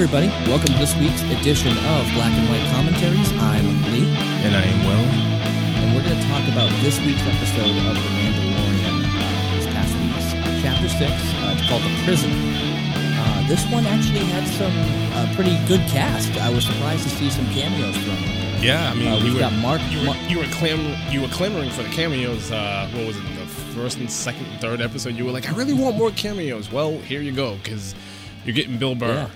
everybody. 0.00 0.28
Welcome 0.48 0.72
to 0.72 0.78
this 0.80 0.96
week's 0.96 1.20
edition 1.28 1.76
of 1.76 2.00
Black 2.16 2.32
and 2.32 2.48
White 2.48 2.64
Commentaries. 2.72 3.30
I'm 3.36 3.66
Lee, 3.92 4.08
And 4.48 4.56
I 4.56 4.62
am 4.64 4.80
Will. 4.88 5.04
and 5.76 5.94
we're 5.94 6.02
going 6.02 6.16
to 6.16 6.26
talk 6.28 6.40
about 6.48 6.70
this 6.80 6.98
week's 7.04 7.20
episode 7.20 7.68
of 7.68 7.94
The 8.00 8.08
Mandalorian, 8.16 8.96
uh, 9.04 9.56
this 9.60 9.66
past 9.68 9.92
week's 10.00 10.62
Chapter 10.62 10.88
6. 10.88 11.04
Uh, 11.04 11.52
it's 11.52 11.68
called 11.68 11.82
The 11.82 11.92
Prison. 12.04 12.32
Uh, 12.32 13.46
this 13.46 13.60
one 13.70 13.84
actually 13.84 14.24
had 14.24 14.48
some 14.56 14.72
uh, 15.12 15.34
pretty 15.34 15.58
good 15.68 15.86
cast. 15.90 16.32
I 16.40 16.48
was 16.48 16.64
surprised 16.64 17.02
to 17.02 17.10
see 17.10 17.28
some 17.28 17.44
cameos 17.52 17.94
from 17.98 18.16
it. 18.24 18.64
Yeah, 18.64 18.90
I 18.90 18.94
mean, 18.94 19.08
Uh, 19.08 19.20
we've 19.22 19.34
were 19.34 19.40
got 19.40 19.52
Mark- 19.52 19.82
You 19.90 19.98
were, 20.00 20.04
Mar- 20.06 20.28
you 20.28 20.38
were 20.38 20.44
clam 20.56 20.96
you 21.12 21.20
were 21.20 21.28
clamoring 21.28 21.68
for 21.70 21.82
the 21.82 21.90
cameos. 21.90 22.50
Uh, 22.50 22.88
what 22.94 23.06
was 23.06 23.16
it? 23.18 23.22
The 23.36 23.46
first 23.76 23.98
and 23.98 24.10
second, 24.10 24.46
and 24.46 24.60
third 24.62 24.80
episode. 24.80 25.14
You 25.16 25.26
were 25.26 25.30
like, 25.32 25.50
I 25.50 25.52
really 25.54 25.74
want 25.74 25.98
more 25.98 26.10
cameos. 26.12 26.72
Well, 26.72 26.96
here 27.00 27.20
you 27.20 27.32
go, 27.32 27.56
because 27.62 27.94
you're 28.46 28.54
getting 28.56 28.78
Bill 28.78 28.94
Burr. 28.94 29.30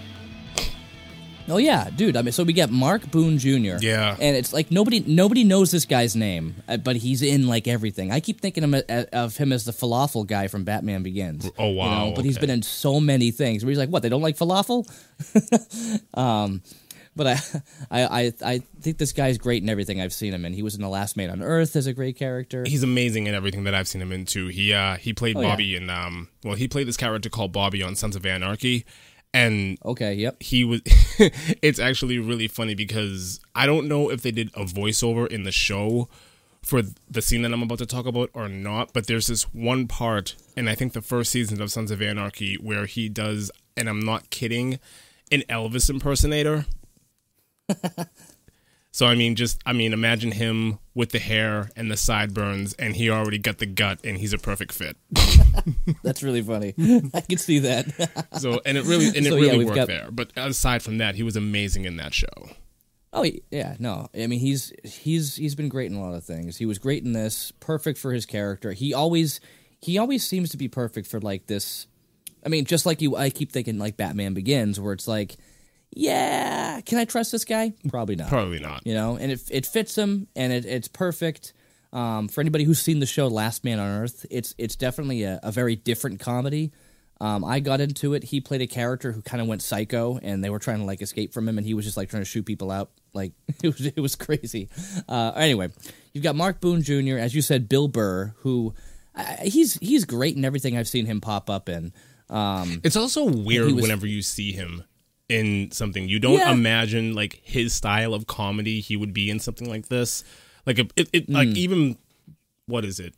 Oh 1.47 1.59
yeah, 1.59 1.91
dude. 1.95 2.17
I 2.17 2.23
mean, 2.23 2.33
so 2.33 2.43
we 2.43 2.53
get 2.55 2.71
Mark 2.71 3.11
Boone 3.11 3.37
Jr. 3.39 3.77
Yeah. 3.81 4.17
and 4.19 4.35
it's 4.37 4.53
like 4.55 4.71
nobody 4.71 5.01
nobody 5.07 5.45
knows 5.45 5.71
this 5.71 5.85
guy's 5.85 6.17
name, 6.17 6.55
uh, 6.69 6.79
but 6.79 6.97
he's 6.97 7.21
in 7.23 7.47
like 7.47 7.69
everything. 7.69 8.11
I 8.13 8.21
keep 8.21 8.41
thinking 8.41 8.73
uh, 8.75 9.05
of 9.13 9.37
him 9.37 9.53
as 9.53 9.65
the 9.67 9.73
falafel 9.73 10.27
guy 10.27 10.49
from 10.49 10.65
Batman 10.65 11.03
Begins. 11.03 11.51
Oh, 11.59 11.71
You 11.71 11.77
wow, 11.77 12.05
know, 12.07 12.13
but 12.15 12.25
he's 12.25 12.39
been 12.39 12.51
in 12.51 12.63
so 12.63 12.99
many 12.99 13.31
things. 13.31 13.63
Where 13.65 13.71
he's 13.71 13.79
like, 13.79 13.91
what? 13.91 14.03
They 14.03 14.09
don't 14.09 14.23
like 14.23 14.39
falafel? 14.39 14.87
um, 16.15 16.63
but 17.17 17.27
I, 17.27 17.37
I, 17.91 18.03
I, 18.25 18.33
I 18.45 18.59
think 18.81 18.99
this 18.99 19.13
guy's 19.13 19.39
great 19.39 19.63
in 19.63 19.69
everything 19.69 20.01
I've 20.01 20.13
seen 20.13 20.33
him 20.35 20.45
in. 20.45 20.53
He 20.53 20.63
was 20.63 20.75
in 20.75 20.81
The 20.83 20.89
Last 20.89 21.17
Man 21.17 21.31
on 21.31 21.43
Earth 21.43 21.77
as 21.77 21.87
a 21.87 21.93
great 21.93 22.17
character. 22.17 22.65
He's 22.67 22.83
amazing 22.83 23.27
in 23.27 23.35
everything 23.35 23.65
that 23.65 23.75
I've 23.75 23.87
seen 23.89 24.03
him 24.03 24.13
into. 24.13 24.49
He 24.49 24.73
uh, 24.73 24.97
he 24.97 25.13
played 25.13 25.37
Oh, 25.37 25.41
yeah. 25.43 25.49
Bobby 25.51 25.77
in 25.77 25.91
um 25.91 26.29
well 26.43 26.55
he 26.55 26.69
played 26.69 26.89
this 26.89 26.97
character 26.97 27.29
called 27.29 27.53
Bobby 27.53 27.83
on 27.83 27.95
Sons 27.97 28.17
of 28.17 28.25
Anarchy, 28.27 28.85
and 29.35 29.77
Okay, 29.85 30.15
yep. 30.15 30.41
he 30.41 30.65
was 30.65 30.81
it's 31.61 31.79
actually 31.79 32.19
really 32.19 32.49
funny 32.49 32.75
because 32.75 33.41
I 33.55 33.67
don't 33.67 33.89
know 33.89 34.11
if 34.11 34.23
they 34.23 34.31
did 34.31 34.51
a 34.55 34.65
voiceover 34.65 35.27
in 35.27 35.43
the 35.43 35.53
show 35.53 36.09
for 36.63 36.81
the 37.11 37.21
scene 37.21 37.43
that 37.43 37.53
I'm 37.53 37.63
about 37.63 37.79
to 37.79 37.87
talk 37.87 38.07
about 38.07 38.31
or 38.33 38.49
not, 38.49 38.95
but 38.95 39.07
there's 39.07 39.27
this 39.27 39.43
one 39.53 39.87
part 39.87 40.37
and 40.57 40.71
I 40.71 40.75
think 40.75 40.95
the 40.95 41.03
first 41.03 41.31
season 41.33 41.61
of 41.61 41.71
Sons 41.71 41.91
of 41.91 42.01
Anarchy 42.01 42.55
where 42.55 42.87
he 42.87 43.11
does 43.11 43.51
and 43.77 43.89
I'm 43.89 44.01
not 44.01 44.31
kidding, 44.31 44.79
an 45.31 45.43
Elvis 45.51 45.91
impersonator. 45.91 46.65
so 48.95 49.07
I 49.07 49.17
mean 49.17 49.35
just 49.35 49.61
I 49.67 49.73
mean 49.73 49.93
imagine 49.93 50.31
him 50.31 50.79
with 50.95 51.11
the 51.11 51.19
hair 51.19 51.71
and 51.75 51.91
the 51.91 51.97
sideburns 51.97 52.75
and 52.75 52.95
he 52.95 53.11
already 53.11 53.39
got 53.39 53.59
the 53.59 53.67
gut 53.67 53.99
and 54.05 54.17
he's 54.19 54.33
a 54.33 54.39
perfect 54.39 54.71
fit. 54.73 54.97
That's 56.05 56.23
really 56.23 56.43
funny. 56.43 56.75
I 57.13 57.21
can 57.21 57.39
see 57.39 57.59
that. 57.61 57.87
So 58.39 58.61
and 58.65 58.79
it 58.79 58.85
really 58.85 59.07
and 59.09 59.17
it 59.27 59.31
So, 59.31 59.37
really 59.37 59.59
we've 59.59 59.67
worked 59.67 59.77
got- 59.77 59.89
there. 59.89 60.09
But 60.13 60.31
aside 60.37 60.83
from 60.83 60.99
that, 60.99 61.17
he 61.17 61.23
was 61.25 61.35
amazing 61.37 61.85
in 61.85 61.97
that 61.97 62.15
show. 62.15 62.51
Oh 63.13 63.25
yeah, 63.51 63.77
no. 63.79 64.09
I 64.15 64.27
mean, 64.27 64.41
he's 64.41 64.73
he's 64.85 65.37
he's 65.37 65.55
been 65.55 65.69
great 65.69 65.91
in 65.91 65.97
a 65.97 66.01
lot 66.03 66.15
of 66.15 66.25
things. 66.25 66.57
He 66.59 66.67
was 66.67 66.79
great 66.79 67.05
in 67.05 67.13
this, 67.13 67.53
perfect 67.61 67.99
for 67.99 68.13
his 68.13 68.27
character. 68.27 68.73
He 68.73 68.93
always 68.95 69.41
he 69.81 69.99
always 69.99 70.27
seems 70.27 70.51
to 70.51 70.57
be 70.57 70.67
perfect 70.69 71.07
for 71.09 71.21
like 71.21 71.47
this. 71.47 71.87
I 72.45 72.49
mean, 72.49 72.65
just 72.65 72.87
like 72.87 73.01
you, 73.01 73.17
I 73.17 73.31
keep 73.31 73.53
thinking 73.53 73.79
like 73.79 73.97
Batman 73.97 74.35
Begins, 74.35 74.79
where 74.81 74.93
it's 74.93 75.07
like, 75.09 75.37
yeah, 75.95 76.81
can 76.81 76.99
I 76.99 77.05
trust 77.05 77.33
this 77.33 77.45
guy? 77.45 77.73
Probably 77.89 78.17
not. 78.17 78.29
Probably 78.29 78.59
not. 78.59 78.87
You 78.87 78.95
know, 78.95 79.17
and 79.17 79.31
it 79.33 79.41
it 79.51 79.67
fits 79.67 79.97
him, 79.97 80.27
and 80.37 80.53
it, 80.53 80.65
it's 80.67 80.89
perfect. 80.89 81.53
Um, 81.93 82.27
for 82.27 82.41
anybody 82.41 82.65
who's 82.65 82.81
seen 82.83 82.99
the 82.99 83.07
show 83.07 83.29
Last 83.29 83.63
Man 83.65 83.79
on 83.79 83.89
Earth, 84.03 84.27
it's 84.31 84.55
it's 84.59 84.75
definitely 84.77 85.23
a, 85.23 85.39
a 85.43 85.53
very 85.53 85.77
different 85.77 86.19
comedy. 86.21 86.73
Um, 87.21 87.45
I 87.45 87.61
got 87.61 87.81
into 87.81 88.15
it. 88.15 88.25
He 88.25 88.41
played 88.41 88.61
a 88.61 88.67
character 88.67 89.13
who 89.13 89.23
kind 89.23 89.41
of 89.41 89.47
went 89.47 89.63
psycho, 89.63 90.19
and 90.21 90.43
they 90.43 90.51
were 90.51 90.59
trying 90.59 90.79
to 90.81 90.85
like 90.85 91.01
escape 91.01 91.33
from 91.33 91.49
him, 91.49 91.57
and 91.59 91.67
he 91.67 91.73
was 91.73 91.85
just 91.85 91.97
like 91.97 92.11
trying 92.11 92.23
to 92.23 92.29
shoot 92.29 92.45
people 92.45 92.73
out. 92.73 92.91
Like 93.13 93.33
it 93.63 93.69
was 93.69 93.87
it 93.87 94.01
was 94.01 94.17
crazy. 94.17 94.69
Uh, 95.09 95.33
anyway, 95.37 95.69
you've 96.13 96.25
got 96.25 96.35
Mark 96.35 96.61
Boone 96.61 96.83
Jr. 96.83 97.19
as 97.19 97.35
you 97.35 97.41
said, 97.43 97.69
Bill 97.69 97.87
Burr, 97.87 98.35
who 98.39 98.75
he's 99.43 99.75
he's 99.75 100.05
great 100.05 100.37
in 100.37 100.45
everything 100.45 100.77
I've 100.77 100.89
seen 100.89 101.07
him 101.07 101.21
pop 101.21 101.49
up 101.49 101.69
in. 101.69 101.93
Um, 102.29 102.81
It's 102.83 102.97
also 102.97 103.25
weird 103.27 103.71
was- 103.73 103.83
whenever 103.83 104.09
you 104.09 104.23
see 104.23 104.51
him 104.51 104.83
in 105.29 105.71
something. 105.73 106.09
You 106.09 106.19
don't 106.19 106.39
Yeah. 106.39 106.53
imagine 106.53 107.15
like 107.15 107.41
his 107.43 107.73
style 107.73 108.13
of 108.15 108.27
comedy. 108.27 108.81
He 108.81 108.97
would 108.97 109.13
be 109.15 109.31
in 109.31 109.39
something 109.41 109.69
like 109.69 109.89
this. 109.89 110.23
Like 110.67 110.79
a, 110.79 110.87
it, 110.97 111.09
it 111.13 111.29
like 111.31 111.49
Mm. 111.49 111.57
even 111.57 111.99
what 112.67 112.85
is 112.85 113.01
it? 113.01 113.15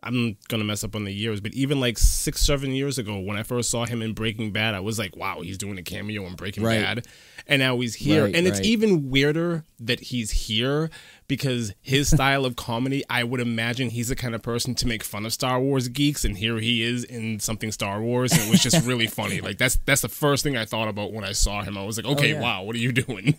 I'm 0.00 0.36
gonna 0.48 0.62
mess 0.64 0.84
up 0.84 0.94
on 0.94 1.04
the 1.04 1.12
years, 1.12 1.40
but 1.40 1.52
even 1.54 1.80
like 1.80 1.98
six, 1.98 2.40
seven 2.42 2.70
years 2.72 2.98
ago, 2.98 3.18
when 3.18 3.36
I 3.36 3.42
first 3.42 3.68
saw 3.68 3.84
him 3.84 4.00
in 4.00 4.12
Breaking 4.12 4.52
Bad, 4.52 4.74
I 4.74 4.80
was 4.80 4.96
like, 4.98 5.16
"Wow, 5.16 5.40
he's 5.40 5.58
doing 5.58 5.76
a 5.76 5.82
cameo 5.82 6.24
in 6.26 6.34
Breaking 6.36 6.62
Right. 6.62 6.80
Bad," 6.80 7.06
and 7.48 7.58
now 7.58 7.78
he's 7.80 7.96
here, 7.96 8.24
Right, 8.26 8.34
and 8.36 8.46
it's 8.46 8.58
right. 8.58 8.66
even 8.66 9.10
weirder 9.10 9.64
that 9.80 9.98
he's 10.00 10.30
here 10.30 10.88
because 11.28 11.72
his 11.80 12.08
style 12.14 12.44
of 12.44 12.56
comedy, 12.56 13.04
I 13.08 13.22
would 13.22 13.40
imagine 13.40 13.90
he's 13.90 14.08
the 14.08 14.16
kind 14.16 14.34
of 14.34 14.42
person 14.42 14.74
to 14.76 14.86
make 14.88 15.04
fun 15.04 15.24
of 15.26 15.32
Star 15.32 15.60
Wars 15.60 15.86
geeks, 15.88 16.24
and 16.24 16.36
here 16.36 16.58
he 16.58 16.82
is 16.82 17.04
in 17.04 17.38
something 17.38 17.70
Star 17.70 18.00
Wars, 18.00 18.32
and 18.32 18.40
it 18.42 18.50
was 18.50 18.60
just 18.62 18.84
really 18.86 19.06
funny. 19.06 19.40
Like 19.48 19.58
that's 19.58 19.76
that's 19.84 20.00
the 20.02 20.08
first 20.08 20.42
thing 20.42 20.56
I 20.56 20.64
thought 20.64 20.88
about 20.88 21.12
when 21.12 21.22
I 21.24 21.32
saw 21.32 21.62
him. 21.62 21.78
I 21.78 21.84
was 21.84 21.96
like, 21.96 22.06
"Okay, 22.06 22.32
Oh, 22.32 22.36
yeah. 22.36 22.42
wow, 22.42 22.62
what 22.64 22.74
are 22.74 22.80
you 22.80 22.92
doing?" 22.92 23.36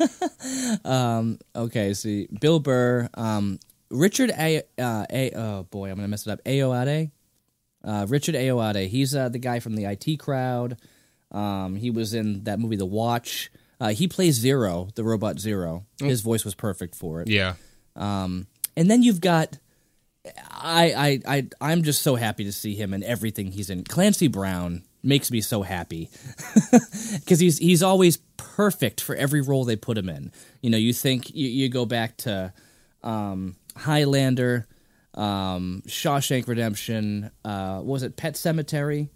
um, 0.84 1.38
Okay, 1.54 1.94
see, 1.94 2.28
Bill 2.40 2.60
Burr, 2.60 3.08
um, 3.14 3.58
Richard 3.90 4.30
A. 4.38 4.62
Uh, 4.78 5.04
A. 5.10 5.30
Oh 5.32 5.62
boy, 5.64 5.90
I'm 5.90 5.96
gonna 5.96 6.08
mess 6.08 6.26
it 6.26 6.30
up. 6.32 6.42
Ayoade, 6.44 7.10
uh, 7.84 8.06
Richard 8.08 8.34
Ayoade. 8.34 8.88
He's 8.88 9.14
uh, 9.14 9.28
the 9.28 9.38
guy 9.38 9.60
from 9.60 9.74
the 9.76 9.84
IT 9.84 10.18
crowd. 10.18 10.78
Um, 11.32 11.76
he 11.76 11.90
was 11.90 12.14
in 12.14 12.44
that 12.44 12.58
movie, 12.58 12.76
The 12.76 12.86
Watch. 12.86 13.50
Uh, 13.80 13.88
he 13.90 14.08
plays 14.08 14.34
Zero, 14.36 14.88
the 14.94 15.04
robot 15.04 15.38
Zero. 15.38 15.84
His 15.98 16.20
voice 16.22 16.44
was 16.44 16.54
perfect 16.54 16.94
for 16.94 17.20
it. 17.20 17.28
yeah, 17.28 17.54
Um, 17.94 18.46
and 18.76 18.90
then 18.90 19.02
you've 19.02 19.20
got, 19.20 19.58
I, 20.50 21.20
I, 21.26 21.36
I, 21.36 21.46
I'm 21.60 21.82
just 21.82 22.02
so 22.02 22.14
happy 22.16 22.44
to 22.44 22.52
see 22.52 22.74
him 22.74 22.94
and 22.94 23.04
everything 23.04 23.52
he's 23.52 23.68
in. 23.70 23.84
Clancy 23.84 24.28
Brown 24.28 24.82
makes 25.02 25.30
me 25.30 25.40
so 25.40 25.62
happy 25.62 26.10
because 27.14 27.38
he's 27.38 27.58
he's 27.58 27.82
always 27.82 28.16
perfect 28.38 29.00
for 29.00 29.14
every 29.14 29.40
role 29.40 29.64
they 29.64 29.76
put 29.76 29.96
him 29.98 30.08
in. 30.08 30.32
You 30.62 30.70
know, 30.70 30.78
you 30.78 30.92
think 30.92 31.32
you, 31.34 31.46
you 31.48 31.68
go 31.68 31.84
back 31.86 32.16
to 32.18 32.52
um, 33.04 33.56
Highlander, 33.76 34.66
um, 35.14 35.82
Shawshank 35.86 36.48
Redemption. 36.48 37.30
Uh, 37.44 37.76
what 37.78 37.86
was 37.92 38.02
it 38.02 38.16
Pet 38.16 38.34
Sematary? 38.34 39.10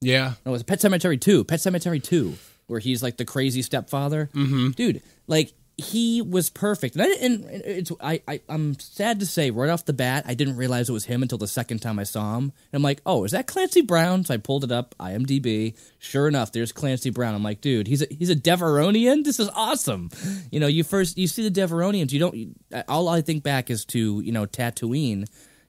yeah. 0.00 0.34
No, 0.44 0.50
it 0.50 0.52
was 0.52 0.62
Pet 0.62 0.78
Sematary 0.80 1.20
2. 1.20 1.44
Pet 1.44 1.58
Sematary 1.60 2.02
2, 2.02 2.34
where 2.68 2.80
he's 2.80 3.02
like 3.02 3.16
the 3.16 3.24
crazy 3.24 3.62
stepfather. 3.62 4.30
Mm-hmm. 4.32 4.70
Dude, 4.70 5.02
like 5.26 5.52
he 5.78 6.20
was 6.20 6.50
perfect. 6.50 6.96
And, 6.96 7.04
I, 7.04 7.10
and 7.20 7.44
it's 7.44 7.92
I, 8.00 8.20
I 8.26 8.40
I'm 8.48 8.76
sad 8.80 9.20
to 9.20 9.26
say 9.26 9.50
right 9.50 9.70
off 9.70 9.84
the 9.84 9.92
bat, 9.92 10.24
I 10.26 10.34
didn't 10.34 10.56
realize 10.56 10.88
it 10.88 10.92
was 10.92 11.04
him 11.04 11.22
until 11.22 11.38
the 11.38 11.46
second 11.46 11.78
time 11.78 12.00
I 12.00 12.02
saw 12.02 12.36
him. 12.36 12.44
And 12.44 12.74
I'm 12.74 12.82
like, 12.82 13.00
"Oh, 13.06 13.24
is 13.24 13.30
that 13.30 13.46
Clancy 13.46 13.82
Brown?" 13.82 14.24
So 14.24 14.34
I 14.34 14.38
pulled 14.38 14.64
it 14.64 14.72
up, 14.72 14.96
IMDb. 14.98 15.76
Sure 16.00 16.26
enough, 16.26 16.50
there's 16.50 16.72
Clancy 16.72 17.10
Brown. 17.10 17.34
I'm 17.34 17.44
like, 17.44 17.60
"Dude, 17.60 17.86
he's 17.86 18.02
a 18.02 18.06
he's 18.10 18.30
a 18.30 18.36
Devaronian. 18.36 19.24
This 19.24 19.38
is 19.38 19.48
awesome." 19.54 20.10
You 20.50 20.58
know, 20.58 20.66
you 20.66 20.82
first 20.82 21.16
you 21.16 21.28
see 21.28 21.48
the 21.48 21.60
Devaronians, 21.60 22.10
you 22.10 22.18
don't 22.18 22.34
you, 22.34 22.54
all 22.88 23.08
I 23.08 23.20
think 23.20 23.44
back 23.44 23.70
is 23.70 23.84
to, 23.86 24.20
you 24.20 24.32
know, 24.32 24.46
Tatooine 24.46 25.26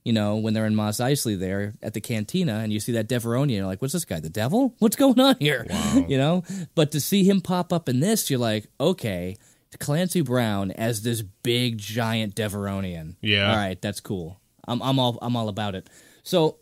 you 0.09 0.13
know, 0.13 0.37
when 0.37 0.55
they're 0.55 0.65
in 0.65 0.73
Mos 0.73 0.97
Eisley 0.97 1.37
there 1.37 1.75
at 1.83 1.93
the 1.93 2.01
cantina 2.01 2.61
and 2.63 2.73
you 2.73 2.79
see 2.79 2.93
that 2.93 3.07
Devaronian, 3.07 3.57
you're 3.57 3.67
like, 3.67 3.79
what's 3.79 3.93
this 3.93 4.05
guy, 4.05 4.19
the 4.19 4.27
devil? 4.27 4.73
What's 4.79 4.95
going 4.95 5.19
on 5.19 5.35
here? 5.39 5.67
You 6.07 6.17
know? 6.17 6.43
But 6.73 6.93
to 6.93 6.99
see 6.99 7.23
him 7.23 7.41
pop 7.41 7.71
up 7.71 7.87
in 7.87 7.99
this, 7.99 8.27
you're 8.27 8.39
like, 8.39 8.65
okay, 8.79 9.37
Clancy 9.79 10.21
Brown 10.21 10.71
as 10.71 11.03
this 11.03 11.21
big 11.21 11.77
giant 11.77 12.33
Devaronian. 12.33 13.17
Yeah. 13.21 13.51
All 13.51 13.55
right, 13.55 13.79
that's 13.79 13.99
cool. 13.99 14.41
I'm 14.67 14.81
I'm 14.81 14.97
all 14.97 15.19
I'm 15.21 15.35
all 15.35 15.47
about 15.47 15.75
it. 15.75 15.87
So 16.23 16.57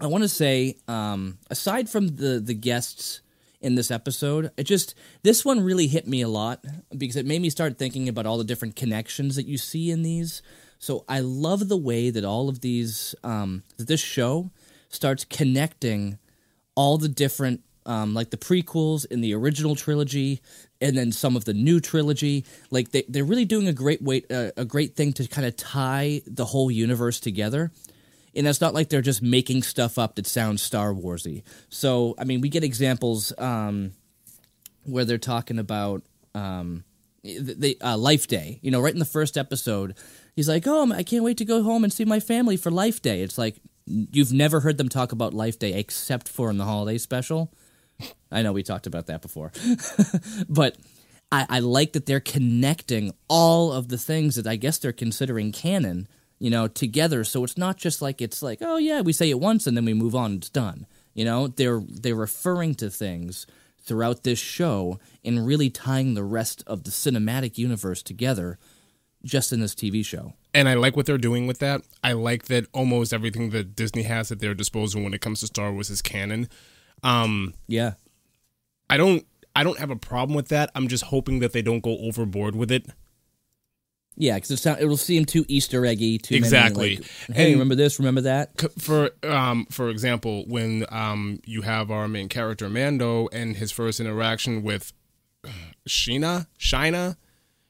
I 0.00 0.08
want 0.08 0.24
to 0.24 0.28
say, 0.28 0.76
um, 0.88 1.38
aside 1.50 1.88
from 1.88 2.16
the 2.16 2.42
the 2.44 2.54
guests 2.54 3.20
in 3.60 3.76
this 3.76 3.92
episode, 3.92 4.50
it 4.56 4.64
just 4.64 4.96
this 5.22 5.44
one 5.44 5.62
really 5.62 5.86
hit 5.86 6.08
me 6.08 6.22
a 6.22 6.28
lot 6.28 6.64
because 6.98 7.14
it 7.14 7.24
made 7.24 7.40
me 7.40 7.50
start 7.50 7.78
thinking 7.78 8.08
about 8.08 8.26
all 8.26 8.36
the 8.36 8.42
different 8.42 8.74
connections 8.74 9.36
that 9.36 9.46
you 9.46 9.58
see 9.58 9.92
in 9.92 10.02
these. 10.02 10.42
So 10.78 11.04
I 11.08 11.20
love 11.20 11.68
the 11.68 11.76
way 11.76 12.10
that 12.10 12.24
all 12.24 12.48
of 12.48 12.60
these 12.60 13.14
um, 13.24 13.62
this 13.78 14.00
show 14.00 14.50
starts 14.88 15.24
connecting 15.24 16.18
all 16.74 16.98
the 16.98 17.08
different 17.08 17.62
um, 17.86 18.14
like 18.14 18.30
the 18.30 18.36
prequels 18.36 19.04
in 19.06 19.20
the 19.20 19.34
original 19.34 19.74
trilogy 19.74 20.40
and 20.80 20.96
then 20.96 21.12
some 21.12 21.36
of 21.36 21.44
the 21.44 21.52
new 21.54 21.80
trilogy. 21.80 22.44
Like 22.70 22.90
they, 22.90 23.04
they're 23.08 23.24
really 23.24 23.44
doing 23.44 23.68
a 23.68 23.72
great 23.72 24.02
way 24.02 24.22
uh, 24.30 24.50
a 24.56 24.64
great 24.64 24.96
thing 24.96 25.12
to 25.14 25.28
kind 25.28 25.46
of 25.46 25.56
tie 25.56 26.22
the 26.26 26.46
whole 26.46 26.70
universe 26.70 27.20
together. 27.20 27.72
And 28.36 28.48
it's 28.48 28.60
not 28.60 28.74
like 28.74 28.88
they're 28.88 29.00
just 29.02 29.22
making 29.22 29.62
stuff 29.62 29.96
up 29.96 30.16
that 30.16 30.26
sounds 30.26 30.60
star 30.62 30.92
warsy. 30.92 31.42
So 31.68 32.14
i 32.18 32.24
mean 32.24 32.40
we 32.40 32.48
get 32.48 32.64
examples 32.64 33.32
um, 33.38 33.92
where 34.84 35.04
they're 35.04 35.18
talking 35.18 35.58
about 35.58 36.02
um, 36.34 36.84
the 37.22 37.76
uh, 37.82 37.96
life 37.96 38.26
day. 38.26 38.58
You 38.62 38.70
know 38.70 38.80
right 38.80 38.92
in 38.92 38.98
the 38.98 39.04
first 39.04 39.36
episode 39.36 39.94
he's 40.34 40.48
like 40.48 40.66
oh 40.66 40.92
i 40.92 41.02
can't 41.02 41.24
wait 41.24 41.38
to 41.38 41.44
go 41.44 41.62
home 41.62 41.84
and 41.84 41.92
see 41.92 42.04
my 42.04 42.20
family 42.20 42.56
for 42.56 42.70
life 42.70 43.00
day 43.02 43.22
it's 43.22 43.38
like 43.38 43.56
you've 43.86 44.32
never 44.32 44.60
heard 44.60 44.78
them 44.78 44.88
talk 44.88 45.12
about 45.12 45.34
life 45.34 45.58
day 45.58 45.72
except 45.74 46.28
for 46.28 46.50
in 46.50 46.58
the 46.58 46.64
holiday 46.64 46.98
special 46.98 47.52
I 48.30 48.42
know 48.42 48.52
we 48.52 48.62
talked 48.62 48.86
about 48.86 49.06
that 49.06 49.22
before, 49.22 49.52
but 50.48 50.76
I, 51.30 51.46
I 51.48 51.58
like 51.60 51.92
that 51.92 52.06
they're 52.06 52.20
connecting 52.20 53.12
all 53.28 53.72
of 53.72 53.88
the 53.88 53.98
things 53.98 54.36
that 54.36 54.46
I 54.46 54.56
guess 54.56 54.78
they're 54.78 54.92
considering 54.92 55.52
canon, 55.52 56.08
you 56.38 56.50
know, 56.50 56.66
together. 56.66 57.24
So 57.24 57.44
it's 57.44 57.56
not 57.56 57.76
just 57.76 58.02
like 58.02 58.20
it's 58.20 58.42
like, 58.42 58.58
oh 58.60 58.76
yeah, 58.76 59.00
we 59.00 59.12
say 59.12 59.30
it 59.30 59.40
once 59.40 59.66
and 59.66 59.76
then 59.76 59.84
we 59.84 59.94
move 59.94 60.14
on, 60.14 60.34
it's 60.34 60.50
done. 60.50 60.86
You 61.14 61.24
know, 61.24 61.46
they're 61.48 61.82
they're 61.86 62.14
referring 62.14 62.74
to 62.76 62.90
things 62.90 63.46
throughout 63.80 64.24
this 64.24 64.38
show 64.38 64.98
and 65.24 65.46
really 65.46 65.70
tying 65.70 66.14
the 66.14 66.24
rest 66.24 66.64
of 66.66 66.84
the 66.84 66.90
cinematic 66.90 67.58
universe 67.58 68.02
together 68.02 68.58
just 69.24 69.52
in 69.52 69.60
this 69.60 69.74
TV 69.74 70.04
show. 70.04 70.34
And 70.52 70.68
I 70.68 70.74
like 70.74 70.96
what 70.96 71.06
they're 71.06 71.18
doing 71.18 71.46
with 71.46 71.58
that. 71.58 71.82
I 72.04 72.12
like 72.12 72.44
that 72.46 72.66
almost 72.72 73.12
everything 73.12 73.50
that 73.50 73.74
Disney 73.74 74.02
has 74.02 74.30
at 74.30 74.38
their 74.38 74.54
disposal 74.54 75.02
when 75.02 75.14
it 75.14 75.20
comes 75.20 75.40
to 75.40 75.46
Star 75.46 75.72
Wars 75.72 75.90
is 75.90 76.02
canon. 76.02 76.48
Um, 77.02 77.54
Yeah. 77.66 77.94
I 78.90 78.96
don't 78.96 79.26
I 79.56 79.62
don't 79.64 79.78
have 79.78 79.90
a 79.90 79.96
problem 79.96 80.34
with 80.36 80.48
that. 80.48 80.70
I'm 80.74 80.88
just 80.88 81.04
hoping 81.04 81.38
that 81.40 81.52
they 81.52 81.62
don't 81.62 81.80
go 81.82 81.96
overboard 81.98 82.54
with 82.54 82.70
it. 82.70 82.86
Yeah, 84.16 84.34
because 84.36 84.64
it'll 84.64 84.96
seem 84.96 85.24
too 85.24 85.44
Easter 85.48 85.84
eggy. 85.86 86.18
Too 86.18 86.36
Exactly. 86.36 86.90
Many, 86.90 86.96
like, 87.28 87.36
hey, 87.36 87.44
And- 87.46 87.52
remember 87.54 87.74
this? 87.74 87.98
Remember 87.98 88.20
that? 88.20 88.52
C- 88.60 88.68
For 88.78 89.10
um 89.24 89.66
for 89.70 89.88
example, 89.90 90.44
when 90.46 90.84
um 90.90 91.40
you 91.46 91.62
have 91.62 91.90
our 91.90 92.06
main 92.08 92.28
character 92.28 92.68
Mando 92.68 93.28
and 93.32 93.56
his 93.56 93.72
first 93.72 93.98
interaction 94.00 94.62
with 94.62 94.92
Sheena, 95.88 96.46
Shina, 96.58 97.16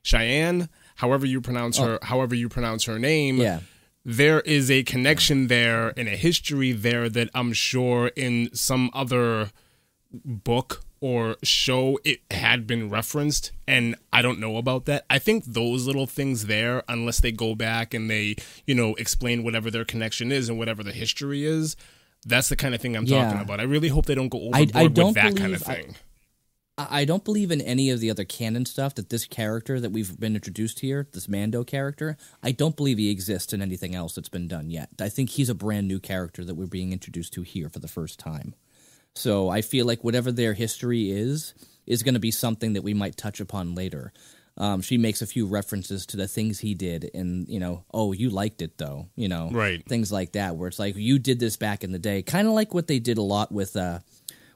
Cheyenne, 0.03 0.69
however 1.05 1.27
you 1.27 1.41
pronounce 1.41 1.79
oh. 1.79 1.85
her, 1.85 1.99
however 2.03 2.35
you 2.35 2.49
pronounce 2.49 2.85
her 2.91 2.99
name. 2.99 3.37
Yeah. 3.37 3.61
there 4.07 4.41
is 4.43 4.71
a 4.71 4.83
connection 4.85 5.39
there 5.49 5.93
and 5.99 6.07
a 6.09 6.17
history 6.29 6.73
there 6.73 7.09
that 7.17 7.29
I'm 7.35 7.53
sure 7.53 8.09
in 8.27 8.35
some 8.55 8.91
other 9.03 9.51
book 10.13 10.83
or 11.01 11.37
show 11.43 11.99
it 12.05 12.21
had 12.31 12.67
been 12.67 12.89
referenced 12.89 13.53
and 13.67 13.95
I 14.13 14.23
don't 14.23 14.39
know 14.39 14.57
about 14.57 14.85
that. 14.87 15.05
I 15.11 15.19
think 15.19 15.45
those 15.45 15.87
little 15.87 16.07
things 16.07 16.47
there 16.47 16.83
unless 16.89 17.21
they 17.21 17.33
go 17.33 17.55
back 17.55 17.93
and 17.95 18.09
they, 18.11 18.37
you 18.67 18.75
know, 18.75 18.95
explain 18.95 19.43
whatever 19.45 19.71
their 19.71 19.85
connection 19.85 20.33
is 20.33 20.49
and 20.49 20.59
whatever 20.59 20.83
the 20.83 20.93
history 20.93 21.45
is, 21.45 21.77
that's 22.27 22.49
the 22.49 22.57
kind 22.57 22.75
of 22.75 22.81
thing 22.81 22.97
I'm 22.97 23.05
Yeah. 23.05 23.25
talking 23.25 23.41
about. 23.43 23.61
I 23.61 23.65
really 23.65 23.89
hope 23.89 24.07
they 24.07 24.15
don't 24.15 24.31
go 24.31 24.39
overboard 24.49 24.77
I 24.77 24.87
don't 24.89 25.07
with 25.07 25.15
that 25.17 25.37
kind 25.37 25.55
of 25.55 25.63
believe- 25.65 25.69
I- 25.69 25.83
thing. 25.83 25.97
I 26.77 27.05
don't 27.05 27.25
believe 27.25 27.53
in 27.53 27.61
any 27.61 27.91
of 27.91 28.01
the 28.01 28.11
other 28.11 28.25
canon 28.25 28.67
stuff 28.67 28.97
that 28.97 29.09
this 29.09 29.27
character 29.27 29.79
that 29.79 29.93
we've 29.93 30.19
been 30.19 30.35
introduced 30.35 30.81
here, 30.81 31.07
this 31.13 31.29
Mando 31.29 31.63
character, 31.63 32.17
I 32.43 32.51
don't 32.51 32.77
believe 32.77 32.99
he 32.99 33.11
exists 33.11 33.53
in 33.53 33.63
anything 33.63 33.95
else 33.95 34.17
that's 34.17 34.29
been 34.29 34.49
done 34.49 34.71
yet. 34.71 34.89
I 35.01 35.09
think 35.09 35.31
he's 35.31 35.49
a 35.49 35.55
brand 35.55 35.87
new 35.87 36.01
character 36.01 36.45
that 36.45 36.57
we're 36.57 36.67
being 36.67 36.93
introduced 36.93 37.33
to 37.35 37.43
here 37.43 37.69
for 37.69 37.79
the 37.79 37.87
first 37.87 38.19
time. 38.19 38.55
So 39.15 39.49
I 39.49 39.63
feel 39.63 39.87
like 39.87 40.03
whatever 40.03 40.33
their 40.33 40.55
history 40.55 41.13
is, 41.13 41.55
is 41.87 42.03
going 42.03 42.15
to 42.15 42.21
be 42.21 42.33
something 42.33 42.73
that 42.73 42.83
we 42.83 42.93
might 42.95 43.17
touch 43.17 43.39
upon 43.39 43.77
later. 43.77 44.13
Um, 44.57 44.83
she 44.83 44.99
makes 44.99 45.23
a 45.23 45.27
few 45.27 45.47
references 45.47 46.07
to 46.07 46.17
the 46.17 46.29
things 46.29 46.61
he 46.61 46.75
did, 46.75 47.11
and 47.13 47.49
you 47.49 47.59
know, 47.59 47.85
oh, 47.93 48.13
you 48.13 48.31
liked 48.31 48.63
it 48.63 48.79
though, 48.79 49.09
you 49.17 49.29
know, 49.29 49.51
Right. 49.51 49.85
Things 49.89 50.13
like 50.13 50.33
that, 50.33 50.57
where 50.57 50.69
it's 50.69 50.79
like 50.79 50.95
you 50.97 51.19
did 51.19 51.41
this 51.41 51.57
back 51.57 51.83
in 51.83 51.91
the 51.91 51.99
day, 51.99 52.23
kind 52.23 52.47
of 52.47 52.55
like 52.55 52.73
what 52.73 52.87
they 52.87 53.01
did 53.01 53.19
a 53.19 53.23
lot 53.23 53.51
with 53.51 53.77
uh, 53.77 53.99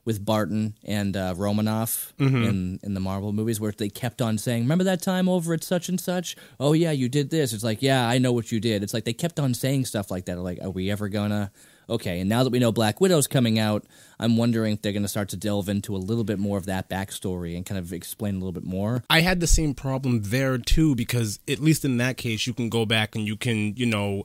with 0.04 0.24
Barton 0.24 0.74
and 0.84 1.16
uh, 1.16 1.34
Romanoff 1.36 2.12
in 2.18 2.80
in 2.82 2.94
the 2.94 3.00
Marvel 3.00 3.32
movies, 3.32 3.60
where 3.60 3.72
they 3.72 3.88
kept 3.88 4.22
on 4.22 4.38
saying, 4.38 4.62
"Remember 4.62 4.84
that 4.84 5.02
time 5.02 5.28
over 5.28 5.52
at 5.54 5.62
such 5.64 5.88
and 5.88 6.00
such? 6.00 6.36
Oh 6.58 6.72
yeah, 6.72 6.90
you 6.90 7.08
did 7.08 7.30
this." 7.30 7.52
It's 7.52 7.64
like, 7.64 7.82
yeah, 7.82 8.08
I 8.08 8.18
know 8.18 8.32
what 8.32 8.50
you 8.52 8.60
did. 8.60 8.82
It's 8.82 8.94
like 8.94 9.04
they 9.04 9.12
kept 9.12 9.38
on 9.38 9.54
saying 9.54 9.84
stuff 9.84 10.10
like 10.10 10.24
that. 10.26 10.38
Like, 10.38 10.58
are 10.62 10.70
we 10.70 10.90
ever 10.90 11.08
gonna? 11.08 11.50
Okay, 11.90 12.20
and 12.20 12.28
now 12.28 12.44
that 12.44 12.50
we 12.50 12.58
know 12.58 12.70
Black 12.70 13.00
Widow's 13.00 13.26
coming 13.26 13.58
out, 13.58 13.86
I'm 14.20 14.36
wondering 14.36 14.74
if 14.74 14.82
they're 14.82 14.92
going 14.92 15.04
to 15.04 15.08
start 15.08 15.30
to 15.30 15.38
delve 15.38 15.70
into 15.70 15.96
a 15.96 15.98
little 15.98 16.24
bit 16.24 16.38
more 16.38 16.58
of 16.58 16.66
that 16.66 16.90
backstory 16.90 17.56
and 17.56 17.64
kind 17.64 17.78
of 17.78 17.94
explain 17.94 18.34
a 18.34 18.38
little 18.38 18.52
bit 18.52 18.64
more. 18.64 19.04
I 19.08 19.22
had 19.22 19.40
the 19.40 19.46
same 19.46 19.72
problem 19.72 20.20
there 20.24 20.58
too 20.58 20.94
because 20.94 21.40
at 21.48 21.60
least 21.60 21.86
in 21.86 21.96
that 21.96 22.18
case 22.18 22.46
you 22.46 22.52
can 22.52 22.68
go 22.68 22.84
back 22.84 23.16
and 23.16 23.26
you 23.26 23.38
can, 23.38 23.74
you 23.74 23.86
know, 23.86 24.24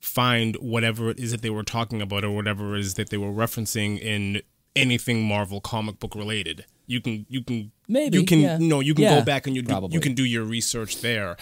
find 0.00 0.56
whatever 0.56 1.08
it 1.08 1.20
is 1.20 1.30
that 1.30 1.42
they 1.42 1.50
were 1.50 1.62
talking 1.62 2.02
about 2.02 2.24
or 2.24 2.30
whatever 2.30 2.74
it 2.74 2.80
is 2.80 2.94
that 2.94 3.10
they 3.10 3.16
were 3.16 3.30
referencing 3.30 3.98
in 4.00 4.42
anything 4.76 5.24
Marvel 5.24 5.60
comic 5.60 5.98
book 5.98 6.14
related. 6.14 6.64
You 6.86 7.00
can 7.00 7.24
you 7.28 7.42
can 7.42 7.72
Maybe, 7.88 8.18
you 8.18 8.24
can 8.24 8.40
yeah. 8.40 8.58
no 8.60 8.80
you 8.80 8.94
can 8.94 9.04
Yeah, 9.04 9.18
go 9.20 9.24
back 9.24 9.46
and 9.46 9.56
you 9.56 9.62
do, 9.62 9.88
you 9.90 10.00
can 10.00 10.14
do 10.14 10.24
your 10.24 10.44
research 10.44 11.00
there. 11.00 11.36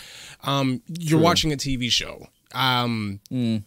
Um, 0.44 0.82
you're 0.86 1.20
watching 1.20 1.52
a 1.52 1.56
TV 1.56 1.90
show. 1.90 2.26
Um, 2.54 3.20
Mm. 3.30 3.64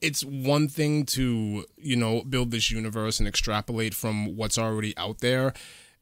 it's 0.00 0.22
one 0.24 0.68
thing 0.68 1.04
to 1.06 1.64
you 1.76 1.96
know 1.96 2.22
build 2.22 2.50
this 2.50 2.70
universe 2.70 3.18
and 3.18 3.26
extrapolate 3.26 3.94
from 3.94 4.36
what's 4.36 4.56
already 4.58 4.96
out 4.96 5.18
there 5.20 5.52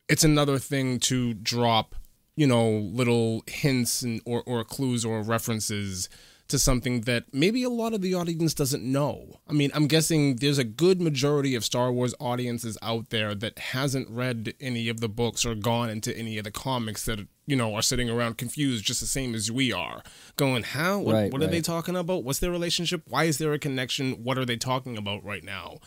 it's 0.09 0.23
another 0.25 0.59
thing 0.59 0.99
to 1.01 1.33
drop 1.35 1.95
you 2.37 2.47
know 2.47 2.69
little 2.71 3.43
hints 3.47 4.03
and 4.03 4.21
or, 4.27 4.43
or 4.47 4.63
clues 4.65 5.05
or 5.05 5.23
references 5.23 6.09
to 6.48 6.58
something 6.58 7.02
that 7.02 7.25
maybe 7.32 7.62
a 7.62 7.70
lot 7.70 7.93
of 7.94 8.02
the 8.02 8.14
audience 8.14 8.54
doesn't 8.54 8.82
know. 8.82 9.40
I 9.48 9.52
mean 9.52 9.70
i'm 9.75 9.87
guessing 9.87 10.37
there's 10.37 10.58
a 10.58 10.64
good 10.64 11.00
majority 11.00 11.54
of 11.54 11.64
star 11.64 11.93
wars 11.93 12.14
audiences 12.20 12.76
out 12.82 13.10
there 13.10 13.34
that 13.34 13.58
hasn't 13.58 14.08
read 14.10 14.54
any 14.60 14.88
of 14.88 15.00
the 15.00 15.08
books 15.08 15.44
or 15.44 15.54
gone 15.54 15.90
into 15.90 16.16
any 16.16 16.38
of 16.38 16.44
the 16.44 16.50
comics 16.50 17.04
that 17.04 17.26
you 17.46 17.56
know 17.56 17.75
are 17.75 17.82
sitting 17.82 18.10
around 18.10 18.38
confused 18.38 18.84
just 18.84 19.00
the 19.00 19.06
same 19.06 19.34
as 19.34 19.50
we 19.50 19.72
are. 19.72 20.02
Going 20.37 20.62
how? 20.62 20.98
What, 20.98 21.14
Right, 21.14 21.32
what 21.32 21.43
are 21.43 21.46
they 21.46 21.60
talking 21.60 21.96
about? 21.96 22.25
What's 22.25 22.40
their 22.40 22.50
relationship? 22.50 23.02
Why 23.08 23.25
is 23.25 23.38
there 23.38 23.52
a 23.52 23.58
connection? 23.58 24.25
What 24.25 24.38
are 24.38 24.44
they 24.44 24.56
talking 24.56 24.96
about 24.96 25.25
right 25.25 25.44
now 25.44 25.78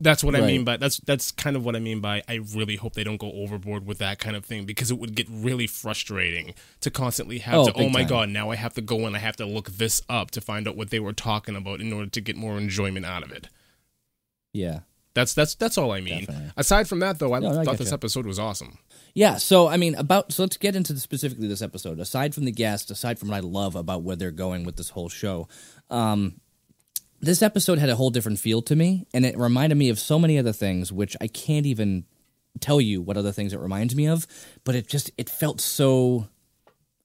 that's 0.00 0.22
what 0.22 0.36
I 0.36 0.40
mean 0.42 0.62
by 0.64 0.76
that's 0.76 0.98
that's 0.98 1.30
kind 1.32 1.56
of 1.56 1.64
what 1.64 1.74
I 1.74 1.78
mean 1.78 2.00
by 2.00 2.22
I 2.28 2.40
really 2.54 2.76
hope 2.76 2.92
they 2.94 3.04
don't 3.04 3.16
go 3.16 3.32
overboard 3.32 3.86
with 3.86 3.98
that 3.98 4.18
kind 4.18 4.36
of 4.36 4.44
thing 4.44 4.66
because 4.66 4.90
it 4.90 4.98
would 4.98 5.14
get 5.14 5.26
really 5.30 5.66
frustrating 5.66 6.54
to 6.80 6.90
constantly 6.90 7.38
have 7.38 7.54
Oh, 7.54 7.66
to 7.68 7.72
oh 7.74 7.88
my 7.88 8.00
time. 8.00 8.08
god 8.08 8.28
now 8.28 8.50
I 8.50 8.56
have 8.56 8.74
to 8.74 8.82
go 8.82 9.06
and 9.06 9.16
I 9.16 9.20
have 9.20 9.36
to 9.36 9.46
look 9.46 9.70
this 9.70 10.02
up 10.08 10.30
to 10.32 10.40
find 10.42 10.68
out 10.68 10.76
what 10.76 10.90
they 10.90 11.00
were 11.00 11.14
talking 11.14 11.56
about 11.56 11.80
in 11.80 11.92
order 11.92 12.10
to 12.10 12.20
get 12.20 12.36
more 12.36 12.58
enjoyment 12.58 13.06
out 13.06 13.22
of 13.22 13.32
it. 13.32 13.48
Yeah. 14.52 14.80
That's 15.14 15.32
that's 15.32 15.54
that's 15.54 15.78
all 15.78 15.92
I 15.92 16.02
mean. 16.02 16.20
Definitely. 16.26 16.50
Aside 16.58 16.88
from 16.88 16.98
that 17.00 17.18
though, 17.18 17.32
I 17.32 17.38
No, 17.38 17.64
thought 17.64 17.78
this 17.78 17.88
you. 17.88 17.94
episode 17.94 18.26
was 18.26 18.38
awesome. 18.38 18.76
Yeah, 19.14 19.36
so 19.38 19.66
I 19.66 19.78
mean, 19.78 19.94
about 19.94 20.30
so 20.30 20.42
let's 20.42 20.58
get 20.58 20.76
into 20.76 20.92
the, 20.92 21.00
specifically 21.00 21.48
this 21.48 21.62
episode. 21.62 21.98
Aside 22.00 22.34
from 22.34 22.44
the 22.44 22.52
guest, 22.52 22.90
aside 22.90 23.18
from 23.18 23.30
what 23.30 23.36
I 23.38 23.40
love 23.40 23.76
about 23.76 24.02
where 24.02 24.14
they're 24.14 24.30
going 24.30 24.64
with 24.64 24.76
this 24.76 24.90
whole 24.90 25.08
show, 25.08 25.48
um, 25.88 26.38
this 27.26 27.42
episode 27.42 27.78
had 27.78 27.90
a 27.90 27.96
whole 27.96 28.10
different 28.10 28.38
feel 28.38 28.62
to 28.62 28.76
me, 28.76 29.06
and 29.12 29.26
it 29.26 29.36
reminded 29.36 29.76
me 29.76 29.90
of 29.90 29.98
so 29.98 30.18
many 30.18 30.38
other 30.38 30.52
things, 30.52 30.92
which 30.92 31.16
I 31.20 31.26
can't 31.26 31.66
even 31.66 32.04
tell 32.60 32.80
you 32.80 33.02
what 33.02 33.16
other 33.16 33.32
things 33.32 33.52
it 33.52 33.60
reminds 33.60 33.94
me 33.94 34.08
of. 34.08 34.26
But 34.64 34.74
it 34.74 34.88
just 34.88 35.10
it 35.18 35.28
felt 35.28 35.60
so. 35.60 36.28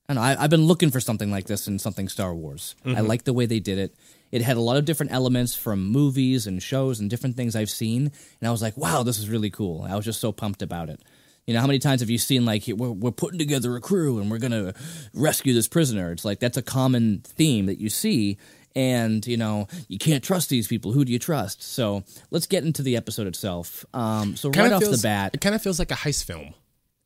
I 0.08 0.14
don't 0.14 0.24
know. 0.24 0.30
I, 0.30 0.44
I've 0.44 0.50
been 0.50 0.66
looking 0.66 0.92
for 0.92 1.00
something 1.00 1.32
like 1.32 1.46
this 1.46 1.68
in 1.68 1.80
something 1.80 2.08
Star 2.08 2.34
Wars. 2.34 2.76
I 2.86 2.90
mm-hmm. 2.90 3.08
like 3.08 3.24
the 3.24 3.34
way 3.34 3.46
they 3.46 3.60
did 3.60 3.78
it. 3.78 3.96
It 4.32 4.42
had 4.42 4.58
a 4.58 4.62
lot 4.62 4.78
of 4.78 4.86
different 4.86 5.12
elements 5.12 5.56
from 5.56 5.86
movies 5.88 6.48
and 6.48 6.64
shows 6.64 7.00
and 7.00 7.10
different 7.10 7.36
things 7.36 7.56
I've 7.56 7.70
seen, 7.70 8.12
and 8.40 8.48
I 8.48 8.52
was 8.52 8.62
like, 8.62 8.78
"Wow, 8.78 9.04
this 9.04 9.20
is 9.20 9.30
really 9.30 9.50
cool." 9.50 9.84
I 9.84 9.96
was 9.96 10.06
just 10.06 10.22
so 10.22 10.32
pumped 10.32 10.62
about 10.62 10.90
it. 10.90 11.02
You 11.48 11.56
know, 11.56 11.60
how 11.60 11.68
many 11.68 11.80
times 11.80 12.02
have 12.02 12.10
you 12.10 12.18
seen 12.18 12.46
like 12.46 12.64
we're 12.68 12.92
we're 12.92 13.12
putting 13.12 13.40
together 13.40 13.76
a 13.76 13.82
crew 13.82 14.20
and 14.20 14.30
we're 14.30 14.38
gonna 14.38 14.74
rescue 15.14 15.54
this 15.54 15.68
prisoner? 15.68 16.12
It's 16.12 16.24
like 16.24 16.40
that's 16.40 16.58
a 16.58 16.62
common 16.62 17.22
theme 17.26 17.66
that 17.66 17.80
you 17.80 17.90
see, 17.90 18.38
and 18.76 19.26
you 19.26 19.38
know 19.38 19.68
you 19.88 19.98
can't 19.98 20.24
trust 20.24 20.50
these 20.50 20.68
people. 20.68 20.92
Who 20.92 21.06
do 21.06 21.12
you 21.12 21.20
trust? 21.20 21.64
So 21.64 22.04
let's 22.30 22.48
get 22.48 22.64
into 22.64 22.82
the 22.82 22.96
episode 22.96 23.28
itself. 23.28 23.86
Um, 23.94 24.36
so 24.36 24.50
right 24.50 24.56
Kinda 24.56 24.76
off 24.76 24.82
feels, 24.84 25.02
the 25.02 25.08
bat, 25.08 25.32
it 25.34 25.42
kind 25.42 25.56
of 25.56 25.62
feels 25.62 25.80
like 25.80 25.92
a 25.92 25.96
heist 25.96 26.24
film. 26.26 26.54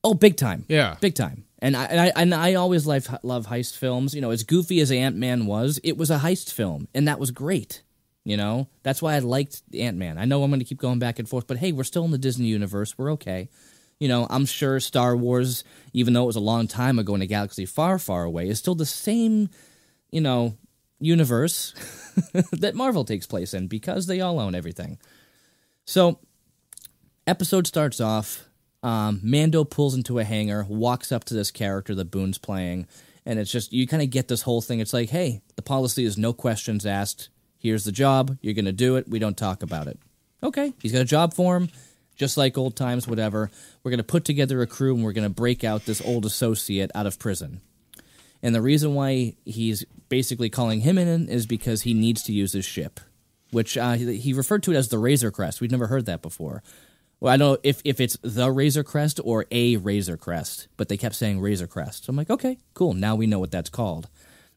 Oh, 0.04 0.14
big 0.14 0.38
time. 0.38 0.66
Yeah. 0.68 0.98
big 1.02 1.16
time. 1.16 1.46
And 1.60 1.76
I 1.76 1.86
and 1.86 2.00
I, 2.00 2.12
and 2.16 2.36
I 2.36 2.54
always 2.56 2.86
love 2.86 3.08
love 3.24 3.48
heist 3.48 3.78
films. 3.78 4.14
You 4.14 4.22
know, 4.22 4.30
as 4.30 4.44
goofy 4.44 4.80
as 4.80 4.92
Ant 4.92 5.16
Man 5.16 5.46
was, 5.48 5.80
it 5.84 5.98
was 5.98 6.12
a 6.12 6.20
heist 6.20 6.54
film, 6.54 6.88
and 6.94 7.08
that 7.08 7.20
was 7.20 7.32
great. 7.32 7.82
You 8.24 8.38
know, 8.38 8.68
that's 8.84 9.02
why 9.02 9.16
I 9.16 9.20
liked 9.20 9.62
Ant 9.78 9.98
Man. 9.98 10.18
I 10.18 10.26
know 10.26 10.44
I'm 10.44 10.50
going 10.50 10.60
to 10.60 10.66
keep 10.66 10.80
going 10.80 11.00
back 11.00 11.20
and 11.20 11.30
forth, 11.30 11.48
but 11.48 11.58
hey, 11.58 11.72
we're 11.72 11.84
still 11.84 12.06
in 12.06 12.12
the 12.12 12.18
Disney 12.18 12.48
universe. 12.48 12.98
We're 12.98 13.12
okay. 13.14 13.50
You 14.00 14.08
know, 14.08 14.28
I'm 14.30 14.46
sure 14.46 14.80
Star 14.80 15.16
Wars, 15.16 15.64
even 15.94 16.14
though 16.14 16.24
it 16.24 16.28
was 16.28 16.36
a 16.36 16.42
long 16.42 16.68
time 16.68 17.00
ago 17.00 17.16
in 17.16 17.22
a 17.22 17.28
galaxy 17.28 17.66
far, 17.66 17.98
far 17.98 18.24
away, 18.26 18.50
is 18.50 18.60
still 18.60 18.76
the 18.76 18.86
same. 18.86 19.50
You 20.12 20.22
know, 20.22 20.56
universe 21.00 21.74
that 22.52 22.76
Marvel 22.76 23.04
takes 23.04 23.28
place 23.28 23.54
in 23.54 23.68
because 23.68 24.08
they 24.08 24.22
all 24.22 24.40
own 24.40 24.56
everything. 24.56 24.98
So 25.86 26.20
episode 27.28 27.68
starts 27.68 28.00
off. 28.00 28.46
Um, 28.84 29.20
Mando 29.24 29.64
pulls 29.64 29.96
into 29.96 30.20
a 30.20 30.24
hangar, 30.24 30.66
walks 30.70 31.12
up 31.12 31.24
to 31.26 31.34
this 31.34 31.50
character 31.52 31.96
that 31.96 32.12
Boone's 32.12 32.38
playing, 32.38 32.88
and 33.26 33.40
it's 33.40 33.52
just 33.52 33.74
you 33.74 33.88
kind 33.88 34.04
of 34.04 34.12
get 34.12 34.28
this 34.28 34.44
whole 34.44 34.62
thing. 34.62 34.80
It's 34.80 34.94
like, 34.94 35.10
hey, 35.10 35.42
the 35.56 35.64
policy 35.64 36.06
is 36.06 36.18
no 36.18 36.34
questions 36.34 36.86
asked. 36.86 37.30
Here's 37.58 37.84
the 37.84 37.92
job. 37.92 38.38
You're 38.42 38.54
gonna 38.54 38.72
do 38.72 38.96
it. 38.96 39.10
We 39.10 39.18
don't 39.18 39.38
talk 39.38 39.64
about 39.64 39.88
it. 39.88 40.00
Okay, 40.44 40.74
he's 40.80 40.92
got 40.92 41.02
a 41.02 41.06
job 41.06 41.34
for 41.34 41.58
him, 41.58 41.70
just 42.16 42.38
like 42.38 42.60
old 42.60 42.76
times. 42.76 43.08
Whatever. 43.08 43.50
We're 43.84 43.92
gonna 43.92 44.04
put 44.04 44.24
together 44.24 44.62
a 44.62 44.68
crew 44.68 44.94
and 44.94 45.04
we're 45.04 45.14
gonna 45.14 45.30
break 45.30 45.64
out 45.64 45.86
this 45.86 46.02
old 46.06 46.26
associate 46.26 46.92
out 46.94 47.08
of 47.08 47.18
prison. 47.18 47.62
And 48.46 48.54
the 48.54 48.62
reason 48.62 48.94
why 48.94 49.34
he's 49.44 49.84
basically 50.08 50.52
calling 50.52 50.82
him 50.82 51.00
in 51.00 51.28
is 51.30 51.48
because 51.48 51.82
he 51.82 51.96
needs 51.96 52.22
to 52.26 52.32
use 52.32 52.54
his 52.54 52.64
ship, 52.64 53.00
which 53.50 53.76
uh, 53.76 53.94
he 53.94 54.34
referred 54.34 54.62
to 54.64 54.72
it 54.72 54.76
as 54.76 54.90
the 54.90 55.00
Razor 55.00 55.32
Crest. 55.32 55.62
We'd 55.62 55.72
never 55.72 55.88
heard 55.88 56.06
that 56.06 56.22
before. 56.22 56.62
Well, 57.20 57.34
I 57.34 57.38
don't 57.38 57.54
know 57.54 57.58
if, 57.64 57.82
if 57.84 58.00
it's 58.00 58.20
the 58.22 58.52
Razor 58.52 58.84
Crest 58.84 59.20
or 59.24 59.48
a 59.50 59.78
Razor 59.78 60.18
Crest, 60.18 60.68
but 60.78 60.90
they 60.90 60.96
kept 60.96 61.16
saying 61.16 61.42
Razor 61.42 61.66
Crest. 61.66 62.06
So 62.06 62.12
I'm 62.12 62.16
like, 62.16 62.30
okay, 62.30 62.60
cool. 62.76 62.94
Now 62.94 63.16
we 63.16 63.26
know 63.26 63.40
what 63.40 63.50
that's 63.50 63.72
called. 63.72 64.10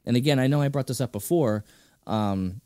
And 0.05 0.19
again, 0.19 0.39
I 0.39 0.49
know 0.49 0.61
I 0.61 0.69
brought 0.69 0.89
this 0.89 1.01
up 1.01 1.13
before. 1.13 1.65
Um, 2.07 2.61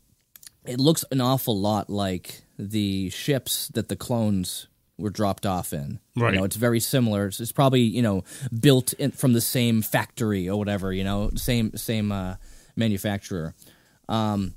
it 0.65 0.77
looks 0.77 1.05
an 1.09 1.21
awful 1.21 1.57
lot 1.57 1.89
like 1.89 2.41
the 2.59 3.09
ships 3.11 3.69
that 3.69 3.87
the 3.87 3.95
clones 3.95 4.67
were 4.97 5.09
dropped 5.09 5.45
off 5.45 5.73
in. 5.73 5.99
Right. 6.15 6.33
You 6.33 6.39
know, 6.39 6.45
it's 6.45 6.55
very 6.55 6.79
similar. 6.79 7.27
It's, 7.27 7.39
it's 7.39 7.51
probably 7.51 7.81
you 7.81 8.01
know 8.01 8.23
built 8.57 8.93
in, 8.93 9.11
from 9.11 9.33
the 9.33 9.41
same 9.41 9.81
factory 9.81 10.49
or 10.49 10.57
whatever. 10.57 10.93
You 10.93 11.03
know, 11.03 11.31
same 11.35 11.75
same 11.75 12.11
uh, 12.11 12.35
manufacturer. 12.75 13.55
Um, 14.09 14.55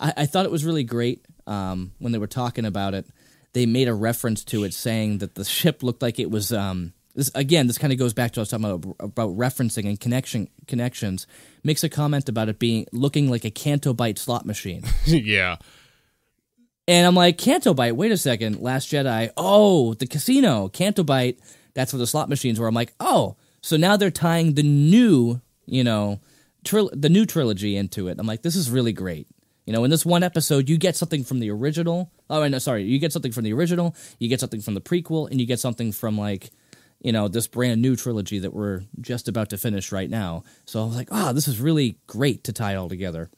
I, 0.00 0.12
I 0.18 0.26
thought 0.26 0.44
it 0.44 0.50
was 0.50 0.64
really 0.64 0.84
great 0.84 1.24
um, 1.46 1.92
when 1.98 2.12
they 2.12 2.18
were 2.18 2.26
talking 2.26 2.64
about 2.64 2.94
it. 2.94 3.06
They 3.52 3.66
made 3.66 3.88
a 3.88 3.94
reference 3.94 4.42
to 4.46 4.64
it, 4.64 4.74
saying 4.74 5.18
that 5.18 5.36
the 5.36 5.44
ship 5.44 5.82
looked 5.82 6.02
like 6.02 6.18
it 6.18 6.30
was. 6.30 6.52
Um, 6.52 6.92
this 7.14 7.30
again, 7.34 7.68
this 7.68 7.78
kind 7.78 7.92
of 7.92 7.98
goes 7.98 8.12
back 8.12 8.32
to 8.32 8.40
what 8.40 8.52
I 8.52 8.56
was 8.56 8.62
talking 8.62 8.64
about 8.64 8.96
about 8.98 9.36
referencing 9.36 9.86
and 9.86 10.00
connection 10.00 10.48
connections. 10.66 11.26
Makes 11.62 11.84
a 11.84 11.88
comment 11.88 12.28
about 12.28 12.48
it 12.48 12.58
being 12.58 12.86
looking 12.92 13.30
like 13.30 13.44
a 13.44 13.50
Canto 13.50 13.94
Bight 13.94 14.18
slot 14.18 14.46
machine. 14.46 14.82
yeah. 15.04 15.56
And 16.86 17.06
I'm 17.06 17.14
like, 17.14 17.38
Canto 17.38 17.72
Bight, 17.72 17.96
wait 17.96 18.12
a 18.12 18.16
second, 18.16 18.60
Last 18.60 18.90
Jedi. 18.90 19.30
Oh, 19.36 19.94
the 19.94 20.06
casino, 20.06 20.68
Canto 20.68 21.02
Bight, 21.02 21.38
that's 21.72 21.92
where 21.92 21.98
the 21.98 22.06
slot 22.06 22.28
machines 22.28 22.60
were. 22.60 22.66
I'm 22.66 22.74
like, 22.74 22.92
oh, 23.00 23.36
so 23.62 23.76
now 23.78 23.96
they're 23.96 24.10
tying 24.10 24.54
the 24.54 24.62
new, 24.62 25.40
you 25.64 25.82
know, 25.82 26.20
tril- 26.64 26.90
the 26.92 27.08
new 27.08 27.24
trilogy 27.24 27.76
into 27.76 28.08
it. 28.08 28.18
I'm 28.18 28.26
like, 28.26 28.42
this 28.42 28.54
is 28.54 28.70
really 28.70 28.92
great. 28.92 29.26
You 29.64 29.72
know, 29.72 29.84
in 29.84 29.90
this 29.90 30.04
one 30.04 30.22
episode, 30.22 30.68
you 30.68 30.76
get 30.76 30.94
something 30.94 31.24
from 31.24 31.40
the 31.40 31.50
original. 31.50 32.10
Oh, 32.28 32.46
no, 32.46 32.58
sorry, 32.58 32.84
you 32.84 32.98
get 32.98 33.12
something 33.12 33.32
from 33.32 33.44
the 33.44 33.54
original, 33.54 33.96
you 34.18 34.28
get 34.28 34.40
something 34.40 34.60
from 34.60 34.74
the 34.74 34.82
prequel, 34.82 35.30
and 35.30 35.40
you 35.40 35.46
get 35.46 35.60
something 35.60 35.90
from 35.90 36.18
like, 36.18 36.50
you 37.00 37.12
know, 37.12 37.28
this 37.28 37.46
brand 37.46 37.80
new 37.80 37.96
trilogy 37.96 38.38
that 38.40 38.52
we're 38.52 38.82
just 39.00 39.26
about 39.26 39.48
to 39.50 39.56
finish 39.56 39.90
right 39.90 40.10
now. 40.10 40.44
So 40.66 40.82
I 40.82 40.86
was 40.86 40.96
like, 40.96 41.08
oh, 41.10 41.32
this 41.32 41.48
is 41.48 41.60
really 41.60 41.98
great 42.06 42.44
to 42.44 42.52
tie 42.52 42.72
it 42.72 42.76
all 42.76 42.90
together. 42.90 43.30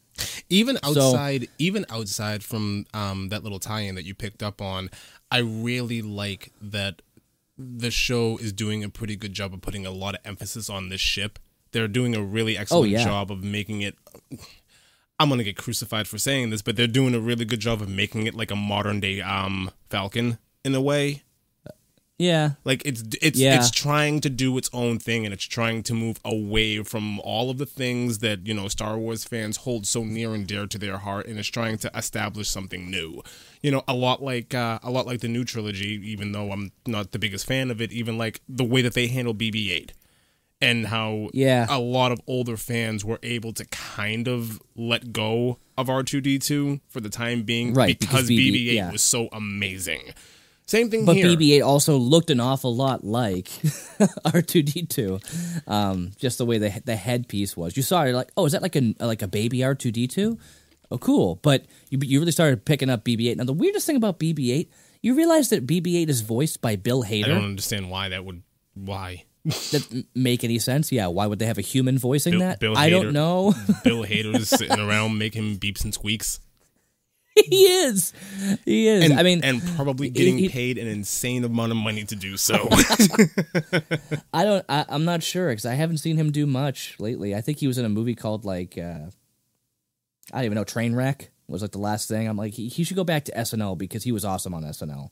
Even 0.48 0.78
outside, 0.82 1.48
even 1.58 1.84
outside 1.90 2.42
from 2.44 2.86
um, 2.94 3.28
that 3.28 3.42
little 3.42 3.58
tie-in 3.58 3.94
that 3.96 4.04
you 4.04 4.14
picked 4.14 4.42
up 4.42 4.60
on, 4.62 4.90
I 5.30 5.38
really 5.38 6.02
like 6.02 6.52
that 6.60 7.02
the 7.58 7.90
show 7.90 8.36
is 8.38 8.52
doing 8.52 8.84
a 8.84 8.88
pretty 8.88 9.16
good 9.16 9.32
job 9.32 9.54
of 9.54 9.60
putting 9.60 9.86
a 9.86 9.90
lot 9.90 10.14
of 10.14 10.20
emphasis 10.24 10.68
on 10.68 10.88
this 10.88 11.00
ship. 11.00 11.38
They're 11.72 11.88
doing 11.88 12.14
a 12.14 12.22
really 12.22 12.56
excellent 12.56 12.90
yeah. 12.90 13.04
job 13.04 13.30
of 13.30 13.42
making 13.42 13.82
it. 13.82 13.96
I'm 15.18 15.28
gonna 15.28 15.44
get 15.44 15.56
crucified 15.56 16.06
for 16.06 16.18
saying 16.18 16.50
this, 16.50 16.62
but 16.62 16.76
they're 16.76 16.86
doing 16.86 17.14
a 17.14 17.20
really 17.20 17.44
good 17.44 17.60
job 17.60 17.80
of 17.80 17.88
making 17.88 18.26
it 18.26 18.34
like 18.34 18.50
a 18.50 18.56
modern 18.56 19.00
day 19.00 19.20
um, 19.20 19.70
Falcon 19.88 20.38
in 20.64 20.74
a 20.74 20.80
way. 20.80 21.22
Yeah, 22.18 22.52
Like 22.64 22.80
it's 22.86 23.02
it's 23.20 23.38
Yeah. 23.38 23.58
it's 23.58 23.70
trying 23.70 24.20
to 24.22 24.30
do 24.30 24.56
its 24.56 24.70
own 24.72 24.98
thing 24.98 25.26
and 25.26 25.34
it's 25.34 25.44
trying 25.44 25.82
to 25.82 25.92
move 25.92 26.18
away 26.24 26.82
from 26.82 27.20
all 27.20 27.50
of 27.50 27.58
the 27.58 27.66
things 27.66 28.20
that, 28.20 28.46
you 28.46 28.54
know, 28.54 28.68
Star 28.68 28.96
Wars 28.96 29.24
fans 29.24 29.58
hold 29.58 29.86
so 29.86 30.02
near 30.02 30.34
and 30.34 30.46
dear 30.46 30.66
to 30.66 30.78
their 30.78 30.96
heart 30.96 31.26
and 31.26 31.38
it's 31.38 31.48
trying 31.48 31.76
to 31.78 31.90
establish 31.94 32.48
something 32.48 32.90
new. 32.90 33.20
You 33.60 33.70
know, 33.70 33.82
a 33.86 33.92
lot 33.92 34.22
like 34.22 34.54
uh, 34.54 34.78
a 34.82 34.90
lot 34.90 35.04
like 35.06 35.20
the 35.20 35.28
new 35.28 35.44
trilogy, 35.44 36.00
even 36.10 36.32
though 36.32 36.52
I'm 36.52 36.72
not 36.86 37.12
the 37.12 37.18
biggest 37.18 37.46
fan 37.46 37.70
of 37.70 37.82
it, 37.82 37.92
even 37.92 38.16
like 38.16 38.40
the 38.48 38.64
way 38.64 38.80
that 38.80 38.94
they 38.94 39.08
handle 39.08 39.34
BB-8 39.34 39.90
and 40.62 40.86
how 40.86 41.28
Yeah. 41.34 41.66
a 41.68 41.78
lot 41.78 42.12
of 42.12 42.20
older 42.26 42.56
fans 42.56 43.04
were 43.04 43.18
able 43.22 43.52
to 43.52 43.66
kind 43.66 44.26
of 44.26 44.58
let 44.74 45.12
go 45.12 45.58
of 45.76 45.88
R2D2 45.88 46.80
for 46.88 47.00
the 47.02 47.10
time 47.10 47.42
being 47.42 47.74
Right, 47.74 47.98
because, 47.98 48.28
because 48.28 48.30
BB 48.30 48.68
BB-8 48.68 48.72
yeah. 48.72 48.90
was 48.92 49.02
so 49.02 49.28
amazing. 49.32 50.14
Same 50.66 50.90
thing 50.90 51.04
But 51.04 51.14
here. 51.16 51.26
BB-8 51.26 51.64
also 51.64 51.96
looked 51.96 52.28
an 52.30 52.40
awful 52.40 52.74
lot 52.74 53.04
like 53.04 53.46
R2D2, 54.26 55.68
um, 55.68 56.12
just 56.18 56.38
the 56.38 56.46
way 56.46 56.58
the 56.58 56.82
the 56.84 56.96
headpiece 56.96 57.56
was. 57.56 57.76
You 57.76 57.82
saw 57.82 58.04
it 58.04 58.12
like, 58.12 58.30
oh, 58.36 58.46
is 58.46 58.52
that 58.52 58.62
like 58.62 58.76
a 58.76 58.94
like 59.00 59.22
a 59.22 59.28
baby 59.28 59.58
R2D2? 59.58 60.38
Oh, 60.90 60.98
cool. 60.98 61.36
But 61.42 61.66
you 61.90 61.98
you 62.02 62.18
really 62.20 62.32
started 62.32 62.64
picking 62.64 62.90
up 62.90 63.04
BB-8. 63.04 63.36
Now 63.36 63.44
the 63.44 63.52
weirdest 63.52 63.86
thing 63.86 63.96
about 63.96 64.18
BB-8, 64.18 64.68
you 65.02 65.14
realize 65.14 65.50
that 65.50 65.66
BB-8 65.66 66.08
is 66.08 66.20
voiced 66.22 66.60
by 66.60 66.76
Bill 66.76 67.04
Hader. 67.04 67.24
I 67.24 67.28
don't 67.28 67.44
understand 67.44 67.90
why 67.90 68.08
that 68.08 68.24
would 68.24 68.42
why. 68.74 69.24
That 69.44 70.04
make 70.16 70.42
any 70.42 70.58
sense? 70.58 70.90
Yeah. 70.90 71.06
Why 71.06 71.26
would 71.26 71.38
they 71.38 71.46
have 71.46 71.58
a 71.58 71.62
human 71.62 71.98
voicing 71.98 72.32
Bill- 72.32 72.40
that? 72.40 72.58
Bill 72.58 72.76
I 72.76 72.88
Hader. 72.88 73.02
don't 73.02 73.12
know. 73.12 73.54
Bill 73.84 74.04
Hader 74.04 74.34
is 74.36 74.48
sitting 74.60 74.80
around 74.80 75.16
making 75.18 75.58
beeps 75.58 75.84
and 75.84 75.94
squeaks. 75.94 76.40
he 77.44 77.64
is. 77.66 78.12
He 78.64 78.88
is. 78.88 79.04
And, 79.10 79.18
I 79.20 79.22
mean, 79.22 79.44
and 79.44 79.62
probably 79.76 80.08
getting 80.10 80.38
he- 80.38 80.48
paid 80.48 80.78
an 80.78 80.86
insane 80.88 81.44
amount 81.44 81.70
of 81.72 81.76
money 81.78 82.04
to 82.04 82.16
do 82.16 82.36
so. 82.36 82.68
I 84.32 84.44
don't. 84.44 84.64
I, 84.68 84.84
I'm 84.88 85.04
not 85.04 85.22
sure 85.22 85.50
because 85.50 85.66
I 85.66 85.74
haven't 85.74 85.98
seen 85.98 86.16
him 86.16 86.32
do 86.32 86.46
much 86.46 86.96
lately. 86.98 87.34
I 87.34 87.40
think 87.40 87.58
he 87.58 87.66
was 87.66 87.78
in 87.78 87.84
a 87.84 87.88
movie 87.90 88.14
called 88.14 88.44
like 88.44 88.78
uh, 88.78 89.10
I 90.32 90.36
don't 90.38 90.44
even 90.46 90.54
know. 90.56 90.64
Trainwreck 90.64 91.28
was 91.46 91.62
like 91.62 91.72
the 91.72 91.78
last 91.78 92.08
thing. 92.08 92.26
I'm 92.26 92.36
like 92.36 92.54
he, 92.54 92.68
he 92.68 92.84
should 92.84 92.96
go 92.96 93.04
back 93.04 93.24
to 93.26 93.32
SNL 93.32 93.76
because 93.78 94.02
he 94.04 94.12
was 94.12 94.24
awesome 94.24 94.54
on 94.54 94.62
SNL. 94.64 95.10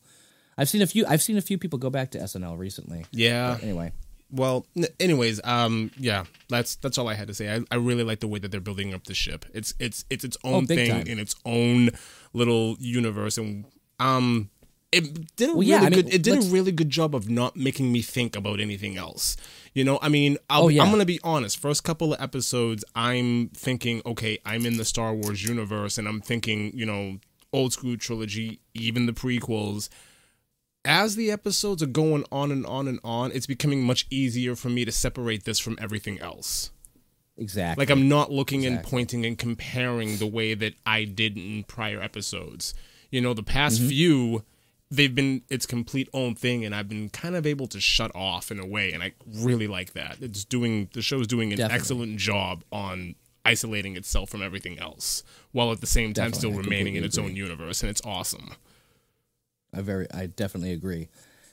I've 0.57 0.69
seen 0.69 0.83
a 0.83 0.87
few. 0.87 1.05
I've 1.07 1.23
seen 1.23 1.37
a 1.37 1.43
few 1.43 1.59
people 1.59 1.79
go 1.79 1.91
back 1.91 2.11
to 2.13 2.19
SNL 2.19 2.57
recently. 2.59 3.05
yeah. 3.13 3.59
Anyway, 3.61 3.93
Well, 4.35 4.67
n- 4.77 4.87
anyways, 4.99 5.41
um, 5.45 5.91
yeah, 5.97 6.25
that's 6.49 6.75
that's 6.77 6.99
all 6.99 7.09
I 7.09 7.15
had 7.15 7.29
to 7.29 7.35
say. 7.35 7.55
I, 7.55 7.61
I 7.71 7.77
really 7.77 8.03
like 8.03 8.21
the 8.21 8.27
way 8.29 8.39
that 8.41 8.51
they're 8.51 8.61
building 8.61 8.93
up 8.93 9.05
the 9.05 9.15
ship. 9.15 9.45
It's 9.55 9.75
it's 9.79 10.05
it's 10.11 10.25
its 10.25 10.37
own 10.43 10.65
Oh, 10.65 10.67
thing 10.67 10.91
time. 10.91 11.07
in 11.07 11.19
its 11.19 11.37
own 11.45 11.91
little 12.33 12.77
universe, 12.81 13.39
and 13.39 13.65
um, 14.01 14.51
it 14.91 15.37
did 15.37 15.51
a 15.51 15.53
Well, 15.53 15.61
really 15.61 15.71
yeah, 15.71 15.79
I 15.81 15.91
mean, 15.91 15.93
good. 15.93 16.15
It 16.15 16.23
did 16.23 16.39
a 16.39 16.47
really 16.49 16.73
good 16.73 16.91
job 16.91 17.15
of 17.15 17.31
not 17.31 17.57
making 17.57 17.93
me 17.93 18.03
think 18.03 18.35
about 18.37 18.59
anything 18.61 18.97
else. 18.97 19.37
You 19.73 19.85
know, 19.85 19.99
I 20.03 20.09
mean, 20.09 20.37
I'll, 20.51 20.65
Oh, 20.65 20.69
yeah. 20.69 20.83
I'm 20.83 20.91
gonna 20.91 21.05
be 21.05 21.21
honest. 21.25 21.59
First 21.59 21.85
couple 21.85 22.13
of 22.15 22.21
episodes, 22.21 22.85
I'm 22.95 23.49
thinking, 23.51 24.03
okay, 24.07 24.39
I'm 24.45 24.67
in 24.67 24.77
the 24.77 24.85
Star 24.85 25.15
Wars 25.15 25.45
universe, 25.45 25.97
and 25.99 26.07
I'm 26.09 26.21
thinking, 26.21 26.77
you 26.77 26.87
know, 26.87 27.19
old 27.53 27.73
school 27.73 27.97
trilogy, 27.97 28.61
even 28.75 29.07
the 29.07 29.13
prequels 29.13 29.89
as 30.85 31.17
the 31.17 31.31
episodes 31.31 31.83
are 31.83 31.87
going 31.87 32.25
on 32.31 32.51
and 32.53 32.67
on 32.67 32.89
and 32.89 33.01
on, 33.05 33.33
it's 33.33 33.47
becoming 33.47 33.83
much 33.83 34.07
easier 34.11 34.55
for 34.57 34.69
me 34.69 34.85
to 34.85 34.93
separate 34.93 35.45
this 35.45 35.59
from 35.59 35.79
everything 35.81 36.19
else. 36.21 36.71
exactly. 37.37 37.83
Like 37.83 37.91
I'm 37.91 38.09
not 38.09 38.31
looking 38.31 38.65
and 38.67 38.83
pointing 38.83 39.25
and 39.27 39.37
comparing 39.39 40.19
the 40.19 40.27
way 40.27 40.55
that 40.55 40.75
I 40.87 41.05
did 41.05 41.37
in 41.37 41.65
prior 41.65 42.01
episodes. 42.01 42.75
You 43.11 43.21
know, 43.21 43.35
the 43.35 43.43
past 43.43 43.79
Mm-hmm. 43.81 43.89
few 43.89 44.45
they've 44.91 45.15
been 45.15 45.43
its 45.49 45.67
complete 45.67 46.09
own 46.13 46.35
thing 46.37 46.65
and 46.65 46.73
I've 46.75 46.89
been 46.89 47.09
kind 47.09 47.35
of 47.35 47.47
able 47.47 47.67
to 47.69 47.81
shut 47.81 48.13
off 48.15 48.53
in 48.53 48.61
a 48.61 48.67
way 48.67 48.93
and 48.93 49.03
I 49.03 49.13
really 49.27 49.67
like 49.67 49.95
that. 49.95 50.19
It's 50.21 50.45
doing 50.45 50.89
the 50.93 51.03
show's 51.03 51.27
doing 51.27 51.51
an 51.53 51.57
Definitely. 51.59 51.75
excellent 51.81 52.17
job 52.19 52.63
on 52.71 53.17
isolating 53.45 53.97
itself 53.97 54.31
from 54.31 54.41
everything 54.43 54.79
else 54.79 55.23
while 55.53 55.73
at 55.73 55.81
the 55.81 55.87
same 55.87 56.13
time 56.15 56.31
Definitely, 56.31 56.39
still 56.53 56.63
remaining 56.63 56.95
in 56.97 57.03
its 57.03 57.19
own 57.19 57.35
universe 57.35 57.83
and 57.83 57.91
it's 57.91 58.03
awesome. 58.05 58.53
I 59.75 59.81
very, 59.81 60.07
I 60.13 60.27
definitely 60.27 60.73
agree. 60.73 61.09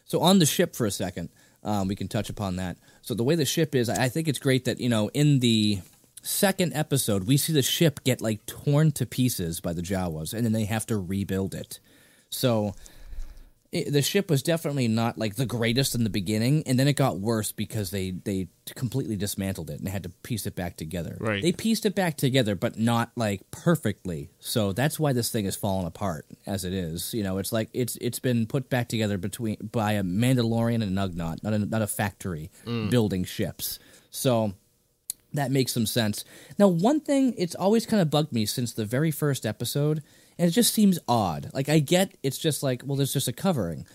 So 0.06 0.22
on 0.22 0.40
the 0.40 0.46
ship 0.46 0.76
for 0.76 0.86
a 0.86 0.92
second, 0.92 1.30
um, 1.64 1.88
we 1.88 1.96
can 1.96 2.08
touch 2.08 2.30
upon 2.30 2.56
that. 2.58 2.78
So 3.02 3.14
the 3.14 3.24
way 3.24 3.36
the 3.36 3.46
ship 3.46 3.76
is, 3.76 3.90
I 3.90 4.06
I 4.06 4.10
think 4.10 4.28
it's 4.28 4.40
great 4.40 4.66
that 4.66 4.80
you 4.80 4.90
know 4.90 5.10
in 5.14 5.40
the 5.40 5.80
second 6.24 6.74
episode 6.74 7.26
we 7.26 7.36
see 7.38 7.54
the 7.54 7.62
ship 7.64 8.04
get 8.04 8.22
like 8.22 8.46
torn 8.46 8.92
to 8.92 9.06
pieces 9.06 9.60
by 9.60 9.74
the 9.74 9.82
Jawas, 9.82 10.34
and 10.34 10.46
then 10.46 10.54
they 10.54 10.66
have 10.66 10.86
to 10.88 10.98
rebuild 10.98 11.54
it. 11.54 11.80
So 12.30 12.74
it, 13.72 13.94
the 13.94 14.02
ship 14.02 14.30
was 14.30 14.44
definitely 14.44 14.88
not 14.88 15.18
like 15.18 15.36
the 15.36 15.46
greatest 15.46 15.96
in 15.96 16.04
the 16.04 16.10
beginning, 16.10 16.64
and 16.66 16.78
then 16.78 16.88
it 16.88 16.94
got 16.94 17.20
worse 17.20 17.52
because 17.52 17.92
they 17.92 18.12
they 18.12 18.48
completely 18.76 19.16
dismantled 19.16 19.70
it 19.70 19.80
and 19.80 19.88
had 19.88 20.04
to 20.04 20.10
piece 20.10 20.46
it 20.46 20.56
back 20.56 20.76
together. 20.76 21.18
Right. 21.20 21.42
They 21.42 21.54
pieced 21.54 21.86
it 21.86 21.96
back 21.96 22.18
together, 22.18 22.56
but 22.56 22.78
not 22.78 23.12
like 23.16 23.50
perfectly. 23.52 24.30
So 24.40 24.74
that's 24.74 25.00
why 25.00 25.14
this 25.14 25.32
thing 25.32 25.46
is 25.46 25.56
falling 25.56 25.88
apart 25.88 26.26
as 26.46 26.66
it 26.66 26.74
is. 26.74 27.14
You 27.14 27.24
know, 27.24 27.38
it's 27.38 27.54
like 27.54 27.70
it's 27.74 27.98
it's 28.02 28.20
been 28.20 28.46
put 28.46 28.70
back 28.70 28.90
together 28.90 29.18
between 29.18 29.58
by 29.72 29.94
a 29.94 30.04
Mandalorian 30.04 30.84
and 30.84 30.98
an 30.98 31.10
Ugnaught, 31.10 31.44
not 31.44 31.54
a 31.54 31.60
not 31.60 31.82
a 31.82 31.88
factory 31.88 32.52
mm. 32.66 32.90
building 32.90 33.24
ships. 33.24 33.80
So 34.10 34.54
that 35.34 35.52
makes 35.52 35.74
some 35.74 35.86
sense. 35.86 36.26
Now, 36.60 36.68
one 36.68 37.00
thing 37.00 37.34
it's 37.38 37.56
always 37.56 37.86
kind 37.86 38.02
of 38.02 38.10
bugged 38.10 38.34
me 38.34 38.46
since 38.46 38.74
the 38.74 38.86
very 38.86 39.12
first 39.12 39.46
episode, 39.46 40.04
and 40.42 40.48
it 40.48 40.54
just 40.54 40.74
seems 40.74 40.98
odd. 41.08 41.52
Like 41.54 41.70
I 41.70 41.78
get 41.78 42.18
it's 42.24 42.40
just 42.40 42.64
like, 42.64 42.82
well, 42.84 42.98
there's 42.98 43.14
just 43.14 43.28
a 43.28 43.32
covering. 43.32 43.86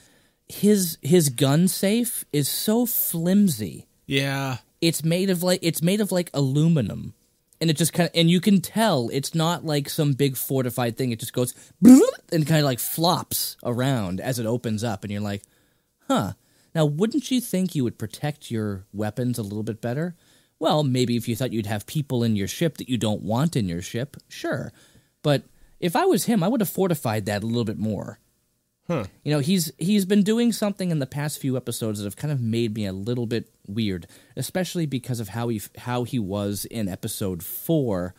His 0.46 0.96
his 1.02 1.28
gun 1.28 1.66
safe 1.66 2.24
is 2.32 2.48
so 2.48 2.86
flimsy. 2.86 3.88
Yeah. 4.06 4.58
It's 4.80 5.02
made 5.02 5.28
of 5.28 5.42
like 5.42 5.58
it's 5.60 5.82
made 5.82 6.00
of 6.00 6.12
like 6.12 6.30
aluminum. 6.32 7.14
And 7.60 7.68
it 7.68 7.76
just 7.76 7.92
kind 7.92 8.08
of 8.08 8.14
and 8.14 8.30
you 8.30 8.40
can 8.40 8.60
tell 8.60 9.10
it's 9.12 9.34
not 9.34 9.64
like 9.64 9.88
some 9.88 10.12
big 10.12 10.36
fortified 10.36 10.96
thing. 10.96 11.10
It 11.10 11.18
just 11.18 11.32
goes 11.32 11.52
and 11.82 12.46
kind 12.46 12.60
of 12.60 12.64
like 12.64 12.78
flops 12.78 13.56
around 13.64 14.20
as 14.20 14.38
it 14.38 14.46
opens 14.46 14.84
up 14.84 15.02
and 15.02 15.10
you're 15.10 15.20
like, 15.20 15.42
"Huh. 16.06 16.34
Now, 16.76 16.84
wouldn't 16.84 17.28
you 17.32 17.40
think 17.40 17.74
you 17.74 17.82
would 17.82 17.98
protect 17.98 18.52
your 18.52 18.84
weapons 18.92 19.36
a 19.36 19.42
little 19.42 19.64
bit 19.64 19.80
better? 19.80 20.14
Well, 20.60 20.84
maybe 20.84 21.16
if 21.16 21.26
you 21.26 21.34
thought 21.34 21.52
you'd 21.52 21.66
have 21.66 21.86
people 21.86 22.22
in 22.22 22.36
your 22.36 22.46
ship 22.46 22.76
that 22.76 22.88
you 22.88 22.98
don't 22.98 23.22
want 23.22 23.56
in 23.56 23.68
your 23.68 23.82
ship, 23.82 24.16
sure. 24.28 24.72
But 25.22 25.42
if 25.80 25.97
I 25.97 26.04
was 26.04 26.25
him, 26.25 26.42
I 26.42 26.49
would 26.49 26.61
have 26.61 26.68
fortified 26.68 27.26
that 27.26 27.42
a 27.42 27.47
little 27.47 27.64
bit 27.64 27.78
more. 27.78 28.18
Huh. 28.87 29.04
You 29.25 29.33
know, 29.33 29.40
he's 29.40 29.73
he's 29.78 30.04
been 30.04 30.23
doing 30.23 30.52
something 30.52 30.90
in 30.90 31.00
the 31.00 31.06
past 31.06 31.40
few 31.40 31.56
episodes 31.56 31.99
that 31.99 32.04
have 32.04 32.16
kind 32.16 32.33
of 32.33 32.40
made 32.40 32.75
me 32.75 32.87
a 32.87 32.92
little 32.92 33.26
bit 33.26 33.50
weird, 33.66 34.06
especially 34.37 34.87
because 34.87 35.18
of 35.18 35.28
how 35.28 35.49
he 35.49 35.61
how 35.76 36.04
he 36.04 36.21
was 36.21 36.64
in 36.66 36.88
episode 36.88 37.42
four. 37.42 38.14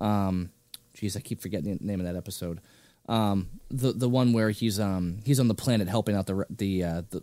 Um, 0.00 0.50
geez, 0.94 1.16
I 1.16 1.20
keep 1.20 1.40
forgetting 1.40 1.76
the 1.76 1.84
name 1.84 2.00
of 2.00 2.06
that 2.06 2.16
episode. 2.16 2.60
Um, 3.08 3.48
the 3.70 3.92
the 3.92 4.08
one 4.08 4.32
where 4.32 4.50
he's 4.50 4.80
um 4.80 5.18
he's 5.24 5.38
on 5.38 5.46
the 5.46 5.54
planet 5.54 5.88
helping 5.88 6.16
out 6.16 6.26
the 6.26 6.44
the 6.50 6.82
uh, 6.82 7.02
the 7.10 7.22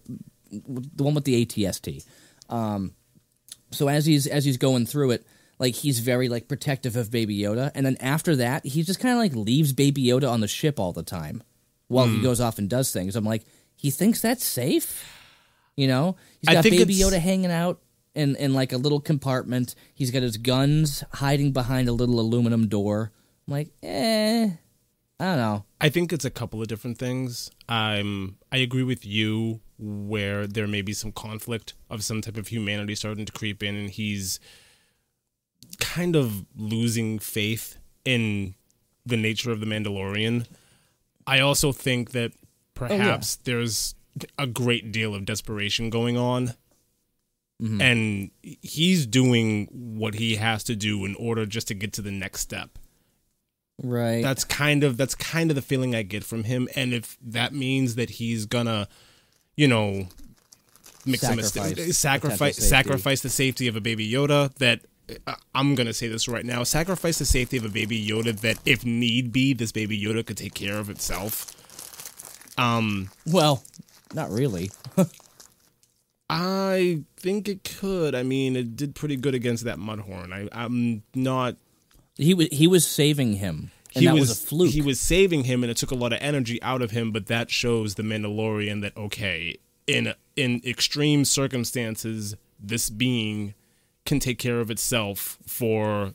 the 0.50 1.04
one 1.04 1.16
with 1.16 1.26
the 1.26 1.46
ATST. 1.46 2.06
Um, 2.50 2.94
so 3.72 3.90
as 3.90 4.06
he's 4.06 4.26
as 4.26 4.46
he's 4.46 4.58
going 4.58 4.86
through 4.86 5.12
it, 5.12 5.28
like 5.60 5.76
he's 5.76 6.00
very 6.00 6.28
like 6.30 6.48
protective 6.48 6.96
of 6.96 7.12
Baby 7.12 7.38
Yoda, 7.40 7.72
and 7.76 7.86
then 7.86 7.98
after 8.00 8.36
that, 8.38 8.66
he 8.66 8.84
just 8.84 9.00
kind 9.00 9.14
of 9.14 9.20
like 9.20 9.36
leaves 9.36 9.74
Baby 9.74 10.04
Yoda 10.06 10.30
on 10.32 10.42
the 10.42 10.48
ship 10.48 10.80
all 10.80 10.92
the 10.94 11.04
time 11.04 11.44
while 11.88 12.08
Hmm. 12.08 12.16
he 12.18 12.22
goes 12.22 12.42
off 12.42 12.58
and 12.58 12.70
does 12.70 12.92
things. 12.92 13.16
I'm 13.16 13.26
like, 13.26 13.44
he 13.76 13.92
thinks 13.92 14.22
that's 14.22 14.44
safe, 14.44 15.04
you 15.76 15.88
know? 15.88 16.16
he's 16.42 16.54
got 16.54 16.64
Baby 16.64 16.96
Yoda 16.96 17.20
hanging 17.20 17.52
out 17.52 17.82
in 18.14 18.36
in 18.38 18.54
like 18.54 18.72
a 18.74 18.78
little 18.78 19.00
compartment. 19.02 19.76
He's 19.94 20.12
got 20.12 20.22
his 20.24 20.38
guns 20.38 21.04
hiding 21.14 21.52
behind 21.52 21.88
a 21.90 21.94
little 21.94 22.20
aluminum 22.20 22.68
door. 22.68 23.12
I'm 23.48 23.52
like, 23.54 23.70
eh, 23.84 24.50
I 25.20 25.24
don't 25.24 25.38
know. 25.38 25.66
I 25.80 25.90
think 25.90 26.12
it's 26.12 26.26
a 26.26 26.30
couple 26.32 26.62
of 26.62 26.68
different 26.68 26.98
things. 26.98 27.50
I'm 27.70 28.38
I 28.52 28.58
agree 28.58 28.84
with 28.84 29.06
you 29.06 29.62
where 29.78 30.48
there 30.48 30.68
may 30.68 30.82
be 30.82 30.94
some 30.94 31.12
conflict 31.12 31.74
of 31.90 32.04
some 32.04 32.22
type 32.22 32.38
of 32.38 32.48
humanity 32.48 32.96
starting 32.96 33.26
to 33.26 33.32
creep 33.32 33.62
in 33.62 33.76
and 33.76 33.90
he's 33.90 34.40
kind 35.80 36.16
of 36.16 36.46
losing 36.56 37.20
faith 37.20 37.78
in 38.04 38.56
the 39.06 39.18
nature 39.18 39.52
of 39.52 39.60
the 39.60 39.66
Mandalorian. 39.66 40.46
I 41.28 41.40
also 41.40 41.72
think 41.72 42.12
that 42.12 42.32
perhaps 42.74 43.36
there's 43.38 43.96
a 44.38 44.48
great 44.48 44.92
deal 44.92 45.14
of 45.16 45.26
desperation 45.26 45.90
going 45.90 46.18
on. 46.18 46.54
And 47.82 48.32
he's 48.42 49.06
doing 49.06 49.68
what 49.72 50.16
he 50.16 50.36
has 50.36 50.62
to 50.66 50.76
do 50.76 51.06
in 51.06 51.16
order 51.16 51.46
just 51.46 51.70
to 51.70 51.74
get 51.74 51.94
to 51.94 52.02
the 52.02 52.12
next 52.12 52.42
step 52.42 52.78
Right. 53.82 54.22
that's 54.22 54.44
kind 54.44 54.84
of 54.84 54.98
that's 54.98 55.16
kind 55.16 55.52
of 55.52 55.56
the 55.56 55.62
feeling 55.62 55.96
I 55.96 56.04
get 56.04 56.24
from 56.24 56.44
him. 56.44 56.68
And 56.76 56.94
if 56.94 57.18
that 57.22 57.54
means 57.54 57.96
that 57.96 58.10
he's 58.10 58.46
gonna, 58.46 58.88
you 59.56 59.68
know, 59.68 60.08
make 61.06 61.20
some 61.22 61.42
Sacrifice 61.42 61.56
mistakes, 61.78 61.98
sacrifice 61.98 62.58
sacrifice 62.58 63.22
the 63.22 63.30
safety 63.30 63.68
of 63.68 63.76
a 63.76 63.82
baby 63.82 64.10
Yoda. 64.10 64.54
That 64.56 64.82
I'm 65.54 65.76
gonna 65.76 65.94
say 65.94 66.08
this 66.08 66.28
right 66.28 66.46
now: 66.46 66.64
sacrifice 66.64 67.20
the 67.20 67.26
safety 67.26 67.58
of 67.58 67.66
a 67.66 67.70
baby 67.70 68.04
Yoda. 68.04 68.40
That 68.40 68.60
if 68.66 68.86
need 68.86 69.32
be, 69.32 69.54
this 69.54 69.72
baby 69.72 70.00
Yoda 70.02 70.26
could 70.26 70.38
take 70.38 70.54
care 70.54 70.78
of 70.78 70.90
itself. 70.90 71.52
Um, 72.58 73.10
well, 73.26 73.64
not 74.14 74.30
really. 74.32 74.72
I 76.30 77.04
think 77.18 77.48
it 77.48 77.64
could. 77.64 78.16
I 78.16 78.24
mean, 78.24 78.56
it 78.56 78.76
did 78.76 78.96
pretty 78.96 79.16
good 79.16 79.36
against 79.36 79.64
that 79.66 79.78
Mudhorn. 79.78 80.34
I, 80.34 80.50
I'm 80.52 81.04
not 81.14 81.56
He 82.18 82.34
was 82.34 82.48
he 82.52 82.68
was 82.68 82.88
saving 82.88 83.34
him, 83.34 83.72
and 83.94 84.02
he 84.02 84.08
that 84.08 84.14
was, 84.14 84.30
was, 84.30 84.32
a 84.32 84.36
fluke. 84.36 84.72
He 84.72 84.82
was 84.82 85.00
saving 85.00 85.44
him, 85.44 85.64
and 85.64 85.70
it 85.70 85.78
took 85.78 85.92
a 85.92 85.96
lot 85.96 86.14
of 86.14 86.20
energy 86.22 86.62
out 86.64 86.82
of 86.82 86.92
him. 86.92 87.12
But 87.12 87.28
that 87.28 87.52
shows 87.52 87.96
the 87.96 88.04
Mandalorian 88.04 88.82
that 88.82 88.98
okay, 88.98 89.58
in 89.86 90.14
in 90.36 90.62
extreme 90.66 91.26
circumstances, 91.26 92.36
this 92.60 92.90
being 92.90 93.54
can 94.06 94.20
take 94.20 94.38
care 94.40 94.60
of 94.60 94.70
itself 94.72 95.38
for 95.48 96.14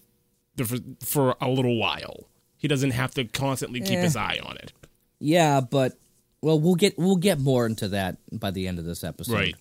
the 0.57 0.65
for, 0.65 0.79
for 1.05 1.37
a 1.41 1.49
little 1.49 1.77
while. 1.79 2.29
He 2.57 2.69
doesn't 2.69 2.91
have 2.93 3.13
to 3.15 3.25
constantly 3.25 3.81
keep 3.81 3.99
Eh. 3.99 4.03
his 4.03 4.17
eye 4.17 4.39
on 4.43 4.57
it. 4.59 4.73
yeah, 5.19 5.61
but 5.61 5.99
well, 6.43 6.59
we'll 6.61 6.75
get 6.75 6.99
we'll 6.99 7.17
get 7.17 7.39
more 7.39 7.67
into 7.67 7.89
that 7.89 8.17
by 8.33 8.51
the 8.51 8.67
end 8.69 8.79
of 8.79 8.85
this 8.85 9.03
episode. 9.05 9.35
Right. 9.35 9.55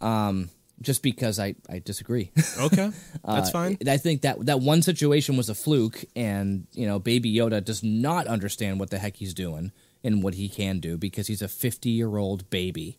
Um, 0.00 0.50
just 0.80 1.02
because 1.02 1.38
I 1.38 1.54
I 1.70 1.78
disagree. 1.78 2.30
Okay. 2.58 2.90
That's 3.24 3.48
Uh, 3.48 3.52
fine. 3.52 3.78
I 3.86 3.96
think 3.98 4.22
that 4.22 4.44
that 4.46 4.60
one 4.60 4.82
situation 4.82 5.36
was 5.36 5.48
a 5.48 5.54
fluke, 5.54 6.04
and 6.16 6.66
you 6.72 6.86
know, 6.86 6.98
Baby 6.98 7.32
Yoda 7.34 7.64
does 7.64 7.82
not 7.82 8.26
understand 8.26 8.80
what 8.80 8.90
the 8.90 8.98
heck 8.98 9.16
he's 9.16 9.32
doing 9.34 9.70
and 10.04 10.22
what 10.22 10.34
he 10.34 10.48
can 10.48 10.80
do 10.80 10.98
because 10.98 11.28
he's 11.28 11.42
a 11.42 11.48
fifty-year-old 11.48 12.50
baby. 12.50 12.96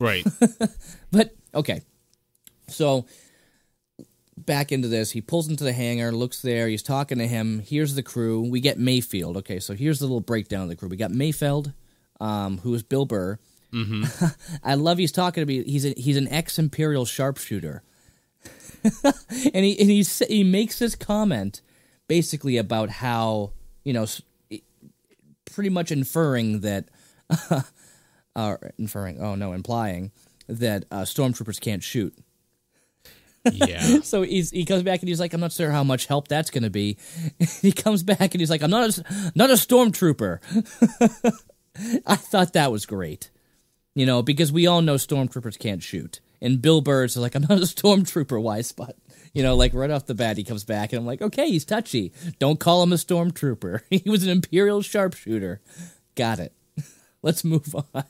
Right. 0.00 0.26
But 1.12 1.34
okay, 1.54 1.82
so 2.68 3.06
back 4.46 4.72
into 4.72 4.88
this, 4.88 5.12
he 5.12 5.20
pulls 5.20 5.48
into 5.48 5.64
the 5.64 5.72
hangar, 5.72 6.12
looks 6.12 6.42
there, 6.42 6.68
he's 6.68 6.82
talking 6.82 7.18
to 7.18 7.26
him. 7.26 7.60
Here's 7.60 7.94
the 7.94 8.02
crew. 8.02 8.40
We 8.48 8.60
get 8.60 8.78
Mayfeld. 8.78 9.36
Okay, 9.38 9.60
so 9.60 9.74
here's 9.74 9.98
the 9.98 10.06
little 10.06 10.20
breakdown 10.20 10.62
of 10.62 10.68
the 10.68 10.76
crew. 10.76 10.88
We 10.88 10.96
got 10.96 11.10
Mayfeld, 11.10 11.74
um, 12.20 12.58
who 12.58 12.74
is 12.74 12.82
Bill 12.82 13.06
Burr. 13.06 13.38
Mm-hmm. 13.72 14.26
I 14.64 14.74
love 14.74 14.98
he's 14.98 15.12
talking 15.12 15.42
to 15.42 15.46
me. 15.46 15.62
He's 15.64 15.86
a, 15.86 15.94
he's 15.96 16.16
an 16.16 16.28
ex 16.28 16.58
Imperial 16.58 17.04
sharpshooter, 17.04 17.82
and 19.04 19.64
he 19.64 19.78
and 19.78 19.90
he 19.90 20.02
he 20.28 20.42
makes 20.42 20.80
this 20.80 20.96
comment 20.96 21.62
basically 22.08 22.56
about 22.56 22.90
how 22.90 23.52
you 23.84 23.92
know, 23.92 24.06
pretty 25.46 25.70
much 25.70 25.90
inferring 25.90 26.60
that, 26.60 26.88
uh, 28.36 28.56
inferring. 28.78 29.20
Oh 29.20 29.34
no, 29.34 29.52
implying 29.52 30.12
that 30.48 30.84
uh, 30.90 31.02
stormtroopers 31.02 31.60
can't 31.60 31.82
shoot. 31.82 32.14
Yeah. 33.44 33.98
So 34.02 34.22
he's 34.22 34.50
he 34.50 34.64
comes 34.64 34.82
back 34.82 35.00
and 35.00 35.08
he's 35.08 35.20
like, 35.20 35.32
I'm 35.32 35.40
not 35.40 35.52
sure 35.52 35.70
how 35.70 35.84
much 35.84 36.06
help 36.06 36.28
that's 36.28 36.50
going 36.50 36.62
to 36.62 36.70
be. 36.70 36.96
he 37.60 37.72
comes 37.72 38.02
back 38.02 38.34
and 38.34 38.40
he's 38.40 38.50
like, 38.50 38.62
I'm 38.62 38.70
not 38.70 38.98
a, 38.98 39.32
not 39.34 39.50
a 39.50 39.54
stormtrooper. 39.54 40.40
I 42.06 42.16
thought 42.16 42.52
that 42.54 42.72
was 42.72 42.86
great, 42.86 43.30
you 43.94 44.06
know, 44.06 44.22
because 44.22 44.52
we 44.52 44.66
all 44.66 44.82
know 44.82 44.96
stormtroopers 44.96 45.58
can't 45.58 45.82
shoot. 45.82 46.20
And 46.40 46.60
Bill 46.62 46.80
Burr's 46.80 47.12
is 47.12 47.22
like, 47.22 47.34
I'm 47.34 47.42
not 47.42 47.58
a 47.58 47.62
stormtrooper, 47.62 48.40
why 48.40 48.62
spot? 48.62 48.94
You 49.32 49.42
know, 49.42 49.54
like 49.54 49.74
right 49.74 49.90
off 49.90 50.06
the 50.06 50.14
bat, 50.14 50.36
he 50.36 50.44
comes 50.44 50.64
back 50.64 50.92
and 50.92 51.00
I'm 51.00 51.06
like, 51.06 51.22
okay, 51.22 51.48
he's 51.48 51.64
touchy. 51.64 52.12
Don't 52.38 52.58
call 52.58 52.82
him 52.82 52.92
a 52.92 52.96
stormtrooper. 52.96 53.82
he 53.90 54.08
was 54.10 54.24
an 54.24 54.30
imperial 54.30 54.82
sharpshooter. 54.82 55.60
Got 56.14 56.40
it. 56.40 56.52
Let's 57.22 57.44
move 57.44 57.74
on. 57.94 58.04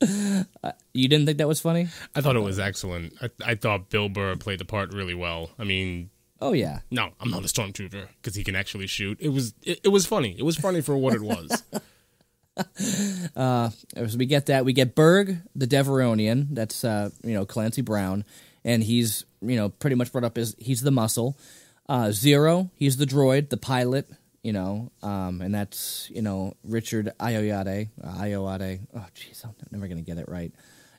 You 0.00 1.08
didn't 1.08 1.26
think 1.26 1.38
that 1.38 1.48
was 1.48 1.60
funny? 1.60 1.88
I 2.14 2.20
thought 2.20 2.36
it 2.36 2.40
was 2.40 2.58
excellent. 2.58 3.14
I, 3.22 3.30
I 3.44 3.54
thought 3.54 3.88
Bill 3.90 4.08
Burr 4.08 4.36
played 4.36 4.58
the 4.60 4.64
part 4.64 4.92
really 4.92 5.14
well. 5.14 5.50
I 5.58 5.64
mean, 5.64 6.10
Oh 6.40 6.52
yeah. 6.52 6.80
no, 6.90 7.10
I'm 7.20 7.30
not 7.30 7.40
a 7.44 7.48
stormtrooper 7.48 8.08
because 8.20 8.34
he 8.34 8.44
can 8.44 8.54
actually 8.56 8.86
shoot. 8.86 9.16
It 9.20 9.30
was 9.30 9.54
it, 9.62 9.80
it 9.84 9.88
was 9.88 10.06
funny. 10.06 10.34
It 10.38 10.42
was 10.42 10.56
funny 10.56 10.80
for 10.82 10.96
what 10.96 11.14
it 11.14 11.22
was. 11.22 11.62
uh, 13.36 13.70
So 13.70 14.16
we 14.18 14.26
get 14.26 14.46
that. 14.46 14.64
We 14.64 14.72
get 14.72 14.94
Berg, 14.94 15.38
the 15.54 15.66
Devaronian. 15.66 16.48
That's 16.50 16.84
uh, 16.84 17.10
you 17.24 17.34
know 17.34 17.46
Clancy 17.46 17.82
Brown, 17.82 18.24
and 18.64 18.82
he's 18.82 19.24
you 19.40 19.56
know 19.56 19.70
pretty 19.70 19.96
much 19.96 20.12
brought 20.12 20.24
up 20.24 20.36
as 20.38 20.54
he's 20.58 20.82
the 20.82 20.90
muscle. 20.90 21.36
Uh, 21.88 22.10
Zero, 22.10 22.70
he's 22.74 22.96
the 22.96 23.06
droid, 23.06 23.48
the 23.50 23.56
pilot. 23.56 24.08
You 24.46 24.52
know, 24.52 24.92
um, 25.02 25.40
and 25.40 25.52
that's 25.52 26.08
you 26.14 26.22
know 26.22 26.54
Richard 26.62 27.12
Ayoade. 27.18 27.88
Uh, 28.00 28.14
Ayoade. 28.22 28.78
Oh, 28.94 29.04
jeez, 29.12 29.44
I'm 29.44 29.56
never 29.72 29.88
gonna 29.88 30.02
get 30.02 30.18
it 30.18 30.28
right. 30.28 30.52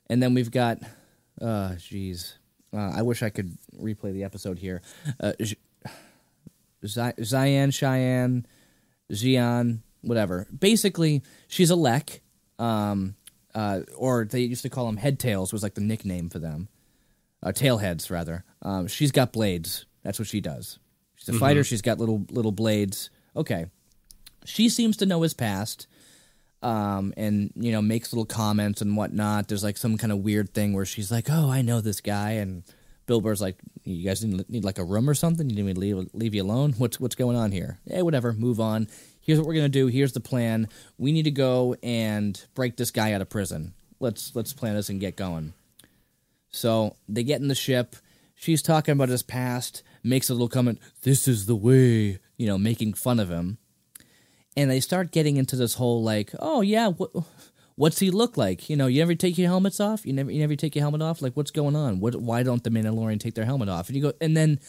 And 0.09 0.21
then 0.21 0.33
we've 0.33 0.51
got, 0.51 0.79
uh, 1.41 1.75
jeez, 1.77 2.33
uh, 2.73 2.91
I 2.93 3.03
wish 3.03 3.23
I 3.23 3.29
could 3.29 3.57
replay 3.81 4.11
the 4.11 4.25
episode 4.25 4.59
here. 4.59 4.81
Uh, 5.17 5.31
Z- 5.41 5.55
Zy- 6.85 7.21
Zian, 7.21 7.73
Cheyenne, 7.73 8.45
Xian, 9.13 9.79
whatever. 10.01 10.47
Basically, 10.57 11.23
she's 11.47 11.69
a 11.69 11.75
lek, 11.77 12.21
um, 12.59 13.15
uh, 13.55 13.81
or 13.95 14.25
they 14.25 14.41
used 14.41 14.63
to 14.63 14.69
call 14.69 14.87
them 14.87 14.97
head 14.97 15.19
tails 15.19 15.53
was 15.53 15.63
like 15.63 15.75
the 15.75 15.81
nickname 15.81 16.29
for 16.29 16.39
them, 16.39 16.67
uh, 17.41 17.53
tailheads 17.53 18.09
rather. 18.11 18.43
Um, 18.61 18.87
she's 18.87 19.13
got 19.13 19.31
blades. 19.31 19.85
That's 20.03 20.19
what 20.19 20.27
she 20.27 20.41
does. 20.41 20.79
She's 21.15 21.29
a 21.29 21.39
fighter. 21.39 21.63
She's 21.63 21.81
got 21.81 21.97
little 21.97 22.25
little 22.29 22.51
blades. 22.51 23.09
Okay, 23.37 23.67
she 24.45 24.67
seems 24.67 24.97
to 24.97 25.05
know 25.05 25.21
his 25.21 25.33
past. 25.33 25.87
Um, 26.63 27.13
and 27.15 27.51
you 27.55 27.71
know 27.71 27.83
makes 27.83 28.11
little 28.11 28.25
comments 28.25 28.81
and 28.81 28.97
whatnot. 28.97 29.47
There's 29.47 29.63
like 29.63 29.77
some 29.77 29.95
kind 29.95 30.11
of 30.11 30.19
weird 30.19 30.55
thing 30.55 30.73
where 30.73 30.85
she's 30.85 31.11
like, 31.11 31.27
"Oh, 31.29 31.51
I 31.51 31.61
know 31.61 31.81
this 31.81 32.01
guy," 32.01 32.31
and 32.31 32.63
Bill 33.05 33.21
Burr's 33.21 33.41
like, 33.41 33.57
"You 33.83 34.03
guys 34.03 34.25
need, 34.25 34.49
need 34.49 34.63
like 34.63 34.79
a 34.79 34.83
room 34.83 35.07
or 35.07 35.13
something? 35.13 35.47
You 35.47 35.55
need 35.55 35.65
me 35.65 35.73
to 35.75 35.79
leave, 35.79 36.09
leave 36.13 36.33
you 36.33 36.41
alone? 36.41 36.73
What's 36.79 36.99
what's 36.99 37.13
going 37.13 37.37
on 37.37 37.51
here? 37.51 37.77
Hey, 37.87 38.01
whatever. 38.01 38.33
Move 38.33 38.59
on. 38.59 38.87
Here's 39.21 39.37
what 39.37 39.47
we're 39.47 39.53
gonna 39.53 39.69
do. 39.69 39.85
Here's 39.85 40.13
the 40.13 40.19
plan. 40.19 40.67
We 40.97 41.11
need 41.11 41.23
to 41.23 41.31
go 41.31 41.75
and 41.83 42.43
break 42.55 42.75
this 42.75 42.89
guy 42.89 43.13
out 43.13 43.21
of 43.21 43.29
prison. 43.29 43.73
Let's 43.99 44.35
let's 44.35 44.53
plan 44.53 44.75
this 44.75 44.89
and 44.89 44.99
get 44.99 45.15
going." 45.15 45.53
So 46.49 46.95
they 47.07 47.23
get 47.23 47.39
in 47.39 47.49
the 47.49 47.55
ship. 47.55 47.95
She's 48.33 48.63
talking 48.63 48.93
about 48.93 49.09
his 49.09 49.21
past. 49.23 49.83
Makes 50.03 50.29
a 50.29 50.33
little 50.33 50.49
comment. 50.49 50.79
This 51.03 51.27
is 51.27 51.45
the 51.45 51.55
way. 51.55 52.19
You 52.37 52.47
know, 52.47 52.57
making 52.57 52.93
fun 52.93 53.19
of 53.19 53.29
him. 53.29 53.57
And 54.55 54.71
they 54.71 54.79
start 54.79 55.11
getting 55.11 55.37
into 55.37 55.55
this 55.55 55.75
whole 55.75 56.03
like, 56.03 56.31
oh 56.39 56.61
yeah, 56.61 56.87
what, 56.87 57.11
what's 57.75 57.99
he 57.99 58.11
look 58.11 58.37
like? 58.37 58.69
You 58.69 58.75
know, 58.75 58.87
you 58.87 58.99
never 58.99 59.15
take 59.15 59.37
your 59.37 59.47
helmets 59.47 59.79
off. 59.79 60.05
You 60.05 60.13
never, 60.13 60.31
you 60.31 60.39
never 60.39 60.55
take 60.55 60.75
your 60.75 60.83
helmet 60.83 61.01
off. 61.01 61.21
Like, 61.21 61.37
what's 61.37 61.51
going 61.51 61.75
on? 61.75 61.99
What? 61.99 62.15
Why 62.15 62.43
don't 62.43 62.63
the 62.63 62.69
Mandalorian 62.69 63.19
take 63.19 63.35
their 63.35 63.45
helmet 63.45 63.69
off? 63.69 63.87
And 63.87 63.95
you 63.95 64.01
go, 64.01 64.13
and 64.19 64.35
then 64.35 64.59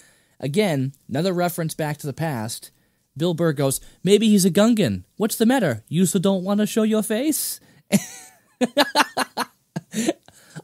again, 0.40 0.92
another 1.08 1.32
reference 1.32 1.74
back 1.74 1.96
to 1.98 2.06
the 2.06 2.12
past. 2.12 2.70
Bill 3.16 3.34
Burr 3.34 3.52
goes, 3.52 3.80
maybe 4.04 4.28
he's 4.28 4.44
a 4.44 4.50
Gungan. 4.50 5.04
What's 5.16 5.36
the 5.36 5.46
matter? 5.46 5.82
You 5.88 6.06
so 6.06 6.20
don't 6.20 6.44
want 6.44 6.60
to 6.60 6.66
show 6.66 6.84
your 6.84 7.02
face? 7.02 7.58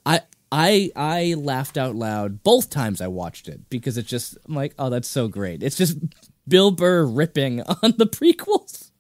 I 0.07 0.21
I 0.53 0.91
I 0.95 1.35
laughed 1.37 1.77
out 1.77 1.97
loud 1.97 2.43
both 2.45 2.71
times 2.71 3.01
I 3.01 3.09
watched 3.09 3.49
it 3.49 3.69
because 3.71 3.99
it's 3.99 4.09
just 4.09 4.39
I'm 4.47 4.55
like, 4.55 4.75
oh, 4.79 4.91
that's 4.91 5.09
so 5.09 5.27
great. 5.27 5.63
It's 5.63 5.77
just 5.77 5.99
Bill 6.47 6.71
Burr 6.71 7.05
ripping 7.07 7.61
on 7.83 7.95
the 7.97 8.07
prequels. 8.07 8.91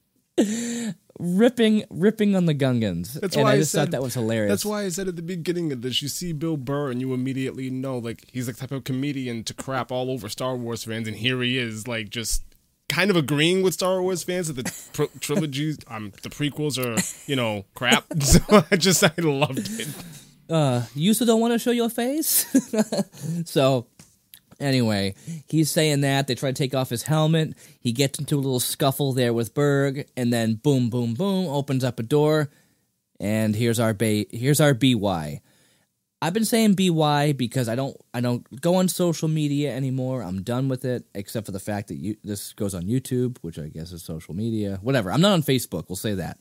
ripping 1.19 1.85
ripping 1.91 2.35
on 2.35 2.47
the 2.47 2.55
Gungans. 2.55 3.15
That's 3.21 3.37
and 3.37 3.45
why 3.45 3.51
I 3.51 3.55
I 3.55 3.59
just 3.59 3.73
said- 3.73 3.79
thought 3.87 3.91
that 3.93 4.03
was 4.03 4.15
hilarious. 4.15 4.51
That's 4.51 4.65
why 4.65 4.83
I 4.85 4.89
said 4.89 5.09
at 5.09 5.17
the 5.17 5.23
beginning 5.23 5.73
of 5.73 5.83
this, 5.83 6.03
you 6.03 6.09
see 6.09 6.33
Bill 6.33 6.57
Burr 6.57 6.91
and 6.91 7.01
you 7.01 7.15
immediately 7.15 7.71
know, 7.71 7.99
like, 7.99 8.25
he's 8.33 8.47
the 8.47 8.53
type 8.53 8.73
of 8.73 8.85
comedian 8.85 9.45
to 9.45 9.55
crap 9.55 9.93
all 9.93 10.11
over 10.11 10.29
Star 10.29 10.57
Wars 10.57 10.85
fans, 10.85 11.07
and 11.09 11.17
here 11.17 11.41
he 11.43 11.59
is, 11.59 11.87
like, 11.87 12.11
just 12.11 12.43
kind 12.89 13.11
of 13.11 13.17
agreeing 13.17 13.63
with 13.63 13.75
Star 13.75 14.03
Wars 14.03 14.23
fans 14.25 14.53
that 14.53 14.65
the 14.65 14.73
tr- 14.93 15.19
trilogies, 15.21 15.79
um, 15.89 16.13
the 16.23 16.29
prequels 16.31 16.79
are, 16.79 17.01
you 17.31 17.37
know, 17.37 17.65
crap. 17.75 18.05
So 18.21 18.41
I 18.71 18.77
just, 18.77 19.03
I 19.05 19.13
loved 19.19 19.69
it. 19.81 19.89
uh, 20.51 20.83
you 20.95 21.15
still 21.15 21.27
don't 21.29 21.41
want 21.41 21.53
to 21.53 21.59
show 21.59 21.71
your 21.71 21.89
face? 21.91 22.45
so, 23.49 23.87
anyway, 24.61 25.15
he's 25.47 25.71
saying 25.71 26.03
that. 26.03 26.27
They 26.27 26.35
try 26.35 26.51
to 26.51 26.55
take 26.55 26.75
off 26.75 26.91
his 26.91 27.03
helmet. 27.05 27.55
He 27.81 27.93
gets 27.93 28.19
into 28.19 28.37
a 28.37 28.41
little 28.41 28.61
scuffle 28.61 29.13
there 29.13 29.33
with 29.33 29.55
Berg, 29.55 30.09
and 30.17 30.33
then 30.33 30.55
boom, 30.55 30.91
boom, 30.91 31.15
boom, 31.15 31.47
opens 31.47 31.85
up 31.85 31.99
a 31.99 32.03
door, 32.03 32.51
and 33.21 33.55
here's 33.55 33.81
our 33.81 33.95
ba- 33.95 34.27
here's 34.31 34.61
our 34.61 34.75
BY. 34.75 35.41
I've 36.23 36.33
been 36.33 36.47
saying 36.47 36.75
BY 36.75 37.35
because 37.35 37.69
I 37.69 37.75
don't 37.75 37.95
I 38.15 38.23
don't 38.23 38.61
go 38.63 38.77
on 38.77 38.89
social 38.89 39.29
media 39.29 39.77
anymore. 39.77 40.23
I'm 40.23 40.43
done 40.43 40.69
with 40.69 40.87
it, 40.87 41.05
except 41.15 41.45
for 41.45 41.53
the 41.53 41.61
fact 41.61 41.89
that 41.89 41.97
you, 41.97 42.17
this 42.25 42.55
goes 42.55 42.75
on 42.75 42.85
YouTube, 42.85 43.37
which 43.43 43.59
I 43.59 43.69
guess 43.69 43.93
is 43.93 44.03
social 44.03 44.35
media. 44.35 44.79
Whatever. 44.81 45.13
I'm 45.13 45.21
not 45.21 45.33
on 45.33 45.43
Facebook. 45.43 45.85
We'll 45.89 45.97
say 45.97 46.15
that. 46.15 46.39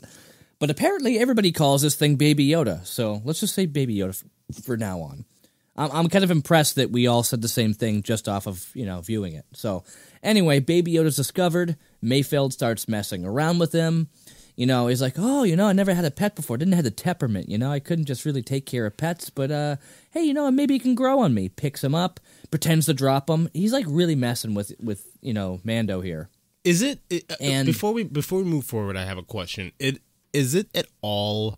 But 0.59 0.69
apparently, 0.69 1.19
everybody 1.19 1.51
calls 1.51 1.81
this 1.81 1.95
thing 1.95 2.15
Baby 2.15 2.47
Yoda. 2.47 2.85
So 2.85 3.21
let's 3.25 3.41
just 3.41 3.53
say 3.55 3.65
Baby 3.65 3.97
Yoda 3.97 4.23
f- 4.55 4.63
for 4.63 4.77
now 4.77 5.01
on. 5.01 5.25
I'm, 5.75 5.91
I'm 5.91 6.09
kind 6.09 6.23
of 6.23 6.31
impressed 6.31 6.75
that 6.75 6.91
we 6.91 7.07
all 7.07 7.23
said 7.23 7.41
the 7.41 7.47
same 7.47 7.73
thing 7.73 8.03
just 8.03 8.29
off 8.29 8.47
of 8.47 8.69
you 8.73 8.85
know 8.85 9.01
viewing 9.01 9.33
it. 9.33 9.45
So 9.53 9.83
anyway, 10.21 10.59
Baby 10.59 10.93
Yoda's 10.93 11.15
discovered. 11.15 11.77
Mayfeld 12.03 12.53
starts 12.53 12.87
messing 12.87 13.25
around 13.25 13.59
with 13.59 13.71
him. 13.71 14.09
You 14.55 14.67
know, 14.67 14.85
he's 14.85 15.01
like, 15.01 15.15
oh, 15.17 15.41
you 15.43 15.55
know, 15.55 15.65
I 15.65 15.73
never 15.73 15.95
had 15.95 16.05
a 16.05 16.11
pet 16.11 16.35
before. 16.35 16.57
Didn't 16.57 16.75
have 16.75 16.83
the 16.83 16.91
temperament. 16.91 17.49
You 17.49 17.57
know, 17.57 17.71
I 17.71 17.79
couldn't 17.79 18.05
just 18.05 18.23
really 18.23 18.43
take 18.43 18.67
care 18.67 18.85
of 18.85 18.95
pets. 18.97 19.31
But 19.31 19.49
uh, 19.49 19.75
hey, 20.11 20.21
you 20.23 20.33
know, 20.33 20.51
maybe 20.51 20.75
he 20.75 20.79
can 20.79 20.93
grow 20.93 21.19
on 21.21 21.33
me. 21.33 21.49
Picks 21.49 21.83
him 21.83 21.95
up, 21.95 22.19
pretends 22.51 22.85
to 22.85 22.93
drop 22.93 23.29
him. 23.29 23.49
He's 23.53 23.73
like 23.73 23.85
really 23.87 24.15
messing 24.15 24.53
with 24.53 24.73
with 24.79 25.07
you 25.21 25.33
know 25.33 25.59
Mando 25.63 26.01
here. 26.01 26.29
Is 26.63 26.81
it, 26.81 26.99
it 27.09 27.25
uh, 27.31 27.35
And- 27.41 27.65
before 27.65 27.93
we 27.93 28.03
before 28.03 28.39
we 28.39 28.45
move 28.45 28.65
forward? 28.65 28.95
I 28.95 29.05
have 29.05 29.17
a 29.17 29.23
question. 29.23 29.71
It 29.79 30.01
is 30.33 30.53
it 30.53 30.67
at 30.75 30.85
all 31.01 31.57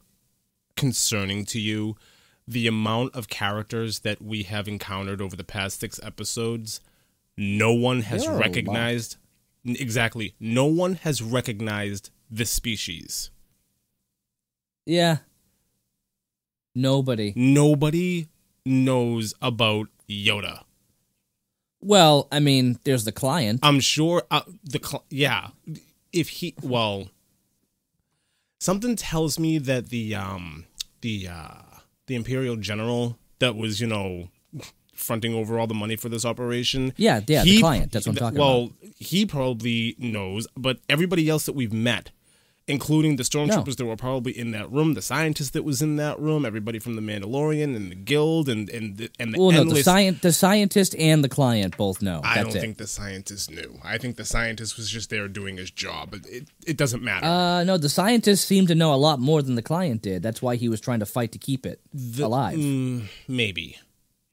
concerning 0.77 1.45
to 1.45 1.59
you 1.59 1.95
the 2.47 2.67
amount 2.67 3.15
of 3.15 3.27
characters 3.27 3.99
that 3.99 4.21
we 4.21 4.43
have 4.43 4.67
encountered 4.67 5.21
over 5.21 5.35
the 5.35 5.43
past 5.43 5.79
six 5.79 5.99
episodes? 6.03 6.79
No 7.37 7.73
one 7.73 8.01
has 8.01 8.23
There 8.23 8.33
are 8.33 8.39
recognized 8.39 9.17
exactly. 9.65 10.35
No 10.39 10.65
one 10.65 10.95
has 10.95 11.21
recognized 11.21 12.09
this 12.29 12.51
species. 12.51 13.31
Yeah. 14.85 15.17
Nobody. 16.75 17.33
Nobody 17.35 18.27
knows 18.65 19.33
about 19.41 19.87
Yoda. 20.09 20.63
Well, 21.81 22.27
I 22.31 22.39
mean, 22.39 22.79
there's 22.83 23.05
the 23.05 23.11
client. 23.11 23.59
I'm 23.63 23.79
sure 23.79 24.23
uh, 24.31 24.41
the 24.63 24.79
cl- 24.83 25.05
yeah, 25.09 25.49
if 26.11 26.29
he 26.29 26.55
well, 26.61 27.09
something 28.59 28.95
tells 28.95 29.37
me 29.37 29.57
that 29.59 29.89
the 29.89 30.15
um 30.15 30.65
the 31.01 31.27
uh 31.27 31.61
the 32.07 32.15
imperial 32.15 32.55
general 32.55 33.17
that 33.39 33.55
was 33.55 33.79
you 33.81 33.87
know 33.87 34.29
fronting 34.93 35.33
over 35.33 35.59
all 35.59 35.67
the 35.67 35.73
money 35.73 35.95
for 35.95 36.09
this 36.09 36.25
operation. 36.25 36.93
Yeah, 36.97 37.21
yeah, 37.27 37.43
the 37.43 37.59
client. 37.59 37.91
That's 37.91 38.07
what 38.07 38.13
I'm 38.13 38.19
talking 38.19 38.37
about. 38.37 38.45
well, 38.45 38.71
he 38.97 39.25
probably 39.25 39.95
knows, 39.99 40.47
but 40.55 40.79
everybody 40.89 41.29
else 41.29 41.45
that 41.45 41.53
we've 41.53 41.73
met. 41.73 42.11
Including 42.67 43.17
the 43.17 43.21
stormtroopers 43.23 43.75
that 43.75 43.85
were 43.85 43.95
probably 43.95 44.35
in 44.35 44.49
that 44.51 44.71
room, 44.71 44.95
the 44.95 45.01
scientist 45.03 45.53
that 45.53 45.63
was 45.63 45.83
in 45.83 45.97
that 45.97 46.19
room, 46.19 46.47
everybody 46.47 46.79
from 46.79 46.95
the 46.95 47.01
Mandalorian 47.01 47.75
and 47.75 47.91
the 47.91 47.95
Guild, 47.95 48.49
and 48.49 48.67
and 48.71 48.97
the, 48.97 49.11
and 49.19 49.35
the 49.35 49.39
Well, 49.39 49.51
no, 49.51 49.57
the, 49.57 49.61
endless 49.61 49.85
sci- 49.85 50.09
the 50.21 50.33
scientist 50.33 50.95
and 50.97 51.23
the 51.23 51.29
client 51.29 51.77
both 51.77 52.01
know. 52.01 52.21
I 52.23 52.35
That's 52.37 52.47
don't 52.47 52.55
it. 52.57 52.61
think 52.61 52.77
the 52.77 52.87
scientist 52.87 53.51
knew. 53.51 53.79
I 53.83 53.99
think 53.99 54.15
the 54.15 54.25
scientist 54.25 54.77
was 54.77 54.89
just 54.89 55.11
there 55.11 55.27
doing 55.27 55.57
his 55.57 55.69
job. 55.69 56.09
But 56.09 56.25
it, 56.25 56.47
it 56.65 56.75
doesn't 56.75 57.03
matter. 57.03 57.27
Uh, 57.27 57.63
no, 57.65 57.77
the 57.77 57.87
scientist 57.87 58.47
seemed 58.47 58.69
to 58.69 58.75
know 58.75 58.95
a 58.95 58.97
lot 58.97 59.19
more 59.19 59.43
than 59.43 59.53
the 59.53 59.61
client 59.61 60.01
did. 60.01 60.23
That's 60.23 60.41
why 60.41 60.55
he 60.55 60.67
was 60.67 60.81
trying 60.81 61.01
to 61.01 61.05
fight 61.05 61.33
to 61.33 61.37
keep 61.37 61.67
it 61.67 61.79
alive. 62.19 62.57
Mm, 62.57 63.03
maybe. 63.27 63.77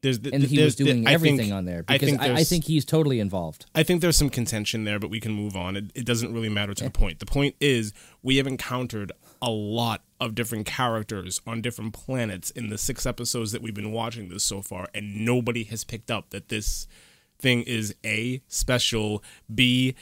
There's 0.02 0.18
the, 0.18 0.32
and 0.34 0.42
he 0.42 0.60
was 0.60 0.74
doing 0.74 1.04
the, 1.04 1.10
everything 1.10 1.38
think- 1.38 1.52
on 1.52 1.64
there 1.64 1.84
I 1.88 1.94
because 1.94 2.08
think 2.08 2.20
I, 2.20 2.34
I, 2.34 2.44
think 2.44 2.64
he's 2.64 2.84
totally 2.84 3.20
involved. 3.20 3.66
I 3.72 3.84
think 3.84 4.00
there's 4.00 4.16
some 4.16 4.30
contention 4.30 4.82
there, 4.82 4.98
but 4.98 5.10
we 5.10 5.20
can 5.20 5.32
move 5.32 5.56
on. 5.56 5.76
It, 5.76 5.92
it 5.94 6.04
doesn't 6.04 6.34
really 6.34 6.48
matter 6.48 6.74
to 6.74 6.84
the 6.84 6.90
point. 6.90 7.20
The 7.20 7.26
point 7.26 7.54
is 7.60 7.92
we 8.20 8.36
have 8.38 8.48
encountered 8.48 9.12
a 9.40 9.50
lot 9.50 10.02
of 10.20 10.34
different 10.34 10.66
characters 10.66 11.40
on 11.46 11.62
different 11.62 11.94
planets 11.94 12.50
in 12.50 12.68
the 12.68 12.78
six 12.78 13.06
episodes 13.06 13.52
that 13.52 13.62
we've 13.62 13.74
been 13.74 13.92
watching 13.92 14.28
this 14.28 14.42
so 14.42 14.60
far, 14.60 14.88
and 14.92 15.24
nobody 15.24 15.64
has 15.64 15.84
picked 15.84 16.10
up 16.10 16.30
that 16.30 16.48
this 16.48 16.88
thing 17.38 17.62
is 17.62 17.94
a 18.04 18.42
special, 18.48 19.22
b 19.52 19.94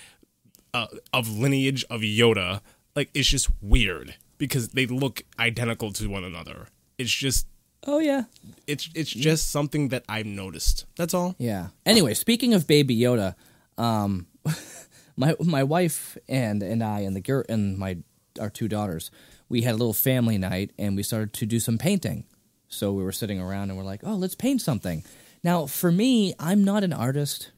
uh, 0.73 0.87
of 1.13 1.29
lineage 1.29 1.85
of 1.91 2.01
Yoda. 2.01 2.63
Like 2.97 3.11
it's 3.13 3.29
just 3.29 3.51
weird 3.61 4.17
because 4.39 4.71
they 4.71 4.87
look 4.87 5.23
identical 5.39 5.93
to 5.93 6.07
one 6.09 6.25
another. 6.25 6.69
It's 6.97 7.11
just 7.11 7.47
Oh 7.87 7.99
yeah, 7.99 8.25
it's 8.67 8.91
it's 8.95 9.11
just 9.11 9.51
something 9.51 9.89
that 9.89 10.05
I've 10.09 10.27
noticed. 10.27 10.85
That's 10.97 11.15
all. 11.15 11.35
yeah. 11.39 11.69
Anyway, 11.87 12.15
speaking 12.15 12.53
of 12.55 12.67
Baby 12.67 12.97
Yoda, 12.99 13.35
um, 13.79 14.27
my 15.17 15.35
my 15.41 15.63
wife 15.63 16.19
and 16.29 16.63
and 16.63 16.83
I 16.83 17.01
and 17.01 17.17
the 17.17 17.21
girl 17.21 17.43
and 17.49 17.79
my 17.79 17.99
our 18.39 18.51
two 18.51 18.69
daughters, 18.69 19.11
we 19.49 19.63
had 19.63 19.73
a 19.75 19.79
little 19.79 19.93
family 19.95 20.39
night 20.39 20.73
and 20.79 20.97
we 20.97 21.03
started 21.03 21.33
to 21.35 21.47
do 21.47 21.59
some 21.61 21.79
painting. 21.79 22.25
So 22.69 22.93
we 22.93 23.03
were 23.03 23.13
sitting 23.13 23.41
around 23.41 23.71
and 23.71 23.77
we're 23.79 23.85
like, 23.85 24.03
oh, 24.05 24.15
let's 24.15 24.37
paint 24.37 24.61
something. 24.63 25.05
Now, 25.43 25.67
for 25.67 25.91
me, 25.91 26.35
I'm 26.39 26.63
not 26.65 26.85
an 26.85 26.93
artist. 26.93 27.51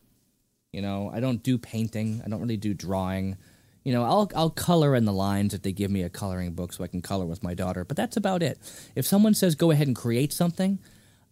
You 0.72 0.80
know, 0.80 1.10
I 1.12 1.20
don't 1.20 1.42
do 1.42 1.58
painting. 1.58 2.22
I 2.24 2.28
don't 2.28 2.40
really 2.40 2.56
do 2.56 2.72
drawing. 2.72 3.36
You 3.84 3.92
know, 3.92 4.04
I'll 4.04 4.30
I'll 4.34 4.50
color 4.50 4.94
in 4.94 5.04
the 5.04 5.12
lines 5.12 5.54
if 5.54 5.62
they 5.62 5.72
give 5.72 5.90
me 5.90 6.02
a 6.02 6.08
coloring 6.08 6.52
book 6.52 6.72
so 6.72 6.84
I 6.84 6.86
can 6.86 7.02
color 7.02 7.26
with 7.26 7.42
my 7.42 7.54
daughter, 7.54 7.84
but 7.84 7.96
that's 7.96 8.16
about 8.16 8.42
it. 8.42 8.58
If 8.94 9.06
someone 9.06 9.34
says 9.34 9.54
go 9.54 9.70
ahead 9.70 9.86
and 9.86 9.96
create 9.96 10.32
something, 10.32 10.78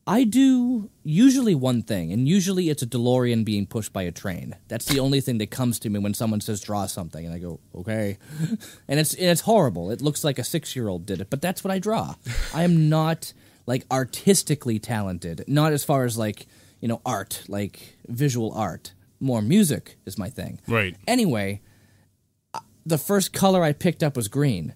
I 0.07 0.25
do 0.25 0.91
usually 1.05 1.55
one 1.55 1.83
thing, 1.83 2.13
and 2.13 2.27
usually 2.27 2.69
it's 2.69 2.83
a 2.83 2.87
DeLorean 2.87 3.45
being 3.45 3.67
pushed 3.67 3.93
by 3.93 4.03
a 4.03 4.11
train. 4.11 4.57
That's 4.67 4.87
the 4.87 4.99
only 4.99 5.21
thing 5.21 5.39
that 5.39 5.51
comes 5.53 5.79
to 5.81 5.91
me 5.91 6.01
when 6.01 6.15
someone 6.15 6.41
says 6.41 6.61
draw 6.61 6.87
something, 6.87 7.25
and 7.25 7.33
I 7.33 7.39
go 7.39 7.61
okay, 7.77 8.19
and 8.89 8.99
it's 8.99 9.15
and 9.15 9.27
it's 9.27 9.43
horrible. 9.43 9.91
It 9.91 10.01
looks 10.01 10.25
like 10.25 10.39
a 10.39 10.45
six 10.45 10.75
year 10.75 10.89
old 10.89 11.07
did 11.07 11.21
it, 11.21 11.31
but 11.31 11.41
that's 11.41 11.63
what 11.63 11.71
I 11.71 11.79
draw. 11.79 12.17
I 12.55 12.65
am 12.65 12.89
not 12.89 13.33
like 13.67 13.85
artistically 13.91 14.81
talented, 14.81 15.45
not 15.47 15.73
as 15.73 15.85
far 15.85 16.05
as 16.05 16.19
like 16.19 16.47
you 16.81 16.89
know 16.89 17.01
art, 17.07 17.45
like 17.47 17.97
visual 18.09 18.53
art. 18.53 18.95
More 19.21 19.43
music 19.43 19.99
is 20.07 20.17
my 20.19 20.31
thing. 20.31 20.61
Right. 20.67 20.97
Anyway, 21.07 21.61
the 22.87 22.99
first 22.99 23.33
color 23.33 23.63
I 23.63 23.73
picked 23.73 24.03
up 24.03 24.17
was 24.17 24.29
green. 24.29 24.75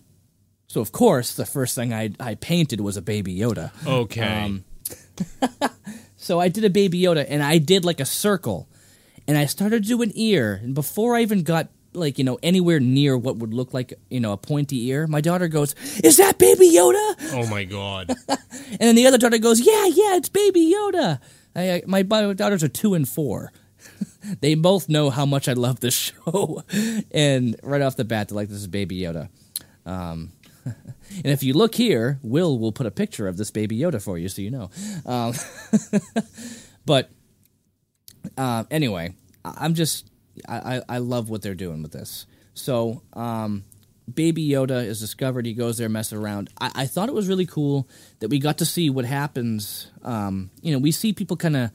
So 0.67 0.81
of 0.81 0.93
course, 0.93 1.35
the 1.35 1.47
first 1.47 1.75
thing 1.75 1.93
I 1.93 2.11
I 2.19 2.35
painted 2.35 2.81
was 2.81 2.97
a 2.97 3.03
baby 3.03 3.37
Yoda. 3.37 3.71
Okay. 3.87 4.23
Um, 4.45 4.65
So 6.25 6.41
I 6.41 6.49
did 6.49 6.65
a 6.65 6.71
baby 6.71 7.03
Yoda 7.03 7.27
and 7.29 7.43
I 7.43 7.59
did 7.59 7.85
like 7.85 8.01
a 8.01 8.07
circle. 8.07 8.67
And 9.29 9.37
I 9.37 9.45
started 9.45 9.83
to 9.83 9.89
do 9.89 10.01
an 10.01 10.11
ear. 10.15 10.59
And 10.63 10.75
before 10.75 11.15
I 11.15 11.21
even 11.21 11.43
got 11.43 11.69
like, 11.93 12.17
you 12.17 12.25
know, 12.25 12.39
anywhere 12.43 12.81
near 12.81 13.15
what 13.17 13.37
would 13.37 13.53
look 13.53 13.75
like, 13.75 13.93
you 14.09 14.21
know, 14.21 14.33
a 14.33 14.39
pointy 14.39 14.87
ear, 14.89 15.07
my 15.07 15.21
daughter 15.21 15.49
goes, 15.49 15.75
Is 16.03 16.17
that 16.17 16.39
baby 16.39 16.71
Yoda? 16.71 17.15
oh 17.35 17.47
my 17.51 17.65
god. 17.65 18.15
And 18.71 18.81
then 18.81 18.95
the 18.95 19.07
other 19.07 19.19
daughter 19.19 19.37
goes, 19.37 19.61
Yeah, 19.61 19.85
yeah, 19.85 20.17
it's 20.17 20.31
baby 20.31 20.73
Yoda. 20.75 21.21
I, 21.55 21.73
I, 21.73 21.83
my, 21.87 22.03
my 22.05 22.33
daughters 22.33 22.65
are 22.65 22.69
two 22.69 22.95
and 22.95 23.07
four. 23.07 23.53
they 24.41 24.55
both 24.55 24.89
know 24.89 25.11
how 25.11 25.27
much 25.27 25.49
I 25.49 25.53
love 25.53 25.81
this 25.81 25.95
show. 26.25 26.63
and 27.11 27.57
right 27.63 27.83
off 27.83 27.97
the 27.97 28.05
bat, 28.05 28.29
they're 28.29 28.37
like, 28.37 28.49
This 28.49 28.59
is 28.59 28.67
baby 28.67 29.01
Yoda. 29.01 29.29
Um, 29.87 30.33
and 30.65 31.27
if 31.27 31.43
you 31.43 31.55
look 31.55 31.75
here, 31.75 32.19
Will 32.23 32.59
will 32.59 32.73
put 32.73 32.87
a 32.87 32.91
picture 32.91 33.29
of 33.29 33.37
this 33.37 33.51
baby 33.51 33.79
Yoda 33.79 34.03
for 34.03 34.19
you 34.19 34.29
so 34.29 34.43
you 34.43 34.51
know. 34.51 34.71
Um, 35.05 35.35
but 36.87 37.11
uh, 38.39 38.65
anyway, 38.71 39.15
I'm 39.45 39.75
just 39.75 40.11
I, 40.49 40.83
I 40.89 40.99
love 40.99 41.29
what 41.29 41.43
they're 41.43 41.55
doing 41.55 41.83
with 41.83 41.93
this. 41.93 42.27
So 42.55 43.03
um, 43.13 43.65
Baby 44.13 44.49
Yoda 44.49 44.85
is 44.85 45.01
discovered. 45.01 45.47
He 45.47 45.55
goes 45.55 45.79
there, 45.79 45.89
messing 45.89 46.19
around. 46.19 46.51
I, 46.61 46.71
I 46.75 46.87
thought 46.87 47.09
it 47.09 47.15
was 47.15 47.29
really 47.29 47.47
cool 47.47 47.89
that 48.21 48.29
we 48.29 48.39
got 48.39 48.59
to 48.59 48.67
see 48.67 48.91
what 48.91 49.05
happens. 49.05 49.91
Um, 50.03 50.51
you 50.61 50.73
know, 50.73 50.79
we 50.79 50.91
see 50.91 51.13
people 51.13 51.37
kind 51.37 51.57
of 51.57 51.71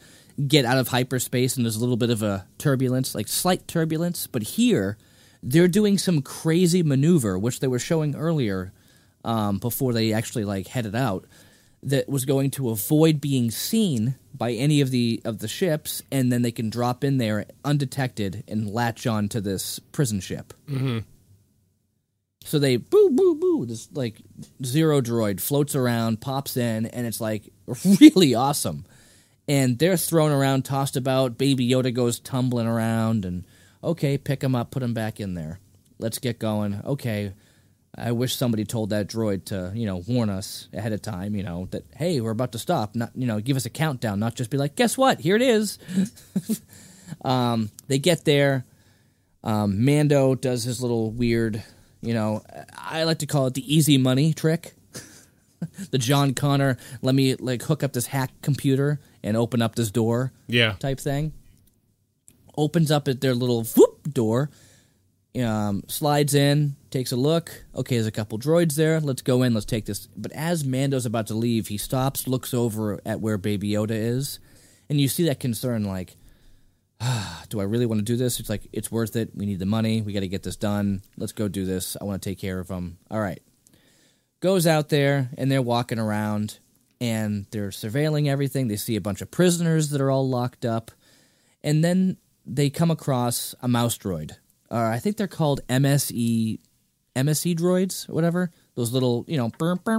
get 0.47 0.65
out 0.65 0.77
of 0.77 0.89
hyperspace, 0.89 1.55
and 1.55 1.65
there's 1.65 1.75
a 1.75 1.79
little 1.79 1.97
bit 1.97 2.09
of 2.09 2.23
a 2.23 2.45
turbulence, 2.57 3.15
like 3.15 3.27
slight 3.27 3.67
turbulence. 3.67 4.27
But 4.27 4.43
here, 4.43 4.97
they're 5.41 5.67
doing 5.67 5.97
some 5.97 6.21
crazy 6.21 6.83
maneuver, 6.83 7.37
which 7.37 7.59
they 7.59 7.67
were 7.67 7.79
showing 7.79 8.15
earlier 8.15 8.71
um, 9.23 9.57
before 9.57 9.93
they 9.93 10.13
actually 10.13 10.45
like 10.45 10.67
headed 10.67 10.95
out 10.95 11.25
that 11.81 12.09
was 12.09 12.25
going 12.25 12.51
to 12.51 12.69
avoid 12.69 13.21
being 13.21 13.49
seen 13.51 14.15
by 14.33 14.51
any 14.51 14.81
of 14.81 14.91
the 14.91 15.21
of 15.25 15.39
the 15.39 15.47
ships, 15.47 16.01
and 16.11 16.31
then 16.31 16.41
they 16.41 16.51
can 16.51 16.69
drop 16.69 17.03
in 17.03 17.17
there 17.17 17.45
undetected 17.63 18.43
and 18.47 18.69
latch 18.69 19.07
on 19.07 19.29
to 19.29 19.41
this 19.41 19.79
prison 19.91 20.19
ship. 20.19 20.53
Mm-hmm. 20.67 20.99
So 22.43 22.59
they 22.59 22.77
boo 22.77 23.11
boo 23.11 23.35
boo. 23.35 23.65
This 23.65 23.89
like 23.93 24.21
zero 24.63 25.01
droid 25.01 25.39
floats 25.39 25.75
around, 25.75 26.21
pops 26.21 26.57
in, 26.57 26.85
and 26.87 27.05
it's 27.05 27.21
like 27.21 27.49
really 28.01 28.35
awesome. 28.35 28.85
And 29.49 29.79
they're 29.79 29.97
thrown 29.97 30.31
around, 30.31 30.63
tossed 30.63 30.95
about. 30.95 31.39
Baby 31.39 31.67
Yoda 31.67 31.91
goes 31.91 32.19
tumbling 32.19 32.67
around, 32.67 33.25
and 33.25 33.45
okay, 33.83 34.15
pick 34.15 34.43
him 34.43 34.53
up, 34.53 34.69
put 34.69 34.83
him 34.83 34.93
back 34.93 35.19
in 35.19 35.33
there. 35.33 35.59
Let's 35.97 36.19
get 36.19 36.37
going. 36.37 36.79
Okay, 36.85 37.33
I 37.97 38.11
wish 38.11 38.35
somebody 38.35 38.63
told 38.63 38.91
that 38.91 39.07
droid 39.07 39.45
to, 39.45 39.71
you 39.73 39.87
know, 39.87 40.03
warn 40.07 40.29
us 40.29 40.69
ahead 40.71 40.93
of 40.93 41.01
time, 41.01 41.35
you 41.35 41.41
know, 41.41 41.67
that 41.71 41.83
hey, 41.95 42.21
we're 42.21 42.29
about 42.29 42.51
to 42.51 42.59
stop. 42.59 42.95
Not, 42.95 43.09
you 43.15 43.25
know, 43.25 43.39
give 43.39 43.57
us 43.57 43.65
a 43.65 43.71
countdown, 43.71 44.19
not 44.19 44.35
just 44.35 44.51
be 44.51 44.57
like, 44.57 44.75
guess 44.75 44.95
what? 44.97 45.19
Here 45.19 45.35
it 45.35 45.41
is. 45.41 45.79
um, 47.25 47.71
they 47.87 47.97
get 47.97 48.25
there. 48.25 48.65
Um, 49.43 49.83
Mando 49.83 50.35
does 50.35 50.63
his 50.63 50.79
little 50.79 51.09
weird, 51.09 51.63
you 52.01 52.13
know, 52.13 52.43
I 52.77 53.03
like 53.03 53.19
to 53.19 53.25
call 53.25 53.47
it 53.47 53.55
the 53.55 53.75
easy 53.75 53.97
money 53.97 54.31
trick. 54.31 54.73
the 55.91 55.97
John 55.97 56.35
Connor, 56.35 56.77
let 57.01 57.15
me 57.15 57.33
like 57.33 57.63
hook 57.63 57.81
up 57.81 57.93
this 57.93 58.05
hack 58.05 58.31
computer 58.43 58.99
and 59.23 59.35
open 59.37 59.61
up 59.61 59.75
this 59.75 59.91
door, 59.91 60.31
Yeah. 60.47 60.73
type 60.79 60.99
thing. 60.99 61.33
Opens 62.57 62.91
up 62.91 63.07
at 63.07 63.21
their 63.21 63.33
little 63.35 63.63
whoop 63.63 64.13
door, 64.13 64.49
um, 65.41 65.83
slides 65.87 66.33
in, 66.33 66.75
takes 66.89 67.11
a 67.11 67.15
look. 67.15 67.65
Okay, 67.75 67.95
there's 67.95 68.07
a 68.07 68.11
couple 68.11 68.37
droids 68.39 68.75
there. 68.75 68.99
Let's 68.99 69.21
go 69.21 69.43
in. 69.43 69.53
Let's 69.53 69.65
take 69.65 69.85
this. 69.85 70.07
But 70.17 70.31
as 70.33 70.65
Mando's 70.65 71.05
about 71.05 71.27
to 71.27 71.35
leave, 71.35 71.67
he 71.67 71.77
stops, 71.77 72.27
looks 72.27 72.53
over 72.53 72.99
at 73.05 73.21
where 73.21 73.37
Baby 73.37 73.69
Yoda 73.71 73.91
is, 73.91 74.39
and 74.89 74.99
you 74.99 75.07
see 75.07 75.23
that 75.25 75.39
concern. 75.39 75.83
Like, 75.85 76.17
ah, 76.99 77.43
do 77.49 77.59
I 77.61 77.63
really 77.63 77.85
want 77.85 77.99
to 77.99 78.05
do 78.05 78.17
this? 78.17 78.39
It's 78.39 78.49
like 78.49 78.67
it's 78.73 78.91
worth 78.91 79.15
it. 79.15 79.31
We 79.35 79.45
need 79.45 79.59
the 79.59 79.65
money. 79.65 80.01
We 80.01 80.11
got 80.13 80.21
to 80.21 80.27
get 80.27 80.43
this 80.43 80.55
done. 80.57 81.01
Let's 81.17 81.31
go 81.33 81.47
do 81.47 81.63
this. 81.65 81.95
I 82.01 82.03
want 82.03 82.21
to 82.21 82.29
take 82.29 82.39
care 82.39 82.59
of 82.59 82.67
him. 82.69 82.97
All 83.09 83.21
right. 83.21 83.41
Goes 84.41 84.65
out 84.67 84.89
there, 84.89 85.29
and 85.37 85.51
they're 85.51 85.61
walking 85.61 85.99
around, 85.99 86.59
and 87.01 87.45
they're 87.51 87.69
surveilling 87.69 88.27
everything. 88.27 88.67
They 88.67 88.75
see 88.75 88.95
a 88.95 89.01
bunch 89.01 89.21
of 89.21 89.31
prisoners 89.31 89.89
that 89.89 90.01
are 90.01 90.11
all 90.11 90.27
locked 90.27 90.65
up, 90.65 90.91
and 91.63 91.83
then 91.83 92.17
they 92.45 92.69
come 92.69 92.91
across 92.91 93.55
a 93.61 93.67
mouse 93.67 93.97
droid. 93.97 94.33
Or 94.69 94.85
I 94.85 94.99
think 94.99 95.17
they're 95.17 95.27
called 95.27 95.61
MSE 95.67 96.59
MSE 97.15 97.57
droids 97.57 98.07
or 98.09 98.13
whatever. 98.13 98.51
Those 98.75 98.93
little, 98.93 99.25
you 99.27 99.37
know, 99.37 99.49
burp, 99.57 99.83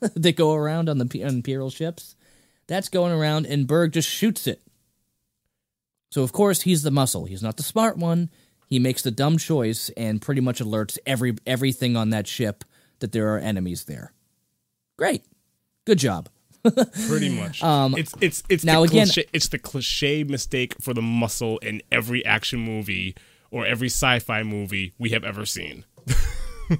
that 0.00 0.36
go 0.36 0.54
around 0.54 0.88
on 0.88 0.98
the 0.98 1.24
on 1.24 1.30
Imperial 1.30 1.70
ships. 1.70 2.16
That's 2.66 2.88
going 2.88 3.12
around, 3.12 3.46
and 3.46 3.66
Berg 3.66 3.92
just 3.92 4.08
shoots 4.08 4.46
it. 4.46 4.60
So 6.10 6.22
of 6.22 6.32
course 6.32 6.62
he's 6.62 6.82
the 6.82 6.90
muscle. 6.90 7.24
He's 7.24 7.42
not 7.42 7.56
the 7.56 7.62
smart 7.62 7.96
one. 7.96 8.30
He 8.66 8.78
makes 8.78 9.02
the 9.02 9.10
dumb 9.10 9.38
choice 9.38 9.90
and 9.96 10.20
pretty 10.20 10.40
much 10.40 10.60
alerts 10.60 10.98
every 11.06 11.36
everything 11.46 11.96
on 11.96 12.10
that 12.10 12.26
ship 12.26 12.64
that 12.98 13.12
there 13.12 13.34
are 13.34 13.38
enemies 13.38 13.84
there. 13.84 14.12
Great, 14.98 15.22
good 15.86 15.98
job. 15.98 16.28
Pretty 17.08 17.28
much. 17.30 17.62
Um, 17.62 17.94
it's 17.96 18.12
it's 18.20 18.42
it's 18.48 18.64
now 18.64 18.80
the 18.80 18.88
again- 18.88 19.06
cliche, 19.06 19.28
it's 19.32 19.48
the 19.48 19.58
cliche 19.58 20.24
mistake 20.24 20.74
for 20.82 20.92
the 20.92 21.00
muscle 21.00 21.56
in 21.58 21.80
every 21.90 22.24
action 22.26 22.58
movie 22.60 23.14
or 23.50 23.64
every 23.64 23.86
sci-fi 23.88 24.42
movie 24.42 24.92
we 24.98 25.10
have 25.10 25.24
ever 25.24 25.46
seen. 25.46 25.84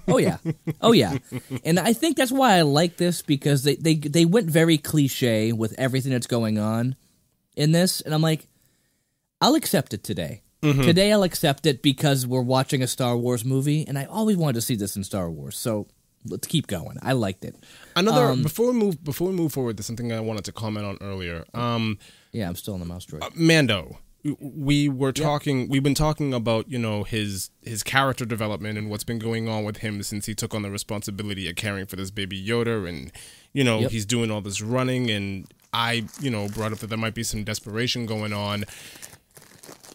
Oh 0.07 0.19
yeah, 0.19 0.37
oh 0.83 0.93
yeah, 0.93 1.17
and 1.65 1.79
I 1.79 1.95
think 1.95 2.19
that's 2.19 2.33
why 2.33 2.57
I 2.59 2.63
like 2.63 2.99
this 2.99 3.23
because 3.23 3.63
they 3.63 3.77
they 3.77 3.95
they 3.95 4.27
went 4.27 4.51
very 4.51 4.77
cliche 4.77 5.53
with 5.53 5.75
everything 5.79 6.13
that's 6.13 6.27
going 6.27 6.59
on 6.59 6.95
in 7.57 7.73
this, 7.73 8.03
and 8.03 8.13
I'm 8.13 8.21
like, 8.21 8.49
I'll 9.41 9.55
accept 9.55 9.95
it 9.95 10.03
today. 10.05 10.43
Today 10.61 11.13
I'll 11.13 11.23
accept 11.23 11.65
it 11.67 11.83
because 11.83 12.27
we're 12.27 12.43
watching 12.43 12.83
a 12.83 12.87
Star 12.89 13.17
Wars 13.17 13.45
movie, 13.47 13.87
and 13.89 13.97
I 13.97 14.05
always 14.05 14.37
wanted 14.37 14.55
to 14.57 14.61
see 14.61 14.75
this 14.75 14.95
in 14.97 15.05
Star 15.05 15.31
Wars. 15.31 15.57
So 15.57 15.87
let's 16.27 16.47
keep 16.47 16.67
going. 16.67 16.97
I 17.03 17.13
liked 17.13 17.45
it. 17.45 17.55
Another 17.97 18.27
Um, 18.27 18.43
before 18.43 18.69
we 18.73 18.79
move 18.79 19.03
before 19.05 19.29
we 19.29 19.35
move 19.35 19.53
forward, 19.53 19.77
there's 19.77 19.87
something 19.87 20.13
I 20.13 20.21
wanted 20.21 20.45
to 20.47 20.53
comment 20.53 20.87
on 20.87 20.99
earlier. 21.01 21.45
Um, 21.55 21.99
Yeah, 22.33 22.49
I'm 22.49 22.57
still 22.57 22.75
on 22.75 22.81
the 22.81 22.87
mouse 22.87 23.07
droid. 23.07 23.35
Mando. 23.37 23.99
We 24.41 24.89
were 24.89 25.13
talking. 25.13 25.69
We've 25.69 25.83
been 25.83 25.95
talking 25.95 26.35
about 26.35 26.69
you 26.69 26.79
know 26.79 27.05
his 27.05 27.51
his 27.63 27.83
character 27.83 28.25
development 28.27 28.77
and 28.77 28.91
what's 28.91 29.05
been 29.05 29.21
going 29.21 29.49
on 29.49 29.65
with 29.65 29.79
him 29.79 30.03
since 30.03 30.27
he 30.27 30.35
took 30.35 30.55
on 30.55 30.63
the 30.63 30.71
responsibility 30.71 31.49
of 31.49 31.55
caring 31.57 31.87
for 31.87 31.95
this 31.97 32.11
baby 32.11 32.45
Yoda, 32.45 32.87
and 32.89 33.13
you 33.53 33.63
know 33.63 33.79
Yep. 33.81 33.91
he's 33.93 34.05
doing 34.05 34.31
all 34.31 34.41
this 34.41 34.61
running. 34.61 35.09
And 35.09 35.47
I 35.73 36.05
you 36.21 36.31
know 36.31 36.49
brought 36.49 36.73
up 36.73 36.79
that 36.81 36.89
there 36.89 36.99
might 36.99 37.15
be 37.15 37.23
some 37.23 37.45
desperation 37.45 38.07
going 38.07 38.33
on. 38.33 38.65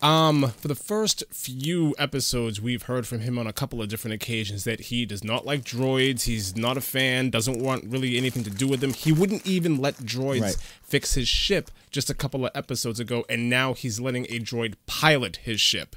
Um, 0.04 0.50
for 0.58 0.68
the 0.68 0.76
first 0.76 1.24
few 1.32 1.96
episodes, 1.98 2.60
we've 2.62 2.84
heard 2.84 3.08
from 3.08 3.22
him 3.22 3.40
on 3.40 3.48
a 3.48 3.54
couple 3.54 3.82
of 3.82 3.88
different 3.88 4.14
occasions 4.16 4.66
that 4.66 4.82
he 4.82 5.06
does 5.06 5.24
not 5.24 5.46
like 5.46 5.64
droids. 5.64 6.24
He's 6.24 6.58
not 6.58 6.76
a 6.76 6.82
fan, 6.82 7.30
doesn't 7.30 7.58
want 7.64 7.86
really 7.86 8.18
anything 8.18 8.44
to 8.44 8.50
do 8.50 8.68
with 8.68 8.82
them. 8.82 8.92
He 8.92 9.14
wouldn't 9.14 9.48
even 9.48 9.78
let 9.78 9.96
droids 10.00 10.42
Right. 10.42 10.58
fix 10.84 11.14
his 11.14 11.30
ship 11.30 11.72
just 11.90 12.10
a 12.10 12.14
couple 12.14 12.46
of 12.46 12.52
episodes 12.54 13.00
ago, 13.00 13.24
and 13.30 13.50
now 13.50 13.74
he's 13.74 13.98
letting 14.02 14.26
a 14.26 14.40
droid 14.40 14.74
pilot 14.88 15.38
his 15.38 15.62
ship. 15.62 15.96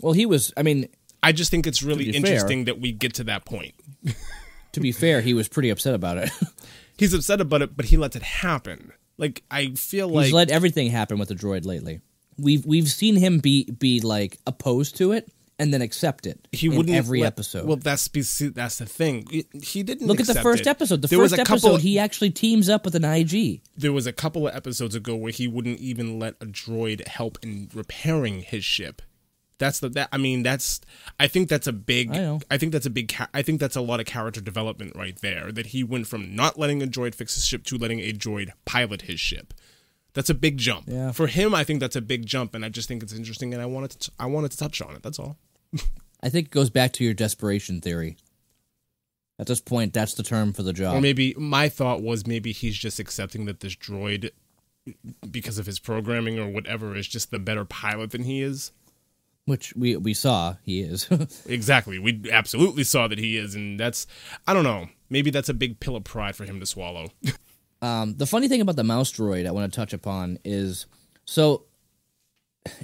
Well, 0.00 0.14
he 0.14 0.24
was. 0.24 0.54
I 0.56 0.62
mean, 0.62 0.88
I 1.22 1.32
just 1.32 1.50
think 1.50 1.66
it's 1.66 1.82
really 1.82 2.06
be 2.06 2.12
fair- 2.12 2.20
interesting 2.20 2.64
that 2.64 2.80
we 2.80 2.92
get 2.92 3.12
to 3.14 3.24
that 3.24 3.44
point. 3.44 3.74
to 4.72 4.80
be 4.80 4.90
fair, 4.90 5.20
he 5.20 5.34
was 5.34 5.48
pretty 5.48 5.68
upset 5.68 5.94
about 5.94 6.16
it. 6.16 6.30
He's 6.96 7.12
upset 7.12 7.42
about 7.42 7.60
it, 7.60 7.76
but 7.76 7.86
he 7.86 7.98
lets 7.98 8.16
it 8.16 8.22
happen. 8.22 8.92
Like 9.18 9.42
I 9.50 9.68
feel 9.74 10.08
like 10.08 10.26
He's 10.26 10.34
let 10.34 10.50
everything 10.50 10.90
happen 10.90 11.18
with 11.18 11.28
the 11.28 11.34
droid 11.34 11.64
lately. 11.64 12.00
We've 12.38 12.64
we've 12.66 12.88
seen 12.88 13.16
him 13.16 13.38
be 13.38 13.64
be 13.70 14.00
like 14.00 14.38
opposed 14.46 14.96
to 14.98 15.12
it 15.12 15.30
and 15.56 15.72
then 15.72 15.82
accept 15.82 16.26
it. 16.26 16.48
he 16.50 16.66
in 16.66 16.74
wouldn't 16.76 16.96
every 16.96 17.20
let- 17.20 17.28
episode. 17.28 17.64
Well, 17.66 17.76
that's 17.76 18.08
that's 18.08 18.78
the 18.78 18.86
thing. 18.86 19.24
He- 19.30 19.46
He 19.62 19.82
didn't 19.84 20.08
Look 20.08 20.18
at 20.18 20.26
the 20.26 20.34
first 20.34 20.62
it. 20.62 20.66
episode. 20.66 21.00
The 21.02 21.06
There 21.08 21.18
first 21.20 21.38
episode, 21.38 21.76
of- 21.76 21.82
he 21.82 21.96
actually 21.96 22.30
teams 22.30 22.68
up 22.68 22.84
with 22.84 22.96
an 22.96 23.04
IG. 23.04 23.60
there 23.76 23.92
was 23.92 24.08
a 24.08 24.12
couple 24.12 24.48
of 24.48 24.54
episodes 24.56 24.96
ago 24.96 25.14
where 25.14 25.30
he 25.30 25.46
wouldn't 25.46 25.78
even 25.78 26.18
let 26.18 26.34
a 26.40 26.46
droid 26.46 27.06
help 27.06 27.38
in 27.42 27.68
repairing 27.72 28.40
his 28.42 28.64
ship. 28.64 29.00
That's 29.58 29.80
the 29.80 29.88
that 29.90 30.08
I 30.12 30.18
mean 30.18 30.42
that's 30.42 30.80
I 31.18 31.28
think 31.28 31.48
that's 31.48 31.66
a 31.66 31.72
big 31.72 32.10
I 32.10 32.16
know. 32.16 32.40
think 32.58 32.72
that's 32.72 32.86
a 32.86 32.90
big 32.90 33.08
ca- 33.08 33.28
I 33.32 33.42
think 33.42 33.60
that's 33.60 33.76
a 33.76 33.80
lot 33.80 34.00
of 34.00 34.06
character 34.06 34.40
development 34.40 34.96
right 34.96 35.16
there 35.20 35.52
that 35.52 35.66
he 35.66 35.84
went 35.84 36.06
from 36.06 36.34
not 36.34 36.58
letting 36.58 36.82
a 36.82 36.86
droid 36.86 37.14
fix 37.14 37.34
his 37.34 37.46
ship 37.46 37.64
to 37.64 37.78
letting 37.78 38.00
a 38.00 38.12
droid 38.12 38.50
pilot 38.64 39.02
his 39.02 39.20
ship. 39.20 39.54
That's 40.12 40.30
a 40.30 40.34
big 40.34 40.58
jump. 40.58 40.86
Yeah. 40.88 41.12
For 41.12 41.28
him 41.28 41.54
I 41.54 41.62
think 41.64 41.80
that's 41.80 41.96
a 41.96 42.00
big 42.00 42.26
jump 42.26 42.54
and 42.54 42.64
I 42.64 42.68
just 42.68 42.88
think 42.88 43.02
it's 43.02 43.12
interesting 43.12 43.52
and 43.54 43.62
I 43.62 43.66
wanted 43.66 43.90
to 43.92 44.10
I 44.18 44.26
wanted 44.26 44.50
to 44.50 44.58
touch 44.58 44.82
on 44.82 44.96
it. 44.96 45.02
That's 45.02 45.18
all. 45.18 45.36
I 46.22 46.30
think 46.30 46.46
it 46.46 46.52
goes 46.52 46.70
back 46.70 46.92
to 46.94 47.04
your 47.04 47.14
desperation 47.14 47.80
theory. 47.80 48.16
At 49.38 49.46
this 49.48 49.60
point, 49.60 49.92
that's 49.92 50.14
the 50.14 50.22
term 50.22 50.52
for 50.52 50.62
the 50.62 50.72
job. 50.72 50.96
Or 50.96 51.00
maybe 51.00 51.34
my 51.36 51.68
thought 51.68 52.02
was 52.02 52.26
maybe 52.26 52.52
he's 52.52 52.76
just 52.76 53.00
accepting 53.00 53.46
that 53.46 53.60
this 53.60 53.74
droid 53.74 54.30
because 55.28 55.58
of 55.58 55.66
his 55.66 55.78
programming 55.78 56.38
or 56.38 56.48
whatever 56.48 56.94
is 56.94 57.08
just 57.08 57.30
the 57.30 57.38
better 57.38 57.64
pilot 57.64 58.10
than 58.10 58.22
he 58.22 58.42
is. 58.42 58.70
Which 59.46 59.74
we 59.76 59.96
we 59.96 60.14
saw 60.14 60.56
he 60.62 60.80
is. 60.80 61.08
Exactly. 61.46 61.98
We 61.98 62.22
absolutely 62.30 62.84
saw 62.84 63.08
that 63.08 63.18
he 63.18 63.36
is, 63.36 63.54
and 63.54 63.78
that's 63.78 64.06
I 64.46 64.54
don't 64.54 64.64
know. 64.64 64.88
Maybe 65.10 65.30
that's 65.30 65.48
a 65.48 65.54
big 65.54 65.80
pill 65.80 65.96
of 65.96 66.04
pride 66.04 66.36
for 66.36 66.44
him 66.44 66.60
to 66.60 66.66
swallow. 66.66 67.08
um, 67.82 68.16
the 68.16 68.26
funny 68.26 68.48
thing 68.48 68.60
about 68.60 68.76
the 68.76 68.84
mouse 68.84 69.12
droid 69.12 69.46
I 69.46 69.52
want 69.52 69.72
to 69.72 69.76
touch 69.76 69.92
upon 69.92 70.38
is 70.44 70.86
so 71.24 71.64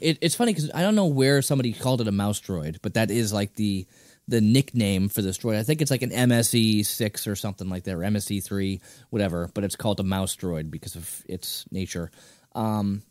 it, 0.01 0.19
it's 0.21 0.35
funny 0.35 0.53
because 0.53 0.71
I 0.75 0.83
don't 0.83 0.95
know 0.95 1.07
where 1.07 1.43
somebody 1.43 1.73
called 1.73 2.01
it 2.01 2.09
a 2.09 2.13
mouse 2.13 2.41
droid, 2.41 2.79
but 2.83 2.95
that 2.95 3.11
is 3.11 3.33
like 3.33 3.55
the 3.55 3.87
the 4.29 4.41
nickname 4.41 5.09
for 5.09 5.23
this 5.23 5.39
droid. 5.39 5.57
I 5.57 5.65
think 5.65 5.83
it's 5.83 5.91
like 5.91 6.03
an 6.03 6.11
MSE 6.11 6.87
six 6.87 7.27
or 7.27 7.35
something 7.35 7.69
like 7.69 7.85
that, 7.85 7.97
or 7.97 8.01
MSE 8.01 8.45
three, 8.45 8.81
whatever. 9.11 9.51
But 9.55 9.65
it's 9.65 9.77
called 9.77 9.99
a 10.01 10.05
mouse 10.05 10.37
droid 10.37 10.71
because 10.71 10.95
of 10.95 11.23
its 11.29 11.65
nature. 11.73 12.11
Um, 12.55 13.03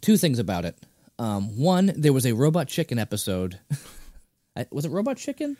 two 0.00 0.16
things 0.16 0.38
about 0.38 0.64
it. 0.64 0.78
Um, 1.18 1.56
one, 1.58 1.92
there 1.96 2.12
was 2.12 2.26
a 2.26 2.32
Robot 2.34 2.68
Chicken 2.68 2.98
episode. 2.98 3.58
Was 4.70 4.84
it 4.84 4.90
Robot 4.90 5.16
Chicken? 5.16 5.56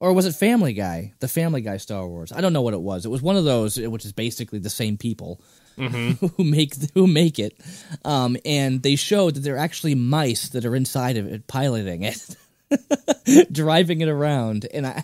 Or 0.00 0.12
was 0.12 0.26
it 0.26 0.34
Family 0.34 0.74
Guy? 0.74 1.14
The 1.20 1.28
Family 1.28 1.62
Guy 1.62 1.78
Star 1.78 2.06
Wars. 2.06 2.32
I 2.32 2.42
don't 2.42 2.52
know 2.52 2.60
what 2.60 2.74
it 2.74 2.80
was. 2.82 3.06
It 3.06 3.08
was 3.08 3.22
one 3.22 3.36
of 3.36 3.44
those, 3.44 3.78
which 3.80 4.04
is 4.04 4.12
basically 4.12 4.58
the 4.58 4.68
same 4.68 4.98
people 4.98 5.40
who 5.76 6.16
make 6.38 6.74
who 6.92 7.06
make 7.06 7.38
it. 7.38 7.58
Um, 8.04 8.36
and 8.44 8.82
they 8.82 8.96
showed 8.96 9.36
that 9.36 9.40
they're 9.40 9.56
actually 9.56 9.94
mice 9.94 10.50
that 10.50 10.66
are 10.66 10.76
inside 10.76 11.16
of 11.16 11.26
it, 11.32 11.46
piloting 11.46 12.02
it, 12.02 12.36
driving 13.52 14.02
it 14.02 14.08
around. 14.08 14.66
And 14.74 14.86
I 14.86 15.02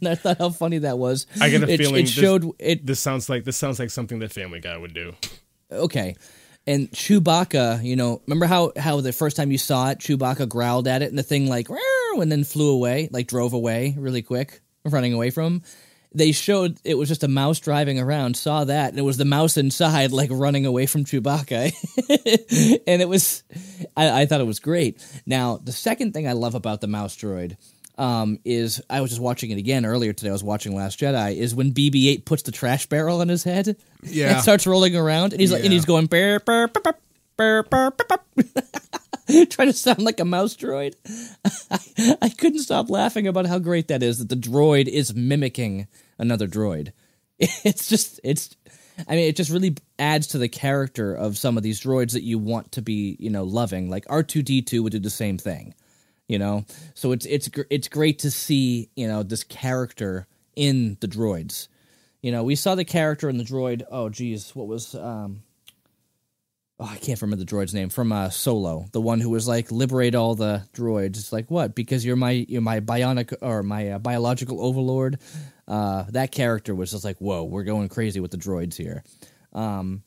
and 0.00 0.08
I 0.08 0.16
thought 0.16 0.38
how 0.38 0.50
funny 0.50 0.78
that 0.78 0.98
was. 0.98 1.26
I 1.40 1.50
get 1.50 1.62
a 1.62 1.68
it, 1.72 1.76
feeling 1.76 2.00
it 2.00 2.02
this- 2.06 2.10
showed 2.10 2.50
it 2.58 2.84
this 2.84 2.98
sounds 2.98 3.28
like 3.28 3.44
this 3.44 3.56
sounds 3.56 3.78
like 3.78 3.90
something 3.90 4.18
that 4.20 4.32
Family 4.32 4.58
Guy 4.60 4.76
would 4.76 4.94
do. 4.94 5.14
okay. 5.70 6.16
And 6.70 6.88
Chewbacca, 6.92 7.82
you 7.82 7.96
know, 7.96 8.22
remember 8.28 8.46
how 8.46 8.70
how 8.78 9.00
the 9.00 9.12
first 9.12 9.36
time 9.36 9.50
you 9.50 9.58
saw 9.58 9.90
it, 9.90 9.98
Chewbacca 9.98 10.48
growled 10.48 10.86
at 10.86 11.02
it, 11.02 11.08
and 11.08 11.18
the 11.18 11.24
thing 11.24 11.48
like, 11.48 11.66
and 11.68 12.30
then 12.30 12.44
flew 12.44 12.70
away, 12.70 13.08
like 13.10 13.26
drove 13.26 13.54
away 13.54 13.96
really 13.98 14.22
quick, 14.22 14.60
running 14.84 15.12
away 15.12 15.30
from. 15.30 15.62
They 16.14 16.30
showed 16.30 16.78
it 16.84 16.94
was 16.94 17.08
just 17.08 17.24
a 17.24 17.28
mouse 17.28 17.58
driving 17.58 17.98
around, 17.98 18.36
saw 18.36 18.62
that, 18.62 18.90
and 18.90 19.00
it 19.00 19.02
was 19.02 19.16
the 19.16 19.24
mouse 19.24 19.56
inside, 19.56 20.12
like 20.12 20.30
running 20.32 20.64
away 20.64 20.86
from 20.86 21.04
Chewbacca. 21.04 21.72
and 22.86 23.02
it 23.02 23.08
was, 23.08 23.42
I, 23.96 24.22
I 24.22 24.26
thought 24.26 24.40
it 24.40 24.46
was 24.46 24.60
great. 24.60 25.04
Now, 25.26 25.56
the 25.56 25.72
second 25.72 26.12
thing 26.12 26.28
I 26.28 26.34
love 26.34 26.54
about 26.54 26.80
the 26.80 26.86
mouse 26.86 27.16
droid 27.16 27.56
um, 28.00 28.38
is 28.44 28.80
I 28.90 29.00
was 29.02 29.10
just 29.10 29.20
watching 29.20 29.50
it 29.50 29.58
again 29.58 29.84
earlier 29.84 30.12
today. 30.12 30.30
I 30.30 30.32
was 30.32 30.42
watching 30.42 30.74
Last 30.74 30.98
Jedi. 30.98 31.36
Is 31.36 31.54
when 31.54 31.72
BB-8 31.72 32.24
puts 32.24 32.42
the 32.42 32.50
trash 32.50 32.86
barrel 32.86 33.20
on 33.20 33.28
his 33.28 33.44
head, 33.44 33.76
Yeah. 34.02 34.32
and 34.32 34.42
starts 34.42 34.66
rolling 34.66 34.96
around, 34.96 35.32
and 35.32 35.40
he's 35.40 35.52
like, 35.52 35.62
and 35.62 35.72
he's 35.72 35.84
going 35.84 36.06
burr, 36.06 36.40
burr, 36.40 36.66
burr, 36.68 36.94
burr, 37.36 37.62
burr, 37.62 37.90
burr, 37.90 39.44
trying 39.50 39.68
to 39.68 39.72
sound 39.72 40.00
like 40.02 40.18
a 40.18 40.24
mouse 40.24 40.56
droid. 40.56 40.94
I, 41.70 42.16
I 42.22 42.28
couldn't 42.30 42.60
stop 42.60 42.90
laughing 42.90 43.26
about 43.26 43.46
how 43.46 43.58
great 43.58 43.88
that 43.88 44.02
is 44.02 44.18
that 44.18 44.28
the 44.28 44.34
droid 44.36 44.88
is 44.88 45.14
mimicking 45.14 45.86
another 46.18 46.48
droid. 46.48 46.92
It's 47.64 47.88
just 47.88 48.20
it's 48.22 48.54
I 49.08 49.12
mean 49.14 49.28
it 49.28 49.34
just 49.36 49.50
really 49.50 49.74
adds 49.98 50.26
to 50.28 50.38
the 50.38 50.48
character 50.48 51.14
of 51.14 51.38
some 51.38 51.56
of 51.56 51.62
these 51.62 51.80
droids 51.80 52.12
that 52.12 52.22
you 52.22 52.38
want 52.38 52.72
to 52.72 52.82
be, 52.82 53.16
you 53.18 53.30
know, 53.30 53.44
loving. 53.44 53.88
Like 53.88 54.04
R2D2 54.06 54.82
would 54.82 54.92
do 54.92 54.98
the 54.98 55.08
same 55.08 55.38
thing. 55.38 55.72
You 56.30 56.38
know? 56.38 56.64
So 56.94 57.10
it's 57.10 57.26
it's 57.26 57.50
it's 57.70 57.88
great 57.88 58.20
to 58.20 58.30
see, 58.30 58.88
you 58.94 59.08
know, 59.08 59.24
this 59.24 59.42
character 59.42 60.28
in 60.54 60.96
the 61.00 61.08
droids. 61.08 61.66
You 62.22 62.30
know, 62.30 62.44
we 62.44 62.54
saw 62.54 62.76
the 62.76 62.84
character 62.84 63.28
in 63.28 63.36
the 63.36 63.44
droid. 63.44 63.82
Oh 63.90 64.08
geez, 64.08 64.54
what 64.54 64.68
was 64.68 64.94
um 64.94 65.42
Oh, 66.82 66.88
I 66.90 66.96
can't 66.96 67.20
remember 67.20 67.44
the 67.44 67.50
droid's 67.50 67.74
name 67.74 67.90
from 67.90 68.10
uh, 68.10 68.30
Solo, 68.30 68.86
the 68.92 69.02
one 69.02 69.20
who 69.20 69.28
was 69.28 69.46
like 69.46 69.70
liberate 69.70 70.14
all 70.14 70.34
the 70.34 70.62
droids. 70.72 71.18
It's 71.18 71.30
like 71.30 71.50
what? 71.50 71.74
Because 71.74 72.06
you're 72.06 72.16
my 72.16 72.46
you're 72.48 72.62
my 72.62 72.80
bionic 72.80 73.34
or 73.42 73.62
my 73.62 73.90
uh, 73.90 73.98
biological 73.98 74.64
overlord. 74.64 75.18
Uh, 75.68 76.04
that 76.10 76.32
character 76.32 76.74
was 76.74 76.92
just 76.92 77.04
like, 77.04 77.18
whoa, 77.18 77.44
we're 77.44 77.64
going 77.64 77.90
crazy 77.90 78.18
with 78.18 78.30
the 78.30 78.38
droids 78.38 78.76
here. 78.76 79.04
Um, 79.52 80.04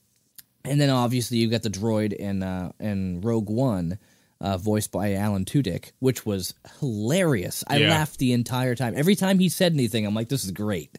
and 0.66 0.82
then 0.82 0.90
obviously 0.90 1.38
you 1.38 1.48
got 1.48 1.62
the 1.62 1.70
droid 1.70 2.12
in 2.12 2.42
uh, 2.42 2.72
in 2.80 3.22
Rogue 3.22 3.52
One, 3.52 4.00
uh, 4.42 4.58
voiced 4.58 4.92
by 4.92 5.14
Alan 5.14 5.46
Tudyk, 5.46 5.92
which 6.00 6.26
was 6.26 6.54
hilarious. 6.80 7.64
I 7.68 7.78
Yeah. 7.78 7.90
laughed 7.92 8.20
the 8.20 8.34
entire 8.34 8.76
time. 8.76 8.94
Every 8.96 9.16
time 9.16 9.40
he 9.40 9.50
said 9.50 9.74
anything, 9.74 10.06
I'm 10.06 10.14
like, 10.16 10.30
this 10.30 10.44
is 10.44 10.52
great. 10.52 10.98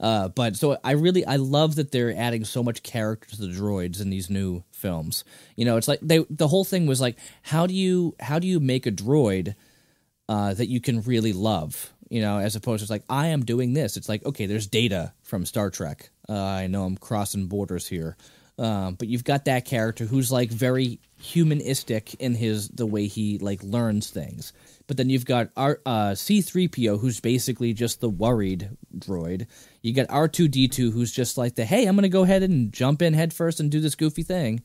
Uh, 0.00 0.28
but 0.28 0.54
so 0.54 0.78
I 0.84 0.92
really 0.92 1.26
I 1.26 1.36
love 1.36 1.74
that 1.74 1.90
they're 1.90 2.14
adding 2.16 2.44
so 2.44 2.62
much 2.62 2.84
character 2.84 3.30
to 3.34 3.40
the 3.42 3.48
droids 3.48 4.00
in 4.00 4.10
these 4.10 4.30
new 4.30 4.62
films. 4.70 5.24
You 5.56 5.64
know, 5.64 5.76
it's 5.76 5.88
like 5.88 5.98
they 6.00 6.24
the 6.30 6.46
whole 6.46 6.64
thing 6.64 6.86
was 6.86 7.00
like 7.00 7.16
how 7.42 7.66
do 7.66 7.74
you 7.74 8.14
how 8.20 8.38
do 8.38 8.46
you 8.46 8.60
make 8.60 8.86
a 8.86 8.92
droid 8.92 9.56
uh, 10.28 10.54
that 10.54 10.68
you 10.68 10.80
can 10.80 11.00
really 11.02 11.32
love? 11.32 11.92
You 12.10 12.20
know, 12.22 12.38
as 12.38 12.54
opposed 12.54 12.78
to 12.80 12.84
it's 12.84 12.90
like 12.90 13.02
I 13.10 13.26
am 13.28 13.44
doing 13.44 13.72
this. 13.72 13.96
It's 13.96 14.08
like 14.08 14.24
okay, 14.24 14.46
there's 14.46 14.68
data 14.68 15.14
from 15.24 15.44
Star 15.44 15.68
Trek. 15.68 16.10
Uh, 16.28 16.34
I 16.40 16.68
know 16.68 16.84
I'm 16.84 16.96
crossing 16.96 17.48
borders 17.48 17.88
here, 17.88 18.16
um, 18.58 18.94
but 18.94 19.06
you've 19.06 19.24
got 19.24 19.44
that 19.44 19.64
character 19.64 20.04
who's 20.04 20.32
like 20.32 20.50
very 20.50 20.98
humanistic 21.20 22.14
in 22.14 22.34
his 22.34 22.68
the 22.68 22.86
way 22.86 23.06
he 23.06 23.38
like 23.38 23.62
learns 23.62 24.10
things. 24.10 24.52
But 24.88 24.96
then 24.96 25.10
you've 25.10 25.24
got 25.24 25.50
R 25.56 25.80
uh, 25.86 26.10
C3PO 26.10 27.00
who's 27.00 27.20
basically 27.20 27.72
just 27.72 28.00
the 28.00 28.08
worried 28.08 28.70
droid. 28.96 29.46
You 29.82 29.92
got 29.94 30.08
R2D2 30.08 30.92
who's 30.92 31.12
just 31.12 31.38
like 31.38 31.54
the 31.54 31.64
hey, 31.64 31.86
I'm 31.86 31.94
to 32.02 32.08
go 32.08 32.24
ahead 32.24 32.42
and 32.42 32.72
jump 32.72 33.00
in 33.00 33.14
head 33.14 33.32
first 33.32 33.60
and 33.60 33.70
do 33.70 33.80
this 33.80 33.94
goofy 33.94 34.24
thing. 34.24 34.62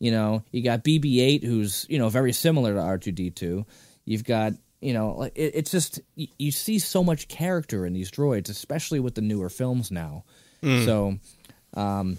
You 0.00 0.10
know, 0.10 0.42
you 0.50 0.62
got 0.62 0.84
BB8 0.84 1.44
who's, 1.44 1.86
you 1.88 1.98
know, 1.98 2.08
very 2.08 2.32
similar 2.32 2.74
to 2.74 2.80
R2D2. 2.80 3.64
You've 4.04 4.24
got, 4.24 4.54
you 4.80 4.92
know, 4.92 5.12
like 5.12 5.32
it, 5.36 5.52
it's 5.54 5.70
just 5.70 6.00
you, 6.16 6.26
you 6.38 6.50
see 6.50 6.80
so 6.80 7.04
much 7.04 7.28
character 7.28 7.86
in 7.86 7.92
these 7.92 8.10
droids, 8.10 8.50
especially 8.50 8.98
with 8.98 9.14
the 9.14 9.20
newer 9.22 9.48
films 9.48 9.92
now. 9.92 10.24
So, 10.84 11.18
um 11.74 12.18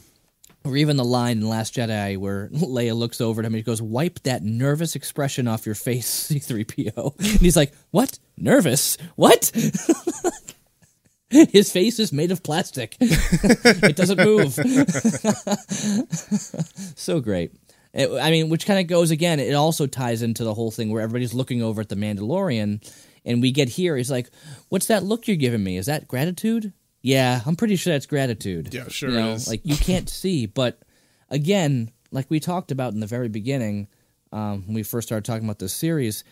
or 0.66 0.76
even 0.76 0.98
the 0.98 1.06
line 1.06 1.38
in 1.38 1.48
Last 1.50 1.76
Jedi 1.76 2.18
where 2.18 2.50
Leia 2.54 2.96
looks 2.96 3.22
over 3.22 3.42
at 3.42 3.46
him 3.46 3.54
and 3.54 3.58
he 3.58 3.64
goes, 3.64 3.82
"Wipe 3.82 4.22
that 4.24 4.44
nervous 4.44 4.96
expression 4.96 5.48
off 5.48 5.66
your 5.66 5.76
face, 5.76 6.08
C-3PO." 6.10 7.16
And 7.18 7.42
he's 7.42 7.56
like, 7.58 7.74
"What? 7.92 8.20
Nervous? 8.38 8.98
What?" 9.16 9.52
His 11.30 11.70
face 11.74 12.00
is 12.00 12.14
made 12.14 12.32
of 12.32 12.42
plastic. 12.42 12.96
it 13.02 13.98
doesn't 13.98 14.18
move. 14.24 14.54
so 16.96 17.20
great. 17.20 17.52
It- 17.94 18.10
I 18.22 18.32
mean, 18.32 18.48
which 18.50 18.66
kind 18.66 18.80
of 18.80 18.88
goes 18.88 19.12
again. 19.12 19.40
It 19.42 19.54
also 19.54 19.88
ties 19.88 20.22
into 20.22 20.44
the 20.46 20.54
whole 20.54 20.72
thing 20.72 20.90
where 20.90 21.02
everybody's 21.02 21.34
looking 21.34 21.62
over 21.62 21.82
at 21.82 21.90
the 21.90 21.96
Mandalorian, 21.96 22.82
and 23.26 23.42
we 23.42 23.52
get 23.52 23.68
here. 23.70 23.98
He's 23.98 24.10
like, 24.12 24.30
"What's 24.70 24.88
that 24.88 25.04
look 25.04 25.28
you're 25.28 25.36
giving 25.38 25.64
me? 25.64 25.76
Is 25.78 25.88
that 25.88 26.08
gratitude?" 26.08 26.72
Yeah, 27.08 27.42
I'm 27.46 27.56
pretty 27.56 27.78
sure 27.78 27.94
that's 27.94 28.06
gratitude. 28.06 28.74
Yeah, 28.74 28.90
sure 28.90 29.10
You 29.10 29.16
know, 29.16 29.32
is. 29.34 29.48
Like 29.48 29.62
you 29.64 29.78
can't 29.78 30.10
see, 30.22 30.46
but 30.46 30.82
again, 31.30 31.90
like 32.12 32.26
we 32.30 32.40
talked 32.42 32.70
about 32.72 32.92
in 32.94 33.00
the 33.00 33.08
very 33.08 33.30
beginning, 33.30 33.88
um, 34.34 34.64
when 34.66 34.74
we 34.76 34.84
first 34.84 35.08
started 35.08 35.24
talking 35.24 35.46
about 35.46 35.60
this 35.60 35.74
series, 35.74 36.26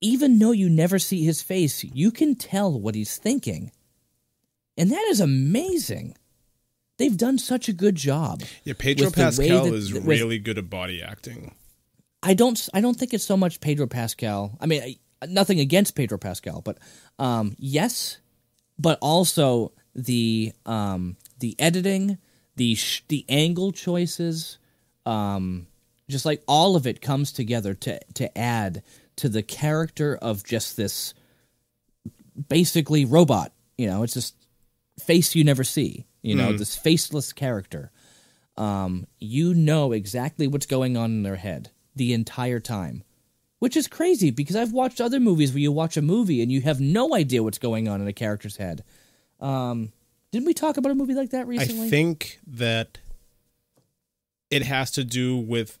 even 0.00 0.38
though 0.40 0.50
you 0.50 0.68
never 0.68 0.98
see 0.98 1.24
his 1.24 1.40
face, 1.40 1.84
you 1.84 2.10
can 2.10 2.34
tell 2.34 2.80
what 2.80 2.96
he's 2.96 3.16
thinking. 3.16 3.70
And 4.76 4.90
that 4.90 5.06
is 5.10 5.20
amazing. 5.20 6.16
They've 6.98 7.16
done 7.16 7.38
such 7.38 7.68
a 7.68 7.72
good 7.72 7.94
job. 7.94 8.42
Yeah, 8.64 8.74
Pedro 8.76 9.06
With 9.06 9.14
the 9.14 9.20
way 9.20 9.26
Pascal 9.50 9.64
that- 9.66 9.74
is 9.74 9.92
with- 9.92 10.04
really 10.04 10.38
good 10.40 10.58
at 10.58 10.68
body 10.68 11.00
acting. 11.02 11.54
I 12.22 12.34
don't 12.34 12.68
I 12.74 12.80
don't 12.80 12.94
think 12.98 13.14
it's 13.14 13.24
so 13.24 13.36
much 13.36 13.60
Pedro 13.60 13.86
Pascal. 13.86 14.56
I 14.60 14.66
mean, 14.66 14.82
I, 14.82 15.26
nothing 15.26 15.60
against 15.60 15.94
Pedro 15.94 16.18
Pascal, 16.18 16.60
but 16.60 16.76
um, 17.18 17.54
yes, 17.58 18.18
but 18.80 18.98
also 19.02 19.72
the 19.94 20.52
um, 20.64 21.16
the 21.38 21.54
editing, 21.58 22.18
the 22.56 22.74
sh- 22.74 23.02
the 23.08 23.24
angle 23.28 23.72
choices, 23.72 24.58
um, 25.04 25.66
just 26.08 26.24
like 26.24 26.42
all 26.48 26.76
of 26.76 26.86
it 26.86 27.00
comes 27.02 27.30
together 27.30 27.74
to 27.74 28.00
to 28.14 28.38
add 28.38 28.82
to 29.16 29.28
the 29.28 29.42
character 29.42 30.16
of 30.16 30.44
just 30.44 30.76
this 30.76 31.12
basically 32.48 33.04
robot. 33.04 33.52
You 33.76 33.88
know, 33.88 34.02
it's 34.02 34.14
just 34.14 34.34
face 34.98 35.34
you 35.34 35.44
never 35.44 35.64
see. 35.64 36.06
You 36.22 36.34
know, 36.34 36.52
this 36.52 36.76
faceless 36.76 37.32
character. 37.32 37.90
Um, 38.56 39.06
you 39.18 39.54
know 39.54 39.92
exactly 39.92 40.46
what's 40.46 40.66
going 40.66 40.96
on 40.96 41.10
in 41.10 41.22
their 41.22 41.36
head 41.36 41.70
the 41.96 42.12
entire 42.12 42.60
time, 42.60 43.04
which 43.60 43.76
is 43.76 43.86
crazy 43.86 44.30
because 44.30 44.56
I've 44.56 44.72
watched 44.72 45.00
other 45.00 45.20
movies 45.20 45.52
where 45.52 45.60
you 45.60 45.70
watch 45.70 45.96
a 45.96 46.02
movie 46.02 46.42
and 46.42 46.50
you 46.50 46.62
have 46.62 46.80
no 46.80 47.14
idea 47.14 47.42
what's 47.42 47.58
going 47.58 47.86
on 47.88 48.00
in 48.00 48.08
a 48.08 48.12
character's 48.12 48.56
head. 48.56 48.82
Um, 49.38 49.92
didn't 50.32 50.46
we 50.46 50.54
talk 50.54 50.76
about 50.76 50.90
a 50.90 50.94
movie 50.94 51.14
like 51.14 51.30
that 51.30 51.46
recently? 51.46 51.86
I 51.86 51.90
think 51.90 52.40
that 52.46 52.98
it 54.50 54.62
has 54.62 54.90
to 54.92 55.04
do 55.04 55.36
with 55.36 55.78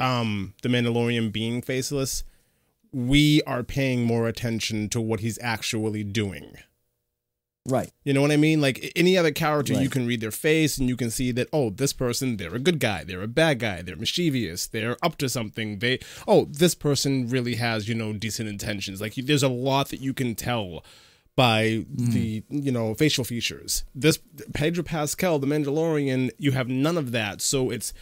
um 0.00 0.54
the 0.62 0.68
Mandalorian 0.68 1.32
being 1.32 1.62
faceless. 1.62 2.24
We 2.92 3.42
are 3.42 3.62
paying 3.62 4.04
more 4.04 4.26
attention 4.26 4.88
to 4.90 5.00
what 5.00 5.20
he's 5.20 5.38
actually 5.42 6.04
doing. 6.04 6.56
Right. 7.66 7.90
You 8.04 8.12
know 8.12 8.22
what 8.22 8.30
I 8.30 8.36
mean? 8.36 8.60
Like 8.60 8.92
any 8.96 9.16
other 9.16 9.30
character, 9.30 9.74
you 9.74 9.90
can 9.90 10.06
read 10.06 10.20
their 10.20 10.30
face 10.30 10.78
and 10.78 10.88
you 10.88 10.96
can 10.96 11.10
see 11.10 11.32
that, 11.32 11.48
oh, 11.52 11.70
this 11.70 11.92
person, 11.92 12.36
they're 12.36 12.54
a 12.54 12.60
good 12.60 12.78
guy, 12.78 13.04
they're 13.04 13.22
a 13.22 13.28
bad 13.28 13.58
guy, 13.58 13.82
they're 13.82 13.96
mischievous, 13.96 14.66
they're 14.66 14.96
up 15.02 15.16
to 15.18 15.28
something. 15.28 15.78
They, 15.78 15.98
oh, 16.26 16.46
this 16.46 16.74
person 16.74 17.28
really 17.28 17.56
has, 17.56 17.88
you 17.88 17.94
know, 17.94 18.12
decent 18.12 18.48
intentions. 18.48 19.00
Like 19.00 19.14
there's 19.14 19.42
a 19.42 19.48
lot 19.48 19.88
that 19.88 20.00
you 20.00 20.14
can 20.14 20.34
tell 20.34 20.84
by 21.36 21.64
mm-hmm. 21.64 22.10
the, 22.12 22.42
you 22.48 22.72
know, 22.72 22.94
facial 22.94 23.24
features. 23.24 23.84
This 23.94 24.18
Pedro 24.54 24.82
Pascal, 24.82 25.38
the 25.38 25.46
Mandalorian, 25.46 26.30
you 26.38 26.52
have 26.52 26.68
none 26.68 26.96
of 26.96 27.12
that. 27.12 27.42
So 27.42 27.70
it's 27.70 27.92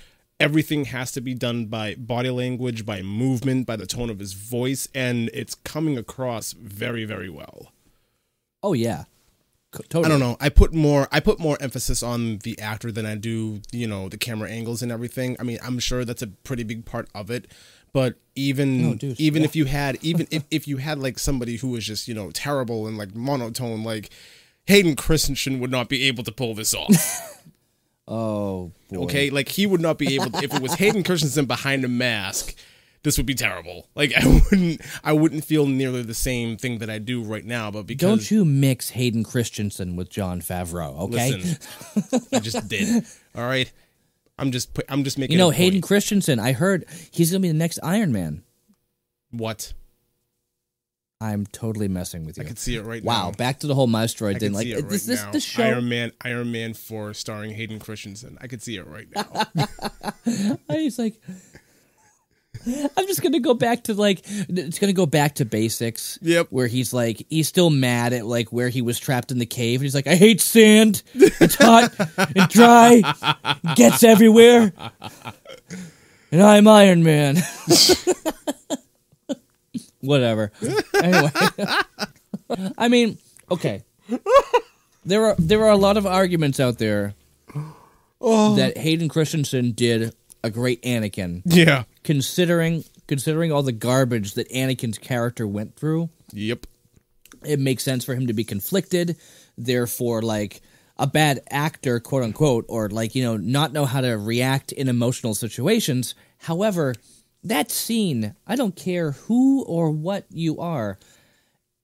everything 0.41 0.87
has 0.87 1.13
to 1.13 1.21
be 1.21 1.35
done 1.35 1.67
by 1.67 1.95
body 1.95 2.31
language, 2.31 2.87
by 2.87 3.03
movement, 3.03 3.67
by 3.67 3.77
the 3.77 3.87
tone 3.87 4.11
of 4.11 4.19
his 4.19 4.33
voice, 4.33 4.89
and 4.95 5.31
it's 5.33 5.55
coming 5.55 5.99
across 5.99 6.53
very, 6.53 7.05
very 7.05 7.29
well. 7.29 7.73
Oh 8.63 8.73
yeah. 8.73 9.05
Co- 9.75 9.83
Totally. 9.89 10.05
I 10.07 10.09
don't 10.09 10.21
know. 10.21 10.37
I 10.41 10.49
put 10.49 10.73
more 10.73 11.09
I 11.11 11.19
put 11.21 11.39
more 11.41 11.57
emphasis 11.61 12.03
on 12.03 12.39
the 12.39 12.59
actor 12.61 12.93
than 12.93 13.05
I 13.07 13.17
do, 13.17 13.61
you 13.73 13.87
know, 13.89 14.09
the 14.09 14.17
camera 14.17 14.49
angles 14.49 14.83
and 14.83 14.93
everything. 14.93 15.37
I 15.41 15.43
mean, 15.43 15.59
I'm 15.63 15.79
sure 15.81 16.05
that's 16.05 16.23
a 16.23 16.29
pretty 16.29 16.63
big 16.63 16.85
part 16.85 17.09
of 17.15 17.31
it. 17.31 17.51
But 17.93 18.15
even 18.37 18.85
Oh, 18.93 18.95
dude, 18.95 19.21
even 19.21 19.43
yeah. 19.43 19.49
if 19.49 19.57
you 19.57 19.65
had 19.67 19.99
even 20.03 20.27
if, 20.31 20.45
if 20.51 20.69
you 20.69 20.77
had 20.79 20.99
like 21.01 21.19
somebody 21.19 21.57
who 21.57 21.69
was 21.69 21.85
just, 21.85 22.07
you 22.09 22.15
know, 22.15 22.31
terrible 22.31 22.87
and 22.87 22.97
like 22.97 23.15
monotone, 23.15 23.83
like 23.85 24.11
Hayden 24.67 24.95
Christensen 24.97 25.59
would 25.61 25.71
not 25.71 25.89
be 25.89 26.05
able 26.05 26.23
to 26.25 26.33
pull 26.33 26.55
this 26.55 26.73
off. 26.73 26.91
Oh 28.07 28.71
boy. 28.91 29.05
Okay? 29.05 29.31
Like 29.31 29.49
he 29.49 29.67
would 29.67 29.81
not 29.81 29.97
be 29.97 30.15
able 30.15 30.31
to, 30.31 30.45
if 30.45 30.53
it 30.55 30.61
was 30.61 30.75
Hayden 30.75 31.03
Christensen 31.03 31.47
behind 31.47 31.85
a 31.87 31.89
mask, 31.89 32.55
this 33.05 33.19
would 33.19 33.27
be 33.27 33.35
terrible. 33.35 33.87
Like 33.95 34.13
I 34.17 34.27
wouldn't 34.27 34.81
I 35.05 35.13
wouldn't 35.13 35.45
feel 35.45 35.67
nearly 35.67 36.03
the 36.03 36.15
same 36.15 36.57
thing 36.57 36.79
that 36.79 36.91
I 36.91 36.99
do 36.99 37.23
right 37.23 37.45
now, 37.45 37.71
but 37.71 37.87
because 37.87 38.09
Don't 38.09 38.31
you 38.31 38.45
mix 38.45 38.91
Hayden 38.91 39.23
Christensen 39.23 39.95
with 39.95 40.11
Jon 40.11 40.41
Favreau, 40.41 40.99
okay? 41.03 41.37
Listen, 41.37 42.29
I 42.33 42.41
just 42.41 42.67
did. 42.69 43.05
All 43.37 43.45
right, 43.45 43.71
I'm 44.39 44.51
just 44.51 44.77
I'm 44.89 45.05
just 45.05 45.19
making. 45.19 45.33
you 45.33 45.39
know 45.39 45.51
Hayden 45.51 45.77
point. 45.77 45.85
Christensen. 45.85 46.41
I 46.41 46.53
heard 46.53 46.87
he's 47.13 47.31
gonna 47.31 47.41
be 47.41 47.49
the 47.49 47.55
next 47.55 47.79
Iron 47.83 48.11
Man. 48.13 48.43
What? 49.31 49.73
I'm 51.21 51.47
totally 51.47 51.89
messing 51.89 52.27
with 52.27 52.37
you. 52.37 52.45
I 52.45 52.47
could 52.47 52.59
see 52.59 52.77
it 52.77 52.83
right 52.83 53.03
wow, 53.03 53.13
now. 53.13 53.25
Wow, 53.27 53.33
back 53.33 53.61
to 53.61 53.67
the 53.67 53.75
whole 53.75 53.87
mouse 53.87 54.15
droid 54.15 54.37
I 54.37 54.39
thing. 54.41 54.53
Like 54.53 54.65
see 54.65 54.73
it 54.73 54.83
right 54.83 54.89
this, 54.91 55.07
this, 55.07 55.23
now. 55.23 55.31
this 55.31 55.45
show. 55.45 55.63
Iron 55.63 55.89
Man, 55.89 56.13
Iron 56.23 56.53
Man 56.53 56.75
Four, 56.75 57.15
starring 57.15 57.53
Hayden 57.53 57.79
Christensen. 57.79 58.37
I 58.41 58.47
could 58.47 58.63
see 58.63 58.77
it 58.77 58.87
right 58.87 59.09
now. 59.15 59.27
I 60.69 60.85
was 60.85 60.99
like, 60.99 61.21
I'm 62.97 63.07
just 63.07 63.23
gonna 63.23 63.41
go 63.41 63.55
back 63.55 63.85
to 63.85 63.95
like 63.95 64.23
it's 64.25 64.79
gonna 64.79 64.93
go 64.93 65.07
back 65.07 65.37
to 65.37 65.45
basics. 65.45 66.19
Yep. 66.23 66.49
Where 66.51 66.67
he's 66.67 66.93
like 66.93 67.27
he's 67.29 67.49
still 67.49 67.71
mad 67.71 68.13
at 68.13 68.27
like 68.27 68.53
where 68.53 68.69
he 68.69 68.83
was 68.83 68.99
trapped 68.99 69.31
in 69.31 69.39
the 69.39 69.47
cave. 69.47 69.81
and 69.81 69.85
He's 69.85 69.95
like, 69.95 70.07
I 70.07 70.15
hate 70.15 70.41
sand. 70.41 71.03
It's 71.15 71.57
hot 71.57 71.95
and 72.35 72.49
dry, 72.49 73.03
gets 73.77 74.03
everywhere, 74.03 74.73
and 76.33 76.43
I'm 76.43 76.67
Iron 76.67 77.03
Man. 77.03 77.37
Whatever. 80.01 80.53
Anyway, 81.03 81.31
I 82.79 82.89
mean, 82.89 83.19
okay. 83.51 83.83
There 85.05 85.27
are 85.27 85.37
there 85.39 85.65
are 85.65 85.71
a 85.71 85.77
lot 85.77 85.97
of 85.97 86.07
arguments 86.07 86.61
out 86.61 86.79
there 86.79 87.15
oh. 88.21 88.55
that 88.57 88.79
Hayden 88.79 89.09
Christensen 89.09 89.73
did 89.73 90.15
a 90.43 90.51
great 90.51 90.83
Anakin, 90.83 91.43
yeah. 91.45 91.85
Considering 92.05 92.85
considering 93.07 93.53
all 93.53 93.63
the 93.63 93.73
garbage 93.73 94.35
that 94.35 94.51
Anakin's 94.51 94.99
character 94.99 95.47
went 95.47 95.77
through. 95.77 96.11
Yep. 96.33 96.67
It 97.45 97.59
makes 97.59 97.83
sense 97.83 98.05
for 98.05 98.15
him 98.15 98.29
to 98.29 98.33
be 98.33 98.45
conflicted. 98.45 99.17
Therefore, 99.59 100.23
like 100.23 100.63
a 100.97 101.07
bad 101.07 101.43
actor, 101.51 102.01
quote 102.01 102.23
unquote, 102.23 102.67
or 102.69 102.89
like 102.89 103.15
you 103.15 103.25
know, 103.25 103.37
not 103.37 103.73
know 103.73 103.85
how 103.85 104.01
to 104.01 104.17
react 104.17 104.73
in 104.73 104.89
emotional 104.89 105.35
situations. 105.35 106.15
However, 106.39 106.95
that 107.43 107.71
scene, 107.71 108.35
I 108.47 108.57
don't 108.57 108.77
care 108.77 109.13
who 109.13 109.65
or 109.65 109.91
what 109.91 110.27
you 110.31 110.61
are, 110.61 110.99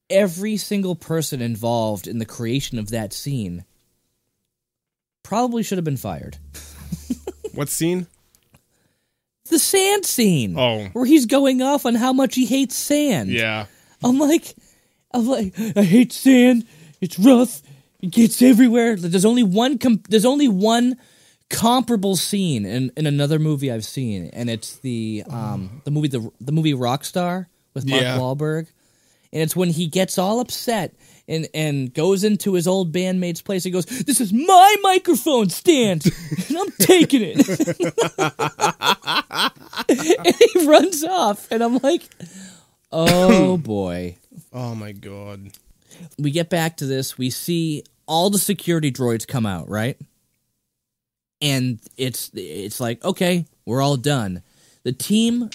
every 0.08 0.56
single 0.56 0.96
person 0.96 1.42
involved 1.42 2.06
in 2.06 2.18
the 2.18 2.24
creation 2.24 2.78
of 2.78 2.90
that 2.90 3.12
scene 3.12 3.64
probably 5.22 5.62
should 5.62 5.78
have 5.78 5.84
been 5.84 5.96
fired. 5.96 6.38
What 7.54 7.68
scene? 7.68 8.06
The 9.50 9.58
sand 9.58 10.06
scene. 10.06 10.56
Oh. 10.58 10.86
where 10.94 11.04
he's 11.04 11.26
going 11.26 11.60
off 11.60 11.84
on 11.84 11.94
how 11.94 12.12
much 12.12 12.34
he 12.34 12.46
hates 12.46 12.74
sand. 12.74 13.28
Yeah. 13.30 13.66
I'm 14.02 14.18
like, 14.18 14.54
I'm 15.12 15.26
like, 15.26 15.52
I 15.76 15.82
hate 15.82 16.12
sand. 16.12 16.66
It's 17.02 17.18
rough. 17.18 17.60
It 18.00 18.10
gets 18.12 18.40
everywhere. 18.40 18.96
There's 18.96 19.26
only 19.26 19.42
one. 19.42 19.76
Com- 19.78 20.02
there's 20.08 20.24
only 20.24 20.48
one 20.48 20.96
comparable 21.50 22.16
scene 22.16 22.64
in, 22.64 22.90
in 22.96 23.06
another 23.06 23.38
movie 23.38 23.70
I've 23.70 23.84
seen, 23.84 24.30
and 24.32 24.48
it's 24.48 24.76
the 24.78 25.24
um 25.28 25.82
the 25.84 25.90
movie 25.90 26.08
the 26.08 26.30
the 26.40 26.52
movie 26.52 26.72
Rockstar 26.72 27.46
with 27.74 27.86
Mark 27.86 28.00
Yeah. 28.02 28.16
Wahlberg, 28.18 28.68
and 29.32 29.42
it's 29.42 29.54
when 29.54 29.68
he 29.68 29.86
gets 29.86 30.16
all 30.18 30.40
upset. 30.40 30.94
And, 31.28 31.46
and 31.54 31.94
goes 31.94 32.24
into 32.24 32.54
his 32.54 32.66
old 32.66 32.90
bandmate's 32.92 33.40
place 33.40 33.64
and 33.64 33.72
goes, 33.72 33.84
This 33.86 34.20
is 34.20 34.32
my 34.32 34.76
microphone 34.82 35.48
stand, 35.48 36.04
and 36.48 36.58
I'm 36.58 36.70
taking 36.72 37.20
it. 37.22 37.46
and 39.30 39.52
he 40.54 40.66
runs 40.66 41.04
off, 41.04 41.50
and 41.50 41.62
I'm 41.62 41.78
like, 41.78 42.02
Oh 42.92 43.56
boy. 43.58 44.16
Oh 44.52 44.74
my 44.74 44.92
god. 44.92 45.50
we 46.18 46.30
get 46.30 46.50
back 46.50 46.76
to 46.78 46.86
this. 46.86 47.16
We 47.16 47.30
see 47.30 47.84
all 48.06 48.30
the 48.30 48.38
security 48.38 48.90
droids 48.90 49.26
come 49.26 49.46
out, 49.46 49.68
right? 49.68 49.96
And 51.40 51.80
it's 51.96 52.30
it's 52.34 52.80
like 52.80 53.04
okay, 53.04 53.46
we're 53.64 53.82
all 53.82 53.96
done. 53.96 54.42
The 54.82 54.92
team 54.92 55.50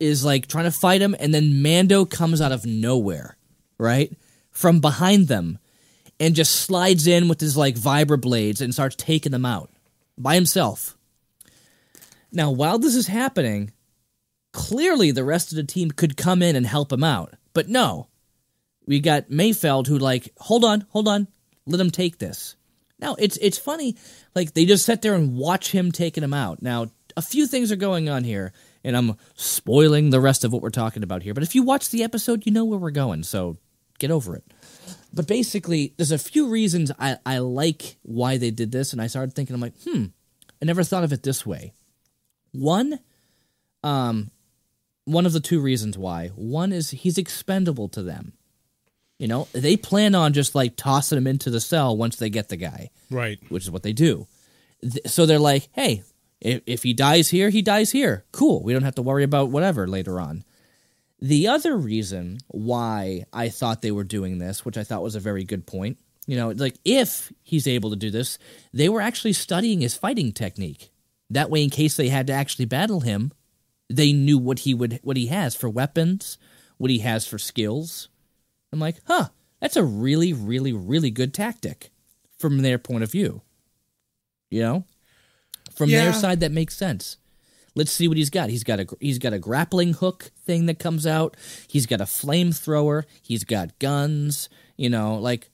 is 0.00 0.24
like 0.24 0.46
trying 0.46 0.64
to 0.64 0.70
fight 0.70 1.02
him, 1.02 1.14
and 1.18 1.34
then 1.34 1.62
Mando 1.62 2.04
comes 2.04 2.40
out 2.40 2.52
of 2.52 2.64
nowhere, 2.64 3.36
right 3.78 4.12
from 4.50 4.80
behind 4.80 5.28
them, 5.28 5.58
and 6.20 6.34
just 6.34 6.54
slides 6.54 7.06
in 7.06 7.28
with 7.28 7.40
his 7.40 7.56
like 7.56 7.74
vibra 7.74 8.20
blades 8.20 8.60
and 8.60 8.72
starts 8.72 8.96
taking 8.96 9.32
them 9.32 9.44
out 9.44 9.70
by 10.16 10.34
himself. 10.36 10.96
Now, 12.34 12.50
while 12.50 12.78
this 12.78 12.96
is 12.96 13.06
happening, 13.06 13.72
clearly 14.52 15.12
the 15.12 15.24
rest 15.24 15.52
of 15.52 15.56
the 15.56 15.64
team 15.64 15.92
could 15.92 16.16
come 16.16 16.42
in 16.42 16.56
and 16.56 16.66
help 16.66 16.92
him 16.92 17.04
out, 17.04 17.34
but 17.52 17.68
no, 17.68 18.08
we 18.86 19.00
got 19.00 19.30
Mayfeld 19.30 19.86
who 19.86 19.98
like, 19.98 20.32
hold 20.38 20.64
on, 20.64 20.84
hold 20.90 21.08
on, 21.08 21.28
let 21.64 21.80
him 21.80 21.90
take 21.90 22.18
this. 22.18 22.56
Now 22.98 23.14
it's 23.18 23.36
it's 23.38 23.58
funny, 23.58 23.96
like 24.34 24.54
they 24.54 24.64
just 24.64 24.84
sit 24.84 25.00
there 25.00 25.14
and 25.14 25.36
watch 25.36 25.70
him 25.70 25.92
taking 25.92 26.24
him 26.24 26.34
out. 26.34 26.60
Now 26.60 26.90
a 27.16 27.22
few 27.22 27.46
things 27.46 27.70
are 27.70 27.76
going 27.76 28.08
on 28.08 28.24
here, 28.24 28.52
and 28.82 28.96
I'm 28.96 29.16
spoiling 29.36 30.10
the 30.10 30.20
rest 30.20 30.44
of 30.44 30.52
what 30.52 30.62
we're 30.62 30.70
talking 30.70 31.02
about 31.02 31.22
here. 31.22 31.34
But 31.34 31.44
if 31.44 31.54
you 31.54 31.62
watch 31.62 31.90
the 31.90 32.02
episode, 32.02 32.46
you 32.46 32.52
know 32.52 32.64
where 32.64 32.78
we're 32.78 32.90
going, 32.90 33.22
so 33.22 33.58
get 33.98 34.10
over 34.10 34.34
it. 34.36 34.44
But 35.12 35.28
basically, 35.28 35.94
there's 35.96 36.10
a 36.10 36.18
few 36.18 36.48
reasons 36.48 36.90
I, 36.98 37.18
I 37.24 37.38
like 37.38 37.96
why 38.02 38.36
they 38.38 38.50
did 38.50 38.72
this, 38.72 38.92
and 38.92 39.00
I 39.00 39.06
started 39.06 39.34
thinking, 39.34 39.54
I'm 39.54 39.60
like, 39.60 39.80
hmm, 39.84 40.06
I 40.60 40.64
never 40.64 40.82
thought 40.82 41.04
of 41.04 41.12
it 41.12 41.22
this 41.22 41.46
way. 41.46 41.72
One, 42.54 43.00
um, 43.82 44.30
one 45.04 45.26
of 45.26 45.32
the 45.32 45.40
two 45.40 45.60
reasons 45.60 45.98
why. 45.98 46.28
One 46.28 46.72
is 46.72 46.90
he's 46.90 47.18
expendable 47.18 47.88
to 47.90 48.02
them. 48.02 48.32
You 49.18 49.28
know, 49.28 49.48
they 49.52 49.76
plan 49.76 50.14
on 50.14 50.32
just 50.32 50.54
like 50.54 50.76
tossing 50.76 51.18
him 51.18 51.26
into 51.26 51.50
the 51.50 51.60
cell 51.60 51.96
once 51.96 52.16
they 52.16 52.30
get 52.30 52.48
the 52.48 52.56
guy, 52.56 52.90
Right. 53.10 53.38
which 53.48 53.62
is 53.64 53.70
what 53.70 53.82
they 53.82 53.92
do. 53.92 54.26
So 55.06 55.24
they're 55.26 55.38
like, 55.38 55.68
hey, 55.72 56.02
if, 56.40 56.62
if 56.66 56.82
he 56.82 56.92
dies 56.94 57.30
here, 57.30 57.48
he 57.50 57.62
dies 57.62 57.92
here. 57.92 58.24
Cool. 58.32 58.62
We 58.62 58.72
don't 58.72 58.82
have 58.82 58.96
to 58.96 59.02
worry 59.02 59.22
about 59.24 59.50
whatever 59.50 59.86
later 59.86 60.18
on. 60.20 60.44
The 61.20 61.48
other 61.48 61.76
reason 61.76 62.38
why 62.48 63.24
I 63.32 63.48
thought 63.48 63.82
they 63.82 63.92
were 63.92 64.04
doing 64.04 64.38
this, 64.38 64.64
which 64.64 64.76
I 64.76 64.84
thought 64.84 65.02
was 65.02 65.14
a 65.14 65.20
very 65.20 65.44
good 65.44 65.64
point, 65.66 65.98
you 66.26 66.36
know, 66.36 66.50
like 66.50 66.76
if 66.84 67.32
he's 67.42 67.66
able 67.68 67.90
to 67.90 67.96
do 67.96 68.10
this, 68.10 68.38
they 68.72 68.88
were 68.88 69.00
actually 69.00 69.32
studying 69.32 69.80
his 69.80 69.94
fighting 69.96 70.32
technique. 70.32 70.90
That 71.34 71.50
way, 71.50 71.62
in 71.62 71.70
case 71.70 71.96
they 71.96 72.08
had 72.08 72.26
to 72.28 72.32
actually 72.32 72.64
battle 72.64 73.00
him, 73.00 73.32
they 73.90 74.12
knew 74.12 74.38
what 74.38 74.60
he 74.60 74.72
would 74.72 75.00
what 75.02 75.16
he 75.16 75.26
has 75.26 75.54
for 75.54 75.68
weapons, 75.68 76.38
what 76.78 76.90
he 76.90 77.00
has 77.00 77.26
for 77.26 77.38
skills. 77.38 78.08
I'm 78.72 78.80
like, 78.80 78.96
huh, 79.06 79.28
that's 79.60 79.76
a 79.76 79.84
really, 79.84 80.32
really, 80.32 80.72
really 80.72 81.10
good 81.10 81.34
tactic 81.34 81.90
from 82.38 82.58
their 82.62 82.78
point 82.78 83.04
of 83.04 83.10
view. 83.12 83.42
You 84.50 84.62
know, 84.62 84.84
from 85.74 85.90
Yeah. 85.90 86.04
their 86.04 86.12
side, 86.12 86.40
that 86.40 86.52
makes 86.52 86.76
sense. 86.76 87.16
Let's 87.74 87.90
see 87.90 88.06
what 88.06 88.16
he's 88.16 88.30
got. 88.30 88.50
He's 88.50 88.62
got 88.64 88.78
a 88.80 88.86
he's 89.00 89.18
got 89.18 89.32
a 89.32 89.38
grappling 89.38 89.94
hook 89.94 90.30
thing 90.46 90.66
that 90.66 90.78
comes 90.78 91.06
out. 91.06 91.36
He's 91.66 91.86
got 91.86 92.00
a 92.00 92.04
flamethrower. 92.04 93.04
He's 93.20 93.42
got 93.44 93.76
guns. 93.80 94.48
You 94.76 94.88
know, 94.90 95.16
like 95.16 95.50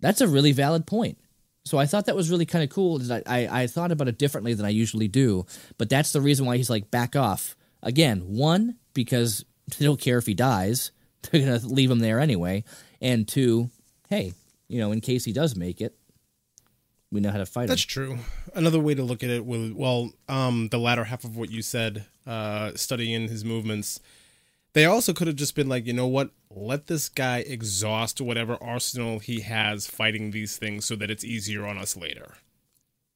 that's 0.00 0.20
a 0.20 0.26
really 0.28 0.50
valid 0.52 0.86
point. 0.86 1.18
So 1.64 1.78
I 1.78 1.86
thought 1.86 2.06
that 2.06 2.16
was 2.16 2.30
really 2.30 2.46
kind 2.46 2.62
of 2.62 2.70
cool. 2.70 3.00
I, 3.10 3.22
I 3.26 3.62
I 3.62 3.66
thought 3.66 3.90
about 3.90 4.08
it 4.08 4.18
differently 4.18 4.52
than 4.54 4.66
I 4.66 4.70
usually 4.70 5.08
do, 5.08 5.46
but 5.78 5.88
that's 5.88 6.12
the 6.12 6.20
reason 6.20 6.44
why 6.44 6.56
he's 6.58 6.68
like 6.70 6.90
back 6.90 7.16
off 7.16 7.56
again. 7.82 8.20
One 8.20 8.76
because 8.92 9.44
they 9.78 9.84
don't 9.84 10.00
care 10.00 10.18
if 10.18 10.26
he 10.26 10.34
dies; 10.34 10.90
they're 11.30 11.40
gonna 11.40 11.60
leave 11.66 11.90
him 11.90 12.00
there 12.00 12.20
anyway. 12.20 12.64
And 13.00 13.26
two, 13.26 13.70
hey, 14.08 14.34
you 14.68 14.78
know, 14.78 14.92
in 14.92 15.00
case 15.00 15.24
he 15.24 15.32
does 15.32 15.56
make 15.56 15.80
it, 15.80 15.96
we 17.10 17.20
know 17.20 17.30
how 17.30 17.38
to 17.38 17.46
fight 17.46 17.68
That's 17.68 17.84
him. 17.84 17.88
true. 17.88 18.18
Another 18.54 18.80
way 18.80 18.94
to 18.94 19.02
look 19.02 19.22
at 19.22 19.30
it 19.30 19.44
will 19.44 19.72
well, 19.74 20.12
um, 20.28 20.68
the 20.68 20.78
latter 20.78 21.04
half 21.04 21.24
of 21.24 21.36
what 21.36 21.50
you 21.50 21.62
said, 21.62 22.04
uh, 22.26 22.72
studying 22.74 23.28
his 23.28 23.44
movements. 23.44 24.00
They 24.74 24.84
also 24.84 25.12
could 25.12 25.26
have 25.28 25.36
just 25.36 25.54
been 25.54 25.68
like, 25.68 25.86
you 25.86 25.92
know 25.92 26.06
what? 26.06 26.30
Let 26.50 26.86
this 26.88 27.08
guy 27.08 27.38
exhaust 27.38 28.20
whatever 28.20 28.58
arsenal 28.62 29.18
he 29.20 29.40
has 29.40 29.86
fighting 29.86 30.30
these 30.32 30.56
things 30.56 30.84
so 30.84 30.94
that 30.96 31.10
it's 31.10 31.24
easier 31.24 31.64
on 31.66 31.78
us 31.78 31.96
later. 31.96 32.34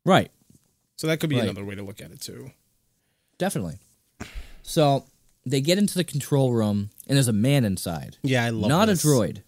Right. 0.05 0.31
So 0.97 1.07
that 1.09 1.19
could 1.21 1.31
be 1.31 1.37
Right. 1.37 1.45
another 1.45 1.65
way 1.65 1.75
to 1.75 1.83
look 1.83 2.01
at 2.01 2.11
it 2.13 2.21
too. 2.21 2.53
Definitely. 3.39 3.79
So 4.63 5.05
they 5.47 5.61
get 5.61 5.79
into 5.79 5.95
the 5.95 6.05
control 6.05 6.53
room, 6.53 6.91
and 7.07 7.17
there's 7.17 7.29
a 7.29 7.33
man 7.33 7.65
inside. 7.65 8.19
Yeah, 8.23 8.45
I 8.45 8.51
love 8.51 8.69
not 8.69 8.87
this. 8.87 9.05
a 9.05 9.07
droid. 9.07 9.43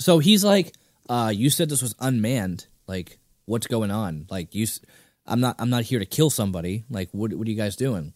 So 0.00 0.18
he's 0.18 0.44
like, 0.44 0.74
uh, 1.08 1.32
"You 1.34 1.48
said 1.50 1.68
this 1.68 1.82
was 1.82 1.94
unmanned. 2.00 2.66
Like, 2.86 3.18
what's 3.46 3.66
going 3.66 3.90
on? 3.90 4.26
Like, 4.28 4.54
you, 4.54 4.64
s- 4.64 4.80
I'm 5.24 5.40
not, 5.40 5.56
I'm 5.58 5.70
not 5.70 5.84
here 5.84 5.98
to 6.00 6.04
kill 6.06 6.28
somebody. 6.30 6.84
Like, 6.90 7.08
what, 7.12 7.32
what 7.34 7.46
are 7.46 7.50
you 7.50 7.56
guys 7.56 7.76
doing?" 7.76 8.12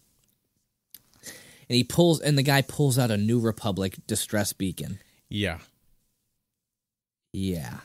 And 1.70 1.76
he 1.76 1.84
pulls, 1.84 2.18
and 2.18 2.36
the 2.36 2.42
guy 2.42 2.62
pulls 2.62 2.98
out 2.98 3.12
a 3.12 3.16
New 3.16 3.38
Republic 3.38 3.94
distress 4.08 4.52
beacon. 4.52 4.98
Yeah. 5.28 5.58
Yeah. 7.32 7.76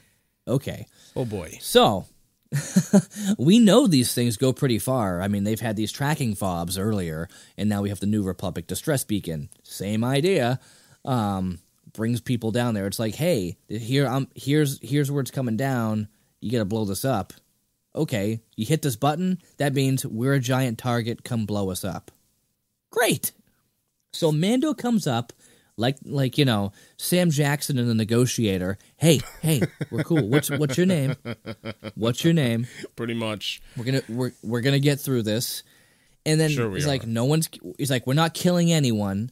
Okay. 0.47 0.87
Oh 1.15 1.23
boy. 1.23 1.59
So, 1.61 2.07
we 3.37 3.59
know 3.59 3.85
these 3.85 4.11
things 4.11 4.37
go 4.37 4.53
pretty 4.53 4.79
far. 4.79 5.21
I 5.21 5.27
mean, 5.27 5.43
they've 5.43 5.59
had 5.59 5.75
these 5.75 5.91
tracking 5.91 6.33
fobs 6.33 6.79
earlier, 6.79 7.29
and 7.59 7.69
now 7.69 7.83
we 7.83 7.89
have 7.89 7.99
the 7.99 8.07
New 8.07 8.23
Republic 8.23 8.65
Distress 8.65 9.03
Beacon. 9.03 9.49
Same 9.61 10.03
idea. 10.03 10.59
Um, 11.05 11.59
brings 11.93 12.21
people 12.21 12.49
down 12.49 12.73
there. 12.73 12.87
It's 12.87 12.97
like, 12.97 13.13
hey, 13.13 13.55
here 13.69 14.07
I'm 14.07 14.29
here's 14.33 14.79
here's 14.81 15.11
where 15.11 15.21
it's 15.21 15.29
coming 15.29 15.57
down. 15.57 16.07
You 16.41 16.51
got 16.51 16.57
to 16.57 16.65
blow 16.65 16.85
this 16.85 17.05
up. 17.05 17.33
Okay, 17.95 18.41
you 18.55 18.65
hit 18.65 18.81
this 18.81 18.95
button. 18.95 19.37
That 19.57 19.75
means 19.75 20.07
we're 20.07 20.33
a 20.33 20.39
giant 20.39 20.79
target. 20.79 21.23
Come 21.23 21.45
blow 21.45 21.69
us 21.69 21.85
up. 21.85 22.09
Great. 22.89 23.31
So 24.15 24.31
Mando 24.31 24.73
comes 24.73 25.07
up 25.07 25.33
like 25.77 25.97
like 26.05 26.37
you 26.37 26.45
know 26.45 26.71
Sam 26.97 27.29
Jackson 27.31 27.77
in 27.77 27.87
the 27.87 27.93
Negotiator. 27.95 28.77
Hey, 28.97 29.19
hey, 29.41 29.61
we're 29.91 30.03
cool. 30.03 30.27
What's 30.27 30.49
what's 30.49 30.77
your 30.77 30.85
name? 30.85 31.15
What's 31.95 32.23
your 32.23 32.33
name? 32.33 32.67
Pretty 32.95 33.13
much. 33.13 33.61
We're 33.77 33.85
gonna 33.85 34.01
we're 34.09 34.31
we're 34.43 34.61
gonna 34.61 34.79
get 34.79 34.99
through 34.99 35.23
this. 35.23 35.63
And 36.25 36.39
then 36.39 36.49
Sure 36.49 36.73
he's 36.73 36.85
are. 36.85 36.89
like, 36.89 37.05
no 37.05 37.25
one's. 37.25 37.49
He's 37.77 37.91
like, 37.91 38.07
we're 38.07 38.13
not 38.15 38.33
killing 38.33 38.71
anyone. 38.71 39.29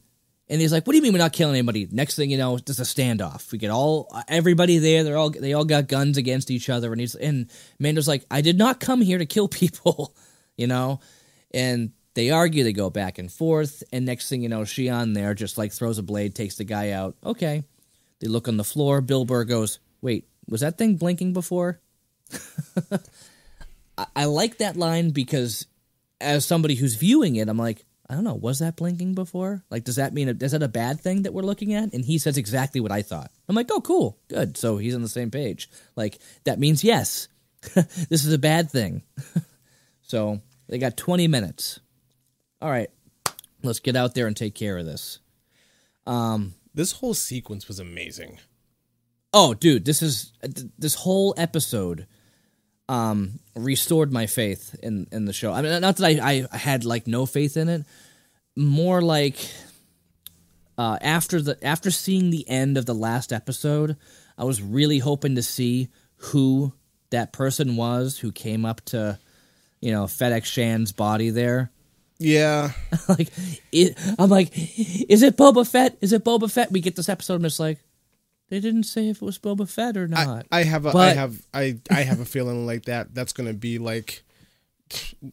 And 0.48 0.60
he's 0.60 0.72
like, 0.72 0.86
what 0.86 0.92
do 0.92 0.98
you 0.98 1.02
mean 1.02 1.12
we're 1.12 1.18
not 1.18 1.32
killing 1.32 1.54
anybody? 1.56 1.88
Next 1.90 2.14
thing 2.16 2.30
you 2.30 2.36
know, 2.36 2.58
there's 2.58 2.78
a 2.78 2.82
standoff. 2.82 3.50
We 3.50 3.58
get 3.58 3.70
all 3.70 4.14
everybody 4.28 4.78
there. 4.78 5.02
They're 5.02 5.16
all 5.16 5.30
they 5.30 5.54
all 5.54 5.64
got 5.64 5.88
guns 5.88 6.18
against 6.18 6.50
each 6.50 6.68
other. 6.68 6.92
And 6.92 7.00
he's 7.00 7.14
and 7.14 7.50
Mando's 7.80 8.06
like, 8.06 8.24
I 8.30 8.42
did 8.42 8.58
not 8.58 8.78
come 8.78 9.00
here 9.00 9.18
to 9.18 9.26
kill 9.26 9.48
people, 9.48 10.14
you 10.56 10.66
know. 10.66 11.00
And 11.52 11.92
they 12.14 12.30
argue. 12.30 12.64
They 12.64 12.72
go 12.72 12.90
back 12.90 13.18
and 13.18 13.30
forth. 13.30 13.82
And 13.92 14.06
next 14.06 14.28
thing 14.28 14.42
you 14.42 14.48
know, 14.48 14.62
Xi'an 14.62 15.14
there 15.14 15.34
just 15.34 15.58
like 15.58 15.72
throws 15.72 15.98
a 15.98 16.02
blade, 16.02 16.34
takes 16.34 16.56
the 16.56 16.64
guy 16.64 16.90
out. 16.90 17.16
Okay. 17.24 17.64
They 18.20 18.28
look 18.28 18.48
on 18.48 18.56
the 18.56 18.64
floor. 18.64 19.00
Bill 19.00 19.24
Burr 19.24 19.44
goes, 19.44 19.80
wait, 20.00 20.26
was 20.48 20.60
that 20.60 20.78
thing 20.78 20.96
blinking 20.96 21.32
before? 21.32 21.80
I, 23.98 24.06
I 24.16 24.24
like 24.26 24.58
that 24.58 24.76
line 24.76 25.10
because 25.10 25.66
as 26.20 26.46
somebody 26.46 26.74
who's 26.74 26.94
viewing 26.94 27.36
it, 27.36 27.48
I'm 27.48 27.58
like, 27.58 27.84
I 28.08 28.14
don't 28.14 28.24
know, 28.24 28.34
was 28.34 28.58
that 28.58 28.76
blinking 28.76 29.14
before? 29.14 29.64
Like, 29.70 29.84
does 29.84 29.96
that 29.96 30.12
mean 30.12 30.28
is 30.28 30.52
that 30.52 30.62
a 30.62 30.68
bad 30.68 31.00
thing 31.00 31.22
that 31.22 31.32
we're 31.32 31.42
looking 31.42 31.74
at? 31.74 31.92
And 31.92 32.04
he 32.04 32.18
says 32.18 32.36
exactly 32.36 32.80
what 32.80 32.92
I 32.92 33.02
thought. 33.02 33.30
I'm 33.48 33.56
like, 33.56 33.70
oh, 33.72 33.80
cool, 33.80 34.18
good. 34.28 34.56
So 34.56 34.76
he's 34.76 34.94
on 34.94 35.02
the 35.02 35.08
same 35.08 35.30
page. 35.30 35.70
Like 35.96 36.18
that 36.44 36.58
means 36.58 36.84
yes, 36.84 37.28
this 37.74 38.24
is 38.24 38.32
a 38.32 38.38
bad 38.38 38.70
thing. 38.70 39.02
so 40.02 40.40
they 40.68 40.78
got 40.78 40.96
20 40.96 41.28
minutes. 41.28 41.80
All 42.64 42.70
right, 42.70 42.88
let's 43.62 43.80
get 43.80 43.94
out 43.94 44.14
there 44.14 44.26
and 44.26 44.34
take 44.34 44.54
care 44.54 44.78
of 44.78 44.86
this. 44.86 45.18
This 46.74 46.92
whole 46.92 47.12
sequence 47.12 47.68
was 47.68 47.78
amazing. 47.78 48.40
Oh, 49.34 49.52
dude, 49.52 49.84
this 49.84 50.00
is 50.00 50.32
this 50.78 50.94
whole 50.94 51.34
episode 51.36 52.06
um 52.88 53.38
restored 53.54 54.10
my 54.12 54.24
faith 54.26 54.74
in 54.82 55.06
in 55.12 55.26
the 55.26 55.34
show. 55.34 55.52
I 55.52 55.60
mean, 55.60 55.78
not 55.82 55.98
that 55.98 56.20
I 56.22 56.46
I 56.50 56.56
had 56.56 56.86
like 56.86 57.06
no 57.06 57.26
faith 57.26 57.58
in 57.58 57.68
it, 57.68 57.84
more 58.56 59.02
like 59.02 59.36
uh 60.78 60.96
after 61.02 61.42
the 61.42 61.62
after 61.62 61.90
seeing 61.90 62.30
the 62.30 62.48
end 62.48 62.78
of 62.78 62.86
the 62.86 62.94
last 62.94 63.30
episode, 63.30 63.98
I 64.38 64.44
was 64.44 64.62
really 64.62 65.00
hoping 65.00 65.34
to 65.34 65.42
see 65.42 65.90
who 66.16 66.72
that 67.10 67.34
person 67.34 67.76
was 67.76 68.20
who 68.20 68.32
came 68.32 68.64
up 68.64 68.80
to 68.86 69.18
you 69.82 69.92
know 69.92 70.06
Fennec 70.06 70.46
Shand's 70.46 70.92
body 70.92 71.28
there. 71.28 71.70
Yeah. 72.18 72.72
like 73.08 73.28
it, 73.72 73.98
I'm 74.18 74.30
like, 74.30 74.50
is 74.54 75.22
it 75.22 75.36
Boba 75.36 75.68
Fett? 75.68 75.96
Is 76.00 76.12
it 76.12 76.24
Boba 76.24 76.50
Fett? 76.50 76.70
We 76.72 76.80
get 76.80 76.96
this 76.96 77.08
episode 77.08 77.36
and 77.36 77.46
it's 77.46 77.58
like, 77.60 77.78
they 78.50 78.60
didn't 78.60 78.84
say 78.84 79.08
if 79.08 79.16
it 79.20 79.24
was 79.24 79.38
Boba 79.38 79.68
Fett 79.68 79.96
or 79.96 80.06
not. 80.06 80.46
I 80.52 80.62
have 80.64 80.86
a 80.86 80.90
I 80.90 80.92
But- 80.92 81.16
have 81.16 81.42
I 81.52 81.78
I 81.90 82.02
have 82.02 82.20
a 82.20 82.24
feeling 82.24 82.66
like 82.66 82.84
that 82.84 83.14
that's 83.14 83.32
gonna 83.32 83.54
be 83.54 83.78
like 83.78 84.22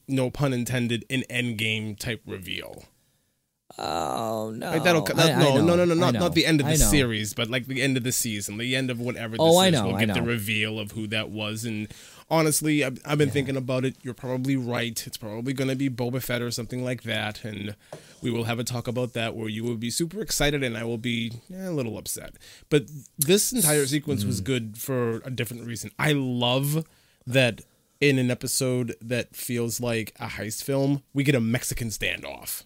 no 0.08 0.30
pun 0.32 0.54
intended 0.54 1.06
an 1.10 1.24
endgame 1.30 2.00
type 2.00 2.22
reveal. 2.26 2.84
oh 3.78 4.52
no, 4.56 4.72
Like 4.72 4.84
that'll 4.84 5.04
I- 5.04 5.14
that, 5.14 5.38
I 5.38 5.40
no, 5.44 5.56
know, 5.58 5.76
no 5.76 5.76
no 5.76 5.86
no 5.86 5.94
not 5.94 6.14
not 6.14 6.34
the 6.34 6.46
end 6.46 6.62
of 6.62 6.68
the 6.68 6.78
series, 6.78 7.34
but 7.34 7.50
like 7.50 7.68
the 7.68 7.82
end 7.82 7.98
of 7.98 8.04
the 8.04 8.12
season, 8.12 8.58
the 8.58 8.76
end 8.76 8.90
of 8.90 9.00
whatever 9.00 9.36
oh, 9.40 9.46
this 9.48 9.56
Oh, 9.56 9.60
I 9.60 9.68
is. 9.68 9.74
know, 9.74 9.88
we'll 9.88 9.96
I 9.98 10.06
get 10.06 10.14
the 10.16 10.22
reveal 10.24 10.80
of 10.80 10.92
who 10.92 11.08
that 11.08 11.30
was 11.30 11.66
and 11.66 11.88
honestly, 12.32 12.84
I've, 12.84 13.00
I've 13.06 13.18
been 13.20 13.30
thinking 13.30 13.56
about 13.58 13.86
it. 13.86 13.98
You're 14.02 14.16
probably 14.16 14.56
right. 14.56 15.06
It's 15.06 15.18
probably 15.18 15.54
going 15.54 15.70
to 15.70 15.76
be 15.76 15.90
Boba 15.90 16.24
Fett 16.24 16.42
or 16.42 16.50
something 16.50 16.84
like 16.84 17.04
that, 17.04 17.44
and 17.44 17.76
we 18.24 18.32
will 18.32 18.46
have 18.46 18.58
a 18.58 18.64
talk 18.64 18.88
about 18.88 19.14
that 19.14 19.36
where 19.36 19.50
you 19.50 19.64
will 19.64 19.76
be 19.76 19.92
super 19.92 20.22
excited 20.22 20.64
and 20.64 20.76
I 20.78 20.84
will 20.84 20.98
be 20.98 21.34
eh, 21.54 21.68
a 21.68 21.72
little 21.72 21.98
upset. 21.98 22.36
But 22.70 22.86
this 23.20 23.52
entire 23.54 23.86
sequence 23.86 24.24
Hmm. 24.24 24.28
was 24.30 24.42
good 24.42 24.78
for 24.78 25.18
a 25.26 25.30
different 25.30 25.68
reason. 25.68 25.92
I 26.00 26.14
love 26.14 26.86
that 27.28 27.62
in 28.00 28.18
an 28.18 28.32
episode 28.32 28.96
that 29.00 29.36
feels 29.36 29.80
like 29.80 30.14
a 30.20 30.26
heist 30.26 30.64
film, 30.64 31.04
we 31.14 31.24
get 31.24 31.36
a 31.36 31.40
Mexican 31.42 31.90
standoff. 31.90 32.64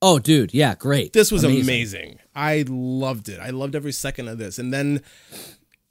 Oh, 0.00 0.18
dude, 0.18 0.54
yeah, 0.54 0.74
great. 0.74 1.12
This 1.12 1.32
was 1.32 1.42
amazing. 1.44 2.18
I 2.34 2.64
loved 2.68 3.28
it. 3.28 3.40
I 3.40 3.50
loved 3.50 3.74
every 3.74 3.92
second 3.92 4.28
of 4.28 4.38
this. 4.38 4.58
And 4.58 4.72
then 4.72 5.02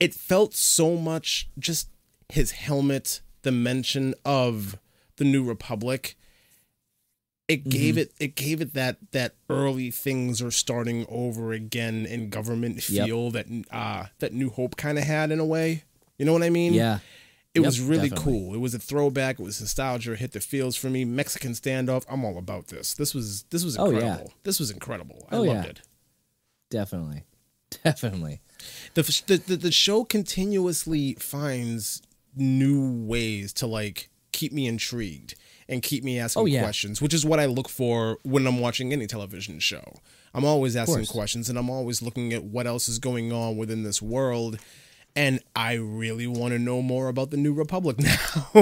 it 0.00 0.14
felt 0.14 0.54
so 0.54 0.96
much 0.96 1.48
just 1.58 1.88
his 2.28 2.52
helmet, 2.52 3.20
the 3.42 3.52
mention 3.52 4.14
of 4.24 4.78
the 5.16 5.24
New 5.24 5.44
Republic. 5.44 6.16
It 7.48 7.60
Mm-hmm. 7.60 7.70
gave 7.70 7.98
it 7.98 8.12
it 8.18 8.34
gave 8.34 8.60
it 8.60 8.74
that 8.74 8.96
that 9.12 9.36
early 9.48 9.90
things 9.92 10.42
are 10.42 10.50
starting 10.50 11.06
over 11.08 11.52
again 11.52 12.04
in 12.04 12.28
government 12.28 12.88
Yep. 12.88 13.06
feel 13.06 13.30
that 13.30 13.46
uh 13.70 14.06
that 14.18 14.32
New 14.32 14.50
Hope 14.50 14.76
kind 14.76 14.98
of 14.98 15.04
had 15.04 15.30
in 15.30 15.38
a 15.38 15.44
way. 15.44 15.84
You 16.18 16.24
know 16.24 16.32
what 16.32 16.42
I 16.42 16.50
mean? 16.50 16.74
Yeah, 16.74 16.98
It 17.54 17.60
Yep, 17.60 17.66
was 17.66 17.80
really 17.80 18.08
definitely. 18.08 18.32
cool. 18.40 18.54
It 18.54 18.58
was 18.58 18.74
a 18.74 18.80
throwback. 18.80 19.38
It 19.38 19.42
was 19.44 19.60
nostalgia. 19.60 20.14
It 20.14 20.18
hit 20.18 20.32
the 20.32 20.40
feels 20.40 20.74
for 20.76 20.90
me. 20.90 21.04
Mexican 21.04 21.52
standoff. 21.52 22.04
I'm 22.08 22.24
all 22.24 22.36
about 22.36 22.66
this. 22.66 22.94
This 22.94 23.14
was 23.14 23.44
this 23.50 23.62
was 23.64 23.78
Oh, 23.78 23.90
yeah. 23.90 23.98
incredible. 23.98 24.32
This 24.42 24.58
was 24.58 24.72
incredible. 24.72 25.28
I 25.30 25.36
Oh, 25.36 25.42
loved 25.42 25.64
yeah. 25.66 25.70
it. 25.70 25.82
definitely, 26.70 27.22
definitely. 27.84 28.40
The 28.94 29.02
the 29.46 29.56
the 29.56 29.70
show 29.70 30.02
continuously 30.04 31.14
finds 31.20 32.02
new 32.36 33.04
ways 33.06 33.52
to 33.54 33.66
like 33.66 34.08
keep 34.32 34.52
me 34.52 34.66
intrigued 34.66 35.34
and 35.68 35.82
keep 35.82 36.04
me 36.04 36.18
asking 36.18 36.42
Oh, 36.42 36.46
yeah. 36.46 36.62
questions, 36.62 37.00
which 37.02 37.12
is 37.14 37.24
what 37.24 37.40
I 37.40 37.46
look 37.46 37.68
for 37.68 38.18
when 38.22 38.46
I'm 38.46 38.60
watching 38.60 38.92
any 38.92 39.06
television 39.06 39.58
show. 39.58 39.94
I'm 40.34 40.44
always 40.44 40.76
asking 40.76 41.06
questions 41.06 41.48
and 41.48 41.58
I'm 41.58 41.70
always 41.70 42.02
looking 42.02 42.32
at 42.32 42.44
what 42.44 42.66
else 42.66 42.88
is 42.88 42.98
going 42.98 43.32
on 43.32 43.56
within 43.56 43.82
this 43.82 44.00
world. 44.02 44.58
And 45.16 45.40
I 45.56 45.74
really 45.74 46.26
want 46.26 46.52
to 46.52 46.58
know 46.58 46.82
more 46.82 47.08
about 47.08 47.30
the 47.30 47.38
New 47.38 47.54
Republic 47.54 47.96
now. 48.54 48.60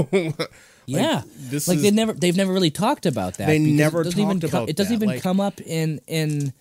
yeah, 0.87 1.23
this 1.37 1.67
like 1.67 1.79
is- 1.79 1.83
they 1.83 1.91
never 1.91 2.13
they've 2.13 2.37
never 2.37 2.53
really 2.53 2.71
talked 2.71 3.07
about 3.07 3.39
that. 3.39 3.47
They 3.47 3.59
never 3.59 4.03
even 4.07 4.39
talked 4.41 4.53
co- 4.53 4.59
about 4.59 4.69
It 4.69 4.77
doesn't 4.77 4.93
that, 4.93 5.05
even 5.05 5.09
like- 5.17 5.23
come 5.23 5.41
up 5.41 5.61
in 5.61 6.01
in. 6.07 6.53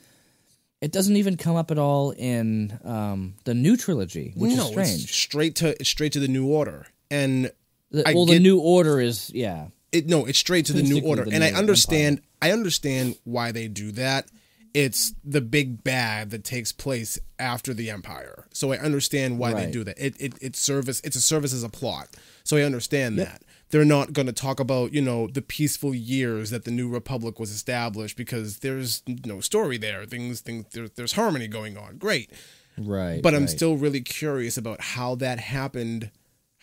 It 0.82 0.92
doesn't 0.92 1.16
even 1.16 1.38
come 1.38 1.56
up 1.56 1.72
at 1.72 1.78
all 1.78 2.12
in 2.12 2.78
um, 2.84 3.36
the 3.46 3.54
new 3.54 3.78
trilogy, 3.78 4.34
which 4.36 4.54
no, 4.58 4.64
is 4.66 4.70
strange. 4.72 5.14
Straight 5.14 5.56
to 5.58 5.86
straight 5.86 6.12
to 6.14 6.20
the 6.20 6.28
New 6.28 6.48
Order. 6.48 6.88
And 7.14 7.52
The- 7.92 8.04
well, 8.16 8.26
get- 8.26 8.34
the 8.34 8.40
new 8.40 8.60
order 8.60 9.00
is 9.00 9.30
yeah. 9.34 9.68
it 9.92 10.08
no, 10.08 10.26
it's 10.26 10.40
straight 10.40 10.66
to 10.68 10.74
the 10.74 10.82
new 10.84 11.00
order. 11.02 11.26
the 11.26 11.32
and 11.34 11.44
I 11.44 11.52
new 11.52 11.58
understand 11.58 12.22
I 12.42 12.52
understand 12.52 13.16
why 13.24 13.52
they 13.52 13.68
do 13.68 13.92
that. 13.94 14.28
It's 14.74 15.14
the 15.24 15.40
big 15.42 15.84
bad 15.84 16.32
that 16.32 16.44
takes 16.44 16.72
place 16.72 17.20
after 17.38 17.76
the 17.76 17.92
empire. 17.92 18.48
So 18.52 18.72
I 18.74 18.78
understand 18.80 19.38
why 19.38 19.54
they 19.54 19.70
do 19.70 19.84
that. 19.84 19.96
It 20.04 20.16
it 20.20 20.34
it's 20.42 20.60
service 20.60 21.00
it's 21.04 21.16
a 21.16 21.22
service 21.22 21.54
as 21.54 21.64
a 21.64 21.70
plot. 21.70 22.08
So 22.44 22.58
I 22.58 22.64
understand 22.64 23.20
that. 23.20 23.44
They're 23.70 23.86
not 23.86 24.14
going 24.14 24.28
to 24.28 24.34
talk 24.34 24.60
about, 24.60 24.94
you 24.94 25.02
know, 25.02 25.26
the 25.28 25.42
peaceful 25.42 25.96
years 25.96 26.52
that 26.52 26.64
the 26.64 26.70
new 26.72 26.88
republic 26.90 27.40
was 27.40 27.50
established 27.52 28.16
because 28.18 28.60
there's 28.60 29.02
no 29.26 29.40
story 29.42 29.78
there. 29.78 30.06
Things 30.06 30.42
things 30.42 30.66
there, 30.74 30.88
there's 30.90 31.14
harmony 31.14 31.48
going 31.48 31.76
on. 31.78 31.98
Great. 31.98 32.32
Right, 32.78 33.22
But 33.22 33.34
I'm 33.36 33.42
right. 33.42 33.50
still 33.50 33.78
really 33.78 34.02
curious 34.02 34.58
about 34.58 34.82
how 34.82 35.14
that 35.16 35.40
happened, 35.40 36.10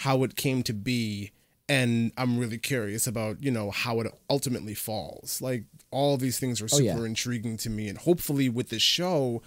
how 0.04 0.22
it 0.24 0.34
came 0.36 0.62
to 0.64 0.72
be, 0.72 1.30
and 1.68 2.12
I'm 2.16 2.38
really 2.38 2.58
curious 2.58 3.06
about, 3.06 3.42
you 3.42 3.50
know, 3.50 3.70
how 3.70 4.00
it 4.00 4.06
ultimately 4.28 4.74
falls. 4.74 5.40
Like 5.42 5.64
all 5.90 6.16
these 6.16 6.38
things 6.38 6.60
are 6.60 6.64
Oh, 6.72 6.78
super 6.78 7.00
yeah. 7.00 7.04
intriguing 7.04 7.56
to 7.58 7.70
me 7.70 7.88
and 7.88 7.98
hopefully 7.98 8.48
with 8.48 8.68
this 8.70 8.82
show 8.82 9.42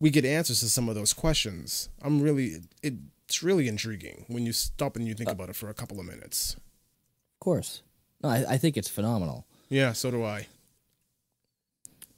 we 0.00 0.10
get 0.10 0.24
answers 0.24 0.60
to 0.60 0.68
some 0.68 0.88
of 0.88 0.94
those 0.94 1.12
questions. 1.12 1.88
I'm 2.02 2.20
really 2.20 2.56
it, 2.82 2.94
it's 3.26 3.42
really 3.42 3.68
intriguing 3.68 4.24
when 4.28 4.44
you 4.46 4.52
stop 4.52 4.96
and 4.96 5.06
you 5.06 5.14
Uh, 5.14 5.16
think 5.18 5.30
about 5.30 5.48
it 5.48 5.56
for 5.56 5.68
a 5.70 5.74
couple 5.74 5.98
of 6.00 6.06
minutes. 6.06 6.54
Of 6.54 7.40
course, 7.40 7.82
no, 8.22 8.28
I, 8.28 8.44
I 8.54 8.58
think 8.58 8.76
it's 8.76 8.88
phenomenal. 8.88 9.46
Yeah, 9.70 9.92
so 9.92 10.10
do 10.10 10.24
I. 10.24 10.46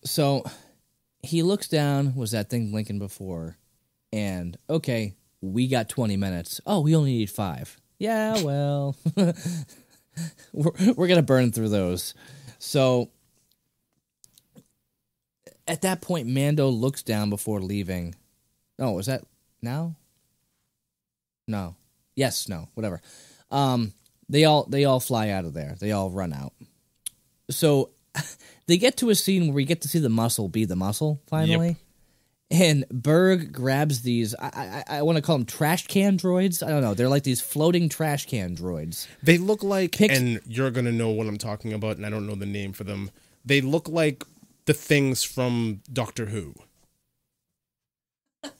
So 0.04 0.44
he 1.22 1.42
looks 1.42 1.68
down. 1.68 2.14
Was 2.14 2.30
that 2.30 2.48
thing 2.50 2.70
blinking 2.70 2.98
before? 2.98 3.56
And 4.12 4.56
okay, 4.70 5.14
we 5.52 5.68
got 5.68 5.88
twenty 5.88 6.16
minutes. 6.16 6.60
Oh, 6.66 6.80
we 6.80 6.94
only 6.96 7.12
need 7.12 7.30
five. 7.30 7.80
Yeah, 7.98 8.42
well, 8.42 8.96
we're 10.52 10.72
we're 10.96 11.08
gonna 11.08 11.22
burn 11.22 11.52
through 11.52 11.70
those. 11.70 12.14
So 12.58 13.10
at 15.68 15.82
that 15.82 16.00
point, 16.00 16.28
Mando 16.28 16.68
looks 16.68 17.02
down 17.02 17.30
before 17.30 17.60
leaving. 17.60 18.14
Oh, 18.78 18.98
is 18.98 19.06
that 19.06 19.22
now? 19.62 19.96
No. 21.48 21.76
Yes. 22.14 22.48
No. 22.48 22.68
Whatever. 22.74 23.00
Um, 23.50 23.92
they 24.28 24.44
all 24.44 24.64
they 24.64 24.84
all 24.84 25.00
fly 25.00 25.30
out 25.30 25.44
of 25.44 25.54
there. 25.54 25.76
They 25.78 25.92
all 25.92 26.10
run 26.10 26.32
out. 26.32 26.52
So 27.50 27.90
they 28.66 28.78
get 28.78 28.96
to 28.98 29.10
a 29.10 29.14
scene 29.14 29.46
where 29.46 29.54
we 29.54 29.64
get 29.64 29.82
to 29.82 29.88
see 29.88 29.98
the 29.98 30.08
muscle 30.08 30.48
be 30.48 30.64
the 30.64 30.76
muscle 30.76 31.20
finally. 31.26 31.76
And 32.50 32.84
Burg 32.90 33.52
grabs 33.52 34.02
these. 34.02 34.34
I 34.38 34.84
I, 34.88 34.98
I 34.98 35.02
want 35.02 35.16
to 35.16 35.22
call 35.22 35.36
them 35.36 35.46
trash 35.46 35.86
can 35.88 36.16
droids. 36.16 36.64
I 36.64 36.70
don't 36.70 36.82
know. 36.82 36.94
They're 36.94 37.08
like 37.08 37.24
these 37.24 37.40
floating 37.40 37.88
trash 37.88 38.26
can 38.26 38.56
droids. 38.56 39.08
They 39.22 39.36
look 39.36 39.64
like, 39.64 39.92
Pix- 39.96 40.16
and 40.16 40.40
you're 40.46 40.70
gonna 40.70 40.92
know 40.92 41.10
what 41.10 41.26
I'm 41.26 41.38
talking 41.38 41.72
about, 41.72 41.96
and 41.96 42.06
I 42.06 42.10
don't 42.10 42.26
know 42.26 42.36
the 42.36 42.46
name 42.46 42.72
for 42.72 42.84
them. 42.84 43.10
They 43.44 43.60
look 43.60 43.88
like 43.88 44.24
the 44.66 44.74
things 44.74 45.24
from 45.24 45.80
Doctor 45.92 46.26
Who. 46.26 46.54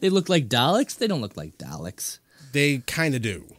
they 0.00 0.08
look 0.08 0.28
like 0.28 0.48
Daleks. 0.48 0.96
They 0.96 1.06
don't 1.06 1.20
look 1.20 1.36
like 1.36 1.58
Daleks. 1.58 2.18
They 2.52 2.78
kind 2.78 3.14
of 3.14 3.22
do. 3.22 3.54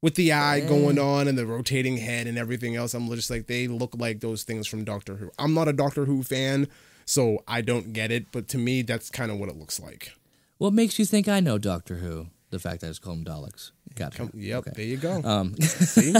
With 0.00 0.14
the 0.14 0.32
eye 0.32 0.60
going 0.60 0.96
on 0.98 1.26
and 1.26 1.36
the 1.36 1.44
rotating 1.44 1.96
head 1.96 2.28
and 2.28 2.38
everything 2.38 2.76
else, 2.76 2.94
I'm 2.94 3.08
just 3.10 3.30
like 3.30 3.48
they 3.48 3.66
look 3.66 3.96
like 3.96 4.20
those 4.20 4.44
things 4.44 4.68
from 4.68 4.84
Doctor 4.84 5.16
Who. 5.16 5.30
I'm 5.38 5.54
not 5.54 5.66
a 5.68 5.72
Doctor 5.72 6.04
Who 6.04 6.22
fan, 6.22 6.68
so 7.08 7.42
I 7.48 7.62
don't 7.62 7.92
get 7.92 8.10
it. 8.10 8.26
But 8.32 8.48
to 8.48 8.58
me, 8.58 8.82
that's 8.82 9.08
kind 9.10 9.30
of 9.30 9.38
what 9.38 9.48
it 9.48 9.56
looks 9.56 9.80
like. 9.80 10.12
What 10.58 10.72
makes 10.72 10.98
you 10.98 11.04
think 11.04 11.28
I 11.28 11.40
know 11.40 11.56
Doctor 11.58 11.96
Who? 11.96 12.26
The 12.50 12.58
fact 12.58 12.80
that 12.80 12.86
I 12.86 12.90
just 12.90 13.02
call 13.02 13.14
them 13.14 13.24
Daleks. 13.24 13.70
Gotcha. 13.94 14.16
Come, 14.18 14.30
yep, 14.34 14.58
Okay. 14.60 14.72
there 14.74 14.84
you 14.86 14.96
go. 14.96 15.20
Um, 15.22 15.54
See, 15.60 16.12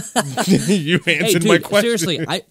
you 0.76 1.00
hey, 1.04 1.18
answered 1.18 1.42
dude, 1.42 1.48
my 1.48 1.58
question. 1.58 1.82
seriously, 1.98 2.20
I 2.26 2.42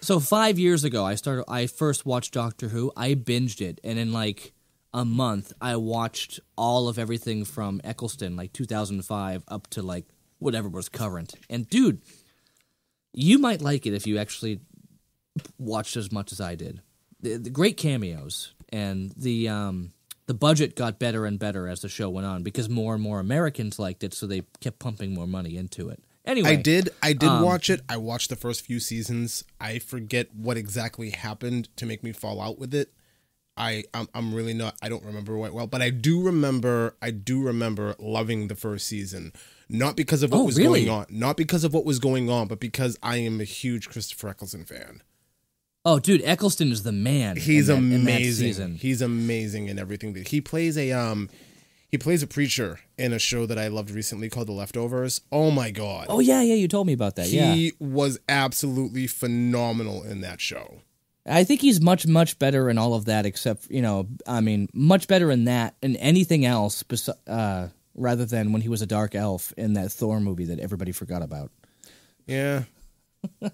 so 0.00 0.20
five 0.20 0.58
years 0.58 0.84
ago 0.84 1.04
I 1.04 1.14
started. 1.16 1.44
I 1.48 1.66
first 1.66 2.06
watched 2.06 2.34
Doctor 2.34 2.68
Who. 2.68 2.92
I 2.96 3.14
binged 3.14 3.60
it, 3.60 3.80
and 3.84 3.98
in 3.98 4.12
like 4.12 4.52
a 4.94 5.04
month, 5.04 5.52
I 5.60 5.76
watched 5.76 6.40
all 6.56 6.88
of 6.88 6.98
everything 6.98 7.44
from 7.44 7.80
Eccleston, 7.84 8.36
like 8.36 8.52
2005, 8.52 9.44
up 9.48 9.66
to 9.70 9.82
like 9.82 10.06
whatever 10.38 10.68
was 10.68 10.88
current. 10.88 11.34
And 11.50 11.68
dude, 11.68 12.00
you 13.12 13.38
might 13.38 13.60
like 13.60 13.86
it 13.86 13.92
if 13.94 14.06
you 14.06 14.18
actually 14.18 14.60
watched 15.58 15.96
as 15.96 16.10
much 16.12 16.32
as 16.32 16.40
I 16.40 16.54
did. 16.54 16.80
The, 17.26 17.36
the 17.38 17.50
great 17.50 17.76
cameos 17.76 18.52
and 18.70 19.12
the 19.16 19.48
um, 19.48 19.92
the 20.26 20.34
budget 20.34 20.76
got 20.76 20.98
better 20.98 21.26
and 21.26 21.38
better 21.38 21.68
as 21.68 21.80
the 21.80 21.88
show 21.88 22.08
went 22.10 22.26
on 22.26 22.42
because 22.42 22.68
more 22.68 22.94
and 22.94 23.02
more 23.02 23.20
Americans 23.20 23.78
liked 23.78 24.04
it, 24.04 24.14
so 24.14 24.26
they 24.26 24.42
kept 24.60 24.78
pumping 24.78 25.14
more 25.14 25.26
money 25.26 25.56
into 25.56 25.88
it. 25.88 26.02
Anyway, 26.24 26.50
I 26.50 26.56
did. 26.56 26.90
I 27.02 27.12
did 27.12 27.28
um, 27.28 27.42
watch 27.42 27.70
it. 27.70 27.80
I 27.88 27.96
watched 27.96 28.30
the 28.30 28.36
first 28.36 28.62
few 28.62 28.80
seasons. 28.80 29.44
I 29.60 29.78
forget 29.78 30.34
what 30.34 30.56
exactly 30.56 31.10
happened 31.10 31.68
to 31.76 31.86
make 31.86 32.02
me 32.02 32.12
fall 32.12 32.40
out 32.40 32.58
with 32.58 32.74
it. 32.74 32.92
I 33.56 33.84
I'm, 33.94 34.08
I'm 34.14 34.34
really 34.34 34.54
not. 34.54 34.76
I 34.82 34.88
don't 34.88 35.04
remember 35.04 35.36
quite 35.36 35.54
well, 35.54 35.66
but 35.66 35.82
I 35.82 35.90
do 35.90 36.20
remember. 36.22 36.96
I 37.00 37.10
do 37.12 37.42
remember 37.42 37.94
loving 37.98 38.48
the 38.48 38.56
first 38.56 38.86
season, 38.86 39.32
not 39.68 39.96
because 39.96 40.22
of 40.22 40.30
what 40.32 40.40
Oh, 40.40 40.44
was 40.44 40.58
really? 40.58 40.84
going 40.84 40.98
on, 41.00 41.06
not 41.10 41.36
because 41.36 41.64
of 41.64 41.72
what 41.72 41.84
was 41.84 41.98
going 41.98 42.28
on, 42.28 42.48
but 42.48 42.60
because 42.60 42.98
I 43.02 43.16
am 43.18 43.40
a 43.40 43.44
huge 43.44 43.88
Christopher 43.88 44.28
Eccleston 44.28 44.64
fan. 44.64 45.02
Oh, 45.86 46.00
dude, 46.00 46.20
Eccleston 46.24 46.72
is 46.72 46.82
the 46.82 46.90
man. 46.90 47.36
He's 47.36 47.68
that, 47.68 47.76
in 47.76 47.90
that 47.90 47.96
amazing. 47.96 48.74
He's 48.74 49.00
amazing 49.00 49.68
in 49.68 49.78
everything 49.78 50.14
that 50.14 50.26
he 50.26 50.40
plays. 50.40 50.76
A 50.76 50.90
um, 50.90 51.30
he 51.88 51.96
plays 51.96 52.24
a 52.24 52.26
preacher 52.26 52.80
in 52.98 53.12
a 53.12 53.20
show 53.20 53.46
that 53.46 53.56
I 53.56 53.68
loved 53.68 53.90
recently 53.90 54.28
called 54.28 54.48
The 54.48 54.52
Leftovers. 54.52 55.20
Oh 55.30 55.52
my 55.52 55.70
god. 55.70 56.06
Oh 56.08 56.18
yeah, 56.18 56.42
yeah, 56.42 56.56
you 56.56 56.66
told 56.66 56.88
me 56.88 56.92
about 56.92 57.14
that. 57.14 57.28
yeah, 57.28 57.54
He 57.54 57.74
was 57.78 58.18
absolutely 58.28 59.06
phenomenal 59.06 60.02
in 60.02 60.22
that 60.22 60.40
show. 60.40 60.80
I 61.24 61.44
think 61.44 61.60
he's 61.60 61.80
much, 61.80 62.04
much 62.04 62.36
better 62.40 62.68
in 62.68 62.78
all 62.78 62.94
of 62.94 63.04
that. 63.04 63.24
Except, 63.24 63.70
you 63.70 63.80
know, 63.80 64.08
I 64.26 64.40
mean, 64.40 64.68
much 64.74 65.06
better 65.06 65.30
in 65.30 65.44
that 65.44 65.76
and 65.84 65.96
anything 65.98 66.44
else, 66.44 66.82
uh, 67.28 67.68
rather 67.94 68.24
than 68.24 68.52
when 68.52 68.62
he 68.62 68.68
was 68.68 68.82
a 68.82 68.86
dark 68.86 69.14
elf 69.14 69.52
in 69.56 69.74
that 69.74 69.92
Thor 69.92 70.18
movie 70.18 70.46
that 70.46 70.58
everybody 70.58 70.90
forgot 70.90 71.22
about. 71.22 71.52
Yeah. 72.26 72.64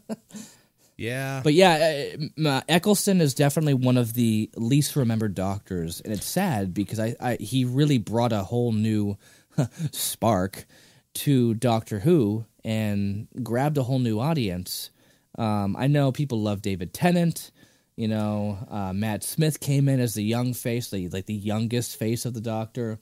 yeah. 0.96 1.40
But 1.42 1.54
yeah, 1.54 2.14
uh, 2.38 2.48
uh, 2.48 2.60
Eccleston 2.68 3.20
is 3.20 3.34
definitely 3.34 3.74
one 3.74 3.96
of 3.96 4.14
the 4.14 4.50
least 4.56 4.96
remembered 4.96 5.34
doctors, 5.34 6.00
and 6.00 6.12
it's 6.12 6.26
sad 6.26 6.74
because 6.74 7.00
I, 7.00 7.16
I 7.20 7.36
he 7.40 7.64
really 7.64 7.98
brought 7.98 8.32
a 8.32 8.42
whole 8.42 8.72
new 8.72 9.16
spark 9.92 10.66
to 11.14 11.54
Doctor 11.54 12.00
Who 12.00 12.46
and 12.64 13.28
grabbed 13.42 13.78
a 13.78 13.82
whole 13.82 13.98
new 13.98 14.20
audience. 14.20 14.90
Um, 15.38 15.76
I 15.76 15.86
know 15.86 16.12
people 16.12 16.40
love 16.40 16.62
David 16.62 16.92
Tennant. 16.92 17.50
You 17.96 18.08
know, 18.08 18.58
uh, 18.70 18.92
Matt 18.92 19.22
Smith 19.22 19.60
came 19.60 19.88
in 19.88 20.00
as 20.00 20.14
the 20.14 20.24
young 20.24 20.54
face, 20.54 20.90
the, 20.90 21.08
like 21.08 21.26
the 21.26 21.34
youngest 21.34 21.98
face 21.98 22.24
of 22.24 22.32
the 22.32 22.40
Doctor. 22.40 22.98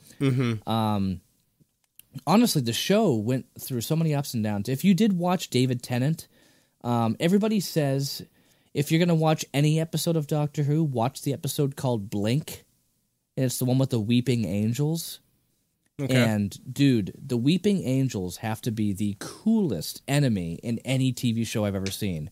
Um, 0.67 1.21
honestly, 2.27 2.63
the 2.63 2.73
show 2.73 3.15
went 3.15 3.47
through 3.59 3.83
so 3.83 3.95
many 3.95 4.15
ups 4.15 4.35
and 4.35 4.43
downs. 4.43 4.69
If 4.69 4.85
you 4.85 4.95
did 4.95 5.13
watch 5.17 5.51
David 5.51 5.83
Tennant, 5.83 6.27
um, 6.83 7.17
everybody 7.21 7.61
says 7.61 8.23
if 8.73 8.91
you're 8.91 8.99
going 8.99 9.09
to 9.09 9.15
watch 9.15 9.45
any 9.53 9.81
episode 9.81 10.17
of 10.17 10.27
Doctor 10.27 10.63
Who, 10.63 10.83
watch 10.85 11.23
the 11.23 11.33
episode 11.33 11.77
called 11.77 12.11
Blink. 12.11 12.65
And 13.37 13.47
it's 13.47 13.59
the 13.59 13.65
one 13.65 13.79
with 13.79 13.91
the 13.91 14.01
weeping 14.01 14.45
angels. 14.45 15.21
okay. 16.01 16.15
And 16.15 16.57
dude, 16.73 17.13
the 17.17 17.37
weeping 17.37 17.83
angels 17.85 18.39
have 18.39 18.61
to 18.63 18.71
be 18.71 18.93
the 18.93 19.17
coolest 19.19 20.03
enemy 20.07 20.55
in 20.63 20.79
any 20.85 21.13
TV 21.13 21.47
show 21.47 21.65
I've 21.65 21.75
ever 21.75 21.91
seen. 21.91 22.31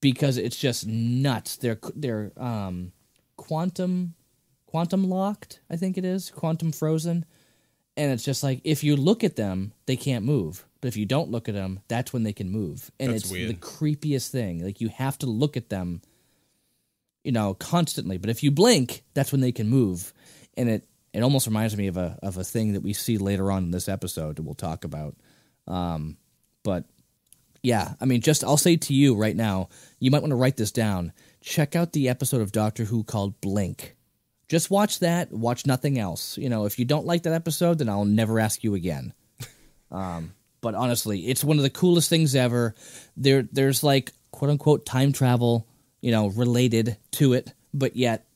Because 0.00 0.36
it's 0.36 0.56
just 0.56 0.86
nuts. 0.86 1.56
They're 1.56 1.78
they're 1.94 2.32
um 2.36 2.92
quantum 3.36 4.14
quantum 4.66 5.08
locked, 5.08 5.60
I 5.70 5.76
think 5.76 5.96
it 5.96 6.04
is, 6.04 6.30
quantum 6.30 6.70
frozen. 6.70 7.24
And 7.96 8.12
it's 8.12 8.24
just 8.24 8.42
like 8.42 8.60
if 8.62 8.84
you 8.84 8.94
look 8.94 9.24
at 9.24 9.36
them, 9.36 9.72
they 9.86 9.96
can't 9.96 10.24
move. 10.24 10.66
But 10.86 10.90
if 10.90 10.96
you 10.96 11.06
don't 11.06 11.30
look 11.30 11.48
at 11.48 11.54
them, 11.54 11.80
that's 11.88 12.12
when 12.12 12.22
they 12.22 12.32
can 12.32 12.48
move. 12.48 12.90
And 13.00 13.12
That's 13.12 13.24
it's 13.24 13.32
weird. 13.32 13.50
the 13.50 13.54
creepiest 13.54 14.28
thing. 14.28 14.64
Like 14.64 14.80
you 14.80 14.88
have 14.88 15.18
to 15.18 15.26
look 15.26 15.56
at 15.56 15.68
them 15.68 16.00
you 17.26 17.32
know, 17.32 17.54
constantly. 17.54 18.18
But 18.18 18.30
if 18.30 18.44
you 18.44 18.52
blink, 18.52 19.02
that's 19.12 19.32
when 19.32 19.40
they 19.40 19.50
can 19.50 19.68
move. 19.68 20.14
And 20.56 20.70
it 20.70 20.88
it 21.12 21.22
almost 21.22 21.48
reminds 21.48 21.76
me 21.76 21.88
of 21.88 21.96
a 21.96 22.16
of 22.22 22.38
a 22.38 22.44
thing 22.44 22.74
that 22.74 22.82
we 22.82 22.92
see 22.92 23.18
later 23.18 23.50
on 23.50 23.64
in 23.64 23.70
this 23.72 23.88
episode 23.88 24.36
that 24.36 24.42
we'll 24.42 24.54
talk 24.54 24.84
about. 24.84 25.16
Um, 25.66 26.18
but 26.62 26.84
yeah, 27.64 27.94
I 28.00 28.04
mean, 28.04 28.20
just 28.20 28.44
I'll 28.44 28.56
say 28.56 28.76
to 28.76 28.94
you 28.94 29.16
right 29.16 29.34
now, 29.34 29.70
you 29.98 30.12
might 30.12 30.22
want 30.22 30.30
to 30.30 30.36
write 30.36 30.56
this 30.56 30.70
down. 30.70 31.12
Check 31.40 31.74
out 31.74 31.92
the 31.92 32.08
episode 32.08 32.42
of 32.42 32.52
Doctor 32.52 32.84
Who 32.84 33.02
called 33.02 33.40
Blink. 33.40 33.96
Just 34.48 34.70
watch 34.70 35.00
that. 35.00 35.32
Watch 35.32 35.66
nothing 35.66 35.98
else. 35.98 36.38
You 36.38 36.48
know, 36.48 36.64
if 36.64 36.78
you 36.78 36.84
don't 36.84 37.06
like 37.06 37.24
that 37.24 37.32
episode, 37.32 37.78
then 37.78 37.88
I'll 37.88 38.04
never 38.04 38.38
ask 38.38 38.62
you 38.62 38.74
again. 38.74 39.12
Um, 39.88 40.34
but 40.66 40.74
honestly, 40.74 41.28
it's 41.28 41.44
one 41.44 41.58
of 41.58 41.62
the 41.62 41.70
coolest 41.70 42.10
things 42.10 42.34
ever. 42.34 42.74
There, 43.16 43.46
there's 43.52 43.84
like 43.84 44.10
quote 44.32 44.50
unquote 44.50 44.84
time 44.84 45.12
travel, 45.12 45.68
you 46.00 46.10
know, 46.10 46.26
related 46.30 46.96
to 47.12 47.34
it, 47.34 47.54
but 47.72 47.94
yet, 47.94 48.26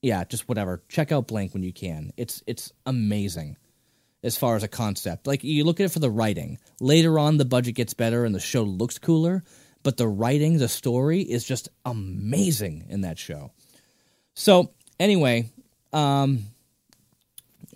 yeah, 0.00 0.24
just 0.24 0.48
whatever. 0.48 0.82
Check 0.88 1.12
out 1.12 1.28
Blink 1.28 1.54
when 1.54 1.62
you 1.62 1.72
can. 1.72 2.12
It's 2.16 2.42
it's 2.48 2.72
amazing 2.84 3.58
as 4.24 4.36
far 4.36 4.56
as 4.56 4.64
a 4.64 4.68
concept. 4.68 5.28
Like 5.28 5.44
you 5.44 5.62
look 5.62 5.78
at 5.78 5.86
it 5.86 5.92
for 5.92 6.00
the 6.00 6.10
writing. 6.10 6.58
Later 6.80 7.16
on, 7.16 7.36
the 7.36 7.44
budget 7.44 7.76
gets 7.76 7.94
better 7.94 8.24
and 8.24 8.34
the 8.34 8.40
show 8.40 8.64
looks 8.64 8.98
cooler, 8.98 9.44
but 9.84 9.96
the 9.96 10.08
writing, 10.08 10.58
the 10.58 10.66
story 10.66 11.20
is 11.20 11.44
just 11.44 11.68
amazing 11.84 12.86
in 12.88 13.02
that 13.02 13.20
show. 13.20 13.52
So 14.34 14.72
anyway, 14.98 15.48
um, 15.92 16.46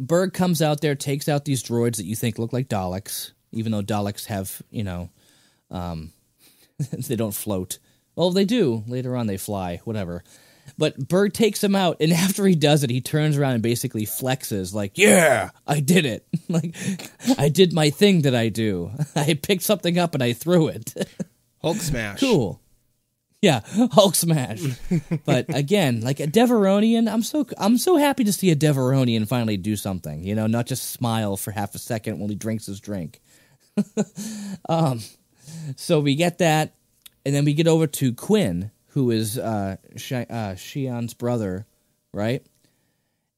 Burg 0.01 0.32
comes 0.32 0.61
out 0.61 0.80
there, 0.80 0.97
takes 0.97 1.28
out 1.28 1.45
these 1.45 1.62
droids 1.62 1.99
that 1.99 2.05
you 2.05 2.16
think 2.16 2.37
look 2.37 2.53
like 2.53 2.68
Daleks, 2.68 3.30
even 3.57 3.72
though 3.72 3.82
Daleks 3.82 4.26
have, 4.26 4.62
you 4.70 4.84
know, 4.84 5.11
um, 5.70 6.12
they 6.90 7.16
don't 7.16 7.34
float. 7.34 7.78
Well, 8.14 8.30
they 8.30 8.44
do. 8.44 8.84
Later 8.86 9.16
on, 9.16 9.26
they 9.26 9.36
fly, 9.36 9.80
whatever. 9.84 10.24
But 10.78 11.09
Burg 11.09 11.32
takes 11.32 11.62
him 11.62 11.74
out, 11.76 11.98
and 12.00 12.12
after 12.12 12.46
he 12.46 12.54
does 12.54 12.82
it, 12.82 12.90
he 12.90 13.00
turns 13.00 13.36
around 13.36 13.54
and 13.54 13.62
basically 13.62 14.07
flexes, 14.07 14.74
like, 14.74 14.98
"Yeah, 14.98 15.50
I 15.66 15.80
did 15.80 16.07
it! 16.07 16.26
like, 16.48 16.74
I 17.38 17.48
did 17.48 17.72
my 17.72 17.90
thing 17.90 18.22
that 18.22 18.34
I 18.34 18.48
do. 18.48 18.90
I 19.14 19.34
picked 19.34 19.62
something 19.62 19.98
up 19.98 20.14
and 20.14 20.22
I 20.22 20.32
threw 20.32 20.68
it. 20.68 20.94
Hulk 21.62 21.78
smash. 21.78 22.20
cool. 22.20 22.61
Yeah, 23.42 23.61
Hulk 23.92 24.14
smash. 24.14 24.62
but 25.24 25.44
again, 25.54 26.00
like 26.00 26.20
a 26.20 26.26
Devaronian, 26.26 27.12
I'm 27.12 27.22
so 27.22 27.46
I'm 27.59 27.78
so 27.78 27.96
happy 27.96 28.24
to 28.24 28.32
see 28.32 28.50
a 28.50 28.57
Devaronian 28.57 29.28
finally 29.28 29.57
do 29.57 29.76
something. 29.76 30.24
You 30.24 30.34
know, 30.34 30.46
not 30.46 30.66
just 30.66 30.90
smile 30.90 31.36
for 31.36 31.50
half 31.50 31.74
a 31.74 31.78
second 31.78 32.18
while 32.18 32.28
he 32.28 32.34
drinks 32.34 32.66
his 32.66 32.80
drink. 32.80 33.20
um, 34.68 35.01
so 35.77 36.01
we 36.01 36.14
get 36.14 36.39
that, 36.39 36.74
and 37.24 37.35
then 37.35 37.45
we 37.45 37.55
get 37.55 37.68
over 37.68 37.87
to 37.87 38.12
Quinn, 38.12 38.70
who 38.89 39.11
is 39.11 39.39
uh, 39.39 39.77
uh 39.95 39.97
Xi'an's 40.55 41.14
brother, 41.14 41.66
right? 42.12 42.45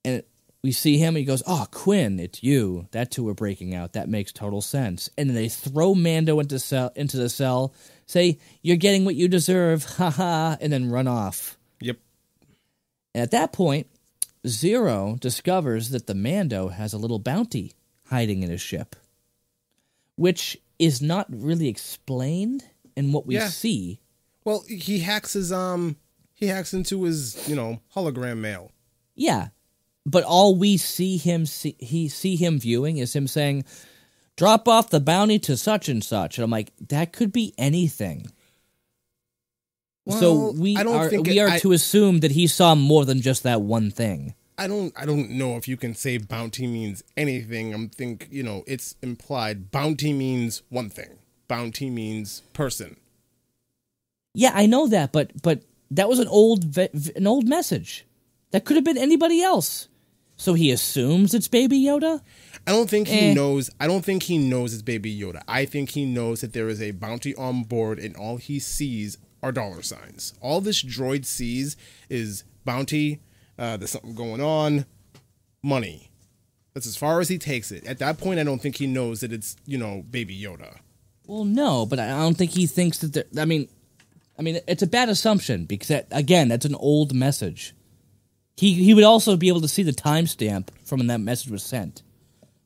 And 0.04 0.22
we 0.62 0.72
see 0.72 0.98
him, 0.98 1.08
and 1.08 1.18
he 1.18 1.24
goes, 1.24 1.42
"Oh, 1.46 1.66
Quinn, 1.70 2.18
it's 2.18 2.42
you." 2.42 2.88
That 2.90 3.10
two 3.10 3.28
are 3.28 3.34
breaking 3.34 3.74
out. 3.74 3.92
That 3.92 4.08
makes 4.08 4.32
total 4.32 4.60
sense. 4.60 5.08
And 5.16 5.28
then 5.28 5.36
they 5.36 5.48
throw 5.48 5.94
Mando 5.94 6.40
into 6.40 6.58
cell 6.58 6.92
into 6.96 7.16
the 7.16 7.28
cell, 7.28 7.74
say, 8.06 8.38
"You're 8.62 8.76
getting 8.76 9.04
what 9.04 9.14
you 9.14 9.28
deserve," 9.28 9.84
haha, 9.96 10.56
and 10.60 10.72
then 10.72 10.90
run 10.90 11.06
off. 11.06 11.58
Yep. 11.80 11.98
And 13.14 13.22
at 13.22 13.30
that 13.30 13.52
point, 13.52 13.86
Zero 14.46 15.16
discovers 15.20 15.90
that 15.90 16.06
the 16.06 16.14
Mando 16.14 16.68
has 16.68 16.92
a 16.92 16.98
little 16.98 17.18
bounty 17.18 17.74
hiding 18.06 18.42
in 18.42 18.50
his 18.50 18.60
ship, 18.60 18.96
which 20.18 20.58
is 20.78 21.00
not 21.00 21.26
really 21.30 21.68
explained 21.68 22.64
in 22.96 23.12
what 23.12 23.26
we 23.26 23.34
Yeah. 23.36 23.48
see. 23.48 24.00
Well, 24.44 24.64
he 24.68 24.98
hacks 25.00 25.32
his 25.34 25.52
um 25.52 25.96
he 26.34 26.46
hacks 26.46 26.72
into 26.74 27.04
his, 27.04 27.36
you 27.48 27.56
know, 27.56 27.80
hologram 27.94 28.38
mail. 28.38 28.70
Yeah, 29.14 29.48
but 30.06 30.24
all 30.24 30.54
we 30.56 30.76
see 30.76 31.16
him 31.16 31.46
see 31.46 31.76
he 31.78 32.08
see 32.08 32.36
him 32.36 32.58
viewing 32.60 32.98
is 32.98 33.14
him 33.14 33.26
saying, 33.26 33.64
"Drop 34.36 34.68
off 34.68 34.90
the 34.90 35.00
bounty 35.00 35.38
to 35.40 35.56
such 35.56 35.88
and 35.88 36.02
such," 36.02 36.38
and 36.38 36.44
I'm 36.44 36.50
like, 36.50 36.72
that 36.88 37.12
could 37.12 37.32
be 37.32 37.54
anything. 37.58 38.26
so 40.08 40.52
we 40.52 40.74
are 40.76 41.10
we 41.20 41.38
it- 41.38 41.38
are 41.38 41.48
I- 41.50 41.58
to 41.60 41.72
assume 41.72 42.20
that 42.20 42.30
he 42.30 42.46
saw 42.46 42.74
more 42.74 43.04
than 43.04 43.20
just 43.20 43.42
that 43.42 43.60
one 43.62 43.90
thing. 43.90 44.34
I 44.58 44.66
don't 44.66 44.92
I 44.96 45.06
don't 45.06 45.30
know 45.30 45.56
if 45.56 45.68
you 45.68 45.76
can 45.76 45.94
say 45.94 46.18
bounty 46.18 46.66
means 46.66 47.02
anything. 47.16 47.72
I'm 47.72 47.88
think 47.88 48.28
you 48.30 48.42
know 48.42 48.64
it's 48.66 48.96
implied. 49.02 49.70
Bounty 49.70 50.12
means 50.12 50.62
one 50.68 50.90
thing. 50.90 51.18
Bounty 51.46 51.88
means 51.90 52.42
person. 52.52 52.96
Yeah, 54.34 54.52
I 54.54 54.66
know 54.66 54.86
that, 54.88 55.12
but 55.12 55.30
but 55.42 55.62
that 55.90 56.08
was 56.08 56.18
an 56.18 56.28
old 56.28 56.76
an 56.76 57.26
old 57.26 57.48
message. 57.48 58.04
That 58.50 58.64
could 58.64 58.76
have 58.76 58.84
been 58.84 58.98
anybody 58.98 59.42
else. 59.42 59.88
So 60.36 60.54
he 60.54 60.70
assumes 60.70 61.34
it's 61.34 61.48
Baby 61.48 61.80
Yoda. 61.80 62.20
I 62.66 62.70
don't 62.70 62.88
think 62.88 63.08
he 63.08 63.30
Eh. 63.30 63.34
knows. 63.34 63.70
I 63.80 63.86
don't 63.88 64.04
think 64.04 64.22
he 64.24 64.38
knows 64.38 64.72
it's 64.72 64.82
Baby 64.82 65.16
Yoda. 65.18 65.42
I 65.48 65.64
think 65.64 65.90
he 65.90 66.04
knows 66.04 66.42
that 66.42 66.52
there 66.52 66.68
is 66.68 66.80
a 66.80 66.92
bounty 66.92 67.34
on 67.34 67.64
board, 67.64 67.98
and 67.98 68.14
all 68.16 68.36
he 68.36 68.58
sees 68.60 69.18
are 69.42 69.50
dollar 69.52 69.82
signs. 69.82 70.34
All 70.40 70.60
this 70.60 70.82
droid 70.82 71.24
sees 71.24 71.76
is 72.08 72.44
bounty. 72.64 73.20
Uh, 73.58 73.76
there's 73.76 73.90
something 73.90 74.14
going 74.14 74.40
on. 74.40 74.86
Money. 75.62 76.10
That's 76.74 76.86
as 76.86 76.96
far 76.96 77.20
as 77.20 77.28
he 77.28 77.38
takes 77.38 77.72
it. 77.72 77.86
At 77.86 77.98
that 77.98 78.18
point, 78.18 78.38
I 78.38 78.44
don't 78.44 78.60
think 78.60 78.76
he 78.76 78.86
knows 78.86 79.20
that 79.20 79.32
it's 79.32 79.56
you 79.66 79.78
know 79.78 80.04
Baby 80.08 80.38
Yoda. 80.40 80.76
Well, 81.26 81.44
no, 81.44 81.84
but 81.84 81.98
I 81.98 82.08
don't 82.08 82.36
think 82.36 82.52
he 82.52 82.66
thinks 82.66 82.98
that. 82.98 83.12
there- 83.12 83.24
I 83.36 83.44
mean, 83.44 83.68
I 84.38 84.42
mean, 84.42 84.60
it's 84.68 84.82
a 84.82 84.86
bad 84.86 85.08
assumption 85.08 85.64
because 85.64 85.88
that, 85.88 86.06
again, 86.12 86.48
that's 86.48 86.64
an 86.64 86.76
old 86.76 87.12
message. 87.12 87.74
He 88.56 88.72
he 88.74 88.94
would 88.94 89.04
also 89.04 89.36
be 89.36 89.48
able 89.48 89.60
to 89.62 89.68
see 89.68 89.82
the 89.82 89.92
timestamp 89.92 90.68
from 90.84 90.98
when 91.00 91.06
that 91.08 91.20
message 91.20 91.50
was 91.50 91.62
sent, 91.64 92.02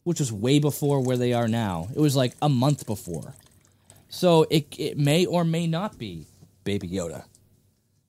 which 0.05 0.21
was 0.21 0.31
way 0.33 0.59
before 0.59 1.01
where 1.01 1.17
they 1.17 1.33
are 1.33 1.49
now. 1.49 1.89
It 1.95 2.01
was 2.01 2.15
like 2.15 2.35
a 2.43 2.49
month 2.51 2.87
before, 2.87 3.35
so 4.11 4.47
it 4.51 4.67
it 4.79 4.99
may 4.99 5.25
or 5.27 5.45
may 5.45 5.67
not 5.67 5.99
be 5.99 6.27
Baby 6.65 6.89
Yoda. 6.89 7.25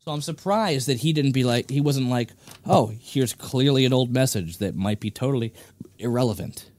So 0.03 0.11
I'm 0.11 0.21
surprised 0.21 0.87
that 0.89 0.99
he 0.99 1.13
didn't 1.13 1.31
be 1.31 1.45
like 1.45 1.69
he 1.69 1.79
wasn't 1.79 2.09
like, 2.09 2.31
oh, 2.65 2.91
here's 2.99 3.33
clearly 3.33 3.85
an 3.85 3.93
old 3.93 4.11
message 4.11 4.57
that 4.57 4.75
might 4.75 4.99
be 4.99 5.09
totally 5.09 5.53
irrelevant. 5.97 6.69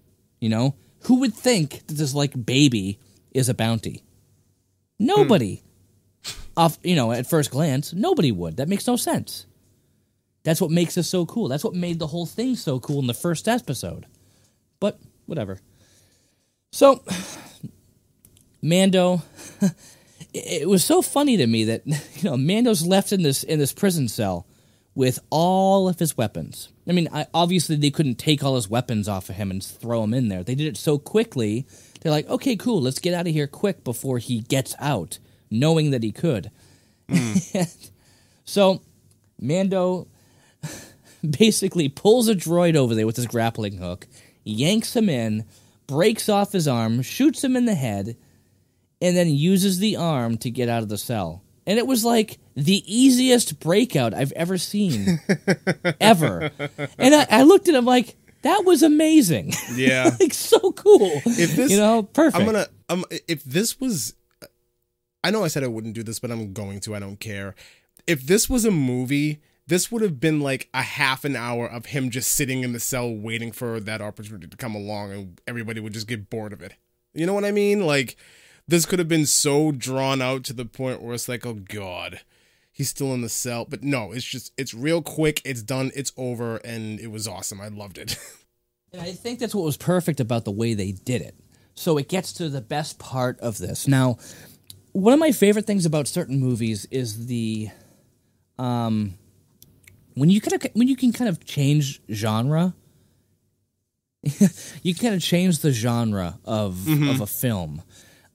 You 0.40 0.50
know, 0.50 0.74
who 1.04 1.20
would 1.20 1.32
think 1.32 1.86
that 1.86 1.94
this 1.94 2.12
like 2.12 2.44
baby 2.44 2.98
is 3.32 3.48
a 3.48 3.54
bounty? 3.54 4.02
Nobody. 4.98 5.62
Hmm. 6.24 6.40
Off, 6.56 6.78
you 6.82 6.94
know, 6.94 7.12
at 7.12 7.26
first 7.26 7.50
glance, 7.50 7.94
nobody 7.94 8.30
would. 8.30 8.58
That 8.58 8.68
makes 8.68 8.86
no 8.86 8.96
sense. 8.96 9.46
That's 10.42 10.60
what 10.60 10.70
makes 10.70 10.94
this 10.94 11.08
so 11.08 11.24
cool. 11.24 11.48
That's 11.48 11.64
what 11.64 11.74
made 11.74 11.98
the 11.98 12.08
whole 12.08 12.26
thing 12.26 12.56
so 12.56 12.78
cool 12.78 13.00
in 13.00 13.06
the 13.06 13.14
first 13.14 13.48
episode. 13.48 14.04
But 14.80 15.00
whatever. 15.24 15.60
So, 16.72 17.02
Mando, 18.62 19.22
it 20.34 20.68
was 20.68 20.84
so 20.84 21.00
funny 21.00 21.36
to 21.36 21.46
me 21.46 21.64
that 21.64 21.82
you 21.86 22.24
know 22.24 22.36
Mando's 22.36 22.86
left 22.86 23.12
in 23.12 23.22
this 23.22 23.42
in 23.42 23.58
this 23.58 23.72
prison 23.72 24.08
cell 24.08 24.46
with 24.94 25.18
all 25.30 25.88
of 25.88 25.98
his 25.98 26.16
weapons. 26.16 26.68
I 26.88 26.92
mean, 26.92 27.08
I, 27.12 27.26
obviously 27.34 27.76
they 27.76 27.90
couldn't 27.90 28.16
take 28.16 28.44
all 28.44 28.54
his 28.54 28.68
weapons 28.68 29.08
off 29.08 29.28
of 29.28 29.36
him 29.36 29.50
and 29.50 29.62
throw 29.62 30.04
him 30.04 30.14
in 30.14 30.28
there. 30.28 30.44
They 30.44 30.54
did 30.54 30.68
it 30.68 30.76
so 30.76 30.98
quickly. 30.98 31.66
They're 32.00 32.12
like, 32.12 32.28
okay, 32.28 32.54
cool, 32.54 32.80
let's 32.80 33.00
get 33.00 33.14
out 33.14 33.26
of 33.26 33.32
here 33.32 33.46
quick 33.46 33.82
before 33.82 34.18
he 34.18 34.42
gets 34.42 34.76
out, 34.78 35.18
knowing 35.50 35.90
that 35.90 36.02
he 36.02 36.12
could. 36.12 36.50
Mm. 37.08 37.88
so, 38.44 38.82
Mando 39.40 40.06
basically 41.28 41.88
pulls 41.88 42.28
a 42.28 42.34
droid 42.34 42.76
over 42.76 42.94
there 42.94 43.06
with 43.06 43.16
his 43.16 43.26
grappling 43.26 43.78
hook, 43.78 44.06
yanks 44.44 44.94
him 44.94 45.08
in, 45.08 45.44
breaks 45.86 46.28
off 46.28 46.52
his 46.52 46.68
arm, 46.68 47.02
shoots 47.02 47.42
him 47.42 47.56
in 47.56 47.64
the 47.64 47.74
head, 47.74 48.16
and 49.04 49.14
then 49.14 49.28
uses 49.28 49.80
the 49.80 49.96
arm 49.96 50.38
to 50.38 50.50
get 50.50 50.70
out 50.70 50.82
of 50.82 50.88
the 50.88 50.96
cell. 50.96 51.42
And 51.66 51.78
it 51.78 51.86
was 51.86 52.06
like 52.06 52.38
the 52.54 52.82
easiest 52.86 53.60
breakout 53.60 54.14
I've 54.14 54.32
ever 54.32 54.56
seen. 54.56 55.20
ever. 56.00 56.50
And 56.98 57.14
I, 57.14 57.26
I 57.30 57.42
looked 57.42 57.68
at 57.68 57.74
him 57.74 57.84
like, 57.84 58.16
that 58.40 58.64
was 58.64 58.82
amazing. 58.82 59.52
Yeah. 59.74 60.10
like 60.20 60.32
so 60.32 60.72
cool. 60.72 61.20
If 61.26 61.54
this, 61.54 61.70
you 61.70 61.76
know, 61.76 62.02
perfect. 62.02 62.40
I'm 62.40 62.46
gonna. 62.46 62.66
Um, 62.88 63.04
if 63.28 63.44
this 63.44 63.78
was, 63.78 64.14
I 65.22 65.30
know 65.30 65.44
I 65.44 65.48
said 65.48 65.64
I 65.64 65.68
wouldn't 65.68 65.94
do 65.94 66.02
this, 66.02 66.18
but 66.18 66.30
I'm 66.30 66.54
going 66.54 66.80
to. 66.80 66.94
I 66.94 66.98
don't 66.98 67.20
care. 67.20 67.54
If 68.06 68.26
this 68.26 68.48
was 68.48 68.64
a 68.64 68.70
movie, 68.70 69.40
this 69.66 69.92
would 69.92 70.00
have 70.00 70.18
been 70.18 70.40
like 70.40 70.68
a 70.72 70.82
half 70.82 71.26
an 71.26 71.36
hour 71.36 71.66
of 71.66 71.86
him 71.86 72.08
just 72.08 72.32
sitting 72.32 72.62
in 72.62 72.72
the 72.72 72.80
cell 72.80 73.14
waiting 73.14 73.52
for 73.52 73.80
that 73.80 74.00
opportunity 74.00 74.46
to 74.46 74.56
come 74.56 74.74
along, 74.74 75.12
and 75.12 75.40
everybody 75.46 75.80
would 75.80 75.92
just 75.92 76.08
get 76.08 76.30
bored 76.30 76.54
of 76.54 76.62
it. 76.62 76.74
You 77.14 77.26
know 77.26 77.34
what 77.34 77.44
I 77.44 77.50
mean? 77.50 77.86
Like, 77.86 78.16
this 78.66 78.86
could 78.86 78.98
have 78.98 79.08
been 79.08 79.26
so 79.26 79.72
drawn 79.72 80.22
out 80.22 80.44
to 80.44 80.52
the 80.52 80.64
point 80.64 81.02
where 81.02 81.14
it's 81.14 81.28
like, 81.28 81.44
oh 81.44 81.54
god, 81.54 82.20
he's 82.72 82.88
still 82.88 83.12
in 83.14 83.20
the 83.20 83.28
cell. 83.28 83.66
But 83.68 83.82
no, 83.82 84.12
it's 84.12 84.24
just 84.24 84.52
it's 84.56 84.74
real 84.74 85.02
quick. 85.02 85.40
It's 85.44 85.62
done. 85.62 85.90
It's 85.94 86.12
over, 86.16 86.56
and 86.58 86.98
it 87.00 87.10
was 87.10 87.28
awesome. 87.28 87.60
I 87.60 87.68
loved 87.68 87.98
it. 87.98 88.18
And 88.92 89.02
I 89.02 89.10
think 89.10 89.40
that's 89.40 89.56
what 89.56 89.64
was 89.64 89.76
perfect 89.76 90.20
about 90.20 90.44
the 90.44 90.52
way 90.52 90.72
they 90.72 90.92
did 90.92 91.20
it. 91.20 91.34
So 91.74 91.98
it 91.98 92.08
gets 92.08 92.32
to 92.34 92.48
the 92.48 92.60
best 92.60 93.00
part 93.00 93.40
of 93.40 93.58
this. 93.58 93.88
Now, 93.88 94.18
one 94.92 95.12
of 95.12 95.18
my 95.18 95.32
favorite 95.32 95.66
things 95.66 95.84
about 95.84 96.06
certain 96.06 96.38
movies 96.38 96.86
is 96.92 97.26
the 97.26 97.70
um 98.56 99.14
when 100.14 100.30
you 100.30 100.40
kind 100.40 100.52
of 100.52 100.70
when 100.74 100.86
you 100.86 100.94
can 100.94 101.12
kind 101.12 101.28
of 101.28 101.44
change 101.44 102.00
genre 102.08 102.72
you 104.82 104.94
kind 104.94 105.12
of 105.12 105.20
change 105.20 105.58
the 105.58 105.72
genre 105.72 106.38
of 106.44 106.86
of 106.88 107.20
a 107.20 107.26
film. 107.26 107.82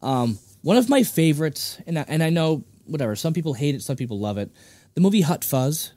Um, 0.02 0.40
one 0.62 0.78
of 0.78 0.90
my 0.90 1.04
favorites, 1.04 1.78
and 1.88 2.00
I, 2.00 2.06
and 2.08 2.24
I 2.24 2.30
know 2.30 2.64
whatever 2.86 3.16
some 3.16 3.34
people 3.34 3.54
hate 3.54 3.76
it, 3.76 3.82
some 3.82 3.96
people 3.96 4.20
love 4.20 4.38
it. 4.38 4.52
The 4.96 5.02
movie 5.02 5.22
Hot 5.22 5.44
Fuzz, 5.44 5.94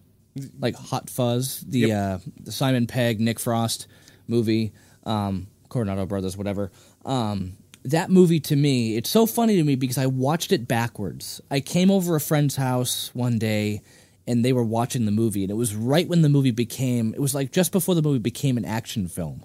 like 0.58 0.74
Hot 0.74 1.10
Fuzz, 1.10 1.60
the 1.60 1.92
uh, 1.92 2.18
the 2.40 2.52
Simon 2.52 2.86
Pegg 2.86 3.20
Nick 3.20 3.40
Frost 3.40 3.86
movie, 4.28 4.72
um, 5.04 5.46
Coronado 5.68 6.06
Brothers, 6.06 6.36
whatever. 6.36 6.70
Um, 7.04 7.54
that 7.84 8.10
movie 8.10 8.40
to 8.40 8.56
me, 8.56 8.96
it's 8.96 9.10
so 9.10 9.26
funny 9.26 9.56
to 9.56 9.64
me 9.64 9.74
because 9.74 9.98
I 9.98 10.06
watched 10.06 10.52
it 10.52 10.68
backwards. 10.68 11.40
I 11.50 11.60
came 11.60 11.90
over 11.90 12.14
a 12.14 12.20
friend's 12.20 12.56
house 12.56 13.10
one 13.12 13.38
day 13.38 13.82
and 14.26 14.44
they 14.44 14.52
were 14.52 14.62
watching 14.62 15.04
the 15.04 15.10
movie, 15.10 15.42
and 15.42 15.50
it 15.50 15.54
was 15.54 15.74
right 15.74 16.06
when 16.06 16.22
the 16.22 16.28
movie 16.28 16.52
became, 16.52 17.12
it 17.12 17.20
was 17.20 17.34
like 17.34 17.50
just 17.50 17.72
before 17.72 17.96
the 17.96 18.02
movie 18.02 18.20
became 18.20 18.56
an 18.56 18.64
action 18.64 19.08
film. 19.08 19.44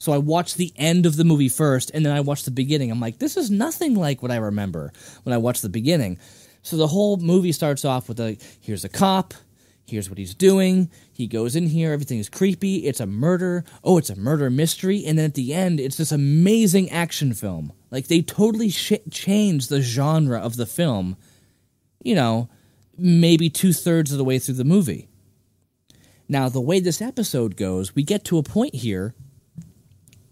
So 0.00 0.12
I 0.12 0.18
watched 0.18 0.56
the 0.56 0.72
end 0.76 1.04
of 1.04 1.16
the 1.16 1.24
movie 1.24 1.50
first, 1.50 1.90
and 1.92 2.04
then 2.04 2.16
I 2.16 2.20
watched 2.20 2.46
the 2.46 2.50
beginning. 2.50 2.90
I'm 2.90 3.00
like, 3.00 3.18
this 3.18 3.36
is 3.36 3.50
nothing 3.50 3.94
like 3.94 4.22
what 4.22 4.30
I 4.30 4.36
remember 4.36 4.92
when 5.24 5.34
I 5.34 5.36
watched 5.36 5.60
the 5.60 5.68
beginning. 5.68 6.18
So 6.62 6.78
the 6.78 6.86
whole 6.86 7.18
movie 7.18 7.52
starts 7.52 7.84
off 7.84 8.08
with 8.08 8.18
like, 8.18 8.40
here's 8.60 8.82
a 8.82 8.88
cop, 8.88 9.34
here's 9.86 10.08
what 10.08 10.16
he's 10.16 10.34
doing. 10.34 10.90
He 11.12 11.26
goes 11.26 11.54
in 11.54 11.66
here, 11.66 11.92
everything 11.92 12.18
is 12.18 12.30
creepy. 12.30 12.86
It's 12.86 13.00
a 13.00 13.06
murder. 13.06 13.62
Oh, 13.84 13.98
it's 13.98 14.08
a 14.08 14.16
murder 14.16 14.48
mystery. 14.48 15.04
And 15.04 15.18
then 15.18 15.26
at 15.26 15.34
the 15.34 15.52
end, 15.52 15.78
it's 15.78 15.98
this 15.98 16.12
amazing 16.12 16.88
action 16.90 17.34
film. 17.34 17.70
Like 17.90 18.08
they 18.08 18.22
totally 18.22 18.70
sh- 18.70 18.94
changed 19.10 19.68
the 19.68 19.82
genre 19.82 20.38
of 20.38 20.56
the 20.56 20.66
film. 20.66 21.18
You 22.02 22.14
know, 22.14 22.48
maybe 22.96 23.50
two 23.50 23.74
thirds 23.74 24.12
of 24.12 24.16
the 24.16 24.24
way 24.24 24.38
through 24.38 24.54
the 24.54 24.64
movie. 24.64 25.08
Now, 26.26 26.48
the 26.48 26.60
way 26.60 26.80
this 26.80 27.02
episode 27.02 27.56
goes, 27.56 27.94
we 27.94 28.02
get 28.02 28.24
to 28.26 28.38
a 28.38 28.42
point 28.42 28.76
here 28.76 29.14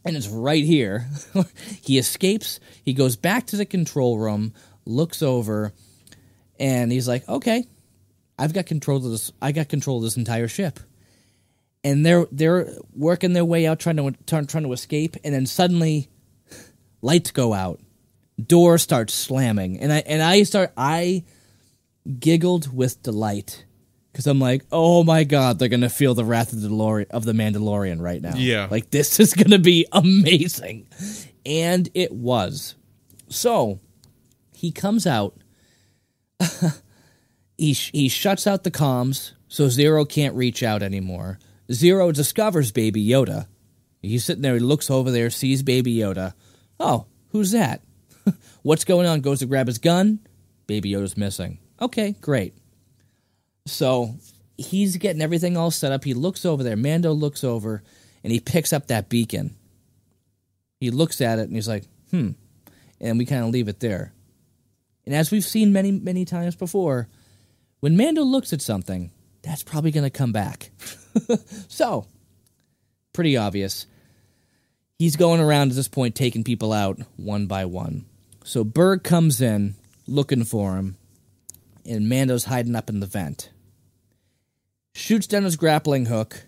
and 0.08 0.16
it's 0.16 0.26
right 0.28 0.64
here. 0.64 1.06
he 1.82 1.98
escapes, 1.98 2.58
he 2.82 2.94
goes 2.94 3.14
back 3.14 3.46
to 3.48 3.56
the 3.56 3.66
control 3.66 4.18
room, 4.18 4.54
looks 4.86 5.22
over, 5.22 5.72
and 6.58 6.90
he's 6.90 7.06
like, 7.06 7.28
"Okay, 7.28 7.64
I've 8.38 8.54
got 8.54 8.66
control 8.66 8.96
of 8.96 9.04
this. 9.04 9.30
I 9.40 9.52
got 9.52 9.68
control 9.68 9.98
of 9.98 10.04
this 10.04 10.16
entire 10.16 10.48
ship." 10.48 10.80
And 11.84 12.04
they're 12.04 12.26
they're 12.32 12.72
working 12.96 13.34
their 13.34 13.44
way 13.44 13.66
out, 13.66 13.78
trying 13.78 13.96
to 13.96 14.14
trying, 14.26 14.46
to 14.46 14.72
escape, 14.72 15.16
and 15.22 15.34
then 15.34 15.46
suddenly, 15.46 16.08
lights 17.02 17.30
go 17.30 17.52
out, 17.52 17.78
door 18.44 18.78
starts 18.78 19.12
slamming, 19.12 19.78
and 19.78 19.92
I 19.92 19.98
and 19.98 20.22
I 20.22 20.42
start 20.42 20.72
I 20.76 21.24
giggled 22.18 22.74
with 22.74 23.02
delight 23.02 23.64
because 24.18 24.26
I'm 24.26 24.40
like, 24.40 24.64
oh 24.72 25.04
my 25.04 25.22
god, 25.22 25.60
they're 25.60 25.68
gonna 25.68 25.88
feel 25.88 26.12
the 26.12 26.24
wrath 26.24 26.52
of 26.52 26.60
the 26.60 26.68
Lori- 26.68 27.06
of 27.10 27.24
the 27.24 27.30
Mandalorian 27.34 28.00
right 28.00 28.20
now. 28.20 28.34
Yeah. 28.34 28.66
like 28.68 28.90
this 28.90 29.20
is 29.20 29.32
gonna 29.32 29.60
be 29.60 29.86
amazing, 29.92 30.88
and 31.46 31.88
it 31.94 32.10
was. 32.10 32.74
So 33.28 33.78
he 34.52 34.72
comes 34.72 35.06
out. 35.06 35.36
he 37.58 37.72
sh- 37.74 37.92
he 37.92 38.08
shuts 38.08 38.48
out 38.48 38.64
the 38.64 38.72
comms, 38.72 39.34
so 39.46 39.68
Zero 39.68 40.04
can't 40.04 40.34
reach 40.34 40.64
out 40.64 40.82
anymore. 40.82 41.38
Zero 41.70 42.10
discovers 42.10 42.72
Baby 42.72 43.06
Yoda. 43.06 43.46
He's 44.02 44.24
sitting 44.24 44.42
there. 44.42 44.54
He 44.54 44.58
looks 44.60 44.90
over 44.90 45.12
there, 45.12 45.30
sees 45.30 45.62
Baby 45.62 45.94
Yoda. 45.94 46.32
Oh, 46.80 47.06
who's 47.28 47.52
that? 47.52 47.82
What's 48.62 48.84
going 48.84 49.06
on? 49.06 49.20
Goes 49.20 49.38
to 49.38 49.46
grab 49.46 49.68
his 49.68 49.78
gun. 49.78 50.18
Baby 50.66 50.90
Yoda's 50.90 51.16
missing. 51.16 51.60
Okay, 51.80 52.16
great. 52.20 52.54
So 53.70 54.14
he's 54.56 54.96
getting 54.96 55.22
everything 55.22 55.56
all 55.56 55.70
set 55.70 55.92
up. 55.92 56.04
He 56.04 56.14
looks 56.14 56.44
over 56.44 56.62
there. 56.62 56.76
Mando 56.76 57.12
looks 57.12 57.44
over 57.44 57.82
and 58.22 58.32
he 58.32 58.40
picks 58.40 58.72
up 58.72 58.88
that 58.88 59.08
beacon. 59.08 59.56
He 60.80 60.90
looks 60.90 61.20
at 61.20 61.38
it 61.38 61.42
and 61.42 61.54
he's 61.54 61.68
like, 61.68 61.84
hmm. 62.10 62.30
And 63.00 63.18
we 63.18 63.26
kind 63.26 63.44
of 63.44 63.50
leave 63.50 63.68
it 63.68 63.80
there. 63.80 64.12
And 65.06 65.14
as 65.14 65.30
we've 65.30 65.44
seen 65.44 65.72
many, 65.72 65.92
many 65.92 66.24
times 66.24 66.56
before, 66.56 67.08
when 67.80 67.96
Mando 67.96 68.22
looks 68.22 68.52
at 68.52 68.60
something, 68.60 69.10
that's 69.42 69.62
probably 69.62 69.90
going 69.90 70.04
to 70.04 70.10
come 70.10 70.32
back. 70.32 70.70
so, 71.68 72.06
pretty 73.12 73.36
obvious. 73.36 73.86
He's 74.98 75.16
going 75.16 75.40
around 75.40 75.70
at 75.70 75.76
this 75.76 75.88
point 75.88 76.14
taking 76.14 76.42
people 76.42 76.72
out 76.72 76.98
one 77.16 77.46
by 77.46 77.64
one. 77.64 78.04
So 78.44 78.64
Burg 78.64 79.04
comes 79.04 79.40
in 79.40 79.76
looking 80.06 80.44
for 80.44 80.76
him, 80.76 80.96
and 81.86 82.08
Mando's 82.08 82.44
hiding 82.44 82.74
up 82.74 82.88
in 82.88 83.00
the 83.00 83.06
vent. 83.06 83.50
Shoots 84.98 85.28
down 85.28 85.44
his 85.44 85.54
grappling 85.54 86.06
hook 86.06 86.44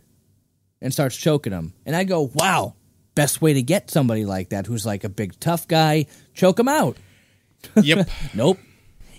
and 0.83 0.93
starts 0.93 1.17
choking 1.17 1.53
him. 1.53 1.73
And 1.87 1.95
I 1.95 2.03
go, 2.03 2.33
wow, 2.35 2.75
best 3.15 3.41
way 3.41 3.53
to 3.53 3.63
get 3.63 3.93
somebody 3.93 4.25
like 4.25 4.49
that 4.49 4.67
who's 4.67 4.85
like 4.85 5.05
a 5.05 5.09
big 5.09 5.39
tough 5.39 5.69
guy, 5.69 6.07
choke 6.35 6.59
him 6.59 6.69
out. 6.69 6.97
Yep. 7.81 8.09
Nope. 8.35 8.59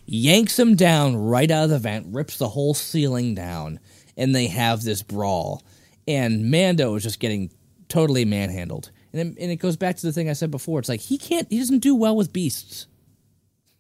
Yanks 0.06 0.60
him 0.60 0.76
down 0.76 1.16
right 1.16 1.50
out 1.50 1.66
of 1.66 1.70
the 1.70 1.80
vent, 1.80 2.08
rips 2.10 2.38
the 2.38 2.50
whole 2.50 2.74
ceiling 2.74 3.34
down, 3.36 3.80
and 4.18 4.36
they 4.36 4.48
have 4.48 4.82
this 4.82 5.02
brawl. 5.02 5.64
And 6.08 6.52
Mando 6.52 6.96
is 6.96 7.04
just 7.04 7.20
getting 7.20 7.52
totally 7.88 8.26
manhandled. 8.26 8.92
And 9.14 9.22
it, 9.22 9.42
and 9.42 9.52
it 9.52 9.58
goes 9.58 9.78
back 9.78 9.96
to 9.98 10.06
the 10.08 10.12
thing 10.12 10.30
I 10.30 10.34
said 10.34 10.52
before. 10.52 10.80
It's 10.80 10.90
like 10.90 11.02
he 11.02 11.18
can't, 11.18 11.48
he 11.50 11.60
doesn't 11.60 11.80
do 11.80 11.96
well 11.96 12.18
with 12.18 12.34
beasts. 12.34 12.88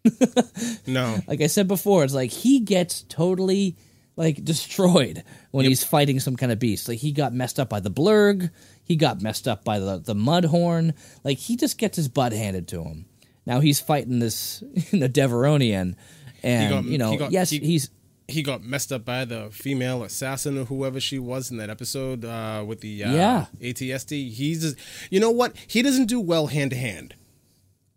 no. 0.87 1.19
Like 1.27 1.41
I 1.41 1.47
said 1.47 1.67
before, 1.67 2.05
it's 2.05 2.13
like 2.13 2.31
he 2.31 2.59
gets 2.59 3.01
totally 3.01 3.75
like 4.15 4.43
destroyed 4.43 5.23
when 5.51 5.65
he's 5.65 5.83
fighting 5.83 6.19
some 6.19 6.35
kind 6.35 6.51
of 6.51 6.59
beast. 6.59 6.87
Like 6.87 6.99
he 6.99 7.11
got 7.11 7.33
messed 7.33 7.59
up 7.59 7.69
by 7.69 7.79
the 7.79 7.91
blurrg, 7.91 8.49
he 8.83 8.95
got 8.95 9.21
messed 9.21 9.47
up 9.47 9.63
by 9.63 9.79
the 9.79 9.97
the 9.99 10.13
mudhorn. 10.15 10.93
Like 11.23 11.37
he 11.37 11.55
just 11.55 11.77
gets 11.77 11.95
his 11.95 12.07
butt 12.07 12.33
handed 12.33 12.67
to 12.69 12.83
him. 12.83 13.05
Now 13.45 13.59
he's 13.59 13.79
fighting 13.79 14.19
this 14.19 14.59
the 14.91 15.09
Devaronian, 15.09 15.95
and 16.43 16.69
got- 16.73 16.85
you 16.85 16.97
know, 16.97 17.11
he 17.11 17.17
got- 17.17 17.31
yes, 17.31 17.49
he- 17.49 17.59
he's 17.59 17.89
He 18.27 18.43
got 18.43 18.63
messed 18.63 18.91
up 18.93 19.03
by 19.03 19.25
the 19.25 19.49
female 19.51 20.03
assassin 20.03 20.57
or 20.57 20.65
whoever 20.65 20.99
she 21.01 21.19
was 21.19 21.51
in 21.51 21.57
that 21.57 21.69
episode 21.69 22.23
uh, 22.23 22.63
with 22.65 22.79
the 22.81 23.03
uh, 23.03 23.13
Yeah. 23.13 23.45
ATSD. 23.59 24.31
He's, 24.31 24.61
just, 24.61 24.77
you 25.09 25.19
know 25.19 25.31
what? 25.31 25.53
He 25.67 25.81
doesn't 25.81 26.05
do 26.05 26.19
well 26.21 26.47
hand 26.47 26.71
to 26.71 26.77
hand. 26.77 27.15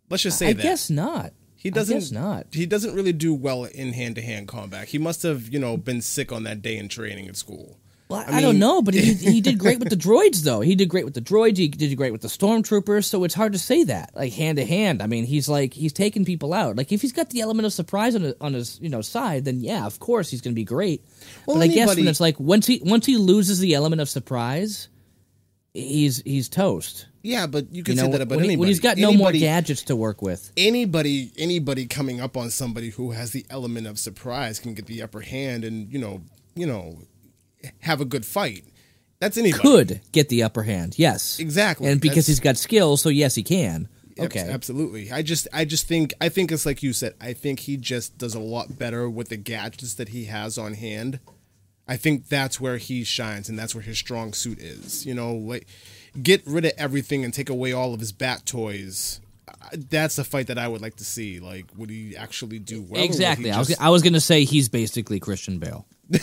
Let's 0.09 0.23
just 0.23 0.37
say 0.37 0.47
that. 0.47 0.49
I 0.51 0.53
that. 0.57 0.63
guess 0.63 0.89
not. 0.89 1.31
He 1.65 1.71
doesn't. 1.71 1.95
I 1.95 1.99
guess 1.99 2.11
not. 2.11 2.45
He 2.51 2.67
doesn't 2.67 2.93
really 2.93 3.11
do 3.11 3.33
well 3.33 3.63
in 3.63 3.93
hand 3.93 4.17
to 4.17 4.21
hand 4.21 4.47
combat. 4.47 4.89
He 4.89 4.99
must 4.99 5.23
have, 5.23 5.49
you 5.49 5.57
know, 5.57 5.77
been 5.77 5.99
sick 5.99 6.31
on 6.31 6.43
that 6.43 6.61
day 6.61 6.77
in 6.77 6.89
training 6.89 7.27
at 7.27 7.35
school. 7.35 7.79
Well, 8.07 8.23
I, 8.27 8.37
I 8.37 8.41
don't 8.41 8.59
know, 8.59 8.83
but 8.83 8.93
he 8.93 9.15
he 9.15 9.41
did 9.41 9.57
great 9.57 9.79
with 9.79 9.89
the 9.89 9.95
droids, 10.07 10.43
though. 10.43 10.61
He 10.61 10.75
did 10.75 10.89
great 10.89 11.05
with 11.05 11.15
the 11.15 11.21
droids. 11.21 11.57
He 11.57 11.67
did 11.67 11.97
great 11.97 12.11
with 12.11 12.21
the 12.21 12.27
stormtroopers. 12.27 13.05
So 13.05 13.23
it's 13.23 13.33
hard 13.33 13.53
to 13.53 13.57
say 13.57 13.83
that, 13.85 14.11
like 14.15 14.31
hand 14.31 14.59
to 14.59 14.65
hand. 14.65 15.01
I 15.01 15.07
mean, 15.07 15.25
he's 15.25 15.49
like 15.49 15.73
he's 15.73 15.91
taking 15.91 16.23
people 16.23 16.53
out. 16.53 16.75
Like 16.75 16.91
if 16.91 17.01
he's 17.01 17.13
got 17.13 17.31
the 17.31 17.41
element 17.41 17.65
of 17.65 17.73
surprise 17.73 18.13
on 18.13 18.21
his, 18.21 18.35
on 18.39 18.53
his 18.53 18.79
you 18.79 18.89
know 18.89 19.01
side, 19.01 19.45
then 19.45 19.59
yeah, 19.59 19.87
of 19.87 19.97
course 19.97 20.29
he's 20.29 20.41
going 20.41 20.53
to 20.53 20.55
be 20.55 20.63
great. 20.63 21.03
Well, 21.47 21.57
but 21.57 21.63
I 21.63 21.67
guess 21.67 21.95
when 21.95 22.07
it's 22.07 22.19
like 22.19 22.39
once 22.39 22.67
he 22.67 22.79
once 22.85 23.07
he 23.07 23.17
loses 23.17 23.57
the 23.57 23.73
element 23.73 24.03
of 24.03 24.07
surprise, 24.07 24.87
he's 25.73 26.21
he's 26.21 26.47
toast. 26.47 27.07
Yeah, 27.25 27.47
but 27.47 27.65
you 27.71 27.77
You 27.77 27.83
can 27.83 27.95
know, 27.95 28.03
say 28.05 28.11
that 28.11 28.21
about 28.21 28.35
when, 28.37 28.43
he, 28.45 28.49
anybody. 28.51 28.59
when 28.59 28.67
he's 28.69 28.79
got 28.79 28.97
no 28.97 29.11
more 29.11 29.31
gadgets 29.31 29.81
to 29.83 29.95
work 29.95 30.21
with. 30.21 30.51
anybody 30.55 31.31
anybody 31.37 31.85
coming 31.87 32.21
up 32.21 32.37
on 32.37 32.49
somebody 32.49 32.89
who 32.91 33.11
has 33.11 33.31
the 33.31 33.45
element 33.49 33.87
of 33.87 33.97
surprise 33.99 34.59
can 34.59 34.73
get 34.73 34.85
the 34.85 35.01
upper 35.01 35.21
hand 35.21 35.63
and 35.63 35.91
you 35.91 35.97
know 35.99 36.21
you 36.55 36.65
know 36.67 36.99
have 37.79 37.99
a 38.01 38.05
good 38.05 38.25
fight 38.25 38.63
that's 39.19 39.37
anybody 39.37 39.61
Could 39.61 40.01
get 40.11 40.27
the 40.29 40.43
upper 40.43 40.63
hand, 40.63 40.99
yes, 40.99 41.39
Exactly. 41.39 41.87
and 41.89 41.99
because 42.01 42.15
That's- 42.25 42.27
he's 42.27 42.39
got 42.41 42.57
skills, 42.57 43.01
so 43.01 43.07
yes, 43.09 43.33
he 43.33 43.43
can. 43.43 43.87
Okay, 44.19 44.39
absolutely 44.49 45.11
i 45.11 45.21
just 45.21 45.45
i 45.51 45.65
just 45.65 45.87
think 45.87 46.13
i 46.21 46.29
think 46.29 46.49
it's 46.51 46.65
like 46.65 46.81
you 46.81 46.93
said 46.93 47.15
i 47.19 47.33
think 47.33 47.59
he 47.61 47.75
just 47.75 48.17
does 48.17 48.33
a 48.33 48.39
lot 48.39 48.77
better 48.79 49.09
with 49.09 49.27
the 49.27 49.35
gadgets 49.35 49.95
that 49.95 50.07
he 50.09 50.23
has 50.25 50.57
on 50.57 50.73
hand 50.73 51.19
i 51.85 51.97
think 51.97 52.29
that's 52.29 52.57
where 52.61 52.77
he 52.77 53.03
shines 53.03 53.49
and 53.49 53.59
that's 53.59 53.75
where 53.75 53.81
his 53.83 53.97
strong 53.97 54.31
suit 54.31 54.57
is 54.59 55.05
you 55.05 55.13
know 55.13 55.33
like 55.35 55.67
get 56.21 56.41
rid 56.45 56.65
of 56.65 56.71
everything 56.77 57.23
and 57.23 57.33
take 57.33 57.49
away 57.49 57.71
all 57.73 57.93
of 57.93 57.99
his 57.99 58.11
bat 58.11 58.45
toys 58.45 59.19
that's 59.89 60.15
the 60.15 60.23
fight 60.23 60.47
that 60.47 60.57
i 60.57 60.67
would 60.67 60.81
like 60.81 60.95
to 60.95 61.03
see 61.03 61.39
like 61.39 61.65
would 61.75 61.89
he 61.89 62.15
actually 62.15 62.59
do 62.59 62.81
well 62.81 63.01
exactly. 63.03 63.51
I 63.51 63.57
was 63.59 63.67
just- 63.67 63.81
I 63.81 63.89
was 63.89 64.01
going 64.03 64.13
to 64.13 64.21
say 64.21 64.43
he's 64.43 64.69
basically 64.69 65.19
Christian 65.19 65.57
Bale. 65.59 65.85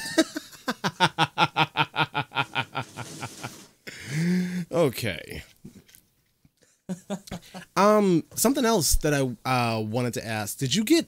Okay. 4.70 5.42
um, 7.76 8.24
something 8.34 8.64
else 8.64 8.96
that 8.96 9.14
I 9.14 9.20
uh, 9.48 9.80
wanted 9.80 10.14
to 10.14 10.26
ask: 10.26 10.58
Did 10.58 10.74
you 10.74 10.84
get 10.84 11.06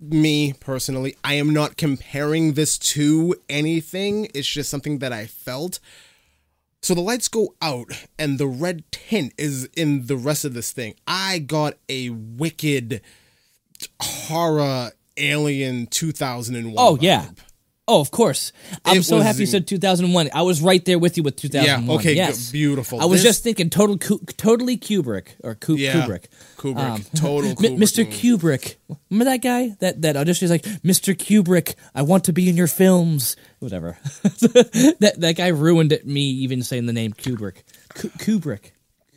me 0.00 0.54
personally? 0.60 1.16
I 1.24 1.34
am 1.34 1.52
not 1.52 1.76
comparing 1.76 2.54
this 2.54 2.78
to 2.78 3.34
anything. 3.48 4.28
It's 4.34 4.48
just 4.48 4.70
something 4.70 4.98
that 4.98 5.12
I 5.12 5.26
felt. 5.26 5.78
So 6.82 6.94
the 6.94 7.00
lights 7.00 7.28
go 7.28 7.54
out, 7.60 7.90
and 8.18 8.38
the 8.38 8.46
red 8.46 8.84
tint 8.92 9.32
is 9.36 9.68
in 9.76 10.06
the 10.06 10.16
rest 10.16 10.44
of 10.44 10.54
this 10.54 10.72
thing. 10.72 10.94
I 11.06 11.40
got 11.40 11.74
a 11.88 12.10
wicked 12.10 13.00
horror 14.00 14.92
alien 15.16 15.86
2001. 15.86 16.74
Oh 16.78 16.98
yeah. 17.00 17.26
Oh, 17.88 18.00
of 18.00 18.10
course. 18.10 18.52
I'm 18.84 18.96
It 18.98 19.02
so 19.04 19.20
happy 19.20 19.40
you 19.40 19.46
said 19.46 19.68
2001. 19.68 20.30
I 20.34 20.42
was 20.42 20.60
right 20.60 20.84
there 20.84 20.98
with 20.98 21.16
you 21.16 21.22
with 21.22 21.36
2001. 21.36 21.86
Yeah, 21.86 21.94
okay, 21.94 22.14
yes. 22.14 22.50
beautiful. 22.50 23.00
I 23.00 23.04
was 23.04 23.22
This- 23.22 23.30
just 23.30 23.44
thinking 23.44 23.70
total 23.70 23.96
totally 24.36 24.76
Kubrick 24.76 25.28
or 25.44 25.54
Ku- 25.54 25.76
Yeah, 25.76 25.92
Kubrick. 26.04 26.24
Kubrick. 26.56 26.78
Um, 26.78 27.04
Total 27.14 27.50
Kubrick 27.54 27.78
Mr. 27.78 28.04
Kubrick. 28.04 28.74
Remember 29.08 29.30
that 29.30 29.40
guy? 29.40 29.76
That 29.78 30.02
that 30.02 30.16
audition 30.16 30.46
is 30.46 30.50
like, 30.50 30.64
Mr. 30.82 31.14
Kubrick, 31.14 31.76
I 31.94 32.02
want 32.02 32.24
to 32.24 32.32
be 32.32 32.48
in 32.48 32.56
your 32.56 32.66
films. 32.66 33.36
Whatever. 33.60 33.98
that 34.22 35.14
that 35.18 35.36
guy 35.36 35.48
ruined 35.48 35.92
it, 35.92 36.04
me 36.06 36.22
even 36.22 36.64
saying 36.64 36.86
the 36.86 36.92
name 36.92 37.12
Kubrick. 37.12 37.62
Ku- 37.94 38.08
Kubrick. 38.18 38.72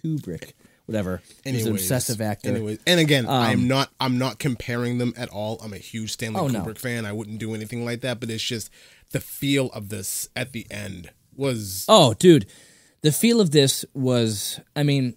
Kubrick. 0.05 0.53
Whatever. 0.89 1.21
He's 1.43 1.67
an 1.67 1.73
obsessive 1.73 2.19
actor. 2.19 2.49
Anyways, 2.49 2.79
and 2.87 2.99
again, 2.99 3.27
I'm 3.27 3.59
um, 3.59 3.67
not 3.67 3.91
I'm 3.99 4.17
not 4.17 4.39
comparing 4.39 4.97
them 4.97 5.13
at 5.15 5.29
all. 5.29 5.59
I'm 5.63 5.71
a 5.71 5.77
huge 5.77 6.13
Stanley 6.13 6.39
Oh, 6.41 6.47
no. 6.47 6.61
Kubrick 6.61 6.79
fan. 6.79 7.05
I 7.05 7.11
wouldn't 7.11 7.37
do 7.37 7.53
anything 7.53 7.85
like 7.85 8.01
that, 8.01 8.19
but 8.19 8.29
it's 8.31 8.43
just 8.43 8.71
the 9.11 9.19
feel 9.19 9.67
of 9.67 9.89
this 9.89 10.29
at 10.35 10.51
the 10.51 10.65
end 10.71 11.11
was 11.35 11.85
Oh, 11.87 12.15
dude, 12.15 12.47
the 13.01 13.11
feel 13.11 13.39
of 13.39 13.51
this 13.51 13.85
was. 13.93 14.59
I 14.75 14.81
mean, 14.81 15.15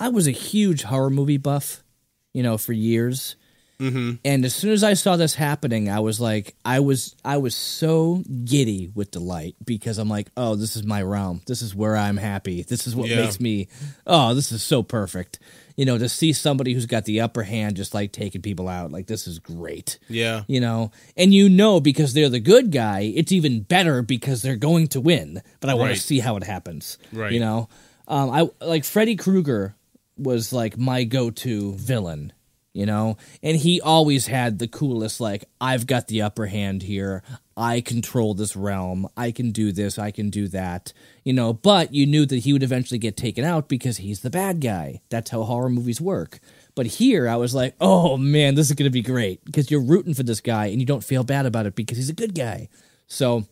I 0.00 0.08
was 0.08 0.26
a 0.26 0.32
huge 0.32 0.82
horror 0.82 1.10
movie 1.10 1.36
buff, 1.38 1.84
you 2.32 2.42
know, 2.42 2.58
for 2.58 2.72
years. 2.72 3.36
Mm-hmm. 3.80 4.12
And 4.24 4.44
as 4.44 4.54
soon 4.54 4.72
as 4.72 4.84
I 4.84 4.94
saw 4.94 5.16
this 5.16 5.34
happening, 5.34 5.88
I 5.88 6.00
was 6.00 6.20
like, 6.20 6.54
I 6.64 6.80
was, 6.80 7.16
I 7.24 7.38
was 7.38 7.54
so 7.56 8.22
giddy 8.44 8.90
with 8.94 9.10
delight 9.10 9.56
because 9.64 9.98
I'm 9.98 10.08
like, 10.08 10.30
oh, 10.36 10.54
this 10.54 10.76
is 10.76 10.84
my 10.84 11.02
realm. 11.02 11.40
This 11.46 11.62
is 11.62 11.74
where 11.74 11.96
I'm 11.96 12.18
happy. 12.18 12.62
This 12.62 12.86
is 12.86 12.94
what 12.94 13.08
Yeah. 13.08 13.22
makes 13.22 13.40
me. 13.40 13.68
Oh, 14.06 14.34
this 14.34 14.52
is 14.52 14.62
so 14.62 14.82
perfect. 14.82 15.38
You 15.76 15.86
know, 15.86 15.96
to 15.96 16.10
see 16.10 16.34
somebody 16.34 16.74
who's 16.74 16.84
got 16.84 17.06
the 17.06 17.22
upper 17.22 17.42
hand, 17.42 17.76
just 17.76 17.94
like 17.94 18.12
taking 18.12 18.42
people 18.42 18.68
out, 18.68 18.92
like 18.92 19.06
this 19.06 19.26
is 19.26 19.38
great 19.38 19.98
yeah. 20.08 20.42
you 20.46 20.60
know 20.60 20.90
and 21.16 21.32
you 21.32 21.48
know 21.48 21.80
because 21.80 22.12
they're 22.12 22.28
the 22.28 22.38
good 22.40 22.70
guy 22.70 23.12
it's 23.16 23.32
even 23.32 23.62
better 23.62 24.02
because 24.02 24.42
they're 24.42 24.56
going 24.56 24.86
to 24.88 25.00
win 25.00 25.40
but 25.60 25.70
i 25.70 25.74
want 25.74 25.88
Right. 25.90 25.96
to 25.96 26.02
see 26.02 26.18
how 26.20 26.36
it 26.36 26.44
happens 26.44 26.98
Right. 27.12 27.32
you 27.32 27.40
know 27.40 27.68
um 28.08 28.30
i 28.30 28.48
like 28.64 28.84
freddy 28.84 29.16
krueger 29.16 29.74
was 30.18 30.52
like 30.52 30.76
my 30.76 31.04
go-to 31.04 31.74
villain 31.76 32.32
you 32.72 32.86
know? 32.86 33.16
And 33.42 33.56
he 33.56 33.80
always 33.80 34.26
had 34.26 34.58
the 34.58 34.68
coolest 34.68 35.20
like 35.20 35.44
i've 35.60 35.86
got 35.86 36.08
the 36.08 36.22
upper 36.22 36.46
hand 36.46 36.82
here. 36.82 37.22
I 37.56 37.82
control 37.82 38.32
this 38.32 38.56
realm. 38.56 39.06
I 39.16 39.32
can 39.32 39.52
do 39.52 39.70
this. 39.72 39.98
I 39.98 40.10
can 40.10 40.30
do 40.30 40.48
that 40.48 40.92
you 41.22 41.32
know? 41.34 41.52
But 41.52 41.92
you 41.92 42.06
knew 42.06 42.24
that 42.26 42.38
he 42.38 42.52
would 42.52 42.62
eventually 42.62 42.98
get 42.98 43.16
taken 43.16 43.44
out 43.44 43.68
because 43.68 43.98
he's 43.98 44.20
the 44.20 44.30
bad 44.30 44.60
guy. 44.62 45.02
That's 45.10 45.30
how 45.30 45.42
horror 45.42 45.68
movies 45.68 46.00
work. 46.00 46.40
But 46.74 46.86
here 46.86 47.28
i 47.28 47.36
was 47.36 47.54
like 47.54 47.74
oh 47.80 48.16
man 48.16 48.54
this 48.54 48.68
is 48.70 48.74
going 48.74 48.88
to 48.88 48.90
be 48.90 49.02
great 49.02 49.44
because 49.44 49.70
you're 49.70 49.82
rooting 49.82 50.14
for 50.14 50.22
this 50.22 50.40
guy 50.40 50.66
and 50.66 50.80
you 50.80 50.86
don't 50.86 51.04
feel 51.04 51.24
bad 51.24 51.44
about 51.44 51.66
it 51.66 51.74
because 51.74 51.98
he's 51.98 52.08
a 52.10 52.14
good 52.14 52.34
guy. 52.34 52.68
So 53.06 53.44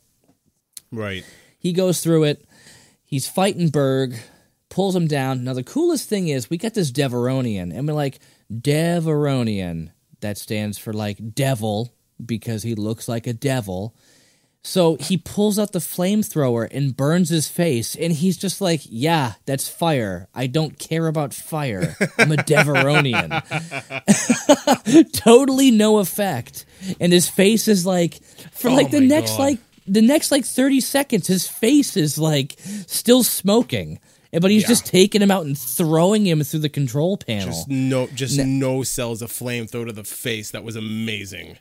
Right. 0.90 1.24
he 1.58 1.72
goes 1.72 2.00
through 2.00 2.24
it. 2.24 2.44
He's 3.04 3.28
fighting 3.28 3.68
Burg, 3.68 4.14
pulls 4.70 4.94
him 4.96 5.06
down. 5.06 5.44
Now 5.44 5.52
the 5.54 5.62
coolest 5.64 6.08
thing 6.08 6.28
is 6.28 6.48
we 6.48 6.56
got 6.56 6.74
this 6.74 6.90
Devaronian, 6.92 7.76
and 7.76 7.86
we're 7.86 7.94
like 7.94 8.20
Devaronian. 8.52 9.90
That 10.20 10.36
stands 10.38 10.78
for 10.78 10.92
like 10.92 11.34
devil 11.34 11.94
because 12.24 12.64
he 12.64 12.74
looks 12.74 13.06
like 13.08 13.26
a 13.28 13.32
devil. 13.32 13.94
So 14.64 14.96
he 14.96 15.16
pulls 15.16 15.58
out 15.58 15.70
the 15.72 15.78
flamethrower 15.78 16.68
and 16.72 16.96
burns 16.96 17.28
his 17.28 17.46
face, 17.46 17.94
and 17.94 18.12
he's 18.12 18.36
just 18.36 18.60
like, 18.60 18.80
"Yeah, 18.84 19.34
that's 19.46 19.68
fire. 19.68 20.28
I 20.34 20.48
don't 20.48 20.76
care 20.78 21.06
about 21.06 21.32
fire. 21.32 21.96
I'm 22.18 22.32
a 22.32 22.36
Devaronian." 22.52 23.30
totally 25.12 25.70
no 25.70 25.98
effect, 25.98 26.66
and 27.00 27.12
his 27.12 27.28
face 27.28 27.68
is 27.68 27.86
like 27.86 28.14
for 28.52 28.70
Oh 28.70 28.74
like 28.74 28.90
the 28.90 29.00
next 29.00 29.32
God. 29.32 29.38
like 29.38 29.58
the 29.86 30.02
next 30.02 30.30
like 30.30 30.44
30 30.44 30.80
seconds 30.80 31.26
his 31.28 31.48
face 31.48 31.96
is 31.96 32.18
like 32.18 32.56
still 32.86 33.22
smoking 33.22 34.00
but 34.32 34.50
he's 34.50 34.62
Yeah. 34.62 34.68
just 34.68 34.86
taking 34.86 35.22
him 35.22 35.30
out 35.30 35.46
and 35.46 35.58
throwing 35.58 36.26
him 36.26 36.42
through 36.42 36.60
the 36.60 36.68
control 36.68 37.16
panel 37.16 37.46
Just 37.48 37.68
no 37.68 38.06
just 38.08 38.38
no 38.38 38.82
cells 38.82 39.22
of 39.22 39.30
flame 39.32 39.66
throw 39.66 39.84
to 39.84 39.92
the 39.92 40.04
face. 40.04 40.50
That 40.50 40.64
was 40.64 40.76
amazing. 40.76 41.58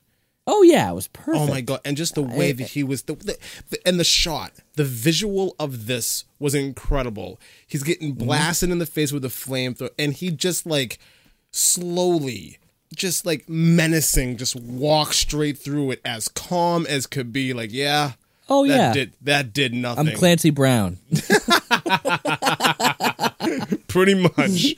Oh 0.49 0.61
yeah, 0.61 0.89
it 0.89 0.93
was 0.95 1.09
perfect. 1.09 1.37
Oh 1.37 1.47
my 1.47 1.59
god! 1.59 1.81
And 1.83 1.97
just 1.97 2.15
the 2.15 2.21
way 2.21 2.53
that 2.53 2.69
he 2.69 2.81
was, 2.81 3.01
the, 3.03 3.15
the, 3.15 3.37
the 3.69 3.85
and 3.85 3.99
the 3.99 4.05
shot, 4.05 4.53
the 4.75 4.85
visual 4.85 5.55
of 5.59 5.87
this 5.87 6.23
was 6.39 6.55
incredible. 6.55 7.37
He's 7.67 7.83
getting 7.83 8.15
Mm-hmm. 8.15 8.25
blasted 8.25 8.69
in 8.69 8.79
the 8.79 8.85
face 8.85 9.11
with 9.11 9.25
a 9.25 9.27
flamethrower, 9.27 9.89
and 9.99 10.13
he 10.13 10.31
just 10.31 10.65
like 10.65 10.99
slowly, 11.51 12.59
just 12.95 13.25
like 13.25 13.49
menacing, 13.49 14.37
just 14.37 14.55
walk 14.55 15.11
straight 15.13 15.57
through 15.57 15.91
it 15.91 16.01
as 16.05 16.27
calm 16.29 16.85
as 16.87 17.07
could 17.07 17.33
be. 17.33 17.53
Like, 17.53 17.73
yeah, 17.73 18.13
Oh 18.49 18.65
that 18.67 18.75
yeah, 18.75 18.93
did 18.93 19.13
that 19.21 19.53
did 19.53 19.73
nothing. 19.73 20.07
I'm 20.09 20.15
Clancy 20.15 20.49
Brown. 20.51 20.97
Pretty 23.87 24.13
much, 24.15 24.75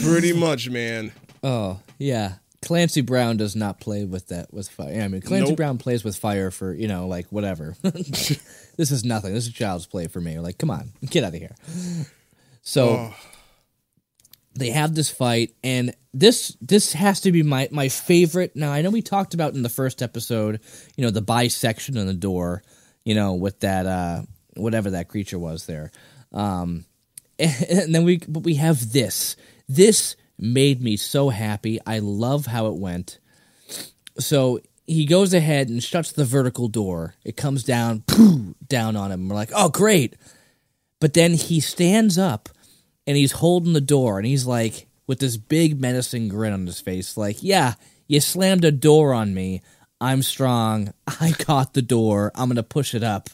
pretty 0.00 0.32
much, 0.32 0.68
man. 0.70 1.10
Oh 1.42 1.80
yeah, 1.98 2.34
Clancy 2.62 3.00
Brown 3.00 3.36
does 3.36 3.56
not 3.56 3.80
play 3.80 4.04
with 4.04 4.28
that 4.28 4.52
with 4.52 4.68
fire. 4.68 5.00
I 5.02 5.08
mean, 5.08 5.22
Clancy 5.22 5.50
Nope. 5.50 5.56
Brown 5.56 5.78
plays 5.78 6.04
with 6.04 6.16
fire 6.16 6.50
for 6.50 6.72
you 6.74 6.86
know 6.88 7.06
like 7.08 7.26
whatever. 7.30 7.74
this 7.82 8.38
is 8.78 9.04
nothing. 9.04 9.34
This 9.34 9.46
is 9.46 9.52
child's 9.52 9.86
play 9.86 10.06
for 10.06 10.20
me. 10.20 10.38
Like, 10.38 10.58
come 10.58 10.70
on, 10.70 10.92
get 11.08 11.24
out 11.24 11.34
of 11.34 11.40
here. 11.40 11.56
So 12.62 12.88
Oh. 12.88 13.14
they 14.54 14.70
have 14.70 14.94
this 14.94 15.10
fight, 15.10 15.52
and 15.64 15.94
this 16.14 16.56
this 16.60 16.92
has 16.92 17.20
to 17.22 17.32
be 17.32 17.42
my 17.42 17.68
my 17.72 17.88
favorite. 17.88 18.54
Now 18.54 18.70
I 18.72 18.82
know 18.82 18.90
we 18.90 19.02
talked 19.02 19.34
about 19.34 19.54
in 19.54 19.62
the 19.62 19.68
first 19.70 20.02
episode, 20.02 20.60
you 20.96 21.04
know, 21.04 21.10
the 21.10 21.22
bisection 21.22 21.96
in 21.96 22.06
the 22.06 22.14
door, 22.14 22.62
you 23.08 23.14
know, 23.14 23.32
with 23.32 23.60
that 23.60 23.86
uh 23.86 24.22
whatever 24.54 24.90
that 24.90 25.08
creature 25.08 25.38
was 25.38 25.64
there. 25.64 25.90
Um 26.30 26.84
and 27.38 27.94
then 27.94 28.04
we 28.04 28.18
but 28.18 28.42
we 28.42 28.56
have 28.56 28.92
this. 28.92 29.34
This 29.66 30.14
made 30.38 30.82
me 30.82 30.98
so 30.98 31.30
happy. 31.30 31.78
I 31.86 32.00
love 32.00 32.44
how 32.44 32.66
it 32.66 32.74
went. 32.74 33.18
So 34.18 34.60
he 34.86 35.06
goes 35.06 35.32
ahead 35.32 35.70
and 35.70 35.82
shuts 35.82 36.12
the 36.12 36.26
vertical 36.26 36.68
door. 36.68 37.14
It 37.24 37.36
comes 37.36 37.64
down, 37.64 38.02
pooh, 38.06 38.54
down 38.66 38.94
on 38.94 39.10
him. 39.10 39.26
We're 39.26 39.36
like, 39.36 39.52
oh 39.54 39.70
great. 39.70 40.14
But 41.00 41.14
then 41.14 41.32
he 41.32 41.60
stands 41.60 42.18
up 42.18 42.50
and 43.06 43.16
he's 43.16 43.32
holding 43.32 43.72
the 43.72 43.80
door 43.80 44.18
and 44.18 44.26
he's 44.26 44.44
like 44.44 44.86
with 45.06 45.20
this 45.20 45.38
big 45.38 45.80
menacing 45.80 46.28
grin 46.28 46.52
on 46.52 46.66
his 46.66 46.80
face, 46.82 47.16
like, 47.16 47.42
yeah, 47.42 47.74
you 48.06 48.20
slammed 48.20 48.64
a 48.64 48.70
door 48.70 49.14
on 49.14 49.32
me. 49.32 49.62
I'm 50.00 50.22
strong. 50.22 50.92
I 51.20 51.32
caught 51.32 51.74
the 51.74 51.82
door. 51.82 52.32
I'm 52.34 52.48
gonna 52.48 52.62
push 52.62 52.94
it 52.94 53.02
up. 53.02 53.30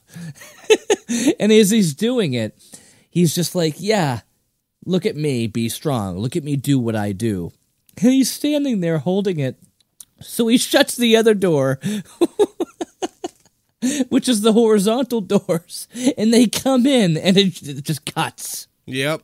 and 1.39 1.53
as 1.53 1.71
he's 1.71 1.95
doing 1.95 2.33
it, 2.35 2.57
he's 3.11 3.35
just 3.35 3.55
like, 3.55 3.75
yeah, 3.79 4.21
look 4.87 5.07
at 5.07 5.17
me, 5.17 5.47
be 5.47 5.69
strong. 5.69 6.19
Look 6.19 6.37
at 6.37 6.45
me 6.45 6.57
do 6.57 6.79
what 6.79 6.97
I 6.97 7.13
do. 7.13 7.53
And 8.01 8.13
he's 8.13 8.33
standing 8.33 8.81
there 8.81 8.99
holding 8.99 9.39
it. 9.39 9.59
So 10.21 10.49
he 10.49 10.59
shuts 10.59 10.97
the 10.97 11.17
other 11.17 11.35
door, 11.35 11.81
which 14.09 14.29
is 14.29 14.41
the 14.41 14.53
horizontal 14.53 15.21
doors, 15.21 15.87
and 16.17 16.33
they 16.33 16.47
come 16.47 16.87
in 16.87 17.17
and 17.17 17.37
it 17.37 17.51
just 17.51 18.07
cuts. 18.07 18.69
Yep, 18.87 19.23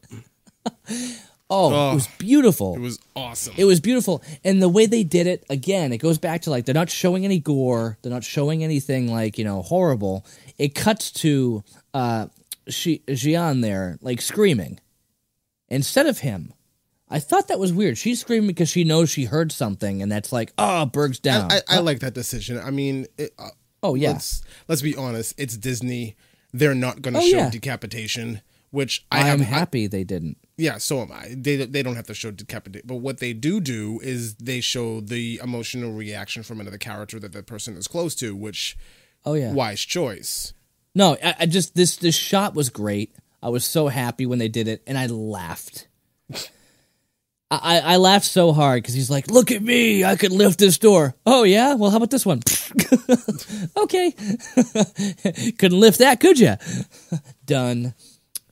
Oh, 1.50 1.90
it 1.90 1.94
was 1.94 2.06
beautiful. 2.18 2.76
it 2.76 2.80
was 2.80 2.98
awesome. 3.16 3.54
It 3.56 3.64
was 3.64 3.80
beautiful. 3.80 4.22
And 4.44 4.62
the 4.62 4.68
way 4.68 4.86
they 4.86 5.02
did 5.02 5.26
it, 5.26 5.44
again, 5.50 5.92
it 5.92 5.98
goes 5.98 6.16
back 6.18 6.42
to 6.42 6.50
like 6.50 6.64
they're 6.64 6.74
not 6.74 6.88
showing 6.90 7.24
any 7.24 7.40
gore, 7.40 7.98
they're 8.02 8.12
not 8.12 8.22
showing 8.24 8.62
anything 8.62 9.10
like, 9.12 9.36
you 9.36 9.44
know, 9.44 9.62
horrible. 9.62 10.24
It 10.58 10.74
cuts 10.74 11.10
to 11.12 11.64
uh 11.92 12.26
Xi'an 12.68 13.62
there, 13.62 13.98
like 14.00 14.20
screaming. 14.20 14.78
Instead 15.68 16.06
of 16.06 16.18
him. 16.20 16.52
I 17.08 17.18
thought 17.18 17.48
that 17.48 17.58
was 17.58 17.72
weird. 17.72 17.98
She's 17.98 18.20
screaming 18.20 18.46
because 18.46 18.68
she 18.68 18.84
knows 18.84 19.10
she 19.10 19.24
heard 19.24 19.50
something, 19.50 20.00
and 20.00 20.12
that's 20.12 20.32
like, 20.32 20.52
oh, 20.58 20.86
Burg's 20.86 21.18
down. 21.18 21.50
I, 21.50 21.60
I 21.68 21.78
like 21.80 21.98
that 22.00 22.14
decision. 22.14 22.56
I 22.58 22.70
mean, 22.70 23.06
it, 23.18 23.34
uh, 23.36 23.48
oh 23.82 23.96
yeah, 23.96 24.12
let's 24.12 24.42
let's 24.68 24.82
be 24.82 24.94
honest. 24.94 25.34
It's 25.36 25.56
Disney. 25.56 26.14
They're 26.52 26.74
not 26.74 27.02
going 27.02 27.14
to 27.14 27.20
Oh, 27.20 27.28
show 27.28 27.36
yeah. 27.38 27.50
decapitation, 27.50 28.42
which 28.70 29.04
I 29.10 29.22
I 29.22 29.28
am 29.30 29.40
have. 29.40 29.52
I- 29.54 29.58
happy 29.58 29.86
they 29.88 30.04
didn't. 30.04 30.36
Yeah, 30.60 30.78
so 30.78 31.00
am 31.00 31.10
I. 31.10 31.34
They 31.36 31.56
they 31.56 31.82
don't 31.82 31.96
have 31.96 32.06
to 32.06 32.14
show 32.14 32.30
decapitation, 32.30 32.86
but 32.86 32.96
what 32.96 33.18
they 33.18 33.32
do 33.32 33.60
do 33.60 33.98
is 34.02 34.34
they 34.34 34.60
show 34.60 35.00
the 35.00 35.40
emotional 35.42 35.92
reaction 35.92 36.42
from 36.42 36.60
another 36.60 36.78
character 36.78 37.18
that 37.20 37.32
the 37.32 37.42
person 37.42 37.76
is 37.76 37.88
close 37.88 38.14
to, 38.16 38.36
which 38.36 38.76
Oh 39.24 39.34
yeah. 39.34 39.52
wise 39.52 39.80
choice. 39.80 40.52
No, 40.94 41.16
I, 41.22 41.34
I 41.40 41.46
just 41.46 41.74
this 41.74 41.96
this 41.96 42.14
shot 42.14 42.54
was 42.54 42.68
great. 42.68 43.14
I 43.42 43.48
was 43.48 43.64
so 43.64 43.88
happy 43.88 44.26
when 44.26 44.38
they 44.38 44.48
did 44.48 44.68
it, 44.68 44.82
and 44.86 44.98
I 44.98 45.06
laughed. 45.06 45.88
I, 47.52 47.80
I 47.80 47.96
laughed 47.96 48.26
so 48.26 48.52
hard 48.52 48.82
because 48.82 48.94
he's 48.94 49.10
like, 49.10 49.28
"Look 49.28 49.50
at 49.50 49.62
me! 49.62 50.04
I 50.04 50.14
could 50.14 50.30
lift 50.30 50.58
this 50.60 50.78
door." 50.78 51.16
Oh 51.26 51.42
yeah, 51.42 51.74
well, 51.74 51.90
how 51.90 51.96
about 51.96 52.10
this 52.10 52.24
one? 52.24 52.42
okay, 53.76 54.12
couldn't 55.58 55.80
lift 55.80 55.98
that, 55.98 56.18
could 56.20 56.38
you? 56.38 56.54
Done. 57.46 57.94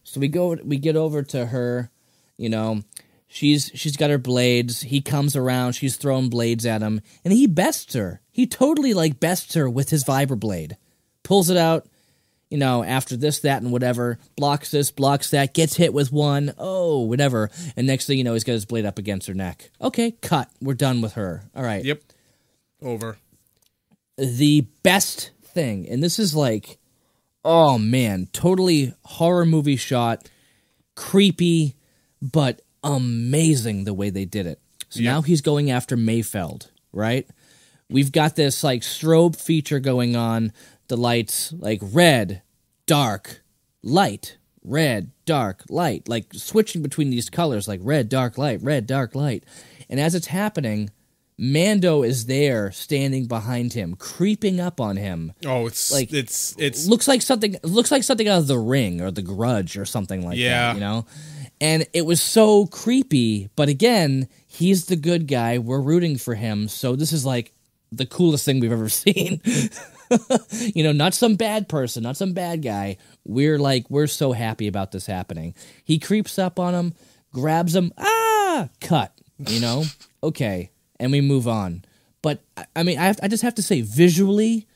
So 0.02 0.20
we 0.20 0.28
go, 0.28 0.56
we 0.64 0.78
get 0.78 0.96
over 0.96 1.22
to 1.22 1.46
her. 1.46 1.90
You 2.38 2.48
know, 2.48 2.82
she's 3.26 3.70
she's 3.74 3.96
got 3.96 4.10
her 4.10 4.18
blades. 4.18 4.80
He 4.80 5.02
comes 5.02 5.36
around. 5.36 5.72
She's 5.72 5.96
throwing 5.96 6.30
blades 6.30 6.64
at 6.64 6.80
him, 6.80 7.02
and 7.24 7.34
he 7.34 7.46
bests 7.46 7.92
her. 7.92 8.22
He 8.30 8.46
totally 8.46 8.94
like 8.94 9.20
bests 9.20 9.52
her 9.54 9.68
with 9.68 9.90
his 9.90 10.04
vibroblade. 10.04 10.76
Pulls 11.22 11.50
it 11.50 11.56
out 11.58 11.86
you 12.50 12.56
know, 12.56 12.82
after 12.82 13.16
this, 13.16 13.40
that, 13.40 13.62
and 13.62 13.70
whatever, 13.70 14.18
blocks 14.36 14.70
this, 14.70 14.90
blocks 14.90 15.30
that, 15.30 15.52
gets 15.52 15.76
hit 15.76 15.92
with 15.92 16.10
one, 16.10 16.54
oh, 16.56 17.00
whatever. 17.00 17.50
And 17.76 17.86
next 17.86 18.06
thing 18.06 18.18
you 18.18 18.24
know, 18.24 18.32
he's 18.32 18.44
got 18.44 18.52
his 18.52 18.64
blade 18.64 18.86
up 18.86 18.98
against 18.98 19.28
her 19.28 19.34
neck. 19.34 19.70
Okay, 19.80 20.12
cut. 20.12 20.50
We're 20.60 20.74
done 20.74 21.00
with 21.02 21.14
her. 21.14 21.44
All 21.54 21.62
right. 21.62 21.84
Yep. 21.84 22.02
Over. 22.82 23.18
The 24.16 24.62
best 24.82 25.32
thing, 25.42 25.88
and 25.88 26.02
this 26.02 26.18
is 26.18 26.34
like, 26.34 26.78
oh 27.44 27.78
man, 27.78 28.28
totally 28.32 28.94
horror 29.04 29.44
movie 29.44 29.76
shot, 29.76 30.28
creepy, 30.96 31.76
but 32.20 32.62
amazing 32.82 33.84
the 33.84 33.94
way 33.94 34.10
they 34.10 34.24
did 34.24 34.46
it. 34.46 34.60
So 34.90 35.00
now 35.00 35.22
he's 35.22 35.40
going 35.42 35.70
after 35.70 35.96
Mayfeld, 35.96 36.70
right? 36.92 37.26
We've 37.90 38.12
got 38.12 38.36
this 38.36 38.64
like 38.64 38.82
strobe 38.82 39.36
feature 39.40 39.80
going 39.80 40.16
on. 40.16 40.52
The 40.88 40.96
lights 40.96 41.52
like 41.52 41.80
red, 41.82 42.42
dark, 42.86 43.42
light, 43.82 44.38
red, 44.64 45.10
dark, 45.26 45.64
light, 45.68 46.08
like 46.08 46.32
switching 46.32 46.82
between 46.82 47.10
these 47.10 47.28
colors, 47.28 47.68
like 47.68 47.80
red, 47.82 48.08
dark, 48.08 48.38
light, 48.38 48.62
red, 48.62 48.86
dark, 48.86 49.14
light. 49.14 49.44
And 49.90 50.00
as 50.00 50.14
it's 50.14 50.28
happening, 50.28 50.90
Mando 51.36 52.02
is 52.02 52.26
there 52.26 52.72
standing 52.72 53.26
behind 53.26 53.74
him, 53.74 53.94
creeping 53.96 54.58
up 54.60 54.80
on 54.80 54.96
him. 54.96 55.34
Oh, 55.46 55.66
it's 55.66 55.92
Like, 55.92 56.10
like 56.10 56.24
it's 56.24 56.54
it's 56.58 56.86
Looks 56.86 57.06
like 57.06 57.22
something 57.22 57.56
looks 57.62 57.90
like 57.92 58.02
something 58.02 58.26
out 58.28 58.38
of 58.38 58.46
the 58.48 58.58
ring 58.58 59.00
or 59.02 59.10
the 59.10 59.22
grudge 59.22 59.76
or 59.76 59.84
something 59.84 60.24
like 60.26 60.38
Yeah. 60.38 60.68
that, 60.68 60.74
you 60.74 60.80
know? 60.80 61.06
And 61.60 61.86
it 61.92 62.06
was 62.06 62.22
so 62.22 62.66
creepy, 62.66 63.48
but 63.56 63.68
again, 63.68 64.28
he's 64.46 64.86
the 64.86 64.96
good 64.96 65.26
guy. 65.26 65.58
We're 65.58 65.80
rooting 65.80 66.16
for 66.16 66.34
him. 66.34 66.68
So 66.68 66.94
this 66.94 67.12
is 67.12 67.24
like 67.26 67.52
the 67.90 68.06
coolest 68.06 68.44
thing 68.44 68.60
we've 68.60 68.72
ever 68.72 68.88
seen. 68.88 69.40
you 70.74 70.82
know, 70.84 70.92
not 70.92 71.14
some 71.14 71.34
bad 71.36 71.68
person, 71.68 72.02
not 72.02 72.16
some 72.16 72.32
bad 72.32 72.62
guy. 72.62 72.96
We're 73.24 73.58
like, 73.58 73.90
we're 73.90 74.06
so 74.06 74.32
happy 74.32 74.66
about 74.68 74.92
this 74.92 75.06
happening. 75.06 75.54
He 75.84 75.98
creeps 75.98 76.38
up 76.38 76.58
on 76.58 76.74
him, 76.74 76.94
grabs 77.32 77.74
him, 77.74 77.92
ah, 77.98 78.68
cut, 78.80 79.12
you 79.38 79.60
know? 79.60 79.84
okay. 80.22 80.70
And 81.00 81.12
we 81.12 81.20
move 81.20 81.46
on. 81.48 81.84
But 82.22 82.42
I- 82.74 82.82
mean, 82.82 82.98
I, 82.98 83.06
have, 83.06 83.20
I 83.22 83.28
just 83.28 83.42
have 83.42 83.54
to 83.56 83.62
say, 83.62 83.80
visually, 83.80 84.66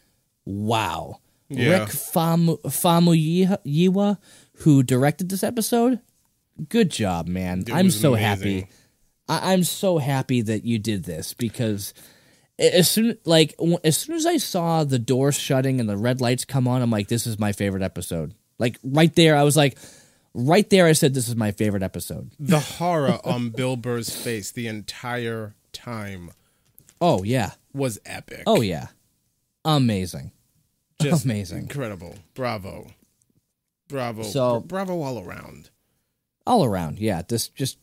wow. 0.45 1.21
Yeah. 1.49 1.81
Rick 1.81 1.91
Famu, 1.91 2.61
Famuyiwa, 2.63 4.19
who 4.59 4.83
directed 4.83 5.29
this 5.29 5.43
episode, 5.43 6.01
good 6.69 6.91
job, 6.91 7.27
man. 7.29 7.65
I'm 7.73 7.87
was 7.87 8.01
so 8.01 8.15
amazing. 8.15 8.61
happy. 8.61 8.71
I, 9.29 9.53
I'm 9.53 9.65
so 9.65 9.99
happy 9.99 10.43
that 10.43 10.65
you 10.65 10.79
did 10.79 11.05
this 11.05 11.35
because 11.35 11.95
as 12.59 12.91
soon 12.91 13.17
like 13.25 13.57
w- 13.57 13.79
as 13.85 13.97
soon 13.97 14.17
as 14.17 14.27
I 14.27 14.37
saw 14.37 14.85
the 14.85 14.99
door 14.99 15.33
shutting 15.33 15.81
and 15.81 15.89
the 15.89 15.97
red 15.97 16.21
lights 16.21 16.45
come 16.45 16.67
on, 16.69 16.83
I'm 16.83 16.91
like, 16.91 17.09
this 17.09 17.27
is 17.27 17.39
my 17.39 17.53
favorite 17.53 17.83
episode. 17.83 18.35
Like 18.59 18.79
right 18.85 19.15
there, 19.15 19.37
I 19.37 19.43
was 19.43 19.57
like, 19.57 19.79
right 20.35 20.69
there, 20.71 20.87
I 20.87 20.93
said 20.93 21.15
this 21.15 21.29
is 21.29 21.37
my 21.37 21.51
favorite 21.53 21.83
episode. 21.83 22.31
the 22.39 22.61
horror 22.61 23.19
on 23.25 23.51
Bill 23.51 23.77
Burr's 23.77 24.15
face 24.15 24.51
the 24.51 24.67
entire 24.69 25.55
time 25.73 26.31
Oh 27.01 27.23
yeah, 27.25 27.53
was 27.73 27.99
epic. 28.07 28.43
oh 28.47 28.61
yeah, 28.61 28.89
amazing, 29.65 30.31
Just 31.01 31.25
amazing. 31.25 31.59
incredible. 31.63 32.15
Bravo, 32.35 32.87
bravo, 33.89 34.23
So- 34.23 34.61
Bra- 34.61 34.85
bravo 34.85 35.03
all 35.03 35.19
around. 35.25 35.71
All 36.47 36.65
around. 36.65 36.99
Yeah, 36.99 37.23
this 37.27 37.49
just 37.49 37.79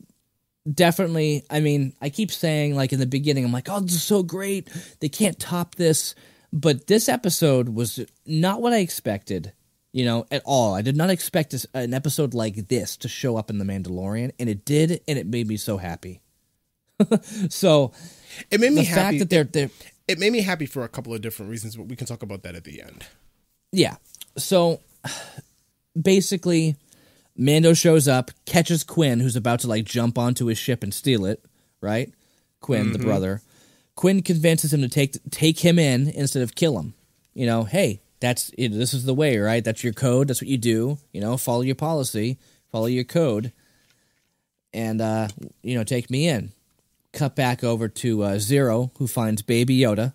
definitely. 0.72 1.44
I 1.50 1.60
mean, 1.60 1.92
I 2.00 2.10
keep 2.10 2.30
saying 2.30 2.74
like 2.76 2.92
in 2.92 3.00
the 3.00 3.06
beginning, 3.06 3.44
I'm 3.44 3.52
like, 3.52 3.68
oh, 3.68 3.80
this 3.80 3.94
is 3.94 4.02
so 4.02 4.22
great. 4.22 4.68
They 5.00 5.08
can't 5.08 5.38
top 5.38 5.74
this. 5.76 6.14
But 6.52 6.88
this 6.88 7.08
episode 7.08 7.68
was 7.70 8.00
not 8.26 8.60
what 8.60 8.72
I 8.72 8.78
expected. 8.78 9.52
You 9.92 10.04
know, 10.04 10.24
at 10.30 10.42
all. 10.44 10.74
I 10.74 10.82
did 10.82 10.96
not 10.96 11.10
expect 11.10 11.50
this, 11.50 11.66
an 11.74 11.94
episode 11.94 12.32
like 12.32 12.68
this 12.68 12.96
to 12.98 13.08
show 13.08 13.36
up 13.36 13.50
in 13.50 13.58
The 13.58 13.64
Mandalorian, 13.64 14.30
and 14.38 14.48
it 14.48 14.64
did, 14.64 15.00
and 15.08 15.18
it 15.18 15.26
made 15.26 15.48
me 15.48 15.56
so 15.56 15.78
happy. 15.78 16.20
so 17.48 17.90
It 18.52 18.60
made 18.60 18.70
me 18.72 18.82
the 18.82 18.84
happy. 18.84 19.00
fact 19.00 19.18
that 19.18 19.30
they're 19.30 19.42
they're 19.44 19.70
it 20.06 20.18
made 20.20 20.32
me 20.32 20.42
happy 20.42 20.66
for 20.66 20.84
a 20.84 20.88
couple 20.88 21.12
of 21.12 21.20
different 21.22 21.50
reasons, 21.50 21.74
but 21.76 21.86
we 21.86 21.96
can 21.96 22.06
talk 22.06 22.22
about 22.22 22.42
that 22.44 22.54
at 22.54 22.62
the 22.62 22.82
end. 22.82 23.04
Yeah. 23.72 23.96
So 24.36 24.80
basically, 26.00 26.76
Mando 27.40 27.72
shows 27.72 28.06
up, 28.06 28.30
catches 28.44 28.84
Quinn, 28.84 29.18
who's 29.18 29.34
about 29.34 29.60
to 29.60 29.66
like 29.66 29.86
jump 29.86 30.18
onto 30.18 30.46
his 30.46 30.58
ship 30.58 30.82
and 30.82 30.92
steal 30.92 31.24
it. 31.24 31.42
Right? 31.80 32.12
Quinn, 32.60 32.92
the 32.92 32.98
brother. 32.98 33.40
Quinn 33.96 34.20
convinces 34.22 34.74
him 34.74 34.82
to 34.82 34.88
take 34.88 35.16
take 35.30 35.60
him 35.60 35.78
in 35.78 36.08
instead 36.08 36.42
of 36.42 36.54
kill 36.54 36.78
him. 36.78 36.92
You 37.32 37.46
know, 37.46 37.64
hey, 37.64 38.02
that's 38.20 38.50
it, 38.58 38.68
this 38.68 38.92
is 38.92 39.04
the 39.04 39.14
way, 39.14 39.38
right? 39.38 39.64
That's 39.64 39.82
your 39.82 39.94
code. 39.94 40.28
That's 40.28 40.42
what 40.42 40.48
you 40.48 40.58
do. 40.58 40.98
You 41.12 41.22
know, 41.22 41.38
follow 41.38 41.62
your 41.62 41.74
policy, 41.74 42.38
follow 42.70 42.86
your 42.86 43.04
code, 43.04 43.52
and 44.74 45.00
uh, 45.00 45.28
you 45.62 45.74
know, 45.74 45.84
take 45.84 46.10
me 46.10 46.28
in. 46.28 46.52
Cut 47.14 47.34
back 47.34 47.64
over 47.64 47.88
to 47.88 48.22
uh, 48.22 48.38
Zero, 48.38 48.92
who 48.98 49.06
finds 49.06 49.40
Baby 49.40 49.78
Yoda, 49.78 50.12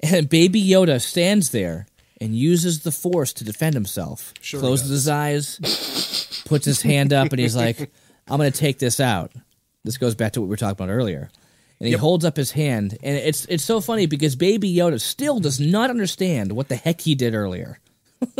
and 0.00 0.28
Baby 0.28 0.62
Yoda 0.62 1.00
stands 1.00 1.50
there 1.50 1.86
and 2.22 2.36
uses 2.36 2.80
the 2.82 2.92
Force 2.92 3.32
to 3.34 3.44
defend 3.44 3.74
himself. 3.74 4.32
Sure 4.40 4.60
Closes 4.60 4.88
his 4.88 5.08
eyes, 5.08 5.58
puts 6.46 6.64
his 6.64 6.80
hand 6.82 7.12
up, 7.12 7.32
and 7.32 7.40
he's 7.40 7.56
like, 7.56 7.90
"I'm 8.28 8.38
going 8.38 8.50
to 8.52 8.58
take 8.58 8.78
this 8.78 9.00
out." 9.00 9.32
This 9.84 9.98
goes 9.98 10.14
back 10.14 10.32
to 10.32 10.40
what 10.40 10.46
we 10.46 10.50
were 10.50 10.56
talking 10.56 10.72
about 10.84 10.90
earlier. 10.92 11.30
And 11.80 11.86
he 11.88 11.92
Yep. 11.92 12.00
holds 12.00 12.24
up 12.24 12.36
his 12.36 12.52
hand, 12.52 12.96
and 13.02 13.16
it's 13.16 13.44
it's 13.46 13.64
so 13.64 13.80
funny 13.80 14.06
because 14.06 14.36
Baby 14.36 14.72
Yoda 14.72 15.00
still 15.00 15.40
does 15.40 15.58
not 15.58 15.90
understand 15.90 16.52
what 16.52 16.68
the 16.68 16.76
heck 16.76 17.00
he 17.00 17.14
did 17.16 17.34
earlier 17.34 17.80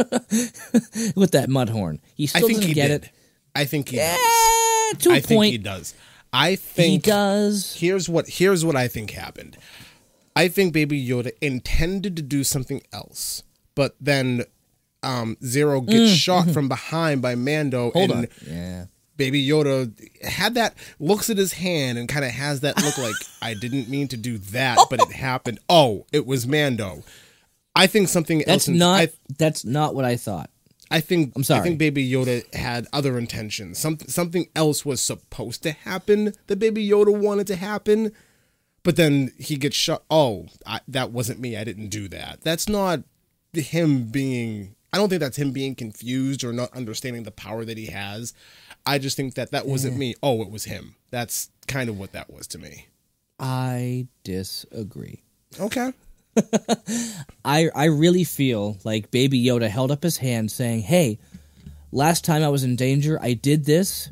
with 1.16 1.30
that 1.32 1.46
mud 1.48 1.68
horn. 1.70 2.00
He 2.14 2.24
I 2.24 2.26
still 2.26 2.40
think 2.46 2.58
doesn't 2.58 2.68
he 2.68 2.74
get 2.74 2.88
did. 2.88 3.04
it. 3.04 3.10
I 3.54 3.64
think 3.64 3.88
he 3.88 3.98
Eh, 4.00 4.16
does. 4.16 4.98
to 5.02 5.10
a 5.10 5.14
I 5.14 5.20
think 5.20 5.38
point, 5.38 5.52
he 5.52 5.58
does. 5.58 5.94
I 6.32 6.54
think 6.56 7.04
he 7.04 7.10
does. 7.10 7.74
here's 7.78 8.08
what 8.08 8.28
here's 8.28 8.64
what 8.64 8.76
I 8.76 8.88
think 8.88 9.10
happened. 9.10 9.56
I 10.34 10.48
think 10.48 10.72
Baby 10.72 11.04
Yoda 11.06 11.32
intended 11.42 12.16
to 12.16 12.22
do 12.22 12.42
something 12.44 12.80
else, 12.92 13.42
but 13.74 13.94
then 14.00 14.44
um, 15.02 15.36
Zero 15.44 15.80
gets 15.80 16.12
shot 16.12 16.50
from 16.50 16.68
behind 16.68 17.22
by 17.22 17.34
Mando, 17.34 17.90
Mm, 17.90 17.92
Hold 17.92 18.10
and 18.10 18.20
on. 18.20 18.28
Yeah. 18.46 18.84
Baby 19.16 19.46
Yoda 19.46 19.92
had 20.24 20.54
that 20.54 20.74
looks 20.98 21.28
at 21.30 21.36
his 21.36 21.52
hand 21.52 21.98
and 21.98 22.08
kind 22.08 22.24
of 22.24 22.30
has 22.30 22.60
that 22.60 22.82
look 22.82 22.96
like 22.98 23.14
I 23.42 23.54
didn't 23.54 23.88
mean 23.88 24.08
to 24.08 24.16
do 24.16 24.38
that, 24.38 24.78
but 24.90 25.00
it 25.00 25.12
happened. 25.12 25.60
Oh, 25.68 26.06
it 26.12 26.26
was 26.26 26.46
Mando. 26.46 27.02
I 27.74 27.86
think 27.86 28.08
something 28.08 28.38
else. 28.40 28.46
That's 28.46 28.68
in- 28.68 28.78
not. 28.78 29.00
I, 29.00 29.08
that's 29.38 29.64
not 29.64 29.94
what 29.94 30.04
I 30.04 30.16
thought. 30.16 30.50
I 30.90 31.00
think 31.00 31.32
I'm 31.36 31.42
sorry. 31.44 31.60
I 31.60 31.62
think 31.62 31.78
Baby 31.78 32.08
Yoda 32.10 32.52
had 32.54 32.86
other 32.92 33.16
intentions. 33.18 33.78
Something 33.78 34.08
something 34.08 34.46
else 34.54 34.84
was 34.84 35.00
supposed 35.00 35.62
to 35.62 35.72
happen 35.72 36.32
that 36.48 36.58
Baby 36.58 36.86
Yoda 36.86 37.16
wanted 37.16 37.46
to 37.48 37.56
happen, 37.56 38.12
but 38.82 38.96
then 38.96 39.32
he 39.38 39.56
gets 39.56 39.76
shot. 39.76 40.02
Oh, 40.10 40.46
I, 40.66 40.80
that 40.88 41.10
wasn't 41.10 41.40
me. 41.40 41.56
I 41.56 41.64
didn't 41.64 41.88
do 41.88 42.08
that. 42.08 42.40
That's 42.42 42.68
not 42.68 43.00
him 43.60 44.04
being. 44.04 44.74
I 44.92 44.98
don't 44.98 45.08
think 45.08 45.20
that's 45.20 45.38
him 45.38 45.52
being 45.52 45.74
confused 45.74 46.44
or 46.44 46.52
not 46.52 46.74
understanding 46.74 47.22
the 47.22 47.30
power 47.30 47.64
that 47.64 47.78
he 47.78 47.86
has. 47.86 48.34
I 48.84 48.98
just 48.98 49.16
think 49.16 49.34
that 49.34 49.50
that 49.52 49.66
wasn't 49.66 49.96
me. 49.96 50.14
Oh, 50.22 50.42
it 50.42 50.50
was 50.50 50.64
him. 50.64 50.96
That's 51.10 51.50
kind 51.66 51.88
of 51.88 51.98
what 51.98 52.12
that 52.12 52.30
was 52.32 52.46
to 52.48 52.58
me. 52.58 52.88
I 53.38 54.06
disagree. 54.24 55.22
Okay. 55.58 55.92
I 57.44 57.70
I 57.74 57.84
really 57.86 58.24
feel 58.24 58.78
like 58.84 59.10
Baby 59.10 59.42
Yoda 59.42 59.68
held 59.68 59.90
up 59.90 60.02
his 60.02 60.16
hand, 60.18 60.50
saying, 60.50 60.80
"Hey, 60.82 61.18
last 61.90 62.24
time 62.24 62.42
I 62.42 62.48
was 62.48 62.64
in 62.64 62.76
danger, 62.76 63.18
I 63.20 63.34
did 63.34 63.64
this." 63.64 64.10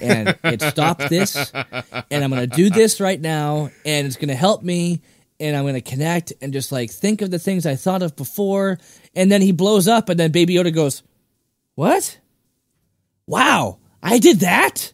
and 0.00 0.38
it 0.42 0.62
stopped 0.62 1.10
this 1.10 1.52
and 1.52 2.24
i'm 2.24 2.30
gonna 2.30 2.46
do 2.46 2.70
this 2.70 2.98
right 2.98 3.20
now 3.20 3.68
and 3.84 4.06
it's 4.06 4.16
gonna 4.16 4.34
help 4.34 4.62
me 4.62 5.02
and 5.40 5.56
i'm 5.56 5.64
gonna 5.66 5.80
connect 5.80 6.32
and 6.40 6.52
just 6.52 6.70
like 6.70 6.90
think 6.90 7.22
of 7.22 7.30
the 7.30 7.38
things 7.38 7.66
i 7.66 7.74
thought 7.74 8.02
of 8.02 8.14
before 8.16 8.78
and 9.14 9.32
then 9.32 9.40
he 9.42 9.50
blows 9.52 9.88
up 9.88 10.08
and 10.08 10.20
then 10.20 10.30
baby 10.30 10.54
yoda 10.54 10.72
goes 10.72 11.02
what 11.74 12.18
wow 13.26 13.78
i 14.02 14.18
did 14.18 14.40
that 14.40 14.92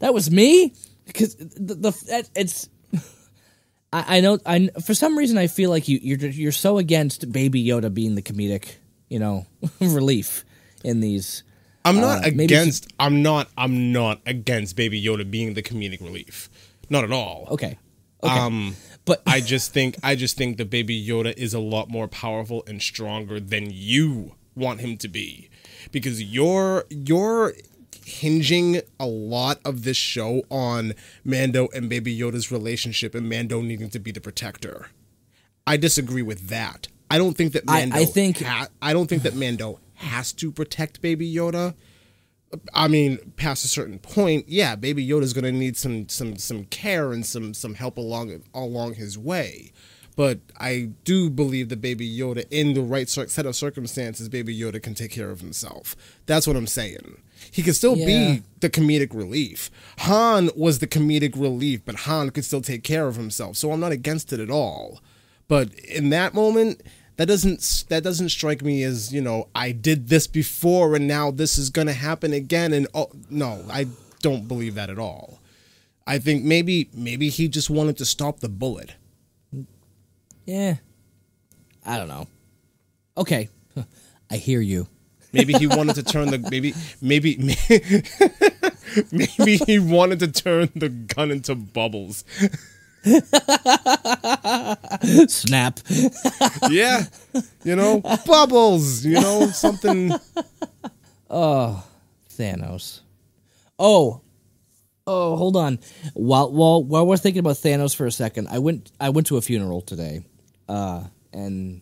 that 0.00 0.14
was 0.14 0.30
me 0.30 0.72
because 1.06 1.34
the, 1.36 1.74
the 1.74 1.90
that, 2.08 2.28
it's 2.34 2.68
I, 3.92 4.18
I 4.18 4.20
know 4.20 4.38
I 4.46 4.68
for 4.84 4.94
some 4.94 5.18
reason 5.18 5.36
I 5.36 5.48
feel 5.48 5.68
like 5.70 5.88
you 5.88 5.98
you're 6.00 6.18
you're 6.30 6.52
so 6.52 6.78
against 6.78 7.32
Baby 7.32 7.64
Yoda 7.64 7.92
being 7.92 8.14
the 8.14 8.22
comedic 8.22 8.76
you 9.08 9.18
know 9.18 9.46
relief 9.80 10.44
in 10.84 11.00
these. 11.00 11.42
I'm 11.84 11.96
not 11.96 12.18
Uh, 12.24 12.30
maybe 12.34 12.44
against. 12.44 12.86
I'm 13.00 13.22
not. 13.22 13.48
I'm 13.58 13.90
not 13.90 14.20
against 14.26 14.76
Baby 14.76 15.02
Yoda 15.02 15.28
being 15.28 15.54
the 15.54 15.62
comedic 15.62 16.00
relief. 16.00 16.48
Not 16.88 17.02
at 17.04 17.10
all. 17.10 17.48
Okay, 17.50 17.78
okay, 18.22 18.38
Um, 18.38 18.76
but 19.04 19.22
I 19.26 19.40
just 19.40 19.72
think 19.72 19.96
I 20.02 20.14
just 20.14 20.36
think 20.36 20.56
that 20.58 20.70
Baby 20.70 21.04
Yoda 21.04 21.36
is 21.36 21.54
a 21.54 21.58
lot 21.60 21.88
more 21.88 22.08
powerful 22.08 22.62
and 22.66 22.80
stronger 22.82 23.40
than 23.40 23.68
you 23.70 24.34
want 24.54 24.80
him 24.80 24.96
to 24.98 25.08
be, 25.08 25.48
because 25.92 26.22
you're 26.22 26.84
you're 26.90 27.54
hinging 28.04 28.80
a 28.98 29.06
lot 29.06 29.60
of 29.64 29.84
this 29.84 29.96
show 29.96 30.42
on 30.50 30.94
Mando 31.24 31.68
and 31.74 31.88
Baby 31.88 32.16
Yoda's 32.18 32.50
relationship 32.50 33.14
and 33.14 33.28
Mando 33.28 33.60
needing 33.62 33.90
to 33.90 33.98
be 33.98 34.10
the 34.10 34.20
protector. 34.20 34.88
I 35.66 35.76
disagree 35.76 36.22
with 36.22 36.48
that. 36.48 36.88
I 37.10 37.18
don't 37.18 37.36
think 37.36 37.52
that 37.52 37.64
I- 37.68 37.80
Mando. 37.86 37.96
I 37.96 38.04
think- 38.04 38.40
ha- 38.40 38.68
I 38.82 38.92
don't 38.92 39.06
think 39.08 39.22
that 39.22 39.34
Mando 39.36 39.78
has 39.94 40.32
to 40.34 40.50
protect 40.50 41.00
Baby 41.00 41.32
Yoda. 41.32 41.74
I 42.74 42.88
mean, 42.88 43.18
past 43.36 43.64
a 43.64 43.68
certain 43.68 43.98
point, 43.98 44.48
yeah, 44.48 44.74
Baby 44.74 45.06
Yoda's 45.06 45.32
gonna 45.32 45.52
need 45.52 45.76
some 45.76 46.08
some 46.08 46.36
some 46.36 46.64
care 46.64 47.12
and 47.12 47.24
some 47.24 47.54
some 47.54 47.74
help 47.74 47.96
along 47.96 48.42
along 48.54 48.94
his 48.94 49.16
way. 49.16 49.72
But 50.16 50.40
I 50.58 50.90
do 51.04 51.30
believe 51.30 51.68
that 51.68 51.80
Baby 51.80 52.08
Yoda, 52.08 52.44
in 52.50 52.74
the 52.74 52.82
right 52.82 53.08
set 53.08 53.46
of 53.46 53.56
circumstances, 53.56 54.28
Baby 54.28 54.58
Yoda 54.58 54.82
can 54.82 54.94
take 54.94 55.12
care 55.12 55.30
of 55.30 55.40
himself. 55.40 55.96
That's 56.26 56.46
what 56.46 56.56
I'm 56.56 56.66
saying. 56.66 57.22
He 57.50 57.62
can 57.62 57.72
still 57.72 57.96
Yeah. 57.96 58.06
be 58.34 58.42
the 58.60 58.68
comedic 58.68 59.14
relief. 59.14 59.70
Han 59.98 60.50
was 60.54 60.80
the 60.80 60.86
comedic 60.86 61.40
relief, 61.40 61.80
but 61.84 61.94
Han 62.00 62.30
could 62.30 62.44
still 62.44 62.60
take 62.60 62.82
care 62.82 63.06
of 63.06 63.16
himself. 63.16 63.56
So 63.56 63.72
I'm 63.72 63.80
not 63.80 63.92
against 63.92 64.32
it 64.32 64.40
at 64.40 64.50
all. 64.50 65.00
But 65.48 65.72
in 65.78 66.10
that 66.10 66.34
moment, 66.34 66.82
that 67.20 67.26
doesn't 67.26 67.84
that 67.90 68.02
doesn't 68.02 68.30
strike 68.30 68.62
me 68.62 68.82
as 68.82 69.12
you 69.12 69.20
know 69.20 69.48
I 69.54 69.72
did 69.72 70.08
this 70.08 70.26
before 70.26 70.96
and 70.96 71.06
now 71.06 71.30
this 71.30 71.58
is 71.58 71.68
gonna 71.68 71.92
happen 71.92 72.32
again. 72.32 72.72
And 72.72 72.88
oh 72.94 73.10
no, 73.28 73.62
I 73.70 73.88
don't 74.22 74.48
believe 74.48 74.74
that 74.76 74.88
at 74.88 74.98
all. 74.98 75.38
I 76.06 76.18
think 76.18 76.44
maybe 76.44 76.88
maybe 76.94 77.28
he 77.28 77.46
just 77.46 77.68
wanted 77.68 77.98
to 77.98 78.06
stop 78.06 78.40
the 78.40 78.48
bullet. 78.48 78.94
yeah, 80.46 80.76
I 81.84 81.98
don't 81.98 82.08
know. 82.08 82.26
Okay, 83.18 83.50
I 84.30 84.36
hear 84.36 84.62
you. 84.62 84.88
Maybe 85.34 85.52
he 85.52 85.66
wanted 85.66 85.96
to 85.96 86.02
turn 86.02 86.30
the 86.30 86.38
maybe 86.50 86.72
maybe 87.02 87.36
maybe 89.12 89.58
he 89.66 89.78
wanted 89.78 90.20
to 90.20 90.32
turn 90.32 90.70
the 90.74 90.88
gun 90.88 91.30
into 91.30 91.54
bubbles. 91.54 92.24
Snap. 95.28 95.80
Yeah, 96.68 97.04
you 97.64 97.76
know 97.76 98.00
bubbles. 98.26 99.06
You 99.06 99.20
know 99.20 99.46
something. 99.46 100.12
Oh, 101.30 101.86
Thanos. 102.30 103.00
Oh, 103.78 104.20
oh, 105.06 105.36
hold 105.36 105.56
on. 105.56 105.78
While 106.14 106.52
while 106.52 106.84
while 106.84 107.06
we're 107.06 107.16
thinking 107.16 107.40
about 107.40 107.56
Thanos 107.56 107.96
for 107.96 108.06
a 108.06 108.12
second, 108.12 108.48
I 108.48 108.58
went 108.58 108.92
I 109.00 109.08
went 109.10 109.28
to 109.28 109.38
a 109.38 109.42
funeral 109.42 109.80
today, 109.80 110.20
uh, 110.68 111.04
and 111.32 111.80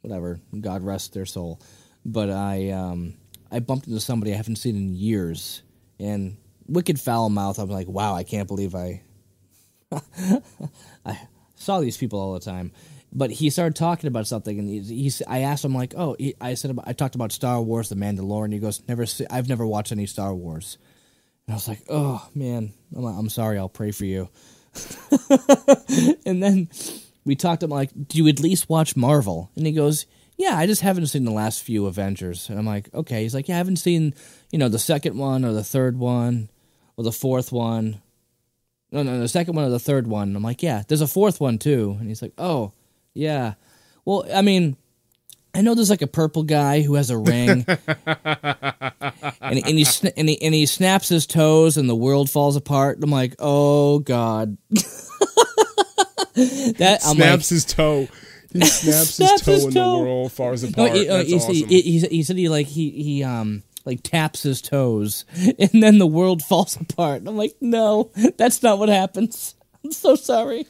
whatever, 0.00 0.40
God 0.58 0.82
rest 0.82 1.12
their 1.12 1.26
soul. 1.26 1.60
But 2.04 2.30
I 2.30 2.70
um 2.70 3.14
I 3.50 3.58
bumped 3.58 3.88
into 3.88 4.00
somebody 4.00 4.32
I 4.32 4.36
haven't 4.36 4.56
seen 4.56 4.76
in 4.76 4.94
years, 4.94 5.62
and 6.00 6.38
wicked 6.66 6.98
foul 6.98 7.28
mouth. 7.28 7.58
I'm 7.58 7.68
like, 7.68 7.88
wow, 7.88 8.14
I 8.14 8.22
can't 8.22 8.48
believe 8.48 8.74
I 8.74 9.02
I 11.04 11.20
saw 11.54 11.80
these 11.80 11.96
people 11.96 12.18
all 12.18 12.34
the 12.34 12.40
time. 12.40 12.72
But 13.12 13.30
he 13.30 13.50
started 13.50 13.76
talking 13.76 14.08
about 14.08 14.26
something, 14.26 14.58
and 14.58 14.68
he, 14.68 14.80
he's. 14.80 15.22
I 15.26 15.40
asked 15.40 15.64
him 15.64 15.74
like, 15.74 15.94
"Oh," 15.96 16.16
he, 16.18 16.34
I 16.40 16.54
said, 16.54 16.70
about, 16.70 16.88
"I 16.88 16.92
talked 16.92 17.14
about 17.14 17.32
Star 17.32 17.62
Wars, 17.62 17.88
The 17.88 17.94
Mandalorian." 17.94 18.52
He 18.52 18.58
goes, 18.58 18.82
"Never, 18.88 19.06
see, 19.06 19.26
I've 19.30 19.48
never 19.48 19.66
watched 19.66 19.92
any 19.92 20.06
Star 20.06 20.34
Wars." 20.34 20.76
And 21.46 21.54
I 21.54 21.56
was 21.56 21.68
like, 21.68 21.82
"Oh 21.88 22.28
man, 22.34 22.72
I'm, 22.94 23.04
I'm 23.04 23.28
sorry. 23.28 23.58
I'll 23.58 23.68
pray 23.68 23.92
for 23.92 24.04
you." 24.04 24.28
and 26.26 26.42
then 26.42 26.68
we 27.24 27.36
talked. 27.36 27.62
I'm 27.62 27.70
like, 27.70 27.90
"Do 28.08 28.18
you 28.18 28.28
at 28.28 28.40
least 28.40 28.68
watch 28.68 28.96
Marvel?" 28.96 29.50
And 29.56 29.64
he 29.64 29.72
goes, 29.72 30.04
"Yeah, 30.36 30.58
I 30.58 30.66
just 30.66 30.82
haven't 30.82 31.06
seen 31.06 31.24
the 31.24 31.30
last 31.30 31.62
few 31.62 31.86
Avengers." 31.86 32.50
And 32.50 32.58
I'm 32.58 32.66
like, 32.66 32.92
"Okay." 32.92 33.22
He's 33.22 33.34
like, 33.34 33.48
"Yeah, 33.48 33.54
I 33.54 33.58
haven't 33.58 33.76
seen, 33.76 34.14
you 34.50 34.58
know, 34.58 34.68
the 34.68 34.78
second 34.80 35.16
one 35.16 35.44
or 35.44 35.52
the 35.52 35.64
third 35.64 35.96
one 35.96 36.50
or 36.96 37.04
the 37.04 37.12
fourth 37.12 37.50
one." 37.50 38.02
No, 38.96 39.12
no, 39.12 39.20
the 39.20 39.28
second 39.28 39.54
one 39.54 39.66
or 39.66 39.70
the 39.70 39.78
third 39.78 40.06
one. 40.06 40.34
I'm 40.34 40.42
like, 40.42 40.62
yeah, 40.62 40.82
there's 40.88 41.02
a 41.02 41.06
fourth 41.06 41.38
one 41.40 41.58
too. 41.58 41.96
And 42.00 42.08
he's 42.08 42.22
like, 42.22 42.32
oh, 42.38 42.72
yeah. 43.12 43.54
Well, 44.06 44.24
I 44.32 44.40
mean, 44.40 44.76
I 45.54 45.60
know 45.60 45.74
there's 45.74 45.90
like 45.90 46.00
a 46.02 46.06
purple 46.06 46.42
guy 46.44 46.80
who 46.80 46.94
has 46.94 47.10
a 47.10 47.18
ring, 47.18 47.64
and, 47.68 47.76
and 49.42 49.66
he 49.66 49.84
sna- 49.84 50.12
and 50.16 50.28
he 50.28 50.40
and 50.42 50.54
he 50.54 50.66
snaps 50.66 51.08
his 51.08 51.26
toes, 51.26 51.76
and 51.76 51.88
the 51.88 51.94
world 51.94 52.30
falls 52.30 52.56
apart. 52.56 52.98
I'm 53.02 53.10
like, 53.10 53.34
oh 53.38 53.98
god. 54.00 54.56
that 56.34 57.00
I'm 57.04 57.16
snaps 57.16 57.18
like, 57.18 57.48
his 57.48 57.64
toe. 57.64 58.08
He 58.52 58.64
snaps, 58.64 59.10
Snaps 59.14 59.16
his 59.16 59.42
toe 59.42 59.52
his 59.52 59.64
in 59.64 59.72
toe. 59.72 59.98
the 59.98 60.04
world 60.04 60.32
no, 60.38 60.84
apart. 60.84 60.92
he, 60.96 61.08
uh, 61.08 61.16
That's 61.18 61.28
he, 61.28 61.34
awesome. 61.36 61.54
he, 61.54 61.80
he, 61.80 61.98
he 62.00 62.22
said 62.22 62.36
he 62.36 62.48
like 62.48 62.66
he 62.66 62.90
he 62.90 63.24
um 63.24 63.62
like 63.86 64.02
taps 64.02 64.42
his 64.42 64.60
toes 64.60 65.24
and 65.58 65.82
then 65.82 65.98
the 65.98 66.06
world 66.06 66.42
falls 66.42 66.76
apart. 66.76 67.22
I'm 67.26 67.36
like, 67.36 67.54
no, 67.60 68.10
that's 68.36 68.62
not 68.62 68.78
what 68.78 68.88
happens. 68.88 69.54
I'm 69.84 69.92
so 69.92 70.16
sorry. 70.16 70.66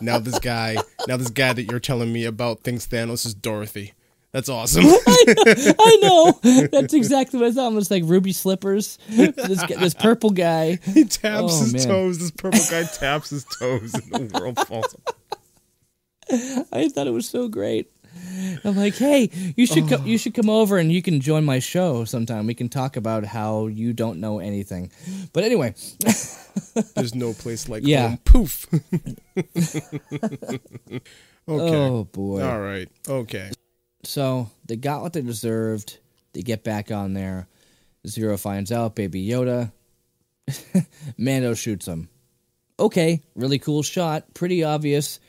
now 0.00 0.18
this 0.20 0.38
guy, 0.38 0.76
now 1.08 1.16
this 1.16 1.30
guy 1.30 1.52
that 1.52 1.64
you're 1.64 1.80
telling 1.80 2.12
me 2.12 2.24
about 2.24 2.60
thinks 2.60 2.86
Thanos 2.86 3.26
is 3.26 3.34
Dorothy. 3.34 3.92
That's 4.30 4.48
awesome. 4.48 4.84
I 4.86 5.98
know. 6.02 6.40
That's 6.72 6.92
exactly 6.92 7.38
what 7.38 7.48
I 7.48 7.52
thought. 7.52 7.72
Was 7.72 7.88
like 7.90 8.02
ruby 8.04 8.32
slippers. 8.32 8.98
This 9.08 9.62
this 9.68 9.94
purple 9.94 10.30
guy. 10.30 10.80
he 10.82 11.04
taps 11.04 11.52
Oh, 11.54 11.60
his 11.62 11.72
man. 11.74 11.86
toes. 11.86 12.18
This 12.18 12.32
purple 12.32 12.58
guy 12.68 12.82
taps 12.82 13.30
his 13.30 13.44
toes, 13.44 13.94
and 14.12 14.30
the 14.30 14.38
world 14.40 14.58
falls 14.66 14.92
apart. 14.94 16.68
I 16.72 16.88
thought 16.88 17.06
it 17.06 17.12
was 17.12 17.28
so 17.28 17.46
great. 17.46 17.92
I'm 18.64 18.76
like, 18.76 18.94
hey, 18.96 19.30
you 19.56 19.66
should 19.66 19.88
come. 19.88 20.06
You 20.06 20.18
should 20.18 20.34
come 20.34 20.48
over 20.50 20.78
and 20.78 20.90
you 20.92 21.02
can 21.02 21.20
join 21.20 21.44
my 21.44 21.58
show 21.58 22.04
sometime. 22.04 22.46
We 22.46 22.54
can 22.54 22.68
talk 22.68 22.96
about 22.96 23.24
how 23.24 23.66
you 23.66 23.92
don't 23.92 24.20
know 24.20 24.38
anything. 24.38 24.90
But 25.32 25.44
anyway, 25.44 25.74
There's 26.94 27.14
no 27.14 27.32
place 27.32 27.68
like 27.68 27.82
Yeah. 27.86 28.08
home. 28.08 28.18
Poof. 28.24 28.66
okay. 29.36 31.00
oh 31.48 32.04
boy. 32.04 32.42
All 32.42 32.60
right. 32.60 32.88
Okay. 33.08 33.50
So 34.04 34.50
they 34.66 34.76
got 34.76 35.02
what 35.02 35.12
they 35.12 35.22
deserved. 35.22 35.98
They 36.32 36.42
get 36.42 36.64
back 36.64 36.90
on 36.90 37.14
there. 37.14 37.48
Zero 38.06 38.36
finds 38.36 38.70
out. 38.72 38.94
Baby 38.94 39.26
Yoda. 39.26 39.72
Mando 41.16 41.54
shoots 41.54 41.86
him. 41.86 42.08
Okay, 42.78 43.22
really 43.34 43.58
cool 43.58 43.82
shot. 43.82 44.34
Pretty 44.34 44.62
obvious. 44.64 45.20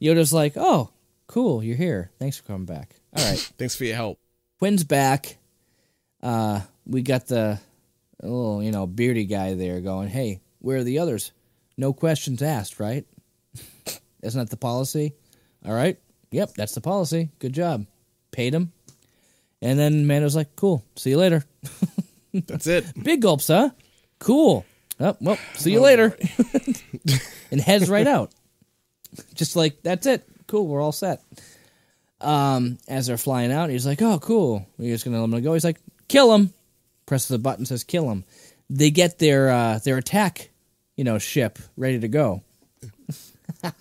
Yoda's 0.00 0.32
like, 0.32 0.54
"Oh, 0.56 0.90
cool, 1.26 1.62
you're 1.62 1.76
here. 1.76 2.10
Thanks 2.18 2.36
for 2.38 2.44
coming 2.44 2.66
back." 2.66 2.96
All 3.16 3.24
right. 3.24 3.38
Thanks 3.58 3.74
for 3.76 3.84
your 3.84 3.96
help. 3.96 4.18
Quinn's 4.58 4.84
back. 4.84 5.36
Uh, 6.22 6.60
we 6.86 7.02
got 7.02 7.26
the 7.26 7.60
little, 8.22 8.62
you 8.62 8.70
know, 8.72 8.86
beardy 8.86 9.24
guy 9.24 9.54
there 9.54 9.80
going, 9.80 10.08
"Hey, 10.08 10.40
where 10.60 10.78
are 10.78 10.84
the 10.84 10.98
others? 10.98 11.32
No 11.76 11.92
questions 11.92 12.42
asked, 12.42 12.80
right? 12.80 13.04
Isn't 14.22 14.38
that 14.40 14.50
the 14.50 14.56
policy? 14.56 15.12
All 15.66 15.74
right. 15.74 15.98
Yep, 16.30 16.54
that's 16.54 16.74
the 16.74 16.80
policy. 16.80 17.30
Good 17.38 17.52
job. 17.52 17.86
Paid 18.30 18.54
him." 18.54 18.72
And 19.62 19.78
then 19.78 20.06
Mando's 20.06 20.36
like, 20.36 20.56
"Cool. 20.56 20.84
See 20.96 21.10
you 21.10 21.18
later." 21.18 21.44
That's 22.46 22.66
it. 22.66 22.84
Big 23.00 23.22
gulps, 23.22 23.46
huh? 23.46 23.70
Cool. 24.18 24.66
Oh, 24.98 25.16
well, 25.20 25.38
see 25.54 25.70
you 25.72 25.80
later. 25.80 26.16
and 27.52 27.60
heads 27.60 27.88
right 27.88 28.08
out. 28.08 28.32
Just 29.34 29.54
like, 29.54 29.82
that's 29.84 30.06
it. 30.06 30.28
Cool, 30.46 30.66
we're 30.66 30.80
all 30.80 30.92
set. 30.92 31.22
Um, 32.20 32.78
as 32.88 33.06
they're 33.06 33.16
flying 33.18 33.52
out, 33.52 33.70
he's 33.70 33.86
like, 33.86 34.00
oh, 34.02 34.18
cool. 34.18 34.66
We're 34.78 34.94
just 34.94 35.04
going 35.04 35.14
to 35.14 35.20
let 35.20 35.30
him 35.30 35.44
go. 35.44 35.54
He's 35.54 35.64
like, 35.64 35.80
kill 36.08 36.34
him. 36.34 36.52
Presses 37.06 37.28
the 37.28 37.38
button, 37.38 37.66
says, 37.66 37.84
kill 37.84 38.10
him. 38.10 38.24
They 38.70 38.90
get 38.90 39.18
their, 39.18 39.50
uh, 39.50 39.78
their 39.84 39.98
attack, 39.98 40.50
you 40.96 41.04
know, 41.04 41.18
ship 41.18 41.58
ready 41.76 42.00
to 42.00 42.08
go. 42.08 42.42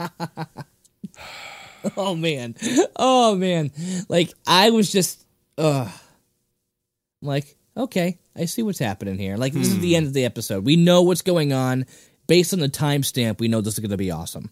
oh, 1.97 2.15
man. 2.15 2.55
Oh, 2.95 3.35
man. 3.35 3.71
Like, 4.09 4.33
I 4.45 4.71
was 4.71 4.91
just. 4.91 5.25
I'm 5.57 5.89
like, 7.21 7.55
okay, 7.77 8.17
I 8.35 8.45
see 8.45 8.63
what's 8.63 8.79
happening 8.79 9.17
here. 9.17 9.37
Like, 9.37 9.53
this 9.53 9.67
is 9.67 9.79
the 9.79 9.95
end 9.95 10.07
of 10.07 10.13
the 10.13 10.25
episode. 10.25 10.65
We 10.65 10.75
know 10.75 11.01
what's 11.03 11.21
going 11.21 11.53
on. 11.53 11.85
Based 12.25 12.53
on 12.53 12.59
the 12.59 12.69
timestamp, 12.69 13.39
we 13.39 13.49
know 13.49 13.61
this 13.61 13.73
is 13.73 13.79
going 13.79 13.91
to 13.91 13.97
be 13.97 14.11
awesome. 14.11 14.49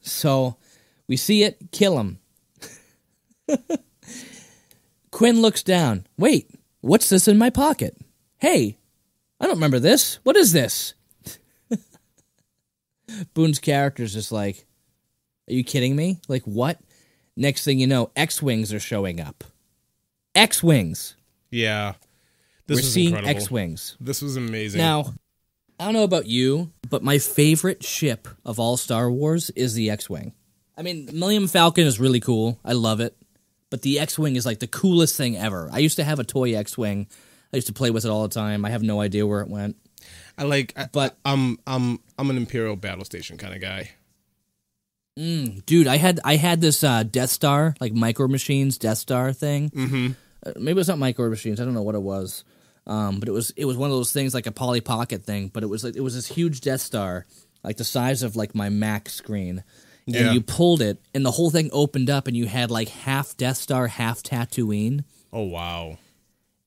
So, 0.00 0.56
we 1.10 1.16
see 1.16 1.42
it, 1.42 1.58
kill 1.72 1.98
him. 1.98 2.20
Quinn 5.10 5.42
looks 5.42 5.64
down. 5.64 6.06
Wait, 6.16 6.48
what's 6.82 7.08
this 7.08 7.26
in 7.26 7.36
my 7.36 7.50
pocket? 7.50 7.96
Hey, 8.38 8.78
I 9.40 9.46
don't 9.46 9.56
remember 9.56 9.80
this. 9.80 10.20
What 10.22 10.36
is 10.36 10.52
this? 10.52 10.94
Boone's 13.34 13.58
character's 13.58 14.14
just 14.14 14.30
like, 14.30 14.66
Are 15.48 15.52
you 15.52 15.64
kidding 15.64 15.96
me? 15.96 16.20
Like, 16.28 16.44
what? 16.44 16.78
Next 17.36 17.64
thing 17.64 17.80
you 17.80 17.88
know, 17.88 18.12
X 18.14 18.40
Wings 18.40 18.72
are 18.72 18.78
showing 18.78 19.20
up. 19.20 19.42
X 20.36 20.62
Wings. 20.62 21.16
Yeah. 21.50 21.94
This 22.68 22.82
We're 22.82 22.82
seeing. 22.82 23.16
X 23.16 23.50
Wings. 23.50 23.96
This 23.98 24.22
was 24.22 24.36
amazing. 24.36 24.78
Now, 24.78 25.12
I 25.76 25.86
don't 25.86 25.94
know 25.94 26.04
about 26.04 26.26
you, 26.26 26.70
but 26.88 27.02
my 27.02 27.18
favorite 27.18 27.82
ship 27.82 28.28
of 28.44 28.60
all 28.60 28.76
Star 28.76 29.10
Wars 29.10 29.50
is 29.56 29.74
the 29.74 29.90
X 29.90 30.08
Wing. 30.08 30.34
I 30.80 30.82
mean, 30.82 31.10
Millennium 31.12 31.46
Falcon 31.46 31.86
is 31.86 32.00
really 32.00 32.20
cool. 32.20 32.58
I 32.64 32.72
love 32.72 33.00
it. 33.00 33.14
But 33.68 33.82
the 33.82 34.00
X 34.00 34.18
Wing 34.18 34.34
is 34.34 34.46
like 34.46 34.60
the 34.60 34.66
coolest 34.66 35.14
thing 35.14 35.36
ever. 35.36 35.68
I 35.70 35.78
used 35.78 35.96
to 35.96 36.04
have 36.04 36.18
a 36.18 36.24
toy 36.24 36.54
X 36.54 36.78
Wing. 36.78 37.06
I 37.52 37.56
used 37.56 37.66
to 37.66 37.74
play 37.74 37.90
with 37.90 38.06
it 38.06 38.08
all 38.10 38.22
the 38.22 38.34
time. 38.34 38.64
I 38.64 38.70
have 38.70 38.82
no 38.82 39.02
idea 39.02 39.26
where 39.26 39.42
it 39.42 39.48
went. 39.48 39.76
I 40.38 40.44
like, 40.44 40.72
I, 40.76 40.88
But- 40.90 41.18
I'm, 41.22 41.58
I'm, 41.66 42.00
I'm 42.18 42.30
an 42.30 42.38
Imperial 42.38 42.76
battle 42.76 43.04
station 43.04 43.36
kind 43.36 43.54
of 43.54 43.60
guy. 43.60 43.90
Dude, 45.16 45.86
I 45.86 45.98
had 45.98 46.18
I 46.24 46.36
had 46.36 46.62
this 46.62 46.82
uh, 46.82 47.02
Death 47.02 47.28
Star, 47.28 47.74
like 47.78 47.92
Micro 47.92 48.26
Machines 48.26 48.78
Death 48.78 48.96
Star 48.96 49.34
thing. 49.34 49.68
Mm-hmm. 49.68 50.12
Uh, 50.46 50.52
maybe 50.58 50.80
it's 50.80 50.88
not 50.88 50.98
Micro 50.98 51.28
Machines. 51.28 51.60
I 51.60 51.64
don't 51.66 51.74
know 51.74 51.82
what 51.82 51.94
it 51.94 52.00
was. 52.00 52.42
Um, 52.86 53.20
but 53.20 53.28
it 53.28 53.32
was 53.32 53.50
it 53.50 53.66
was 53.66 53.76
one 53.76 53.90
of 53.90 53.96
those 53.96 54.12
things 54.12 54.32
like 54.32 54.46
a 54.46 54.52
Polly 54.52 54.80
Pocket 54.80 55.22
thing. 55.24 55.48
But 55.48 55.62
it 55.62 55.66
was 55.66 55.84
like 55.84 55.94
it 55.94 56.00
was 56.00 56.14
this 56.14 56.26
huge 56.28 56.62
Death 56.62 56.80
Star, 56.80 57.26
like 57.62 57.76
the 57.76 57.84
size 57.84 58.22
of 58.22 58.34
like 58.34 58.54
my 58.54 58.70
Mac 58.70 59.10
screen. 59.10 59.62
And 60.14 60.26
Yeah. 60.26 60.32
you 60.32 60.40
pulled 60.40 60.82
it, 60.82 60.98
and 61.14 61.24
the 61.24 61.30
whole 61.30 61.50
thing 61.50 61.70
opened 61.72 62.10
up, 62.10 62.26
and 62.26 62.36
you 62.36 62.46
had 62.46 62.70
like 62.70 62.88
half 62.88 63.36
Death 63.36 63.56
Star, 63.58 63.86
half 63.86 64.22
Tatooine 64.22 65.04
Oh 65.32 65.42
wow. 65.44 65.98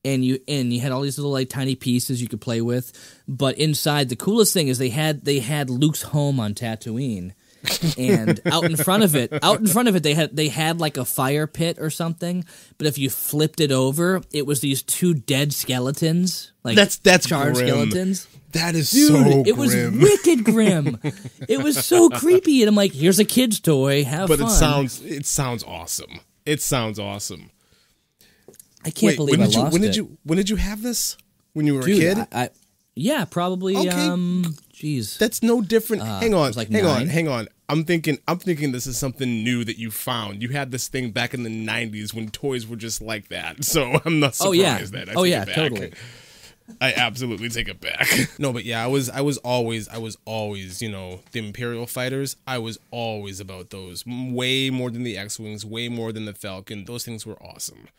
and 0.05 0.23
you 0.25 0.39
and 0.47 0.71
you 0.73 0.79
had 0.81 0.91
all 0.91 1.01
these 1.01 1.17
little 1.17 1.31
like 1.31 1.49
tiny 1.49 1.75
pieces 1.75 2.21
you 2.21 2.27
could 2.27 2.41
play 2.41 2.61
with 2.61 2.91
but 3.27 3.57
inside 3.57 4.09
the 4.09 4.15
coolest 4.15 4.53
thing 4.53 4.67
is 4.67 4.77
they 4.77 4.89
had 4.89 5.23
they 5.25 5.39
had 5.39 5.69
Luke's 5.69 6.01
home 6.01 6.39
on 6.39 6.53
Tatooine 6.53 7.31
and 7.97 8.41
out 8.45 8.63
in 8.65 8.75
front 8.75 9.03
of 9.03 9.15
it 9.15 9.31
out 9.41 9.59
in 9.59 9.67
front 9.67 9.87
of 9.87 9.95
it 9.95 10.03
they 10.03 10.13
had 10.13 10.35
they 10.35 10.49
had 10.49 10.79
like 10.79 10.97
a 10.97 11.05
fire 11.05 11.47
pit 11.47 11.77
or 11.79 11.89
something 11.89 12.43
but 12.77 12.87
if 12.87 12.97
you 12.97 13.09
flipped 13.09 13.59
it 13.59 13.71
over 13.71 14.21
it 14.31 14.45
was 14.45 14.59
these 14.61 14.81
two 14.83 15.13
dead 15.13 15.53
skeletons 15.53 16.51
like 16.63 16.75
That's- 16.75 16.97
that's 16.97 17.27
charred 17.27 17.55
grim. 17.55 17.67
skeletons 17.67 18.27
That 18.53 18.75
is 18.75 18.91
Dude, 18.91 19.07
so 19.07 19.43
it 19.47 19.57
was 19.57 19.73
wicked 19.75 20.43
grim. 20.45 20.99
it 21.49 21.63
was 21.63 21.83
so 21.83 22.09
creepy, 22.09 22.61
and 22.61 22.69
I'm 22.69 22.75
like, 22.75 22.93
"Here's 22.93 23.17
a 23.17 23.25
kid's 23.25 23.59
toy. 23.59 24.03
Have 24.03 24.27
but 24.27 24.37
fun." 24.37 24.47
it 24.47 24.51
sounds, 24.51 25.01
it 25.01 25.25
sounds 25.25 25.63
awesome. 25.63 26.19
It 26.45 26.61
sounds 26.61 26.99
awesome. 26.99 27.49
I 28.85 28.91
can't 28.91 29.01
Wait, 29.11 29.15
believe 29.17 29.39
when 29.39 29.41
I 29.41 29.45
did 29.45 29.55
you, 29.55 29.61
lost 29.61 29.73
when 29.73 29.83
it. 29.83 29.87
did 29.87 29.95
you, 29.95 30.17
when 30.23 30.37
did 30.37 30.49
you 30.51 30.55
have 30.57 30.83
this? 30.83 31.17
When 31.53 31.65
you 31.65 31.73
were 31.75 31.81
Dude, 31.81 31.97
a 31.97 31.99
kid? 32.15 32.27
I, 32.31 32.43
I, 32.43 32.49
yeah, 32.95 33.25
probably. 33.25 33.75
Okay. 33.75 33.89
Um, 33.89 34.55
jeez. 34.73 35.17
That's 35.17 35.41
no 35.43 35.61
different. 35.61 36.03
hang 36.03 36.33
on, 36.33 36.51
like 36.53 36.69
hang 36.69 36.85
on, 36.85 37.07
hang 37.07 37.27
on. 37.27 37.47
I'm 37.69 37.85
thinking, 37.85 38.17
I'm 38.27 38.37
thinking 38.39 38.71
this 38.71 38.85
is 38.85 38.97
something 38.97 39.43
new 39.43 39.63
that 39.63 39.77
you 39.79 39.89
found. 39.89 40.41
You 40.41 40.49
had 40.49 40.71
this 40.71 40.87
thing 40.87 41.11
back 41.11 41.33
in 41.33 41.43
the 41.43 41.49
'90s 41.49 42.13
when 42.13 42.29
toys 42.29 42.67
were 42.67 42.75
just 42.75 43.01
like 43.01 43.29
that. 43.29 43.63
So 43.73 43.99
I'm 44.05 44.19
not 44.19 44.35
surprised 44.35 44.45
Oh, 44.45 44.51
yeah. 44.51 45.05
that. 45.05 45.09
I 45.09 45.13
Oh, 45.15 45.23
yeah, 45.23 45.45
totally. 45.45 45.93
I 46.79 46.93
absolutely 46.93 47.49
take 47.49 47.67
it 47.67 47.81
back. 47.81 48.07
no, 48.39 48.53
but 48.53 48.63
yeah, 48.63 48.81
I 48.83 48.87
was, 48.87 49.09
I 49.09 49.19
was 49.21 49.37
always, 49.39 49.89
I 49.89 49.97
was 49.97 50.17
always, 50.23 50.81
you 50.81 50.89
know, 50.89 51.19
the 51.33 51.39
Imperial 51.39 51.85
fighters. 51.87 52.37
I 52.47 52.57
was 52.57 52.79
always 52.89 53.39
about 53.41 53.69
those, 53.71 54.05
way 54.05 54.69
more 54.69 54.89
than 54.89 55.03
the 55.03 55.17
X-wings, 55.17 55.65
way 55.65 55.89
more 55.89 56.13
than 56.13 56.23
the 56.25 56.33
Falcon. 56.33 56.85
Those 56.85 57.03
things 57.03 57.25
were 57.25 57.35
awesome. 57.43 57.89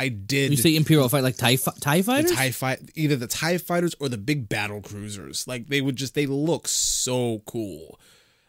I 0.00 0.08
did 0.08 0.50
You 0.50 0.56
say 0.56 0.74
Imperial 0.76 1.08
fight 1.08 1.22
like 1.22 1.36
Tie 1.36 1.56
Tie 1.56 1.98
the 1.98 2.02
fighters? 2.04 2.32
tie 2.32 2.50
fight 2.50 2.78
either 2.94 3.16
the 3.16 3.26
tie 3.26 3.58
fighters 3.58 3.94
or 4.00 4.08
the 4.08 4.18
big 4.18 4.48
battle 4.48 4.80
cruisers 4.80 5.46
like 5.46 5.68
they 5.68 5.80
would 5.80 5.96
just 5.96 6.14
they 6.14 6.26
look 6.26 6.66
so 6.68 7.42
cool 7.46 7.98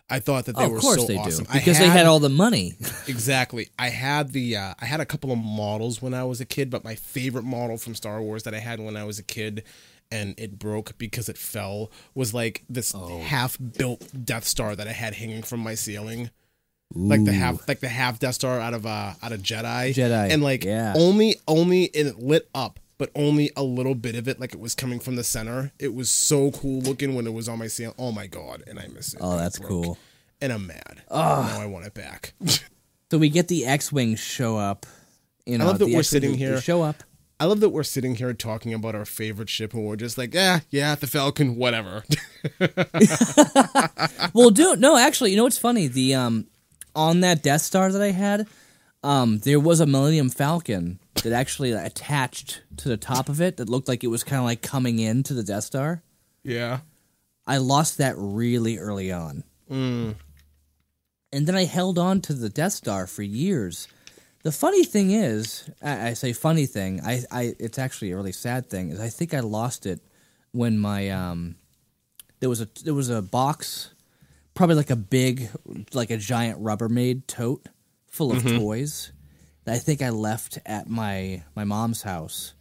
i 0.09 0.19
thought 0.19 0.45
that 0.45 0.55
they 0.57 0.65
oh, 0.65 0.69
were 0.69 0.79
course 0.79 1.01
so 1.01 1.07
they 1.07 1.17
awesome 1.17 1.45
do 1.45 1.53
because 1.53 1.77
they 1.79 1.87
had 1.87 2.05
all 2.05 2.19
the 2.19 2.29
money. 2.29 2.73
exactly 3.07 3.69
i 3.79 3.89
had 3.89 4.31
the 4.33 4.55
uh, 4.57 4.73
i 4.79 4.85
had 4.85 4.99
a 4.99 5.05
couple 5.05 5.31
of 5.31 5.37
models 5.37 6.01
when 6.01 6.13
i 6.13 6.23
was 6.23 6.39
a 6.41 6.45
kid 6.45 6.69
but 6.69 6.83
my 6.83 6.95
favorite 6.95 7.45
model 7.45 7.77
from 7.77 7.95
star 7.95 8.21
wars 8.21 8.43
that 8.43 8.53
i 8.53 8.59
had 8.59 8.79
when 8.79 8.95
i 8.97 9.03
was 9.03 9.19
a 9.19 9.23
kid 9.23 9.63
and 10.11 10.35
it 10.37 10.59
broke 10.59 10.97
because 10.97 11.29
it 11.29 11.37
fell 11.37 11.89
was 12.13 12.33
like 12.33 12.63
this 12.69 12.93
Oh. 12.93 13.19
half 13.21 13.57
built 13.77 14.01
death 14.25 14.43
star 14.45 14.75
that 14.75 14.87
i 14.87 14.91
had 14.91 15.13
hanging 15.13 15.43
from 15.43 15.59
my 15.61 15.75
ceiling 15.75 16.29
like 16.93 17.23
the 17.23 17.33
half 17.33 17.67
like 17.67 17.79
the 17.79 17.89
half 17.89 18.19
Death 18.19 18.35
Star 18.35 18.59
out 18.59 18.73
of 18.73 18.85
uh 18.85 19.13
out 19.21 19.31
of 19.31 19.41
Jedi. 19.41 19.93
Jedi, 19.93 20.31
And 20.31 20.43
like 20.43 20.63
yeah. 20.63 20.93
only 20.95 21.35
only 21.47 21.85
it 21.85 22.19
lit 22.19 22.49
up, 22.53 22.79
but 22.97 23.09
only 23.15 23.51
a 23.55 23.63
little 23.63 23.95
bit 23.95 24.15
of 24.15 24.27
it, 24.27 24.39
like 24.39 24.53
it 24.53 24.59
was 24.59 24.75
coming 24.75 24.99
from 24.99 25.15
the 25.15 25.23
center. 25.23 25.71
It 25.79 25.93
was 25.93 26.09
so 26.09 26.51
cool 26.51 26.81
looking 26.81 27.15
when 27.15 27.27
it 27.27 27.33
was 27.33 27.49
on 27.49 27.59
my 27.59 27.67
ceiling. 27.67 27.95
Oh 27.97 28.11
my 28.11 28.27
god, 28.27 28.63
and 28.67 28.79
I 28.79 28.87
miss 28.87 29.13
it. 29.13 29.19
Oh, 29.21 29.37
that's 29.37 29.59
cool. 29.59 29.97
And 30.41 30.51
I'm 30.51 30.67
mad. 30.67 31.03
Oh 31.09 31.17
now 31.17 31.61
I 31.61 31.65
want 31.65 31.85
it 31.85 31.93
back. 31.93 32.33
So 33.11 33.17
we 33.17 33.27
get 33.27 33.49
the 33.49 33.65
X-wings 33.65 34.21
show 34.21 34.55
up. 34.55 34.85
You 35.45 35.57
know, 35.57 35.65
love 35.65 35.79
that 35.79 35.85
the 35.87 35.95
we're 35.95 36.01
sitting 36.01 36.33
here. 36.33 36.61
Show 36.61 36.81
up. 36.81 37.03
I 37.41 37.45
love 37.45 37.59
that 37.59 37.69
we're 37.69 37.83
sitting 37.83 38.15
here 38.15 38.33
talking 38.33 38.73
about 38.73 38.95
our 38.95 39.03
favorite 39.03 39.49
ship, 39.49 39.73
and 39.73 39.83
we're 39.83 39.97
just 39.97 40.17
like, 40.17 40.33
yeah, 40.33 40.61
yeah, 40.69 40.95
the 40.95 41.07
Falcon, 41.07 41.57
whatever. 41.57 42.05
well, 44.33 44.49
do 44.49 44.77
no, 44.77 44.95
actually, 44.95 45.31
you 45.31 45.37
know 45.37 45.43
what's 45.43 45.57
funny? 45.57 45.87
The 45.87 46.15
um, 46.15 46.47
on 46.95 47.21
that 47.21 47.43
Death 47.43 47.61
Star 47.61 47.91
that 47.91 48.01
I 48.01 48.11
had, 48.11 48.47
um, 49.03 49.39
there 49.39 49.59
was 49.59 49.79
a 49.79 49.85
Millennium 49.85 50.29
Falcon 50.29 50.99
that 51.23 51.33
actually 51.33 51.71
attached 51.71 52.61
to 52.77 52.89
the 52.89 52.97
top 52.97 53.29
of 53.29 53.41
it 53.41 53.57
that 53.57 53.69
looked 53.69 53.87
like 53.87 54.03
it 54.03 54.07
was 54.07 54.23
kind 54.23 54.39
of 54.39 54.45
like 54.45 54.61
coming 54.61 54.99
into 54.99 55.33
the 55.33 55.43
Death 55.43 55.63
Star. 55.63 56.03
yeah. 56.43 56.79
I 57.47 57.57
lost 57.57 57.97
that 57.97 58.13
really 58.17 58.77
early 58.77 59.11
on. 59.11 59.43
Mm. 59.69 60.15
and 61.33 61.47
then 61.47 61.55
I 61.55 61.63
held 61.65 61.97
on 61.97 62.21
to 62.21 62.33
the 62.33 62.49
Death 62.49 62.73
Star 62.73 63.07
for 63.07 63.23
years. 63.23 63.87
The 64.43 64.51
funny 64.51 64.83
thing 64.83 65.11
is, 65.11 65.69
I, 65.81 66.09
I 66.09 66.13
say 66.13 66.33
funny 66.33 66.65
thing. 66.65 67.01
I, 67.01 67.23
I, 67.31 67.55
it's 67.59 67.79
actually 67.79 68.11
a 68.11 68.15
really 68.15 68.31
sad 68.31 68.69
thing. 68.69 68.89
Is 68.89 68.99
I 68.99 69.09
think 69.09 69.33
I 69.33 69.39
lost 69.39 69.85
it 69.85 70.01
when 70.51 70.77
my 70.77 71.09
um, 71.09 71.55
there 72.39 72.49
was 72.49 72.61
a 72.61 72.67
there 72.83 72.93
was 72.93 73.09
a 73.09 73.21
box, 73.21 73.90
probably 74.61 74.75
like 74.75 74.89
a 74.91 74.95
big, 74.95 75.49
like 75.93 76.11
a 76.11 76.17
giant 76.17 76.61
Rubbermaid 76.61 77.27
tote 77.27 77.65
full 78.07 78.31
of 78.31 78.43
toys. 78.43 79.11
That 79.65 79.75
I 79.75 79.77
think 79.77 80.01
I 80.01 80.09
left 80.09 80.59
at 80.65 80.89
my 80.89 81.43
my 81.55 81.63
mom's 81.63 82.03
house, 82.03 82.53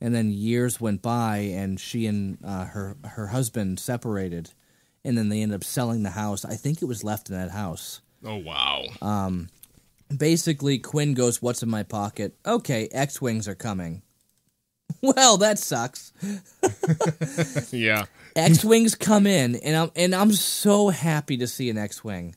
and 0.00 0.14
then 0.14 0.30
years 0.30 0.80
went 0.80 1.02
by, 1.02 1.38
and 1.38 1.78
she 1.78 2.06
and 2.06 2.38
uh, 2.44 2.64
her 2.66 2.96
her 3.04 3.28
husband 3.28 3.78
separated, 3.78 4.50
and 5.04 5.16
then 5.16 5.28
they 5.28 5.42
ended 5.42 5.56
up 5.56 5.64
selling 5.64 6.02
the 6.02 6.10
house. 6.10 6.44
I 6.44 6.56
think 6.56 6.82
it 6.82 6.86
was 6.86 7.04
left 7.04 7.28
in 7.28 7.36
that 7.36 7.50
house 7.50 8.00
Oh 8.24 8.36
wow. 8.36 8.84
Um, 9.00 9.48
basically 10.14 10.78
Quinn 10.78 11.14
goes, 11.14 11.40
"What's 11.40 11.62
in 11.62 11.70
my 11.70 11.82
pocket?" 11.82 12.34
Okay, 12.44 12.88
X-wings 12.92 13.48
are 13.48 13.54
coming. 13.54 14.02
Well, 15.02 15.38
that 15.38 15.58
sucks. 15.58 16.12
yeah. 17.72 18.06
X-wings 18.36 18.94
come 18.94 19.26
in, 19.26 19.56
and 19.56 19.76
I'm 19.76 19.90
and 19.96 20.14
I'm 20.14 20.32
so 20.32 20.88
happy 20.88 21.36
to 21.38 21.46
see 21.46 21.70
an 21.70 21.78
X-wing. 21.78 22.36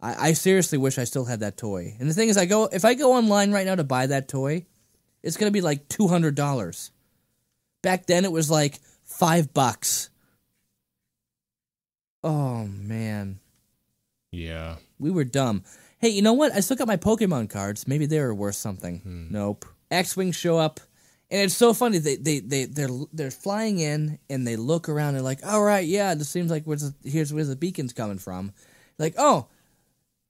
I, 0.00 0.28
I 0.28 0.32
seriously 0.34 0.78
wish 0.78 0.98
I 0.98 1.04
still 1.04 1.24
had 1.24 1.40
that 1.40 1.56
toy. 1.56 1.96
And 1.98 2.08
the 2.08 2.14
thing 2.14 2.28
is, 2.28 2.36
I 2.36 2.46
go 2.46 2.64
if 2.64 2.84
I 2.84 2.94
go 2.94 3.12
online 3.12 3.52
right 3.52 3.66
now 3.66 3.74
to 3.74 3.84
buy 3.84 4.06
that 4.06 4.28
toy, 4.28 4.66
it's 5.22 5.36
gonna 5.36 5.50
be 5.50 5.60
like 5.60 5.88
two 5.88 6.08
hundred 6.08 6.34
dollars. 6.34 6.90
Back 7.82 8.06
then, 8.06 8.24
it 8.24 8.32
was 8.32 8.50
like 8.50 8.78
five 9.04 9.52
bucks. 9.52 10.10
Oh 12.22 12.66
man. 12.66 13.40
Yeah. 14.32 14.76
We 14.98 15.10
were 15.10 15.24
dumb. 15.24 15.64
Hey, 15.98 16.08
you 16.10 16.22
know 16.22 16.32
what? 16.34 16.52
I 16.52 16.60
still 16.60 16.76
got 16.76 16.88
my 16.88 16.96
Pokemon 16.96 17.50
cards. 17.50 17.88
Maybe 17.88 18.06
they 18.06 18.20
were 18.20 18.34
worth 18.34 18.56
something. 18.56 19.00
Hmm. 19.00 19.26
Nope. 19.30 19.64
X 19.90 20.16
Wings 20.16 20.36
show 20.36 20.58
up, 20.58 20.80
and 21.30 21.42
it's 21.42 21.56
so 21.56 21.74
funny. 21.74 21.98
They 21.98 22.16
they 22.16 22.40
they 22.40 22.64
they're 22.64 22.88
they're 23.12 23.30
flying 23.30 23.78
in, 23.78 24.18
and 24.30 24.46
they 24.46 24.56
look 24.56 24.88
around. 24.88 25.08
and 25.08 25.16
they're 25.16 25.22
like, 25.22 25.46
all 25.46 25.62
right, 25.62 25.86
yeah, 25.86 26.14
this 26.14 26.28
seems 26.28 26.50
like 26.50 26.64
where's 26.64 26.90
the, 26.90 27.10
here's 27.10 27.32
where 27.32 27.44
the 27.44 27.56
beacon's 27.56 27.92
coming 27.92 28.18
from. 28.18 28.52
Like, 28.98 29.14
oh, 29.18 29.46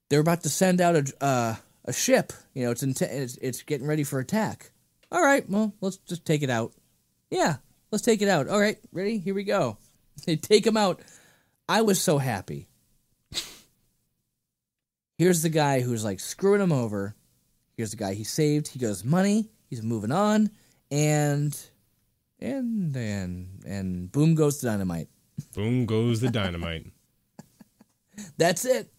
they're 0.09 0.19
about 0.19 0.43
to 0.43 0.49
send 0.49 0.81
out 0.81 0.95
a 0.95 1.23
uh, 1.23 1.55
a 1.85 1.93
ship. 1.93 2.33
You 2.53 2.65
know, 2.65 2.71
it's, 2.71 2.83
in 2.83 2.93
it's 2.99 3.37
it's 3.37 3.63
getting 3.63 3.87
ready 3.87 4.03
for 4.03 4.19
attack. 4.19 4.71
All 5.11 5.23
right, 5.23 5.49
well, 5.49 5.73
let's 5.81 5.97
just 5.97 6.25
take 6.25 6.43
it 6.43 6.49
out. 6.49 6.73
Yeah, 7.29 7.57
let's 7.91 8.03
take 8.03 8.21
it 8.21 8.27
out. 8.27 8.47
All 8.47 8.59
right, 8.59 8.77
ready? 8.91 9.17
Here 9.19 9.33
we 9.35 9.43
go. 9.43 9.77
They 10.25 10.35
take 10.35 10.65
him 10.65 10.77
out. 10.77 10.99
I 11.69 11.83
was 11.83 12.01
so 12.01 12.17
happy 12.17 12.67
here's 15.17 15.41
the 15.41 15.49
guy 15.49 15.81
who's 15.81 16.03
like 16.03 16.19
screwing 16.19 16.61
him 16.61 16.71
over. 16.71 17.15
Here's 17.75 17.91
the 17.91 17.97
guy 17.97 18.13
he 18.13 18.23
saved. 18.23 18.67
He 18.69 18.79
goes 18.79 19.03
money. 19.03 19.49
He's 19.69 19.83
moving 19.83 20.11
on, 20.11 20.49
and 20.91 21.57
and 22.39 22.95
and 22.95 23.63
and 23.65 24.11
boom 24.11 24.35
goes 24.35 24.61
the 24.61 24.69
dynamite. 24.69 25.09
Boom 25.53 25.85
goes 25.85 26.21
the 26.21 26.29
dynamite. 26.29 26.87
That's 28.37 28.65
it. 28.65 28.91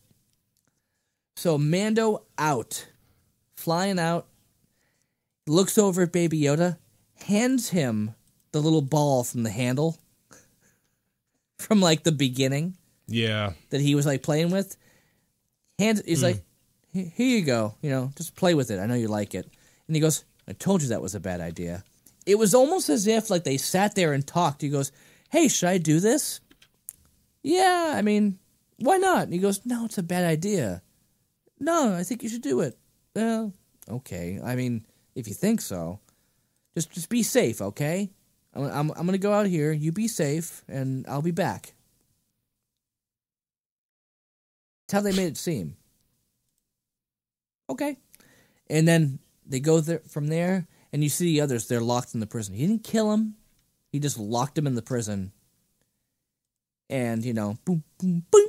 So 1.37 1.57
Mando 1.59 2.25
out, 2.37 2.89
flying 3.57 3.99
out, 3.99 4.27
looks 5.47 5.79
over 5.79 6.03
at 6.03 6.13
Baby 6.13 6.41
Yoda, 6.41 6.79
hands 7.15 7.71
him 7.71 8.15
the 8.53 8.61
little 8.61 8.83
ball 8.83 9.25
from 9.25 9.43
the 9.45 9.51
handle 9.51 9.99
from 11.59 11.81
like 11.81 12.03
the 12.03 12.13
beginning. 12.13 12.77
yeah. 13.07 13.53
that 13.71 13.81
he 13.81 13.95
was 13.95 14.07
like 14.07 14.23
playing 14.23 14.51
with. 14.51 14.77
Hands, 15.79 16.03
he's 16.05 16.21
mm. 16.21 16.25
like, 16.25 16.43
"Here 16.93 17.39
you 17.39 17.43
go. 17.43 17.77
You 17.83 17.91
know, 17.91 18.11
just 18.17 18.35
play 18.35 18.55
with 18.55 18.73
it. 18.73 18.81
I 18.81 18.87
know 18.87 18.95
you 18.95 19.07
like 19.07 19.33
it." 19.33 19.49
And 19.87 19.95
he 19.95 20.01
goes, 20.01 20.25
"I 20.49 20.53
told 20.55 20.83
you 20.83 20.89
that 20.89 21.03
was 21.03 21.15
a 21.15 21.21
bad 21.21 21.41
idea." 21.41 21.85
It 22.27 22.39
was 22.39 22.55
almost 22.55 22.89
as 22.89 23.07
if 23.07 23.31
like 23.31 23.45
they 23.45 23.57
sat 23.57 23.95
there 23.95 24.13
and 24.13 24.27
talked. 24.27 24.63
He 24.63 24.69
goes, 24.69 24.91
"Hey, 25.31 25.49
should 25.49 25.69
I 25.69 25.79
do 25.79 26.01
this?" 26.01 26.41
Yeah, 27.43 27.93
I 27.95 28.03
mean, 28.03 28.39
why 28.79 28.97
not? 28.97 29.25
And 29.25 29.33
he 29.33 29.39
goes, 29.39 29.65
"No, 29.65 29.85
it's 29.85 29.99
a 29.99 30.03
bad 30.03 30.25
idea." 30.25 30.83
No, 31.61 31.95
I 31.95 32.03
think 32.03 32.23
you 32.23 32.29
should 32.29 32.43
do 32.43 32.61
it. 32.61 32.79
Well, 33.15 33.53
okay. 33.89 34.41
I 34.43 34.55
mean, 34.55 34.87
if 35.15 35.29
you 35.29 35.35
think 35.35 35.61
so, 35.61 36.01
just 36.75 36.91
just 36.91 37.09
be 37.09 37.23
safe, 37.23 37.61
okay? 37.61 38.11
I'm 38.55 38.65
I'm, 38.65 38.91
I'm 38.93 39.07
gonna 39.07 39.19
go 39.19 39.33
out 39.33 39.47
here. 39.47 39.73
You 39.73 39.93
be 39.93 40.09
safe, 40.09 40.65
and 40.69 41.07
I'll 41.09 41.23
be 41.23 41.31
back. 41.31 41.75
That's 44.87 44.95
how 44.95 45.01
they 45.01 45.17
made 45.17 45.29
it 45.29 45.37
seem. 45.37 45.77
Okay. 47.69 47.99
And 48.71 48.89
then 48.89 49.19
they 49.49 49.61
go 49.61 49.81
there, 49.81 50.03
from 50.09 50.29
there, 50.29 50.67
and 50.93 51.03
you 51.03 51.09
see 51.09 51.25
the 51.27 51.41
others. 51.41 51.67
They're 51.67 51.81
locked 51.81 52.15
in 52.15 52.21
the 52.21 52.27
prison. 52.27 52.55
He 52.55 52.67
didn't 52.67 52.85
kill 52.85 53.11
them. 53.11 53.35
He 53.91 53.99
just 53.99 54.19
locked 54.19 54.55
them 54.55 54.67
in 54.67 54.75
the 54.75 54.83
prison. 54.83 55.33
And 56.91 57.25
you 57.25 57.35
know, 57.35 57.57
boom, 57.65 57.83
boom, 57.99 58.25
boom, 58.31 58.49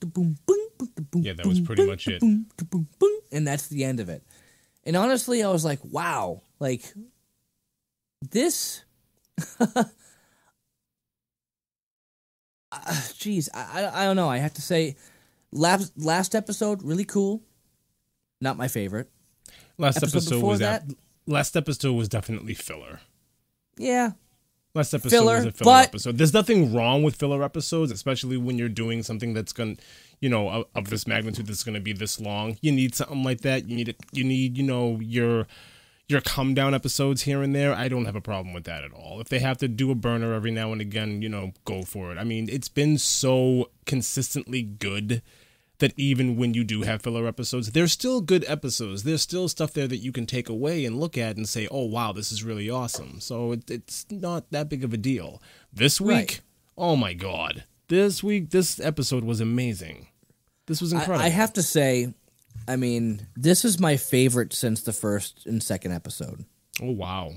boom, 0.00 0.08
boom, 0.12 0.36
boom, 0.46 1.06
boom. 1.10 1.22
Yeah, 1.22 1.32
that 1.34 1.46
was 1.46 1.60
pretty 1.60 1.86
much 1.86 2.08
it. 2.08 2.22
And 2.22 3.46
that's 3.46 3.68
the 3.68 3.84
end 3.84 4.00
of 4.00 4.08
it. 4.08 4.22
And 4.84 4.96
honestly, 4.96 5.42
I 5.42 5.50
was 5.50 5.64
like, 5.64 5.80
wow, 5.82 6.42
like 6.60 6.82
this. 8.20 8.84
Jeez, 12.72 13.48
uh, 13.54 13.66
I, 13.72 14.02
I 14.02 14.04
don't 14.04 14.16
know. 14.16 14.28
I 14.28 14.38
have 14.38 14.54
to 14.54 14.62
say, 14.62 14.96
last 15.52 15.92
last 15.96 16.34
episode 16.34 16.82
really 16.82 17.04
cool. 17.04 17.42
Not 18.40 18.56
my 18.56 18.68
favorite. 18.68 19.10
Last 19.78 19.96
Episode 19.98 20.18
episode, 20.18 20.42
was 20.42 20.58
that? 20.60 20.88
that. 20.88 20.96
Last 21.26 21.56
episode 21.56 21.92
was 21.94 22.08
definitely 22.08 22.54
filler. 22.54 23.00
Yeah, 23.76 24.12
Last 24.74 24.92
episode 24.92 25.10
Filler, 25.10 25.36
was 25.36 25.44
a 25.46 25.52
filler 25.52 25.70
but- 25.70 25.88
episode. 25.88 26.18
There's 26.18 26.34
nothing 26.34 26.74
wrong 26.74 27.04
with 27.04 27.14
filler 27.14 27.44
episodes, 27.44 27.92
especially 27.92 28.36
when 28.36 28.58
you're 28.58 28.68
doing 28.68 29.04
something 29.04 29.32
that's 29.32 29.52
going, 29.52 29.76
to 29.76 29.82
you 30.20 30.28
know, 30.28 30.48
of, 30.48 30.64
of 30.74 30.90
this 30.90 31.06
magnitude 31.06 31.46
that's 31.46 31.62
going 31.62 31.76
to 31.76 31.80
be 31.80 31.92
this 31.92 32.20
long. 32.20 32.58
You 32.60 32.72
need 32.72 32.94
something 32.94 33.22
like 33.22 33.42
that. 33.42 33.68
You 33.68 33.76
need 33.76 33.88
it. 33.88 33.96
You 34.10 34.24
need, 34.24 34.56
you 34.58 34.64
know, 34.64 34.98
your 35.00 35.46
your 36.08 36.20
come 36.20 36.54
down 36.54 36.74
episodes 36.74 37.22
here 37.22 37.40
and 37.40 37.54
there. 37.54 37.72
I 37.72 37.88
don't 37.88 38.04
have 38.04 38.16
a 38.16 38.20
problem 38.20 38.52
with 38.52 38.64
that 38.64 38.84
at 38.84 38.92
all. 38.92 39.20
If 39.20 39.28
they 39.28 39.38
have 39.38 39.58
to 39.58 39.68
do 39.68 39.90
a 39.90 39.94
burner 39.94 40.34
every 40.34 40.50
now 40.50 40.72
and 40.72 40.80
again, 40.80 41.22
you 41.22 41.28
know, 41.28 41.52
go 41.64 41.82
for 41.82 42.10
it. 42.12 42.18
I 42.18 42.24
mean, 42.24 42.48
it's 42.50 42.68
been 42.68 42.98
so 42.98 43.70
consistently 43.86 44.62
good 44.62 45.22
that 45.78 45.92
even 45.96 46.36
when 46.36 46.54
you 46.54 46.62
do 46.64 46.82
have 46.82 47.02
filler 47.02 47.26
episodes, 47.26 47.72
they're 47.72 47.88
still 47.88 48.20
good 48.20 48.44
episodes. 48.46 49.02
There's 49.02 49.22
still 49.22 49.48
stuff 49.48 49.72
there 49.72 49.88
that 49.88 49.96
you 49.98 50.12
can 50.12 50.24
take 50.26 50.48
away 50.48 50.84
and 50.84 51.00
look 51.00 51.18
at 51.18 51.36
and 51.36 51.48
say, 51.48 51.66
"Oh 51.70 51.84
wow, 51.84 52.12
this 52.12 52.30
is 52.30 52.44
really 52.44 52.70
awesome." 52.70 53.20
So 53.20 53.52
it, 53.52 53.70
it's 53.70 54.06
not 54.10 54.50
that 54.52 54.68
big 54.68 54.84
of 54.84 54.92
a 54.92 54.96
deal. 54.96 55.42
This 55.72 56.00
week, 56.00 56.14
Right. 56.16 56.40
oh 56.78 56.96
my 56.96 57.12
god, 57.12 57.64
this 57.88 58.22
week 58.22 58.50
this 58.50 58.78
episode 58.80 59.24
was 59.24 59.40
amazing. 59.40 60.08
This 60.66 60.80
was 60.80 60.92
incredible. 60.92 61.20
I, 61.22 61.26
I 61.26 61.30
have 61.30 61.52
to 61.54 61.62
say, 61.62 62.14
I 62.68 62.76
mean, 62.76 63.26
this 63.36 63.64
is 63.64 63.78
my 63.80 63.96
favorite 63.96 64.52
since 64.52 64.80
the 64.82 64.92
first 64.92 65.44
and 65.44 65.62
second 65.62 65.92
episode. 65.92 66.44
oh 66.80 66.92
wow, 66.92 67.32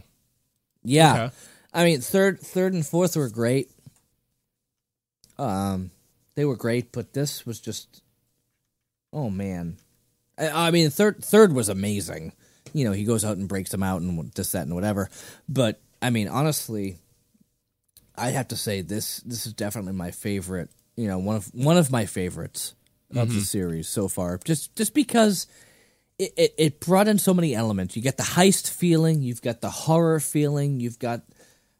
Yeah, 0.83 1.13
Okay. 1.25 1.35
I 1.73 1.83
mean, 1.83 2.01
third, 2.01 2.39
third 2.39 2.73
and 2.73 2.85
fourth 2.85 3.15
were 3.17 3.29
great. 3.29 3.69
Um, 5.37 5.91
they 6.35 6.45
were 6.45 6.55
great, 6.55 6.91
but 6.91 7.13
this 7.13 7.45
was 7.45 7.59
just, 7.59 8.01
oh 9.17 9.29
man. 9.31 9.77
I, 10.37 10.67
I 10.67 10.71
mean, 10.71 10.89
third, 10.91 11.23
third 11.25 11.51
was 11.51 11.69
amazing. 11.69 12.33
You 12.73 12.85
know, 12.85 12.91
he 12.91 13.03
goes 13.03 13.25
out 13.25 13.37
and 13.37 13.49
breaks 13.49 13.71
them 13.71 13.81
out 13.81 14.01
and 14.01 14.31
this, 14.33 14.51
that, 14.51 14.67
and 14.67 14.75
whatever. 14.75 15.09
But 15.49 15.81
I 16.01 16.11
mean, 16.11 16.27
honestly, 16.27 16.97
I 18.15 18.29
have 18.29 18.49
to 18.49 18.55
say 18.55 18.81
this. 18.81 19.17
This 19.21 19.47
is 19.47 19.53
definitely 19.53 19.93
my 19.93 20.11
favorite. 20.11 20.69
You 20.95 21.07
know, 21.07 21.17
one 21.17 21.37
of 21.37 21.47
one 21.53 21.77
of 21.77 21.91
my 21.91 22.05
favorites 22.05 22.75
of 23.15 23.33
the 23.33 23.41
series 23.41 23.87
so 23.87 24.07
far. 24.07 24.37
Just 24.43 24.75
just 24.75 24.93
because 24.93 25.47
it, 26.19 26.33
it, 26.37 26.53
it 26.57 26.79
brought 26.79 27.07
in 27.07 27.17
so 27.17 27.33
many 27.33 27.55
elements. 27.55 27.95
You 27.95 28.01
get 28.01 28.17
the 28.17 28.23
heist 28.23 28.69
feeling, 28.69 29.21
you've 29.21 29.41
got 29.41 29.61
the 29.61 29.69
horror 29.69 30.19
feeling, 30.19 30.79
you've 30.79 30.99
got 30.99 31.21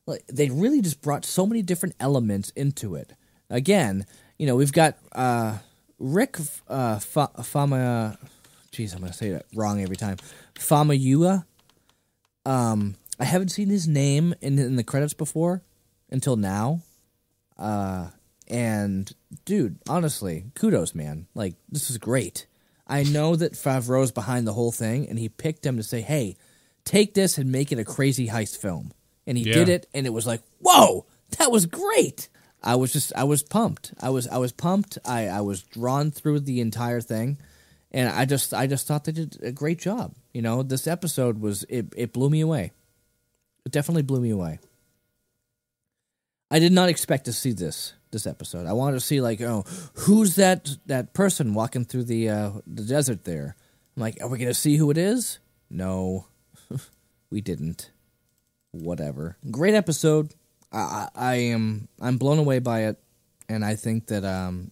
like 0.05 0.25
they 0.27 0.49
really 0.49 0.81
just 0.81 1.01
brought 1.01 1.25
so 1.25 1.45
many 1.45 1.61
different 1.61 1.95
elements 1.99 2.51
into 2.51 2.95
it. 2.95 3.13
Again, 3.49 4.05
you 4.37 4.47
know, 4.47 4.55
we've 4.55 4.73
got 4.73 4.97
uh 5.11 5.57
Rick 5.99 6.37
uh 6.67 6.99
Fa- 6.99 7.31
Fama 7.43 8.17
jeez, 8.71 8.93
I'm 8.93 8.99
going 8.99 9.11
to 9.11 9.17
say 9.17 9.31
that 9.31 9.45
wrong 9.55 9.81
every 9.81 9.95
time. 9.97 10.17
Famayua 10.55 11.45
um 12.45 12.95
I 13.19 13.25
haven't 13.25 13.49
seen 13.49 13.69
his 13.69 13.87
name 13.87 14.33
in 14.41 14.59
in 14.59 14.75
the 14.75 14.83
credits 14.83 15.13
before 15.13 15.63
until 16.09 16.35
now. 16.35 16.81
Uh, 17.57 18.09
and 18.47 19.11
dude, 19.45 19.79
honestly, 19.89 20.45
kudos, 20.53 20.93
man. 20.93 21.27
Like 21.33 21.55
this 21.69 21.89
is 21.89 21.97
great. 21.97 22.45
I 22.85 23.03
know 23.03 23.35
that 23.35 23.53
Favreau's 23.53 24.11
behind 24.11 24.47
the 24.47 24.53
whole 24.53 24.71
thing, 24.71 25.09
and 25.09 25.17
he 25.19 25.27
picked 25.27 25.65
him 25.65 25.75
to 25.77 25.83
say, 25.83 26.01
"Hey, 26.01 26.37
take 26.85 27.15
this 27.15 27.37
and 27.39 27.51
make 27.51 27.71
it 27.71 27.79
a 27.79 27.83
crazy 27.83 28.27
heist 28.27 28.57
film." 28.57 28.91
And 29.25 29.37
he 29.37 29.43
Yeah. 29.45 29.53
did 29.55 29.69
it, 29.69 29.89
and 29.93 30.05
it 30.05 30.11
was 30.11 30.25
like, 30.27 30.41
"Whoa, 30.59 31.05
that 31.39 31.51
was 31.51 31.65
great!" 31.65 32.29
I 32.67 32.75
was 32.75 32.91
just, 32.91 33.13
I 33.15 33.23
was 33.23 33.43
pumped. 33.43 33.93
I 34.01 34.09
was, 34.09 34.27
I 34.27 34.37
was 34.37 34.51
pumped. 34.51 34.97
I, 35.05 35.27
I 35.27 35.39
was 35.39 35.63
drawn 35.63 36.11
through 36.11 36.41
the 36.41 36.59
entire 36.59 36.99
thing, 36.99 37.37
and 37.91 38.09
I 38.09 38.25
just, 38.25 38.53
I 38.53 38.67
just 38.67 38.85
thought 38.85 39.05
they 39.05 39.13
did 39.13 39.37
a 39.41 39.53
great 39.53 39.79
job. 39.79 40.13
You 40.33 40.41
know, 40.41 40.63
this 40.63 40.85
episode 40.85 41.39
was, 41.39 41.63
it, 41.69 41.93
it 41.95 42.11
blew 42.11 42.29
me 42.29 42.41
away. 42.41 42.73
It 43.65 43.71
definitely 43.71 44.01
blew 44.01 44.19
me 44.19 44.31
away. 44.31 44.59
I 46.51 46.59
did 46.59 46.73
not 46.73 46.89
expect 46.89 47.25
to 47.25 47.33
see 47.33 47.53
this 47.53 47.93
this 48.11 48.27
episode. 48.27 48.65
I 48.65 48.73
wanted 48.73 48.95
to 48.95 49.05
see 49.05 49.21
like, 49.21 49.41
oh, 49.41 49.63
who's 49.93 50.35
that 50.35 50.69
that 50.85 51.13
person 51.13 51.53
walking 51.53 51.85
through 51.85 52.05
the 52.05 52.29
uh, 52.29 52.51
the 52.65 52.83
desert 52.83 53.25
there? 53.25 53.55
I'm 53.95 54.01
like, 54.01 54.17
are 54.21 54.29
we 54.29 54.37
gonna 54.37 54.53
see 54.53 54.77
who 54.77 54.89
it 54.91 54.97
is? 54.97 55.39
No, 55.69 56.27
we 57.29 57.41
didn't. 57.41 57.91
Whatever. 58.71 59.37
Great 59.51 59.73
episode. 59.73 60.33
I, 60.71 61.07
I, 61.15 61.35
am 61.35 61.87
I'm 62.01 62.17
blown 62.17 62.39
away 62.39 62.59
by 62.59 62.85
it, 62.85 62.97
and 63.47 63.63
I 63.63 63.75
think 63.75 64.07
that 64.07 64.25
um, 64.25 64.71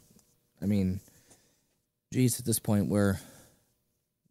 I 0.62 0.66
mean, 0.66 1.00
geez, 2.12 2.40
at 2.40 2.46
this 2.46 2.60
point 2.60 2.88
we're 2.90 3.20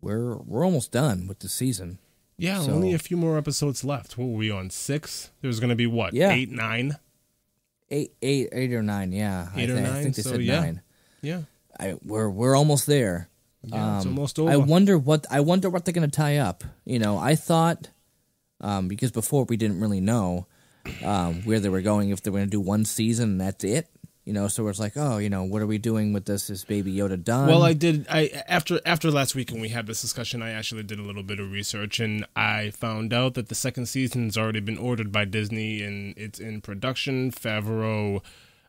we're 0.00 0.36
we're 0.36 0.64
almost 0.64 0.92
done 0.92 1.26
with 1.26 1.38
the 1.40 1.48
season. 1.48 1.98
Yeah, 2.36 2.60
So- 2.60 2.72
only 2.72 2.92
a 2.92 2.98
few 2.98 3.16
more 3.16 3.38
episodes 3.38 3.84
left. 3.84 4.18
What 4.18 4.26
were 4.26 4.36
we 4.36 4.50
on? 4.50 4.70
Six? 4.70 5.30
There's 5.40 5.60
going 5.60 5.70
to 5.70 5.76
be 5.76 5.86
what? 5.86 6.14
Yeah. 6.14 6.30
Eight, 6.32 6.50
nine? 6.50 6.96
Eight 7.90 8.12
eight 8.22 8.48
eight 8.52 8.72
or 8.72 8.82
nine, 8.82 9.12
yeah. 9.12 9.48
Eight 9.54 9.70
I, 9.70 9.72
or 9.72 9.76
thi- 9.76 9.84
I 9.90 10.02
think 10.02 10.16
they 10.16 10.22
so 10.22 10.30
said 10.30 10.42
yeah. 10.42 10.60
nine. 10.60 10.80
Yeah. 11.22 11.42
I 11.78 11.96
we're 12.04 12.28
we're 12.28 12.56
almost 12.56 12.86
there. 12.86 13.28
Yeah, 13.62 13.96
it's 13.96 14.06
Um, 14.06 14.12
almost 14.12 14.38
over. 14.38 14.50
I 14.50 14.56
wonder 14.56 14.98
what 14.98 15.26
I 15.30 15.40
wonder 15.40 15.70
what 15.70 15.84
they're 15.84 15.94
going 15.94 16.10
to 16.10 16.14
tie 16.16 16.38
up. 16.38 16.64
You 16.84 16.98
know, 16.98 17.16
I 17.18 17.34
thought 17.34 17.88
um, 18.60 18.88
because 18.88 19.10
before 19.12 19.44
we 19.44 19.56
didn't 19.56 19.80
really 19.80 20.00
know 20.00 20.46
um, 21.02 21.42
where 21.42 21.60
they 21.60 21.68
were 21.68 21.82
going 21.82 22.10
if 22.10 22.22
they 22.22 22.30
were 22.30 22.38
going 22.38 22.48
to 22.48 22.50
do 22.50 22.60
one 22.60 22.84
season 22.84 23.30
and 23.32 23.40
that's 23.40 23.64
it. 23.64 23.88
You 24.24 24.32
know, 24.32 24.48
so 24.48 24.66
it's 24.68 24.78
like, 24.78 24.94
oh, 24.96 25.18
you 25.18 25.28
know, 25.28 25.42
what 25.42 25.60
are 25.60 25.66
we 25.66 25.76
doing 25.76 26.14
with 26.14 26.24
this? 26.24 26.48
Is 26.48 26.64
Baby 26.64 26.94
Yoda 26.94 27.22
done? 27.22 27.46
Well, 27.46 27.62
I 27.62 27.74
did. 27.74 28.06
I 28.08 28.30
after 28.48 28.80
after 28.86 29.10
last 29.10 29.34
week 29.34 29.50
when 29.50 29.60
we 29.60 29.68
had 29.68 29.86
this 29.86 30.00
discussion, 30.00 30.40
I 30.40 30.52
actually 30.52 30.82
did 30.82 30.98
a 30.98 31.02
little 31.02 31.22
bit 31.22 31.38
of 31.40 31.52
research, 31.52 32.00
and 32.00 32.24
I 32.34 32.70
found 32.70 33.12
out 33.12 33.34
that 33.34 33.50
the 33.50 33.54
second 33.54 33.84
season's 33.84 34.38
already 34.38 34.60
been 34.60 34.78
ordered 34.78 35.12
by 35.12 35.26
Disney, 35.26 35.82
and 35.82 36.16
it's 36.16 36.40
in 36.40 36.62
production. 36.62 37.32
Favreau 37.32 38.22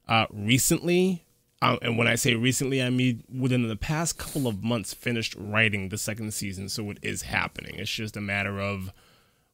uh, 0.10 0.26
recently, 0.30 1.24
uh, 1.62 1.78
and 1.82 1.98
when 1.98 2.08
I 2.08 2.16
say 2.16 2.36
recently, 2.36 2.84
I 2.84 2.90
mean 2.90 3.24
within 3.34 3.66
the 3.66 3.78
past 3.78 4.18
couple 4.18 4.48
of 4.48 4.62
months, 4.62 4.94
finished 4.94 5.36
writing 5.38 5.88
the 5.88 5.98
second 5.98 6.34
season, 6.34 6.68
so 6.68 6.90
it 6.90 7.00
is 7.02 7.22
happening. 7.22 7.76
It's 7.76 7.90
just 7.90 8.18
a 8.18 8.22
matter 8.22 8.60
of 8.60 8.92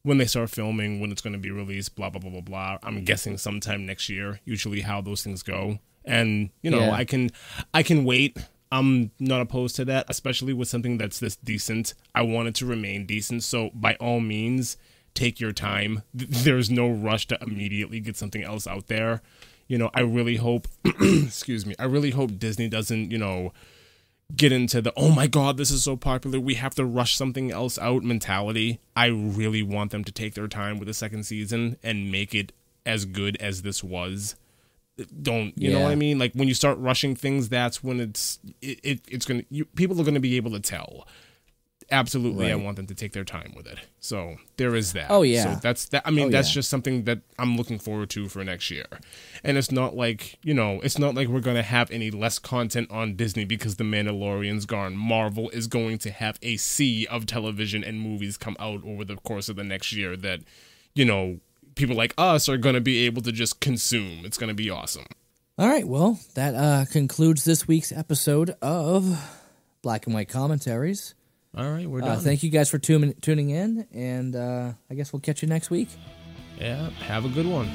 when 0.03 0.17
they 0.17 0.25
start 0.25 0.49
filming, 0.49 0.99
when 0.99 1.11
it's 1.11 1.21
going 1.21 1.33
to 1.33 1.39
be 1.39 1.51
released, 1.51 1.95
blah 1.95 2.09
blah 2.09 2.19
blah 2.21 2.31
blah 2.31 2.41
blah. 2.41 2.77
I'm 2.83 3.03
guessing 3.03 3.37
sometime 3.37 3.85
next 3.85 4.09
year. 4.09 4.39
Usually, 4.45 4.81
how 4.81 5.01
those 5.01 5.23
things 5.23 5.43
go, 5.43 5.79
and 6.05 6.49
you 6.61 6.71
know, 6.71 6.79
Yeah. 6.79 6.91
I 6.91 7.05
can 7.05 7.29
I 7.73 7.83
can 7.83 8.03
wait. 8.05 8.37
I'm 8.71 9.11
not 9.19 9.41
opposed 9.41 9.75
to 9.77 9.85
that, 9.85 10.05
especially 10.09 10.53
with 10.53 10.69
something 10.69 10.97
that's 10.97 11.19
this 11.19 11.35
decent. 11.35 11.93
I 12.15 12.21
want 12.21 12.47
it 12.47 12.55
to 12.55 12.65
remain 12.65 13.05
decent, 13.05 13.43
so 13.43 13.69
by 13.73 13.95
all 13.95 14.21
means, 14.21 14.77
take 15.13 15.39
your 15.39 15.51
time. 15.51 16.03
There's 16.13 16.69
no 16.71 16.89
rush 16.89 17.27
to 17.27 17.37
immediately 17.41 17.99
get 17.99 18.15
something 18.15 18.43
else 18.43 18.67
out 18.67 18.87
there. 18.87 19.21
You 19.67 19.77
know, 19.77 19.89
I 19.93 20.01
really 20.01 20.37
hope. 20.37 20.67
excuse 21.01 21.65
me. 21.65 21.75
I 21.79 21.85
really 21.85 22.11
hope 22.11 22.39
Disney 22.39 22.69
doesn't. 22.69 23.11
You 23.11 23.17
know 23.17 23.53
get 24.35 24.51
into 24.51 24.81
the 24.81 24.93
oh 24.95 25.09
my 25.09 25.27
god 25.27 25.57
this 25.57 25.71
is 25.71 25.83
so 25.83 25.95
popular 25.97 26.39
we 26.39 26.55
have 26.55 26.73
to 26.75 26.85
rush 26.85 27.15
something 27.15 27.51
else 27.51 27.77
out 27.79 28.03
mentality 28.03 28.79
i 28.95 29.07
really 29.07 29.61
want 29.61 29.91
them 29.91 30.03
to 30.03 30.11
take 30.11 30.33
their 30.35 30.47
time 30.47 30.79
with 30.79 30.87
the 30.87 30.93
second 30.93 31.23
season 31.23 31.77
and 31.83 32.11
make 32.11 32.33
it 32.33 32.51
as 32.85 33.05
good 33.05 33.37
as 33.37 33.61
this 33.61 33.83
was. 33.83 34.35
Don't 35.21 35.57
you 35.57 35.71
know 35.71 35.81
what 35.81 35.91
i 35.91 35.95
mean? 35.95 36.19
Like 36.19 36.33
when 36.33 36.47
you 36.47 36.53
start 36.53 36.77
rushing 36.77 37.15
things 37.15 37.49
that's 37.49 37.83
when 37.83 37.99
it's 37.99 38.39
it, 38.61 38.79
it 38.83 39.01
it's 39.07 39.25
gonna 39.25 39.43
you, 39.49 39.65
people 39.65 39.99
are 39.99 40.03
gonna 40.03 40.19
be 40.19 40.35
able 40.37 40.51
to 40.51 40.59
tell 40.59 41.07
absolutely 41.91 42.51
i 42.51 42.55
want 42.55 42.77
them 42.77 42.87
to 42.87 42.95
take 42.95 43.13
their 43.13 43.23
time 43.23 43.53
with 43.55 43.67
it. 43.67 43.79
So 43.99 44.37
there 44.57 44.75
is 44.75 44.93
that. 44.93 45.07
Oh, 45.09 45.21
yeah. 45.21 45.55
so 45.55 45.59
that's 45.61 45.85
that 45.89 46.03
i 46.05 46.11
mean 46.11 46.27
Oh, 46.27 46.31
that's 46.31 46.49
yeah. 46.49 46.55
just 46.55 46.69
something 46.69 47.03
that 47.05 47.19
i'm 47.37 47.57
looking 47.57 47.79
forward 47.79 48.09
to 48.11 48.27
for 48.29 48.43
next 48.43 48.71
year. 48.71 48.85
And 49.43 49.57
it's 49.57 49.71
not 49.71 49.95
like 49.95 50.39
you 50.43 50.53
know 50.53 50.79
it's 50.83 50.97
not 50.97 51.15
like 51.15 51.27
we're 51.27 51.39
gonna 51.41 51.63
have 51.63 51.91
any 51.91 52.11
less 52.11 52.39
content 52.39 52.89
on 52.91 53.15
disney 53.15 53.45
because 53.45 53.75
the 53.75 53.83
mandalorian's 53.83 54.65
gone. 54.65 54.95
Marvel 54.95 55.49
is 55.51 55.67
going 55.67 55.97
to 55.99 56.11
have 56.11 56.37
a 56.41 56.57
sea 56.57 57.05
of 57.07 57.25
television 57.25 57.83
and 57.83 57.99
movies 58.01 58.37
come 58.37 58.55
out 58.59 58.83
over 58.85 59.03
the 59.05 59.17
course 59.17 59.49
of 59.49 59.55
the 59.55 59.63
next 59.63 59.93
year 59.93 60.15
that 60.17 60.39
you 60.95 61.05
know 61.05 61.39
people 61.75 61.95
like 61.95 62.13
us 62.17 62.47
are 62.49 62.57
gonna 62.57 62.81
be 62.81 63.05
able 63.05 63.21
to 63.21 63.31
just 63.31 63.59
consume. 63.59 64.25
It's 64.25 64.37
gonna 64.37 64.53
be 64.53 64.69
awesome. 64.69 65.05
All 65.57 65.67
right, 65.67 65.85
well, 65.87 66.19
that 66.35 66.55
uh, 66.55 66.85
concludes 66.91 67.43
this 67.43 67.67
week's 67.67 67.91
episode 67.91 68.55
of 68.61 69.37
Black 69.83 70.05
and 70.07 70.15
White 70.15 70.29
Commentaries. 70.29 71.13
All 71.55 71.69
right, 71.69 71.87
we're 71.87 72.01
uh, 72.01 72.05
done. 72.05 72.17
Uh, 72.17 72.19
thank 72.19 72.43
you 72.43 72.49
guys 72.49 72.69
for 72.69 72.77
tuning 72.77 73.13
tuning 73.21 73.49
in, 73.49 73.85
and 73.93 74.35
uh, 74.35 74.71
I 74.89 74.95
guess 74.95 75.11
we'll 75.11 75.19
catch 75.19 75.41
you 75.41 75.49
next 75.49 75.69
week. 75.69 75.89
Yeah, 76.57 76.89
have 76.91 77.25
a 77.25 77.29
good 77.29 77.45
one. 77.45 77.69